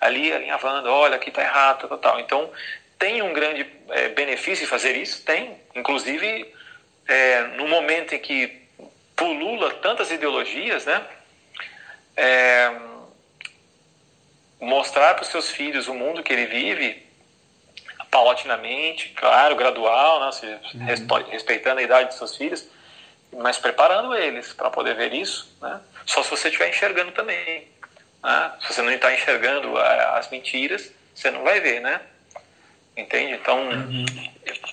ali 0.00 0.32
alinhavando, 0.32 0.90
olha, 0.90 1.16
aqui 1.16 1.30
está 1.30 1.42
errado, 1.42 1.88
tal, 1.88 1.98
tal. 1.98 2.20
Então, 2.20 2.50
tem 2.98 3.22
um 3.22 3.32
grande 3.32 3.66
é, 3.88 4.08
benefício 4.10 4.64
em 4.64 4.68
fazer 4.68 4.96
isso? 4.96 5.24
Tem. 5.24 5.56
Inclusive, 5.74 6.52
é, 7.08 7.42
no 7.56 7.66
momento 7.68 8.14
em 8.14 8.18
que 8.18 8.62
pulula 9.16 9.72
tantas 9.74 10.10
ideologias, 10.10 10.84
né? 10.84 11.02
É, 12.16 12.70
mostrar 14.60 15.14
para 15.14 15.22
os 15.22 15.28
seus 15.28 15.50
filhos 15.50 15.88
o 15.88 15.94
mundo 15.94 16.22
que 16.22 16.32
ele 16.32 16.46
vive 16.46 17.03
paulatinamente, 18.14 19.08
claro, 19.08 19.56
gradual, 19.56 20.20
né? 20.20 20.30
Seja, 20.30 20.60
uhum. 20.72 21.24
respeitando 21.32 21.80
a 21.80 21.82
idade 21.82 22.10
dos 22.10 22.18
seus 22.18 22.36
filhos, 22.36 22.64
mas 23.32 23.58
preparando 23.58 24.14
eles 24.14 24.52
para 24.52 24.70
poder 24.70 24.94
ver 24.94 25.12
isso, 25.12 25.52
né? 25.60 25.80
Só 26.06 26.22
se 26.22 26.30
você 26.30 26.46
estiver 26.46 26.68
enxergando 26.68 27.10
também. 27.10 27.66
Né? 28.22 28.52
Se 28.60 28.72
você 28.72 28.82
não 28.82 28.92
está 28.92 29.12
enxergando 29.12 29.76
as 29.76 30.30
mentiras, 30.30 30.92
você 31.12 31.28
não 31.32 31.42
vai 31.42 31.58
ver, 31.58 31.80
né? 31.80 32.00
Entende? 32.96 33.32
Então, 33.32 33.58
uhum. 33.68 34.06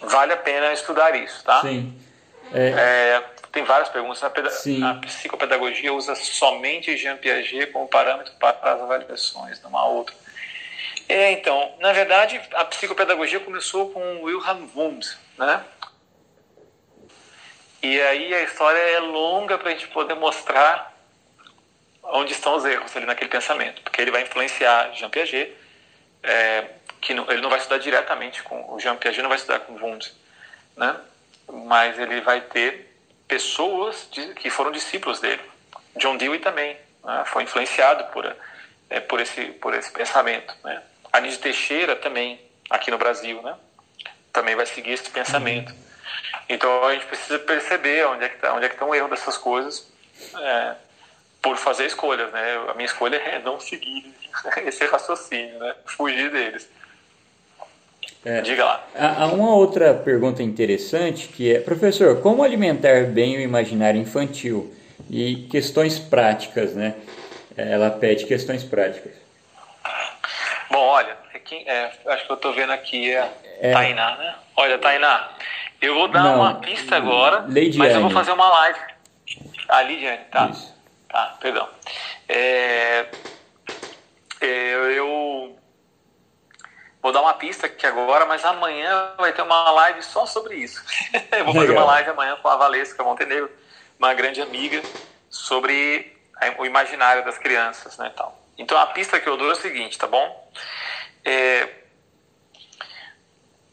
vale 0.03 0.33
a 0.33 0.37
pena 0.37 0.71
estudar 0.71 1.15
isso, 1.15 1.43
tá? 1.43 1.61
Sim. 1.61 1.99
É... 2.53 2.69
É, 2.69 3.23
tem 3.51 3.63
várias 3.63 3.89
perguntas. 3.89 4.23
A, 4.23 4.27
a, 4.27 4.93
psicopedagogia 4.95 5.91
usa 5.91 6.13
somente 6.13 6.95
Jean 6.95 7.17
Piaget 7.17 7.71
como 7.71 7.87
parâmetro 7.87 8.33
para 8.39 8.55
as 8.61 8.81
avaliações, 8.81 9.59
não 9.63 9.75
há 9.75 9.87
outro. 9.87 10.13
É, 11.11 11.33
então, 11.33 11.75
na 11.79 11.91
verdade, 11.91 12.41
a 12.53 12.63
psicopedagogia 12.63 13.41
começou 13.41 13.91
com 13.91 14.23
Wilhelm 14.23 14.65
Wundt, 14.73 15.17
né? 15.37 15.61
E 17.83 17.99
aí 17.99 18.33
a 18.33 18.43
história 18.43 18.79
é 18.79 18.99
longa 18.99 19.57
para 19.57 19.71
a 19.71 19.73
gente 19.73 19.89
poder 19.89 20.13
mostrar 20.13 20.95
onde 22.01 22.31
estão 22.31 22.55
os 22.55 22.63
erros 22.63 22.95
ali 22.95 23.05
naquele 23.05 23.29
pensamento, 23.29 23.81
porque 23.81 24.01
ele 24.01 24.09
vai 24.09 24.21
influenciar 24.21 24.93
Jean 24.93 25.09
Piaget, 25.09 25.53
é, 26.23 26.69
que 27.01 27.13
não, 27.13 27.29
ele 27.29 27.41
não 27.41 27.49
vai 27.49 27.59
estudar 27.59 27.79
diretamente 27.79 28.41
com 28.43 28.73
o 28.73 28.79
Jean 28.79 28.95
Piaget, 28.95 29.21
não 29.21 29.27
vai 29.27 29.37
estudar 29.37 29.59
com 29.59 29.73
Wundt, 29.73 30.15
né? 30.77 30.95
Mas 31.51 31.99
ele 31.99 32.21
vai 32.21 32.39
ter 32.39 32.89
pessoas 33.27 34.07
de, 34.09 34.33
que 34.35 34.49
foram 34.49 34.71
discípulos 34.71 35.19
dele. 35.19 35.43
John 35.97 36.15
Dewey 36.15 36.39
também 36.39 36.77
né? 37.03 37.23
foi 37.25 37.43
influenciado 37.43 38.05
por, 38.13 38.33
é, 38.89 39.01
por, 39.01 39.19
esse, 39.19 39.47
por 39.47 39.73
esse 39.73 39.91
pensamento, 39.91 40.55
né? 40.63 40.81
Anísio 41.11 41.39
Teixeira 41.39 41.95
também, 41.95 42.39
aqui 42.69 42.89
no 42.89 42.97
Brasil, 42.97 43.41
né? 43.41 43.55
Também 44.31 44.55
vai 44.55 44.65
seguir 44.65 44.91
esse 44.91 45.09
pensamento. 45.09 45.73
Então 46.47 46.85
a 46.85 46.93
gente 46.93 47.05
precisa 47.05 47.39
perceber 47.39 48.05
onde 48.07 48.25
é 48.25 48.29
que 48.29 48.35
está, 48.35 48.53
onde 48.53 48.65
é 48.65 48.69
que 48.69 48.75
está 48.75 48.85
o 48.85 48.95
erro 48.95 49.09
dessas 49.09 49.37
coisas, 49.37 49.87
é, 50.39 50.75
por 51.41 51.57
fazer 51.57 51.85
escolhas, 51.85 52.31
né? 52.31 52.65
A 52.69 52.73
minha 52.73 52.85
escolha 52.85 53.15
é 53.17 53.39
não 53.39 53.59
seguir 53.59 54.13
esse 54.65 54.85
raciocínio, 54.85 55.59
né? 55.59 55.75
Fugir 55.85 56.31
deles. 56.31 56.69
É, 58.23 58.41
Diga 58.41 58.63
lá. 58.63 58.87
Há 58.95 59.27
uma 59.27 59.55
outra 59.55 59.95
pergunta 59.95 60.43
interessante 60.43 61.27
que 61.27 61.55
é, 61.55 61.59
professor, 61.59 62.21
como 62.21 62.43
alimentar 62.43 63.05
bem 63.05 63.37
o 63.37 63.41
imaginário 63.41 63.99
infantil 63.99 64.73
e 65.09 65.47
questões 65.49 65.97
práticas, 65.97 66.73
né? 66.73 66.95
Ela 67.57 67.89
pede 67.89 68.25
questões 68.25 68.63
práticas. 68.63 69.20
Bom, 70.71 70.79
olha, 70.79 71.17
é, 71.33 71.39
é, 71.65 71.91
acho 72.13 72.25
que 72.25 72.31
eu 72.31 72.35
estou 72.35 72.53
vendo 72.53 72.71
aqui 72.71 73.13
é, 73.13 73.29
é, 73.59 73.73
Tainá, 73.73 74.15
né? 74.15 74.35
Olha, 74.55 74.77
Tainá, 74.79 75.29
eu 75.81 75.95
vou 75.95 76.07
dar 76.07 76.23
Não, 76.23 76.35
uma 76.37 76.55
pista 76.55 76.95
agora, 76.95 77.45
Leidiane. 77.47 77.77
mas 77.77 77.93
eu 77.93 78.01
vou 78.01 78.09
fazer 78.09 78.31
uma 78.31 78.47
live. 78.47 78.79
Ah, 79.67 79.81
Lidiane, 79.81 80.23
tá. 80.31 80.47
Isso. 80.47 80.73
Tá, 81.09 81.35
perdão. 81.41 81.67
É, 82.29 83.05
é, 84.39 84.73
eu 84.97 85.57
vou 87.01 87.11
dar 87.11 87.21
uma 87.21 87.33
pista 87.33 87.67
aqui 87.67 87.85
agora, 87.85 88.25
mas 88.25 88.45
amanhã 88.45 89.11
vai 89.17 89.33
ter 89.33 89.41
uma 89.41 89.71
live 89.71 90.01
só 90.01 90.25
sobre 90.25 90.55
isso. 90.55 90.81
eu 91.37 91.43
vou 91.43 91.53
fazer 91.53 91.67
Legal. 91.67 91.83
uma 91.83 91.91
live 91.91 92.09
amanhã 92.11 92.37
com 92.37 92.47
a 92.47 92.55
Valesca 92.55 93.03
Montenegro, 93.03 93.51
uma 93.99 94.13
grande 94.13 94.41
amiga, 94.41 94.81
sobre 95.29 96.17
o 96.57 96.65
imaginário 96.65 97.25
das 97.25 97.37
crianças, 97.37 97.97
né, 97.97 98.09
tal. 98.15 98.40
Então 98.61 98.77
a 98.77 98.85
pista 98.85 99.19
que 99.19 99.27
eu 99.27 99.37
dou 99.37 99.49
é 99.49 99.53
o 99.53 99.55
seguinte, 99.55 99.97
tá 99.97 100.05
bom? 100.05 100.53
É, 101.25 101.67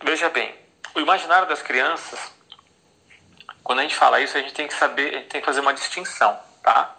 veja 0.03 0.31
bem, 0.31 0.55
o 0.95 1.01
imaginário 1.01 1.47
das 1.47 1.61
crianças, 1.61 2.33
quando 3.63 3.81
a 3.81 3.83
gente 3.83 3.95
fala 3.95 4.19
isso, 4.19 4.37
a 4.37 4.41
gente 4.41 4.55
tem 4.55 4.67
que 4.67 4.73
saber, 4.73 5.15
a 5.15 5.19
gente 5.19 5.29
tem 5.29 5.41
que 5.43 5.47
fazer 5.47 5.61
uma 5.61 5.75
distinção, 5.75 6.41
tá? 6.63 6.97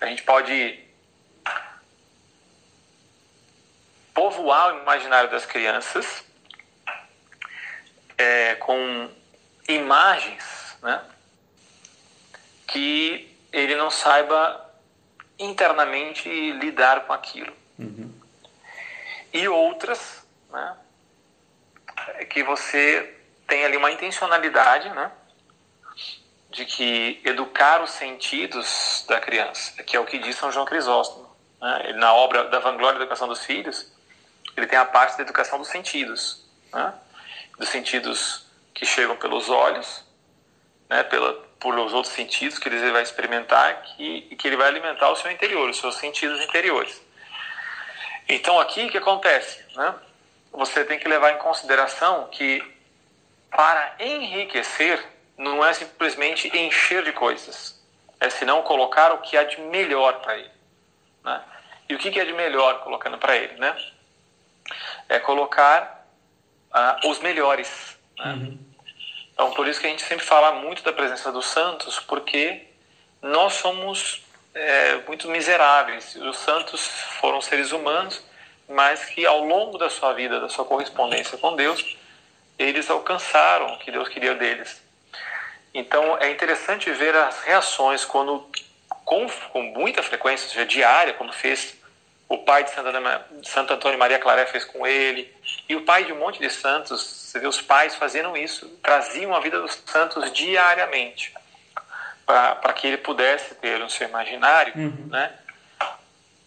A 0.00 0.06
gente 0.06 0.22
pode 0.22 0.82
povoar 4.14 4.74
o 4.74 4.80
imaginário 4.80 5.30
das 5.30 5.44
crianças 5.44 6.24
é, 8.16 8.54
com 8.54 9.10
imagens, 9.68 10.74
né? 10.80 11.04
Que 12.66 13.36
ele 13.52 13.76
não 13.76 13.90
saiba 13.90 14.63
internamente 15.38 16.28
lidar 16.52 17.06
com 17.06 17.12
aquilo. 17.12 17.52
Uhum. 17.78 18.12
E 19.32 19.48
outras, 19.48 20.24
né, 20.50 20.76
é 22.14 22.24
que 22.24 22.42
você 22.42 23.14
tem 23.46 23.64
ali 23.64 23.76
uma 23.76 23.90
intencionalidade, 23.90 24.88
né, 24.90 25.10
de 26.50 26.64
que 26.64 27.20
educar 27.24 27.82
os 27.82 27.90
sentidos 27.90 29.04
da 29.08 29.20
criança, 29.20 29.82
que 29.82 29.96
é 29.96 30.00
o 30.00 30.06
que 30.06 30.18
diz 30.18 30.36
São 30.36 30.52
João 30.52 30.64
Crisóstomo. 30.64 31.28
Né, 31.60 31.94
na 31.94 32.14
obra 32.14 32.44
da 32.44 32.60
Vanglória 32.60 32.98
da 32.98 33.04
Educação 33.04 33.26
dos 33.26 33.44
Filhos, 33.44 33.92
ele 34.56 34.66
tem 34.66 34.78
a 34.78 34.84
parte 34.84 35.16
da 35.16 35.22
educação 35.24 35.58
dos 35.58 35.68
sentidos, 35.68 36.46
né, 36.72 36.94
dos 37.58 37.68
sentidos 37.68 38.46
que 38.72 38.86
chegam 38.86 39.16
pelos 39.16 39.48
olhos, 39.48 40.04
né, 40.88 41.02
pela, 41.02 41.34
por 41.64 41.78
os 41.78 41.94
outros 41.94 42.12
sentidos 42.12 42.58
que 42.58 42.68
ele 42.68 42.92
vai 42.92 43.02
experimentar 43.02 43.80
que, 43.80 44.28
e 44.30 44.36
que 44.36 44.46
ele 44.46 44.56
vai 44.58 44.68
alimentar 44.68 45.08
o 45.08 45.16
seu 45.16 45.30
interior, 45.30 45.70
os 45.70 45.78
seus 45.78 45.96
sentidos 45.96 46.38
interiores. 46.44 47.02
Então 48.28 48.60
aqui 48.60 48.84
o 48.84 48.90
que 48.90 48.98
acontece? 48.98 49.64
Né? 49.74 49.94
Você 50.52 50.84
tem 50.84 50.98
que 50.98 51.08
levar 51.08 51.30
em 51.30 51.38
consideração 51.38 52.28
que 52.30 52.62
para 53.50 53.94
enriquecer 53.98 55.02
não 55.38 55.64
é 55.64 55.72
simplesmente 55.72 56.54
encher 56.54 57.02
de 57.02 57.12
coisas, 57.12 57.82
é 58.20 58.28
senão 58.28 58.60
colocar 58.60 59.14
o 59.14 59.22
que 59.22 59.34
há 59.34 59.44
de 59.44 59.58
melhor 59.62 60.20
para 60.20 60.36
ele. 60.36 60.50
Né? 61.24 61.42
E 61.88 61.94
o 61.94 61.98
que 61.98 62.20
é 62.20 62.26
de 62.26 62.34
melhor 62.34 62.84
colocando 62.84 63.16
para 63.16 63.36
ele? 63.36 63.54
Né? 63.54 63.74
É 65.08 65.18
colocar 65.18 66.06
uh, 66.74 67.08
os 67.08 67.20
melhores. 67.20 67.98
Né? 68.18 68.32
Uhum. 68.34 68.73
Então, 69.34 69.50
por 69.50 69.66
isso 69.66 69.80
que 69.80 69.86
a 69.86 69.90
gente 69.90 70.04
sempre 70.04 70.24
fala 70.24 70.52
muito 70.52 70.82
da 70.82 70.92
presença 70.92 71.30
dos 71.30 71.46
santos, 71.46 71.98
porque 71.98 72.62
nós 73.20 73.54
somos 73.54 74.22
é, 74.54 74.96
muito 75.06 75.28
miseráveis. 75.28 76.14
Os 76.16 76.38
santos 76.38 76.86
foram 77.20 77.42
seres 77.42 77.72
humanos, 77.72 78.24
mas 78.68 79.04
que 79.04 79.26
ao 79.26 79.44
longo 79.44 79.76
da 79.76 79.90
sua 79.90 80.12
vida, 80.12 80.40
da 80.40 80.48
sua 80.48 80.64
correspondência 80.64 81.36
com 81.36 81.56
Deus, 81.56 81.96
eles 82.58 82.88
alcançaram 82.88 83.74
o 83.74 83.78
que 83.78 83.90
Deus 83.90 84.08
queria 84.08 84.34
deles. 84.34 84.80
Então, 85.74 86.16
é 86.18 86.30
interessante 86.30 86.88
ver 86.92 87.16
as 87.16 87.40
reações 87.40 88.04
quando, 88.04 88.48
com, 89.04 89.28
com 89.52 89.62
muita 89.62 90.00
frequência, 90.02 90.48
seja 90.48 90.64
diária, 90.64 91.12
como 91.14 91.32
fez 91.32 91.76
o 92.28 92.38
pai 92.38 92.64
de 92.64 92.70
Santo 92.70 93.72
Antônio 93.72 93.98
Maria 93.98 94.18
Claré 94.18 94.46
fez 94.46 94.64
com 94.64 94.86
ele, 94.86 95.32
e 95.68 95.76
o 95.76 95.82
pai 95.82 96.04
de 96.04 96.12
um 96.12 96.18
monte 96.18 96.40
de 96.40 96.50
santos, 96.50 97.02
você 97.02 97.38
vê 97.38 97.46
os 97.46 97.60
pais 97.60 97.94
fazendo 97.94 98.36
isso, 98.36 98.68
traziam 98.82 99.34
a 99.34 99.40
vida 99.40 99.60
dos 99.60 99.82
santos 99.86 100.32
diariamente, 100.32 101.34
para 102.24 102.72
que 102.72 102.86
ele 102.86 102.96
pudesse 102.98 103.54
ter 103.56 103.78
no 103.78 103.90
seu 103.90 104.08
imaginário 104.08 104.72
uhum. 104.74 105.08
né, 105.10 105.32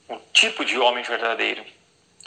um 0.09 0.19
tipo 0.33 0.65
de 0.65 0.77
homem 0.79 1.03
verdadeiro, 1.03 1.63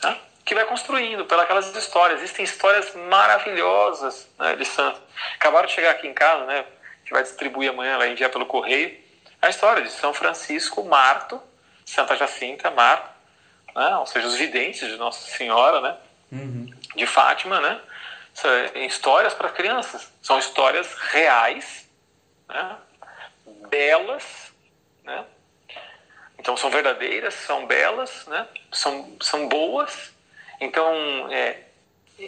tá? 0.01 0.17
que 0.45 0.55
vai 0.55 0.65
construindo 0.65 1.25
pelas 1.27 1.75
histórias. 1.77 2.21
Existem 2.21 2.45
histórias 2.45 2.95
maravilhosas 2.95 4.29
né, 4.39 4.57
de 4.57 4.65
santos. 4.65 5.01
Acabaram 5.37 5.67
de 5.67 5.73
chegar 5.73 5.93
aqui 5.93 6.07
em 6.07 6.15
casa, 6.15 6.45
né, 6.45 6.61
a 6.61 6.99
gente 7.01 7.13
vai 7.13 7.23
distribuir 7.23 7.71
amanhã, 7.71 7.99
vai 7.99 8.11
enviar 8.11 8.31
pelo 8.31 8.47
correio, 8.47 8.97
a 9.43 9.49
história 9.49 9.83
de 9.83 9.91
São 9.91 10.13
Francisco 10.13 10.85
Marto, 10.85 11.41
Santa 11.85 12.17
Jacinta 12.17 12.71
Marto, 12.71 13.10
né, 13.75 13.97
ou 13.97 14.07
seja, 14.07 14.27
os 14.27 14.37
videntes 14.37 14.89
de 14.89 14.97
Nossa 14.97 15.29
Senhora, 15.37 15.81
né, 15.81 15.97
uhum. 16.33 16.71
de 16.97 17.07
Fátima, 17.07 17.61
né, 17.61 17.81
são 18.35 18.51
histórias 18.75 19.35
para 19.35 19.49
crianças, 19.49 20.11
são 20.23 20.39
histórias 20.39 20.95
reais, 20.95 21.89
né, 22.49 22.77
belas, 23.69 24.53
né? 25.05 25.25
Então 26.39 26.57
são 26.57 26.71
verdadeiras, 26.71 27.35
são 27.35 27.67
belas, 27.67 28.27
né? 28.27 28.47
São, 28.73 29.17
são 29.21 29.49
boas. 29.49 30.11
Então 30.61 31.29
é, 31.31 31.59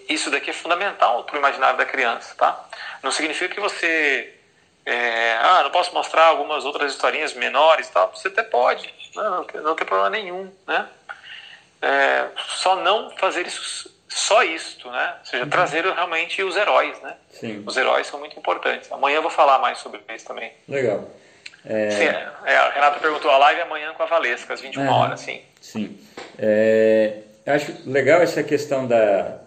isso 0.09 0.31
daqui 0.31 0.51
é 0.51 0.52
fundamental 0.52 1.24
para 1.24 1.36
o 1.36 1.39
imaginário 1.39 1.78
da 1.78 1.86
criança, 1.86 2.35
tá? 2.36 2.64
Não 3.02 3.10
significa 3.10 3.55
que 3.55 3.60
você 3.60 4.35
é, 4.85 5.39
ah, 5.40 5.62
não 5.62 5.70
posso 5.70 5.94
mostrar 5.94 6.27
algumas 6.27 6.64
outras 6.64 6.93
historinhas 6.93 7.35
menores 7.35 7.89
tal. 7.89 8.14
Você 8.14 8.28
até 8.28 8.43
pode, 8.43 8.93
não, 9.14 9.47
não 9.62 9.74
tem 9.74 9.86
problema 9.86 10.10
nenhum, 10.10 10.52
né? 10.66 10.89
É, 11.82 12.28
só 12.56 12.76
não 12.76 13.10
fazer 13.16 13.46
isso, 13.46 13.92
só 14.09 14.42
isto, 14.44 14.90
né? 14.90 15.14
Ou 15.18 15.24
seja, 15.26 15.44
uhum. 15.44 15.50
trazer 15.50 15.84
realmente 15.84 16.42
os 16.42 16.56
heróis, 16.56 17.00
né? 17.02 17.16
Sim. 17.30 17.62
Os 17.66 17.76
heróis 17.76 18.06
são 18.06 18.20
muito 18.20 18.38
importantes. 18.38 18.90
Amanhã 18.92 19.16
eu 19.16 19.22
vou 19.22 19.30
falar 19.30 19.59
mais 19.59 19.78
sobre 19.78 20.00
isso 20.14 20.26
também. 20.26 20.52
Legal. 20.68 21.09
É... 21.64 21.90
Sim, 21.90 22.04
é, 22.44 22.56
a 22.56 22.70
Renata 22.70 23.00
perguntou 23.00 23.30
a 23.30 23.38
live 23.38 23.60
amanhã 23.62 23.92
com 23.94 24.02
a 24.02 24.06
Valesca, 24.06 24.54
às 24.54 24.60
21 24.60 24.88
ah, 24.88 24.96
horas, 24.96 25.20
sim. 25.20 25.40
Sim. 25.60 25.98
É, 26.38 27.18
acho 27.46 27.72
legal 27.86 28.20
essa 28.20 28.42
questão 28.42 28.86
da 28.86 29.38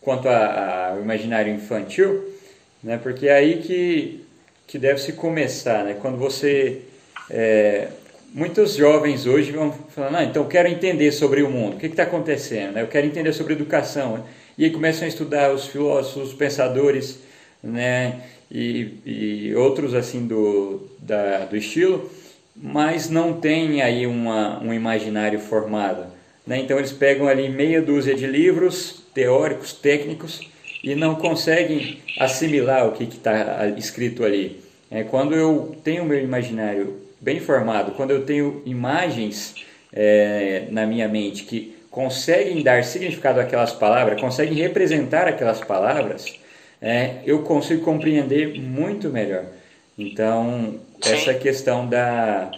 quanto 0.00 0.28
ao 0.28 1.00
imaginário 1.00 1.52
infantil, 1.52 2.36
né? 2.82 2.98
Porque 3.02 3.28
é 3.28 3.34
aí 3.34 3.62
que 3.62 4.28
que 4.68 4.78
deve 4.78 5.00
se 5.00 5.14
começar, 5.14 5.82
né? 5.82 5.96
Quando 6.00 6.18
você 6.18 6.82
é, 7.30 7.88
muitos 8.32 8.74
jovens 8.74 9.26
hoje 9.26 9.52
vão 9.52 9.72
falando, 9.72 10.16
ah, 10.16 10.24
então 10.24 10.42
eu 10.42 10.48
quero 10.48 10.68
entender 10.68 11.12
sobre 11.12 11.42
o 11.42 11.50
mundo, 11.50 11.76
o 11.76 11.78
que 11.78 11.86
está 11.86 12.02
acontecendo, 12.02 12.72
né? 12.74 12.82
Eu 12.82 12.88
quero 12.88 13.06
entender 13.06 13.32
sobre 13.32 13.54
educação, 13.54 14.18
né? 14.18 14.24
e 14.56 14.64
aí 14.64 14.70
começam 14.70 15.04
a 15.04 15.08
estudar 15.08 15.52
os 15.52 15.66
filósofos, 15.66 16.30
os 16.30 16.34
pensadores, 16.34 17.20
né? 17.62 18.20
E, 18.50 18.94
e 19.04 19.54
outros 19.54 19.94
assim 19.94 20.26
do 20.26 20.88
da, 20.98 21.44
do 21.44 21.56
estilo, 21.56 22.10
mas 22.56 23.10
não 23.10 23.34
tem 23.34 23.82
aí 23.82 24.06
uma, 24.06 24.62
um 24.62 24.72
imaginário 24.72 25.38
formado, 25.38 26.06
né? 26.46 26.58
Então 26.58 26.78
eles 26.78 26.92
pegam 26.92 27.28
ali 27.28 27.48
meia 27.48 27.82
dúzia 27.82 28.14
de 28.14 28.26
livros 28.26 29.04
teóricos, 29.14 29.72
técnicos 29.72 30.40
e 30.82 30.94
não 30.94 31.14
conseguem 31.14 31.98
assimilar 32.18 32.86
o 32.86 32.92
que 32.92 33.04
está 33.04 33.66
escrito 33.76 34.24
ali. 34.24 34.60
É, 34.90 35.02
quando 35.02 35.34
eu 35.34 35.76
tenho 35.84 36.02
o 36.02 36.06
meu 36.06 36.18
imaginário 36.18 37.07
bem 37.20 37.40
formado, 37.40 37.92
quando 37.92 38.10
eu 38.10 38.24
tenho 38.24 38.62
imagens 38.64 39.54
é, 39.92 40.66
na 40.70 40.86
minha 40.86 41.08
mente 41.08 41.44
que 41.44 41.76
conseguem 41.90 42.62
dar 42.62 42.84
significado 42.84 43.40
àquelas 43.40 43.72
palavras, 43.72 44.20
conseguem 44.20 44.54
representar 44.54 45.26
aquelas 45.26 45.60
palavras, 45.60 46.38
é, 46.80 47.16
eu 47.24 47.42
consigo 47.42 47.82
compreender 47.82 48.60
muito 48.60 49.08
melhor. 49.08 49.44
Então, 49.98 50.78
essa 51.04 51.34
questão 51.34 51.88
da, 51.88 52.52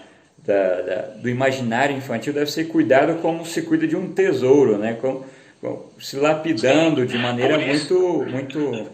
da, 0.45 0.83
da, 0.83 0.97
do 1.17 1.29
imaginário 1.29 1.97
infantil 1.97 2.33
deve 2.33 2.51
ser 2.51 2.65
cuidado 2.65 3.21
como 3.23 3.47
se 3.47 3.63
cuida 3.63 3.87
de 3.87 3.97
um 3.97 4.13
tesouro, 4.13 4.77
né? 4.77 4.99
Como, 5.01 5.25
se 5.99 6.17
lapidando 6.17 7.07
de 7.07 7.19
maneira 7.19 7.59
muito, 7.59 8.25
muito 8.31 8.91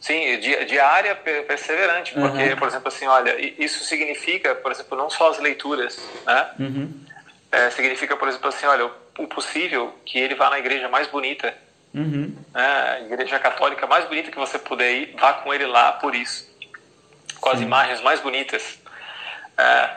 Sim, 0.00 0.38
diária 0.38 1.14
perseverante, 1.16 2.14
porque, 2.14 2.50
uhum. 2.50 2.56
por 2.56 2.68
exemplo, 2.68 2.88
assim, 2.88 3.06
olha, 3.06 3.34
isso 3.60 3.84
significa, 3.84 4.54
por 4.54 4.70
exemplo, 4.70 4.96
não 4.96 5.10
só 5.10 5.30
as 5.30 5.38
leituras, 5.38 6.00
né? 6.24 6.50
Uhum. 6.60 7.04
É, 7.50 7.70
significa, 7.70 8.16
por 8.16 8.28
exemplo, 8.28 8.48
assim, 8.48 8.66
olha, 8.66 8.88
o 9.18 9.26
possível 9.26 9.92
que 10.06 10.18
ele 10.18 10.36
vá 10.36 10.50
na 10.50 10.58
igreja 10.58 10.88
mais 10.88 11.08
bonita, 11.08 11.52
uhum. 11.92 12.32
né? 12.54 12.90
a 12.92 13.00
igreja 13.00 13.38
católica 13.40 13.86
mais 13.88 14.04
bonita 14.04 14.30
que 14.30 14.38
você 14.38 14.58
puder 14.58 14.92
ir, 14.92 15.16
vá 15.18 15.32
com 15.32 15.52
ele 15.52 15.66
lá 15.66 15.92
por 15.92 16.14
isso, 16.14 16.48
com 17.40 17.50
as 17.50 17.60
imagens 17.60 18.00
mais 18.00 18.20
bonitas. 18.20 18.78
É, 19.56 19.90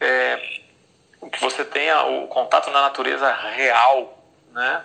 é, 0.00 0.60
que 1.28 1.40
você 1.40 1.64
tenha 1.64 2.02
o 2.04 2.28
contato 2.28 2.70
na 2.70 2.82
natureza 2.82 3.30
real, 3.32 4.24
né? 4.52 4.82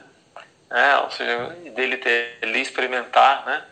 É, 0.70 0.98
ou 0.98 1.12
seja, 1.12 1.56
dele 1.74 1.98
ter, 1.98 2.38
ele 2.42 2.60
experimentar, 2.60 3.46
né? 3.46 3.64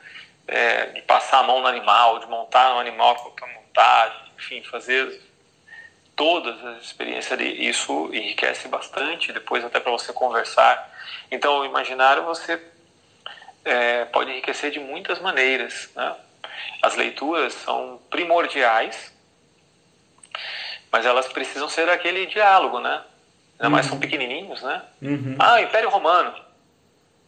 É, 0.47 0.87
de 0.87 1.01
passar 1.03 1.39
a 1.39 1.43
mão 1.43 1.61
no 1.61 1.67
animal, 1.67 2.19
de 2.19 2.27
montar 2.27 2.73
no 2.73 2.79
animal 2.79 3.15
para 3.31 3.47
montar, 3.47 4.27
enfim, 4.37 4.61
fazer 4.63 5.21
todas 6.15 6.63
as 6.65 6.83
experiências 6.83 7.39
de 7.39 7.45
isso 7.45 8.09
enriquece 8.13 8.67
bastante, 8.67 9.31
depois 9.31 9.63
até 9.63 9.79
para 9.79 9.91
você 9.91 10.11
conversar. 10.11 10.91
Então, 11.31 11.59
o 11.59 11.65
imaginário 11.65 12.23
você 12.23 12.61
é, 13.63 14.05
pode 14.05 14.31
enriquecer 14.31 14.69
de 14.71 14.79
muitas 14.79 15.19
maneiras. 15.19 15.89
Né? 15.95 16.15
As 16.81 16.95
leituras 16.95 17.53
são 17.53 17.99
primordiais 18.09 19.13
mas 20.93 21.07
elas 21.07 21.27
precisam 21.27 21.67
ser 21.67 21.89
aquele 21.89 22.27
diálogo, 22.27 22.79
né? 22.79 23.01
Ainda 23.57 23.67
mais 23.71 23.87
são 23.87 23.95
uhum. 23.95 23.99
pequenininhos, 23.99 24.61
né? 24.61 24.83
Uhum. 25.01 25.35
Ah, 25.39 25.59
Império 25.59 25.89
Romano. 25.89 26.35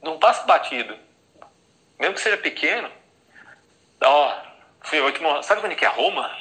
Não 0.04 0.20
passa 0.20 0.46
batido. 0.46 0.96
Mesmo 2.00 2.14
que 2.14 2.22
seja 2.22 2.38
pequeno. 2.38 2.88
Ó, 4.06 4.34
filho, 4.84 5.10
eu 5.10 5.22
mostrar. 5.22 5.44
Sabe 5.44 5.66
onde 5.66 5.84
é 5.84 5.88
Roma? 5.88 6.32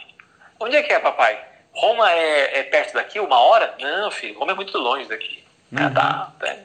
Onde 0.60 0.76
é 0.76 0.82
que 0.82 0.92
é, 0.92 0.98
papai? 0.98 1.42
Roma 1.72 2.10
é, 2.12 2.60
é, 2.60 2.62
perto 2.64 2.94
daqui, 2.94 3.18
uma 3.18 3.38
hora? 3.38 3.74
Não, 3.80 4.10
filho, 4.10 4.38
Roma 4.38 4.52
é 4.52 4.54
muito 4.54 4.76
longe 4.78 5.08
daqui. 5.08 5.44
Uhum. 5.72 5.86
Ah, 5.86 5.90
tá, 5.90 6.32
tá. 6.38 6.56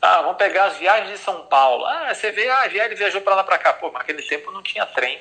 Ah, 0.00 0.22
vamos 0.22 0.36
pegar 0.36 0.66
as 0.66 0.76
viagens 0.76 1.10
de 1.10 1.18
São 1.18 1.46
Paulo. 1.46 1.84
Ah, 1.84 2.14
você 2.14 2.30
vê, 2.30 2.48
ah, 2.48 2.66
ele 2.66 2.94
viajou 2.94 3.20
para 3.20 3.34
lá 3.34 3.44
para 3.44 3.58
cá. 3.58 3.72
Pô, 3.72 3.86
mas 3.90 4.00
naquele 4.00 4.22
tempo 4.22 4.50
não 4.52 4.62
tinha 4.62 4.86
trem. 4.86 5.20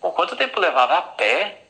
Bom, 0.00 0.10
quanto 0.10 0.36
tempo 0.36 0.60
levava 0.60 0.98
a 0.98 1.02
pé? 1.02 1.62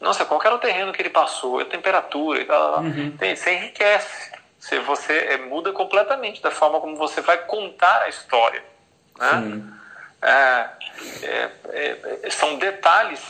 Nossa, 0.00 0.24
qual 0.24 0.40
era 0.44 0.54
o 0.54 0.58
terreno 0.58 0.92
que 0.92 1.02
ele 1.02 1.10
passou, 1.10 1.58
a 1.58 1.64
temperatura 1.64 2.40
e 2.40 2.44
tal. 2.44 2.80
Uhum. 2.80 3.16
Tem, 3.16 3.34
você 3.34 3.54
enriquece. 3.54 4.32
Você, 4.58 4.78
você 4.80 5.12
é, 5.12 5.36
muda 5.38 5.72
completamente 5.72 6.42
da 6.42 6.50
forma 6.50 6.80
como 6.80 6.96
você 6.96 7.20
vai 7.20 7.38
contar 7.38 8.02
a 8.02 8.08
história. 8.08 8.62
Né? 9.18 9.30
É, 9.74 9.77
é, 10.22 11.48
é, 11.72 12.30
são 12.30 12.58
detalhes 12.58 13.20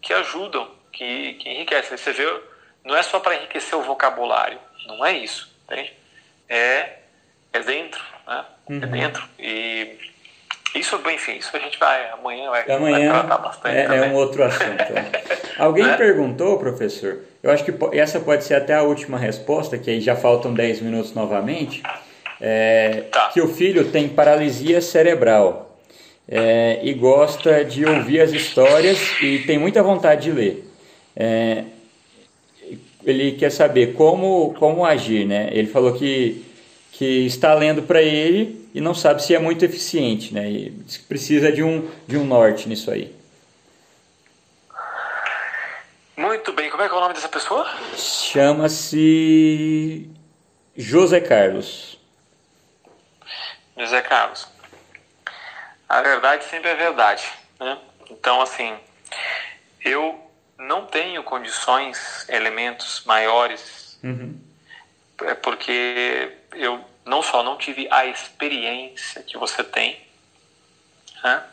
que 0.00 0.12
ajudam, 0.12 0.68
que, 0.92 1.34
que 1.34 1.48
enriquecem. 1.48 1.96
Você 1.96 2.12
vê, 2.12 2.40
não 2.84 2.96
é 2.96 3.02
só 3.02 3.20
para 3.20 3.36
enriquecer 3.36 3.78
o 3.78 3.82
vocabulário, 3.82 4.58
não 4.86 5.04
é 5.04 5.12
isso. 5.12 5.50
Entende? 5.64 5.92
É, 6.48 6.98
é 7.52 7.60
dentro. 7.60 8.02
Né? 8.26 8.44
É 8.68 8.72
uhum. 8.72 8.82
É 8.82 8.86
dentro. 8.86 9.24
E 9.38 9.98
isso, 10.74 11.00
enfim, 11.10 11.36
isso 11.36 11.54
a 11.54 11.58
gente 11.58 11.78
vai 11.78 12.10
amanhã 12.10 12.50
vai, 12.50 12.70
amanhã 12.70 13.12
vai 13.12 13.20
tratar 13.20 13.38
bastante. 13.38 13.76
É, 13.76 13.84
é 13.84 14.02
um 14.08 14.14
outro 14.14 14.42
assunto. 14.42 14.84
Alguém 15.58 15.88
é? 15.88 15.96
perguntou, 15.96 16.58
professor, 16.58 17.20
eu 17.42 17.50
acho 17.50 17.64
que 17.64 17.72
essa 17.96 18.20
pode 18.20 18.44
ser 18.44 18.54
até 18.54 18.74
a 18.74 18.82
última 18.82 19.18
resposta, 19.18 19.78
que 19.78 19.90
aí 19.90 20.00
já 20.00 20.16
faltam 20.16 20.52
10 20.52 20.80
minutos 20.80 21.14
novamente, 21.14 21.82
é, 22.40 23.04
tá. 23.12 23.28
que 23.28 23.40
o 23.40 23.48
filho 23.48 23.90
tem 23.90 24.08
paralisia 24.08 24.80
cerebral 24.80 25.71
é, 26.34 26.80
e 26.82 26.94
gosta 26.94 27.62
de 27.62 27.84
ouvir 27.84 28.22
as 28.22 28.32
histórias 28.32 28.98
e 29.20 29.40
tem 29.40 29.58
muita 29.58 29.82
vontade 29.82 30.22
de 30.22 30.32
ler. 30.32 30.64
É, 31.14 31.64
ele 33.04 33.32
quer 33.32 33.50
saber 33.50 33.92
como, 33.92 34.54
como 34.58 34.86
agir, 34.86 35.26
né? 35.26 35.50
Ele 35.52 35.68
falou 35.68 35.92
que 35.92 36.42
que 36.92 37.26
está 37.26 37.52
lendo 37.54 37.82
para 37.82 38.00
ele 38.00 38.68
e 38.74 38.80
não 38.80 38.94
sabe 38.94 39.22
se 39.24 39.34
é 39.34 39.38
muito 39.38 39.64
eficiente, 39.64 40.32
né? 40.32 40.48
E 40.48 40.70
precisa 41.08 41.50
de 41.50 41.62
um, 41.62 41.90
de 42.06 42.16
um 42.16 42.24
norte 42.24 42.68
nisso 42.68 42.90
aí. 42.90 43.14
Muito 46.16 46.52
bem, 46.52 46.70
como 46.70 46.82
é 46.82 46.88
que 46.88 46.94
é 46.94 46.96
o 46.96 47.00
nome 47.00 47.14
dessa 47.14 47.28
pessoa? 47.28 47.66
Chama-se 47.96 49.00
José 50.76 51.20
Carlos. 51.20 51.98
José 53.76 54.02
Carlos. 54.02 54.51
A 55.92 56.00
verdade 56.00 56.44
sempre 56.44 56.70
é 56.70 56.74
verdade, 56.74 57.30
né? 57.60 57.78
Então, 58.08 58.40
assim, 58.40 58.74
eu 59.84 60.32
não 60.56 60.86
tenho 60.86 61.22
condições, 61.22 62.26
elementos 62.30 63.04
maiores, 63.04 63.98
uhum. 64.02 64.40
é 65.20 65.34
porque 65.34 66.34
eu 66.52 66.82
não 67.04 67.20
só 67.20 67.42
não 67.42 67.58
tive 67.58 67.86
a 67.90 68.06
experiência 68.06 69.22
que 69.22 69.36
você 69.36 69.62
tem, 69.62 70.02
né, 71.22 71.44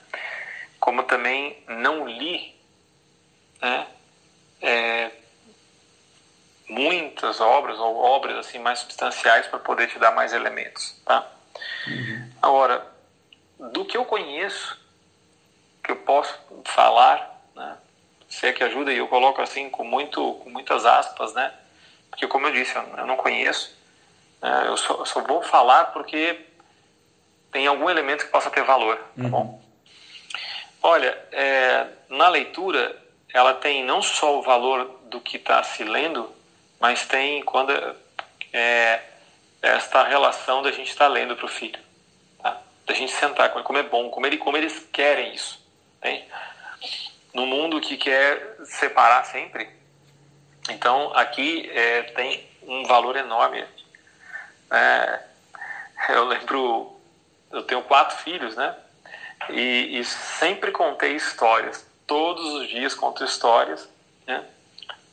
como 0.80 1.04
também 1.04 1.62
não 1.68 2.08
li 2.08 2.56
né, 3.62 3.88
é, 4.62 5.12
muitas 6.70 7.42
obras 7.42 7.78
ou 7.78 7.98
obras 7.98 8.38
assim 8.38 8.58
mais 8.58 8.80
substanciais 8.80 9.48
para 9.48 9.60
poder 9.60 9.90
te 9.90 10.00
dar 10.00 10.12
mais 10.12 10.32
elementos, 10.32 10.96
tá? 11.04 11.30
Uhum. 11.88 12.32
Agora, 12.42 12.99
do 13.60 13.84
que 13.84 13.98
eu 13.98 14.06
conheço, 14.06 14.80
que 15.84 15.92
eu 15.92 15.98
posso 15.98 16.34
falar, 16.66 17.44
né? 17.56 17.78
Se 18.30 18.48
é 18.48 18.54
que 18.54 18.64
ajuda 18.64 18.94
e 18.94 18.98
eu 18.98 19.08
coloco 19.08 19.42
assim 19.42 19.70
com 19.70 19.84
muito, 19.84 20.36
com 20.36 20.50
muitas 20.50 20.86
aspas, 20.86 21.34
né? 21.34 21.54
Porque 22.10 22.28
como 22.28 22.48
eu 22.48 22.54
disse, 22.54 22.76
eu 22.76 23.06
não 23.06 23.18
conheço. 23.18 23.78
É, 24.42 24.68
eu, 24.68 24.78
só, 24.78 24.94
eu 24.96 25.06
só 25.06 25.22
vou 25.22 25.42
falar 25.44 25.86
porque 25.86 26.46
tem 27.52 27.68
algum 27.68 27.90
elemento 27.90 28.26
que 28.26 28.32
possa 28.32 28.50
ter 28.50 28.64
valor, 28.64 28.98
tá 28.98 29.24
uhum. 29.24 29.30
bom? 29.30 29.62
Olha, 30.82 31.18
é, 31.32 31.88
na 32.08 32.30
leitura, 32.30 32.96
ela 33.34 33.54
tem 33.54 33.84
não 33.84 34.02
só 34.02 34.40
o 34.40 34.42
valor 34.42 35.00
do 35.06 35.20
que 35.20 35.38
está 35.38 35.62
se 35.64 35.84
lendo, 35.84 36.34
mas 36.80 37.06
tem 37.06 37.44
quando 37.44 37.72
é, 38.54 39.02
esta 39.62 40.04
relação 40.04 40.62
da 40.62 40.72
gente 40.72 40.90
estar 40.90 41.08
tá 41.08 41.12
lendo 41.12 41.36
para 41.36 41.46
o 41.46 41.50
filho? 41.50 41.80
Da 42.90 42.96
gente 42.96 43.12
sentar 43.12 43.52
com 43.52 43.60
ele, 43.60 43.68
como 43.68 43.78
é 43.78 43.84
bom, 43.84 44.10
como, 44.10 44.26
ele, 44.26 44.38
como 44.38 44.58
eles 44.58 44.88
querem 44.92 45.36
isso. 45.36 45.64
Tem? 46.02 46.28
No 47.32 47.46
mundo 47.46 47.80
que 47.80 47.96
quer 47.96 48.58
separar 48.66 49.24
sempre, 49.26 49.70
então 50.68 51.16
aqui 51.16 51.70
é, 51.72 52.02
tem 52.02 52.50
um 52.64 52.84
valor 52.86 53.16
enorme. 53.16 53.64
É, 54.72 55.20
eu 56.10 56.26
lembro, 56.26 57.00
eu 57.52 57.62
tenho 57.62 57.84
quatro 57.84 58.18
filhos, 58.18 58.56
né? 58.56 58.76
E, 59.50 60.00
e 60.00 60.04
sempre 60.04 60.72
contei 60.72 61.16
histórias. 61.16 61.86
Todos 62.08 62.44
os 62.56 62.68
dias 62.68 62.96
conto 62.96 63.24
histórias, 63.24 63.88
né? 64.26 64.44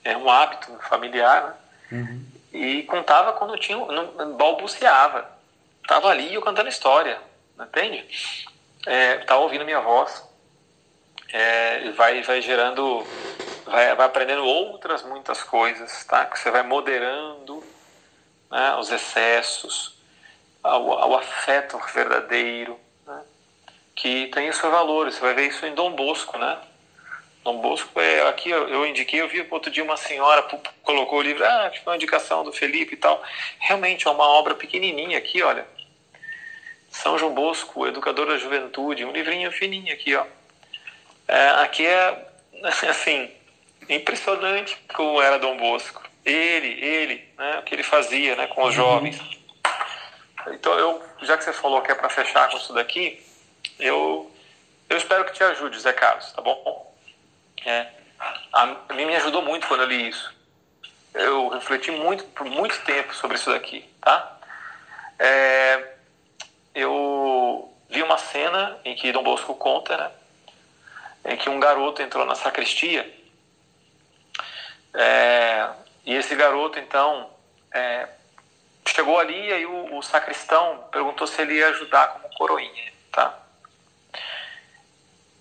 É 0.03 0.17
um 0.17 0.31
hábito 0.31 0.79
familiar, 0.89 1.43
né? 1.91 1.99
Uhum. 1.99 2.27
E 2.55 2.83
contava 2.85 3.35
quando 3.35 3.59
tinha, 3.59 3.77
não, 3.77 4.35
balbuciava. 4.35 5.31
Tava 5.87 6.09
ali 6.09 6.33
eu 6.33 6.41
cantando 6.41 6.71
história, 6.71 7.21
entende? 7.65 8.07
É, 8.87 9.19
tava 9.19 9.41
ouvindo 9.41 9.65
minha 9.65 9.81
voz. 9.81 10.25
É, 11.33 11.91
vai, 11.91 12.23
vai 12.23 12.41
gerando, 12.41 13.05
vai, 13.65 13.95
vai 13.95 14.07
aprendendo 14.07 14.45
outras 14.45 15.03
muitas 15.03 15.43
coisas, 15.43 16.05
tá? 16.05 16.25
Que 16.25 16.39
você 16.39 16.51
vai 16.51 16.63
moderando 16.63 17.65
né, 18.51 18.77
os 18.77 18.91
excessos, 18.91 19.97
ao 20.63 21.15
afeto 21.15 21.79
verdadeiro, 21.93 22.79
né, 23.07 23.23
que 23.95 24.27
tem 24.29 24.49
o 24.49 24.53
seu 24.53 24.71
valor. 24.71 25.11
Você 25.11 25.21
vai 25.21 25.35
ver 25.35 25.49
isso 25.49 25.67
em 25.67 25.75
Dom 25.75 25.93
Bosco, 25.93 26.39
né? 26.39 26.59
Dom 27.47 27.61
Bosco 27.61 28.01
é 28.01 28.29
aqui 28.29 28.51
eu, 28.51 28.69
eu 28.69 28.85
indiquei, 28.85 29.21
eu 29.21 29.29
vi 29.29 29.47
outro 29.51 29.71
dia 29.71 29.85
uma 29.85 29.97
senhora 29.97 30.43
colocou 30.83 31.21
o 31.21 31.23
livro, 31.23 31.45
ah, 31.45 31.71
foi 31.71 31.93
uma 31.93 31.97
indicação 31.97 32.43
do 32.43 32.53
Felipe 32.53 32.95
e 32.95 32.97
tal. 32.97 33.23
Realmente 33.61 34.09
é 34.09 34.11
uma 34.11 34.29
obra 34.29 34.55
pequenininha 34.55 35.19
aqui, 35.19 35.43
olha. 35.43 35.67
São 37.03 37.19
João 37.19 37.35
Bosco, 37.35 37.87
Educador 37.87 38.27
da 38.27 38.39
Juventude, 38.39 39.05
um 39.05 39.13
livrinho 39.13 39.53
fininho 39.53 39.93
aqui, 39.93 40.15
ó. 40.15 40.25
É, 41.29 41.49
aqui 41.63 41.87
é 41.87 42.29
assim 42.89 43.31
impressionante 43.89 44.77
como 44.95 45.21
era 45.21 45.39
Dom 45.39 45.57
Bosco. 45.57 46.03
Ele, 46.25 46.69
ele, 46.85 47.29
né, 47.39 47.59
o 47.59 47.63
que 47.63 47.75
ele 47.75 47.83
fazia, 47.83 48.35
né, 48.35 48.47
com 48.49 48.63
os 48.63 48.69
uhum. 48.69 48.73
jovens. 48.73 49.21
Então 50.49 50.73
eu, 50.79 51.03
já 51.23 51.37
que 51.37 51.45
você 51.45 51.53
falou 51.53 51.83
que 51.83 51.93
é 51.93 51.95
para 51.95 52.09
fechar 52.09 52.49
com 52.51 52.57
isso 52.57 52.73
daqui, 52.73 53.23
eu 53.79 54.33
eu 54.89 54.97
espero 54.97 55.25
que 55.25 55.33
te 55.33 55.43
ajude, 55.43 55.81
Zé 55.81 55.93
Carlos, 55.93 56.33
tá 56.33 56.41
bom? 56.41 56.95
É, 57.65 57.89
a, 58.53 58.67
mim 58.95 59.05
me 59.05 59.17
ajudou 59.17 59.43
muito 59.43 59.67
quando 59.67 59.83
eu 59.83 59.89
li 59.89 60.09
isso. 60.09 60.33
Eu 61.13 61.49
refleti 61.49 61.91
muito 61.91 62.25
por 62.25 62.47
muito 62.47 62.81
tempo 62.85 63.15
sobre 63.15 63.37
isso 63.37 63.51
daqui, 63.51 63.85
tá? 64.01 64.39
É, 65.19 65.96
eu 66.77 67.75
vi 67.89 68.03
uma 68.03 68.19
cena 68.19 68.79
em 68.85 68.95
que 68.95 69.11
Dom 69.11 69.25
Bosco 69.25 69.55
conta, 69.55 69.97
né? 69.97 70.11
Em 71.25 71.37
que 71.37 71.51
um 71.51 71.59
garoto 71.59 72.03
entrou 72.03 72.25
na 72.25 72.37
sacristia 72.37 73.13
é, 74.97 75.69
e 76.07 76.15
esse 76.15 76.35
garoto 76.35 76.79
então 76.79 77.29
é, 77.71 78.09
chegou 78.89 79.19
ali 79.19 79.49
e 79.49 79.53
aí 79.53 79.67
o, 79.67 79.99
o, 79.99 80.03
sacristão 80.03 80.85
perguntou 80.91 81.27
se 81.27 81.41
ele 81.43 81.55
ia 81.55 81.69
ajudar 81.69 82.09
como 82.09 82.35
coroinha, 82.35 82.93
tá? 83.13 83.39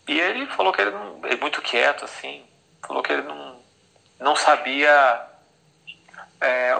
E 0.07 0.19
ele 0.19 0.45
falou 0.47 0.73
que 0.73 0.81
ele, 0.81 0.91
não, 0.91 1.21
ele 1.23 1.37
muito 1.37 1.61
quieto, 1.61 2.03
assim, 2.03 2.45
falou 2.85 3.01
que 3.01 3.13
ele 3.13 3.21
não, 3.21 3.59
não 4.19 4.35
sabia 4.35 5.21
é, 6.41 6.75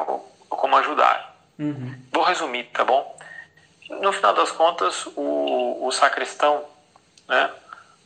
como 0.50 0.76
ajudar. 0.78 1.34
Uhum. 1.58 1.98
Vou 2.12 2.24
resumir, 2.24 2.66
tá 2.66 2.84
bom? 2.84 3.15
No 3.90 4.12
final 4.12 4.34
das 4.34 4.52
contas, 4.52 5.06
o, 5.16 5.86
o 5.86 5.92
sacristão, 5.92 6.66
né, 7.28 7.52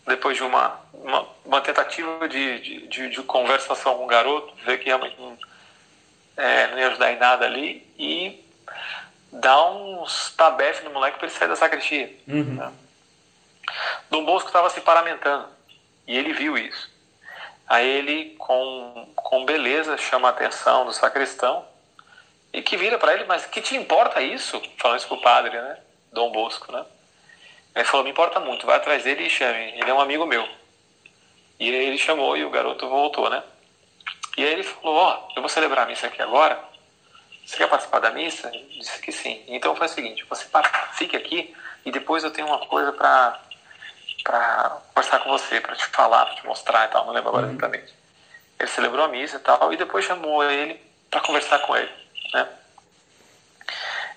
depois 0.05 0.35
de 0.35 0.43
uma, 0.43 0.79
uma, 0.93 1.27
uma 1.45 1.61
tentativa 1.61 2.27
de, 2.27 2.59
de, 2.59 2.87
de, 2.87 3.09
de, 3.09 3.23
conversação 3.23 3.97
com 3.97 4.03
o 4.03 4.07
garoto, 4.07 4.53
vê 4.65 4.77
que 4.77 4.85
realmente 4.85 5.15
não, 5.19 5.37
é, 6.35 6.67
não 6.67 6.79
ia 6.79 6.87
ajudar 6.87 7.11
em 7.11 7.17
nada 7.19 7.45
ali, 7.45 7.87
e 7.97 8.43
dá 9.31 9.69
uns 9.71 10.31
tabefes 10.31 10.83
no 10.83 10.91
moleque 10.91 11.17
para 11.17 11.27
ele 11.27 11.35
sair 11.35 11.47
da 11.47 11.55
sacristia. 11.55 12.13
Uhum. 12.27 12.55
Né? 12.55 12.71
Dom 14.09 14.25
Bosco 14.25 14.47
estava 14.47 14.69
se 14.69 14.81
paramentando 14.81 15.47
e 16.07 16.17
ele 16.17 16.33
viu 16.33 16.57
isso. 16.57 16.89
Aí 17.67 17.87
ele, 17.87 18.35
com, 18.37 19.13
com 19.15 19.45
beleza, 19.45 19.95
chama 19.97 20.27
a 20.27 20.31
atenção 20.31 20.85
do 20.85 20.91
sacristão 20.91 21.63
e 22.51 22.61
que 22.61 22.77
vira 22.77 22.97
para 22.97 23.13
ele, 23.13 23.25
mas 23.25 23.45
que 23.45 23.61
te 23.61 23.75
importa 23.75 24.21
isso? 24.21 24.61
Falando 24.77 24.99
isso 24.99 25.07
pro 25.07 25.21
padre, 25.21 25.51
né? 25.51 25.77
Dom 26.11 26.31
Bosco, 26.31 26.71
né? 26.71 26.85
Ele 27.75 27.85
falou, 27.85 28.03
me 28.03 28.11
importa 28.11 28.39
muito, 28.39 28.65
vai 28.65 28.77
atrás 28.77 29.03
dele 29.03 29.23
e 29.23 29.29
chame, 29.29 29.73
ele 29.79 29.89
é 29.89 29.93
um 29.93 30.01
amigo 30.01 30.25
meu. 30.25 30.47
E 31.59 31.69
aí 31.69 31.85
ele 31.85 31.97
chamou 31.97 32.35
e 32.35 32.43
o 32.43 32.49
garoto 32.49 32.89
voltou, 32.89 33.29
né? 33.29 33.43
E 34.37 34.43
aí 34.43 34.53
ele 34.53 34.63
falou, 34.63 34.95
ó, 34.95 35.27
oh, 35.27 35.33
eu 35.35 35.41
vou 35.41 35.49
celebrar 35.49 35.85
a 35.85 35.89
missa 35.89 36.07
aqui 36.07 36.21
agora, 36.21 36.59
você 37.45 37.57
quer 37.57 37.67
participar 37.67 37.99
da 37.99 38.11
missa? 38.11 38.49
Ele 38.53 38.79
disse 38.79 39.01
que 39.01 39.11
sim. 39.11 39.43
Então 39.47 39.75
foi 39.75 39.87
o 39.87 39.89
seguinte, 39.89 40.25
você 40.29 40.45
fique 40.93 41.15
aqui 41.15 41.55
e 41.85 41.91
depois 41.91 42.23
eu 42.23 42.31
tenho 42.31 42.47
uma 42.47 42.59
coisa 42.59 42.91
para 42.93 43.39
para 44.23 44.81
conversar 44.93 45.19
com 45.19 45.29
você, 45.29 45.61
para 45.61 45.75
te 45.75 45.85
falar, 45.87 46.25
para 46.25 46.35
te 46.35 46.45
mostrar 46.45 46.85
e 46.85 46.87
tal, 46.89 47.05
não 47.05 47.13
lembro 47.13 47.29
agora 47.29 47.45
uhum. 47.45 47.53
exatamente. 47.53 47.93
Ele 48.59 48.69
celebrou 48.69 49.05
a 49.05 49.07
missa 49.07 49.37
e 49.37 49.39
tal, 49.39 49.73
e 49.73 49.77
depois 49.77 50.05
chamou 50.05 50.43
ele 50.43 50.79
para 51.09 51.21
conversar 51.21 51.59
com 51.59 51.75
ele, 51.75 51.89
né? 52.33 52.47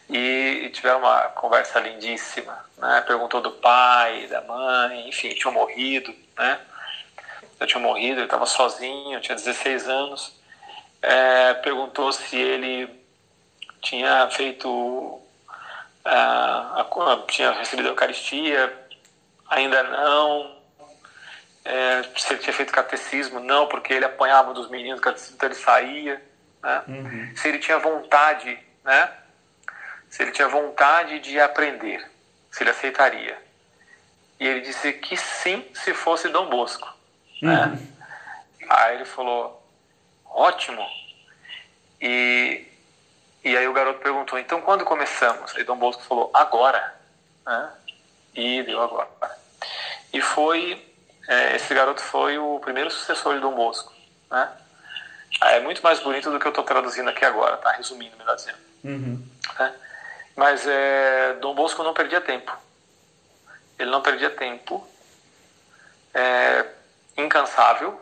E, 0.08 0.64
e 0.64 0.70
tiveram 0.70 0.98
uma 0.98 1.28
conversa 1.30 1.80
lindíssima, 1.80 2.64
né? 2.76 3.00
Perguntou 3.06 3.40
do 3.40 3.50
pai, 3.50 4.26
da 4.26 4.40
mãe, 4.42 5.08
enfim, 5.08 5.30
tinham 5.30 5.52
morrido, 5.52 6.14
né? 6.36 6.60
Eu 7.58 7.66
tinha 7.66 7.80
morrido, 7.80 8.18
ele 8.18 8.24
estava 8.24 8.44
sozinho, 8.44 9.20
tinha 9.20 9.36
16 9.36 9.88
anos. 9.88 10.34
É, 11.00 11.54
perguntou 11.54 12.12
se 12.12 12.36
ele 12.36 13.02
tinha 13.80 14.28
feito, 14.30 14.68
uh, 14.68 15.20
a, 16.04 17.24
tinha 17.28 17.52
recebido 17.52 17.88
a 17.88 17.90
Eucaristia, 17.92 18.72
ainda 19.48 19.82
não. 19.82 20.56
É, 21.64 22.02
se 22.16 22.32
ele 22.32 22.42
tinha 22.42 22.52
feito 22.52 22.72
catecismo, 22.72 23.38
não, 23.38 23.68
porque 23.68 23.92
ele 23.92 24.04
apanhava 24.04 24.52
dos 24.52 24.68
meninos 24.68 25.00
catecismo, 25.00 25.36
então 25.36 25.48
ele 25.48 25.56
saía. 25.56 26.31
Né? 26.62 26.82
Uhum. 26.88 27.36
Se 27.36 27.48
ele 27.48 27.58
tinha 27.58 27.78
vontade, 27.78 28.58
né? 28.84 29.12
Se 30.08 30.22
ele 30.22 30.32
tinha 30.32 30.48
vontade 30.48 31.18
de 31.20 31.40
aprender, 31.40 32.08
se 32.50 32.62
ele 32.62 32.70
aceitaria. 32.70 33.36
E 34.38 34.46
ele 34.46 34.60
disse 34.60 34.92
que 34.92 35.16
sim, 35.16 35.64
se 35.74 35.94
fosse 35.94 36.28
Dom 36.28 36.48
Bosco. 36.48 36.88
Né? 37.40 37.64
Uhum. 37.64 37.70
Né? 37.70 37.88
Aí 38.68 38.96
ele 38.96 39.04
falou, 39.04 39.66
ótimo. 40.24 40.86
E, 42.00 42.66
e 43.44 43.56
aí 43.56 43.66
o 43.66 43.72
garoto 43.72 44.00
perguntou, 44.00 44.38
então 44.38 44.60
quando 44.60 44.84
começamos? 44.84 45.54
Aí 45.56 45.64
Dom 45.64 45.76
Bosco 45.76 46.02
falou, 46.02 46.30
agora. 46.34 46.94
Né? 47.46 47.72
E 48.34 48.62
deu 48.62 48.80
agora. 48.80 49.08
E 50.12 50.20
foi, 50.20 50.84
é, 51.28 51.56
esse 51.56 51.72
garoto 51.74 52.00
foi 52.02 52.38
o 52.38 52.60
primeiro 52.60 52.90
sucessor 52.90 53.34
de 53.34 53.40
Dom 53.40 53.54
Bosco, 53.54 53.92
né? 54.30 54.52
É 55.40 55.60
muito 55.60 55.82
mais 55.82 56.00
bonito 56.00 56.30
do 56.30 56.38
que 56.38 56.46
eu 56.46 56.50
estou 56.50 56.64
traduzindo 56.64 57.08
aqui 57.08 57.24
agora, 57.24 57.56
tá? 57.56 57.72
Resumindo, 57.72 58.16
melhor 58.16 58.36
dizendo. 58.36 58.58
Uhum. 58.84 59.26
É. 59.58 59.72
Mas 60.36 60.66
é, 60.66 61.34
Dom 61.34 61.54
Bosco 61.54 61.82
não 61.82 61.94
perdia 61.94 62.20
tempo. 62.20 62.56
Ele 63.78 63.90
não 63.90 64.02
perdia 64.02 64.30
tempo. 64.30 64.86
É, 66.14 66.66
incansável, 67.16 68.00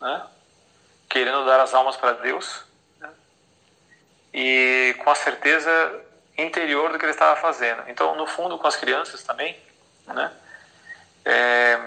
né? 0.00 0.26
querendo 1.08 1.44
dar 1.44 1.60
as 1.60 1.72
almas 1.72 1.96
para 1.96 2.12
Deus. 2.12 2.64
Né? 3.00 3.10
E 4.34 4.96
com 4.98 5.10
a 5.10 5.14
certeza 5.14 6.04
interior 6.36 6.92
do 6.92 6.98
que 6.98 7.04
ele 7.04 7.12
estava 7.12 7.40
fazendo. 7.40 7.82
Então, 7.88 8.14
no 8.16 8.26
fundo, 8.26 8.58
com 8.58 8.66
as 8.66 8.76
crianças 8.76 9.22
também, 9.22 9.58
né? 10.06 10.32
É, 11.24 11.80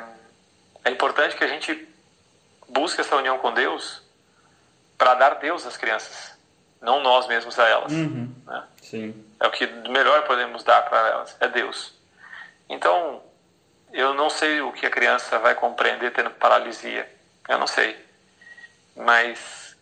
é 0.85 0.89
importante 0.89 1.35
que 1.35 1.43
a 1.43 1.47
gente 1.47 1.87
busque 2.67 3.01
essa 3.01 3.15
união 3.15 3.39
com 3.39 3.53
Deus 3.53 4.01
para 5.01 5.15
dar 5.15 5.33
Deus 5.39 5.65
às 5.65 5.75
crianças, 5.77 6.37
não 6.79 7.01
nós 7.01 7.27
mesmos 7.27 7.57
a 7.57 7.67
elas. 7.67 7.91
Uhum. 7.91 8.31
Né? 8.45 8.63
Sim. 8.83 9.25
É 9.39 9.47
o 9.47 9.49
que 9.49 9.65
melhor 9.89 10.21
podemos 10.25 10.63
dar 10.63 10.83
para 10.83 11.07
elas, 11.07 11.35
é 11.39 11.47
Deus. 11.47 11.91
Então, 12.69 13.19
eu 13.91 14.13
não 14.13 14.29
sei 14.29 14.61
o 14.61 14.71
que 14.71 14.85
a 14.85 14.91
criança 14.91 15.39
vai 15.39 15.55
compreender 15.55 16.11
tendo 16.13 16.29
paralisia, 16.29 17.11
eu 17.49 17.57
não 17.57 17.65
sei. 17.65 17.97
Mas 18.95 19.75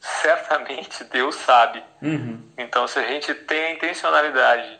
certamente 0.00 1.02
Deus 1.04 1.34
sabe. 1.36 1.82
Uhum. 2.02 2.38
Então, 2.58 2.86
se 2.86 2.98
a 2.98 3.06
gente 3.06 3.32
tem 3.34 3.64
a 3.64 3.72
intencionalidade 3.72 4.78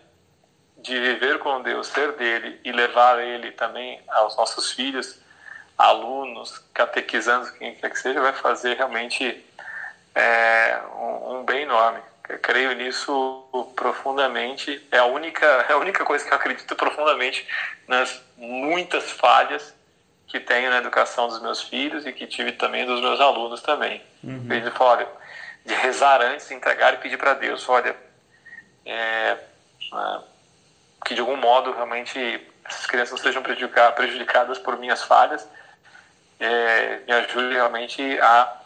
de 0.76 1.00
viver 1.00 1.38
com 1.38 1.62
Deus, 1.62 1.86
ser 1.86 2.12
dele 2.12 2.60
e 2.62 2.72
levar 2.72 3.20
ele 3.20 3.52
também 3.52 4.02
aos 4.08 4.36
nossos 4.36 4.70
filhos, 4.70 5.18
alunos, 5.78 6.58
catequizandos, 6.74 7.50
quem 7.52 7.74
quer 7.74 7.88
que 7.88 7.98
seja, 7.98 8.20
vai 8.20 8.34
fazer 8.34 8.76
realmente 8.76 9.47
é, 10.18 10.80
um, 10.98 11.38
um, 11.38 11.44
bem 11.44 11.62
enorme. 11.62 12.00
Eu 12.28 12.38
creio 12.40 12.72
nisso 12.74 13.46
profundamente. 13.76 14.84
É 14.90 14.98
a 14.98 15.04
única, 15.04 15.46
é 15.68 15.72
a 15.72 15.78
única 15.78 16.04
coisa 16.04 16.24
que 16.24 16.32
eu 16.32 16.36
acredito 16.36 16.74
profundamente 16.74 17.46
nas 17.86 18.20
muitas 18.36 19.12
falhas 19.12 19.74
que 20.26 20.40
tenho 20.40 20.70
na 20.70 20.78
educação 20.78 21.28
dos 21.28 21.40
meus 21.40 21.62
filhos 21.62 22.04
e 22.04 22.12
que 22.12 22.26
tive 22.26 22.52
também 22.52 22.84
dos 22.84 23.00
meus 23.00 23.20
alunos 23.20 23.62
também. 23.62 24.02
Uhum. 24.22 24.46
Fala, 24.72 24.90
olha, 24.90 25.08
de 25.64 25.74
rezar 25.74 26.20
antes, 26.20 26.50
entregar 26.50 26.94
e 26.94 26.98
pedir 26.98 27.16
para 27.16 27.34
Deus, 27.34 27.66
olha, 27.68 27.96
é, 28.84 28.92
é, 28.92 29.38
que 31.06 31.14
de 31.14 31.20
algum 31.20 31.36
modo 31.36 31.72
realmente 31.72 32.18
essas 32.64 32.86
crianças 32.86 33.12
não 33.12 33.18
sejam 33.18 33.42
prejudicadas 33.42 34.58
por 34.58 34.76
minhas 34.76 35.02
falhas, 35.02 35.48
é, 36.38 37.00
me 37.06 37.12
ajude 37.12 37.54
realmente 37.54 38.02
a, 38.20 38.58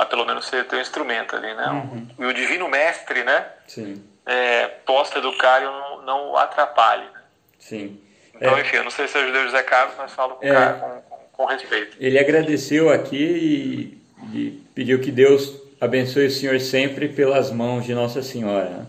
a 0.00 0.06
pelo 0.06 0.24
menos 0.24 0.46
ser 0.46 0.64
teu 0.64 0.80
instrumento 0.80 1.36
ali, 1.36 1.52
né? 1.54 1.66
Uhum. 1.68 2.08
E 2.18 2.24
o 2.24 2.32
divino 2.32 2.68
mestre, 2.68 3.22
né? 3.22 3.44
Sim. 3.68 4.02
É, 4.24 4.66
possa 4.86 5.18
educar 5.18 5.60
e 5.60 5.64
não, 5.64 6.02
não 6.02 6.30
o 6.30 6.36
atrapalhe. 6.38 7.04
Né? 7.04 7.20
Sim. 7.58 8.00
Então, 8.34 8.56
é. 8.56 8.62
enfim, 8.62 8.76
eu 8.76 8.84
não 8.84 8.90
sei 8.90 9.06
se 9.06 9.18
ajudei 9.18 9.42
o 9.42 9.44
José 9.44 9.62
Carlos, 9.62 9.94
mas 9.98 10.12
falo 10.12 10.36
com, 10.36 10.46
é. 10.46 10.72
com, 10.72 11.16
com, 11.32 11.44
respeito. 11.44 11.98
Ele 12.00 12.18
agradeceu 12.18 12.88
aqui 12.88 14.00
e, 14.32 14.34
e, 14.34 14.62
pediu 14.74 15.00
que 15.00 15.10
Deus 15.10 15.60
abençoe 15.78 16.26
o 16.26 16.30
senhor 16.30 16.58
sempre 16.60 17.06
pelas 17.08 17.50
mãos 17.50 17.84
de 17.84 17.92
Nossa 17.92 18.22
Senhora. 18.22 18.70
Né? 18.70 18.86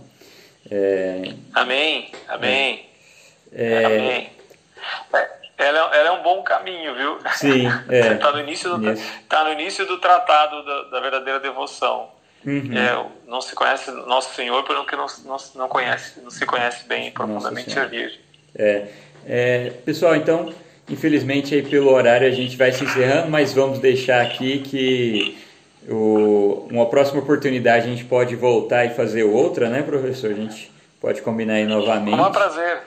É... 0.71 1.33
Amém, 1.53 2.09
amém. 2.29 2.89
É... 3.51 3.85
Amém. 3.85 4.31
Ela, 5.63 5.95
ela, 5.95 6.09
é 6.09 6.11
um 6.11 6.23
bom 6.23 6.41
caminho, 6.41 6.95
viu? 6.95 7.17
Sim, 7.35 7.67
é. 7.89 8.13
Está 8.13 8.31
no, 8.31 8.39
início 8.39 8.77
do, 8.77 9.01
tá 9.29 9.43
no 9.43 9.51
início 9.51 9.85
do 9.85 9.97
tratado 9.99 10.65
da, 10.65 10.83
da 10.83 10.99
verdadeira 10.99 11.39
devoção. 11.39 12.09
Uhum. 12.45 12.71
É, 12.75 13.05
não 13.27 13.39
se 13.39 13.53
conhece 13.53 13.91
Nosso 13.91 14.33
Senhor 14.33 14.63
porque 14.63 14.95
não, 14.95 15.05
não, 15.25 15.37
não, 15.55 15.67
conhece, 15.67 16.19
não 16.21 16.31
se 16.31 16.43
conhece 16.45 16.87
bem 16.87 17.11
profundamente 17.11 17.77
a 17.77 17.85
Virgem. 17.85 18.19
É. 18.55 18.87
é. 19.27 19.69
pessoal, 19.85 20.15
então, 20.15 20.51
infelizmente 20.89 21.53
aí 21.53 21.61
pelo 21.61 21.93
horário 21.93 22.27
a 22.27 22.31
gente 22.31 22.57
vai 22.57 22.71
se 22.71 22.83
encerrando, 22.83 23.29
mas 23.29 23.53
vamos 23.53 23.77
deixar 23.77 24.21
aqui 24.21 24.59
que 24.59 25.37
o, 25.87 26.67
uma 26.71 26.87
próxima 26.87 27.21
oportunidade 27.21 27.85
a 27.85 27.89
gente 27.89 28.05
pode 28.05 28.35
voltar 28.35 28.85
e 28.85 28.89
fazer 28.89 29.23
outra, 29.23 29.69
né, 29.69 29.83
professor? 29.83 30.31
A 30.31 30.35
gente 30.35 30.71
pode 30.99 31.21
combinar 31.21 31.55
aí 31.55 31.65
novamente. 31.65 32.19
É 32.19 32.23
um 32.23 32.31
prazer. 32.31 32.79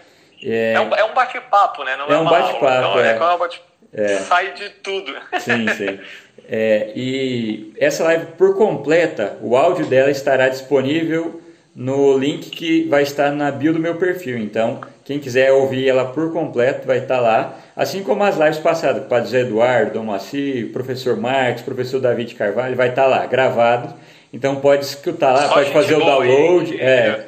É, 0.45 0.75
é 0.75 0.81
um, 0.81 0.95
é 0.95 1.05
um 1.05 1.15
bate-papo, 1.15 1.85
né? 1.85 1.97
Não 1.97 2.07
é, 2.07 2.15
é 2.15 2.19
um 2.19 2.25
bate-papo. 2.25 2.99
É. 2.99 3.09
É, 3.09 3.17
é 3.17 3.35
um 3.35 3.39
bate 3.39 3.63
é. 3.95 4.19
Sai 4.19 4.53
de 4.55 4.69
tudo. 4.83 5.15
Sim, 5.39 5.69
sim. 5.79 6.01
É, 6.49 6.91
e 6.95 7.73
essa 7.79 8.03
live 8.05 8.27
por 8.37 8.59
completa, 8.59 9.39
o 9.41 9.57
áudio 9.57 9.87
dela 9.87 10.11
estará 10.11 10.49
disponível 10.49 11.41
no 11.75 12.19
link 12.19 12.51
que 12.51 12.87
vai 12.89 13.03
estar 13.03 13.31
na 13.31 13.51
bio 13.51 13.73
do 13.73 13.79
meu 13.79 13.97
perfil. 13.97 14.37
Então, 14.37 14.81
quem 15.05 15.19
quiser 15.19 15.53
ouvir 15.53 15.89
ela 15.89 16.07
por 16.07 16.33
completo 16.33 16.87
vai 16.87 16.99
estar 16.99 17.21
lá. 17.21 17.57
Assim 17.77 18.03
como 18.03 18.23
as 18.25 18.37
lives 18.37 18.59
passadas, 18.59 19.07
Padre 19.07 19.27
José 19.27 19.41
Eduardo, 19.41 19.93
Dom 19.93 20.05
Maci, 20.05 20.67
o 20.69 20.73
professor 20.73 21.17
o 21.17 21.65
professor 21.65 22.01
David 22.01 22.35
Carvalho, 22.35 22.77
vai 22.77 22.91
estar 22.91 23.07
lá, 23.07 23.25
gravado. 23.27 23.95
Então 24.33 24.57
pode 24.57 24.85
escutar 24.85 25.33
lá, 25.33 25.49
só 25.49 25.55
pode 25.55 25.73
fazer 25.73 25.95
o 25.95 26.05
download. 26.05 26.81
É, 26.81 27.27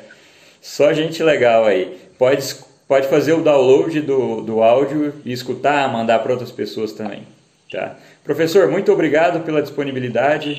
só 0.60 0.92
gente 0.92 1.22
legal 1.22 1.64
aí. 1.64 1.96
Pode 2.18 2.42
pode 2.88 3.08
fazer 3.08 3.32
o 3.32 3.42
download 3.42 4.00
do, 4.00 4.40
do 4.42 4.62
áudio 4.62 5.14
e 5.24 5.32
escutar, 5.32 5.90
mandar 5.90 6.20
para 6.20 6.32
outras 6.32 6.50
pessoas 6.50 6.92
também. 6.92 7.26
Tá? 7.70 7.96
Professor, 8.22 8.68
muito 8.68 8.92
obrigado 8.92 9.44
pela 9.44 9.60
disponibilidade, 9.60 10.56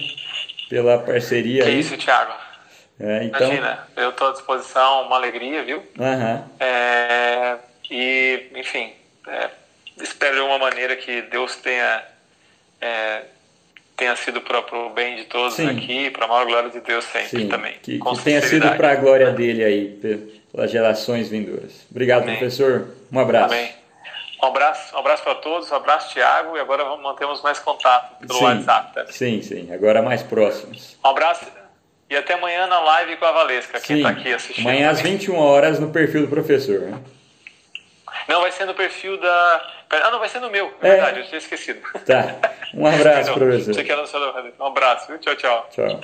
pela 0.69 0.97
parceria. 0.97 1.63
Que 1.63 1.69
aí. 1.69 1.79
isso, 1.79 1.97
Thiago. 1.97 2.33
É, 2.99 3.23
então... 3.25 3.47
Imagina, 3.47 3.87
eu 3.95 4.09
estou 4.09 4.29
à 4.29 4.31
disposição, 4.31 5.03
uma 5.03 5.15
alegria, 5.15 5.63
viu? 5.63 5.77
Uhum. 5.77 6.43
É, 6.59 7.57
e, 7.89 8.47
enfim, 8.55 8.91
é, 9.27 9.49
espero 10.01 10.35
de 10.35 10.39
alguma 10.41 10.59
maneira 10.59 10.95
que 10.95 11.21
Deus 11.23 11.55
tenha, 11.57 12.03
é, 12.81 13.21
tenha 13.95 14.15
sido 14.15 14.41
para 14.41 14.59
o 14.59 14.89
bem 14.89 15.15
de 15.15 15.25
todos 15.25 15.53
Sim. 15.53 15.69
aqui, 15.69 16.09
para 16.09 16.25
a 16.25 16.27
maior 16.27 16.45
glória 16.45 16.69
de 16.71 16.79
Deus 16.81 17.05
sempre 17.05 17.43
Sim, 17.43 17.47
também. 17.47 17.73
Que, 17.83 17.99
que 17.99 18.23
tenha 18.23 18.41
sido 18.41 18.69
para 18.75 18.91
a 18.91 18.95
glória 18.95 19.31
dele 19.31 19.63
aí, 19.63 19.99
pelas 20.57 20.71
gerações 20.71 21.29
vindouras. 21.29 21.85
Obrigado, 21.91 22.23
Amém. 22.23 22.37
professor. 22.37 22.87
Um 23.11 23.19
abraço. 23.19 23.53
Amém. 23.53 23.71
Um 24.41 24.47
abraço, 24.47 24.95
um 24.95 24.99
abraço 24.99 25.23
para 25.23 25.35
todos, 25.35 25.71
um 25.71 25.75
abraço, 25.75 26.13
Tiago, 26.13 26.57
e 26.57 26.59
agora 26.59 26.83
mantemos 26.97 27.41
mais 27.43 27.59
contato 27.59 28.19
pelo 28.19 28.39
sim, 28.39 28.45
WhatsApp. 28.45 28.93
Também. 28.93 29.11
Sim, 29.11 29.41
sim, 29.41 29.73
agora 29.73 30.01
mais 30.01 30.21
próximos. 30.23 30.95
Um 31.03 31.09
abraço 31.09 31.45
e 32.09 32.15
até 32.15 32.33
amanhã 32.33 32.67
na 32.67 32.79
live 32.79 33.17
com 33.17 33.25
a 33.25 33.31
Valesca, 33.31 33.79
quem 33.79 33.97
está 33.97 34.09
aqui 34.09 34.33
assistindo. 34.33 34.67
Amanhã 34.67 34.89
às 34.89 35.01
21 35.01 35.37
horas 35.37 35.79
no 35.79 35.91
perfil 35.91 36.21
do 36.21 36.27
professor. 36.27 36.81
Né? 36.81 36.99
Não, 38.27 38.41
vai 38.41 38.51
ser 38.51 38.65
no 38.65 38.73
perfil 38.73 39.19
da. 39.19 39.73
Ah, 39.89 40.11
não, 40.11 40.19
vai 40.19 40.29
ser 40.29 40.39
no 40.39 40.49
meu, 40.49 40.71
é, 40.81 40.87
é. 40.87 40.91
verdade, 40.91 41.19
eu 41.19 41.25
tinha 41.27 41.37
esquecido. 41.37 41.81
Tá. 42.05 42.35
Um 42.73 42.85
abraço, 42.85 43.33
professor. 43.37 44.53
Um 44.59 44.65
abraço, 44.65 45.07
viu? 45.07 45.17
Tchau, 45.19 45.35
tchau. 45.35 45.69
Tchau. 45.71 46.01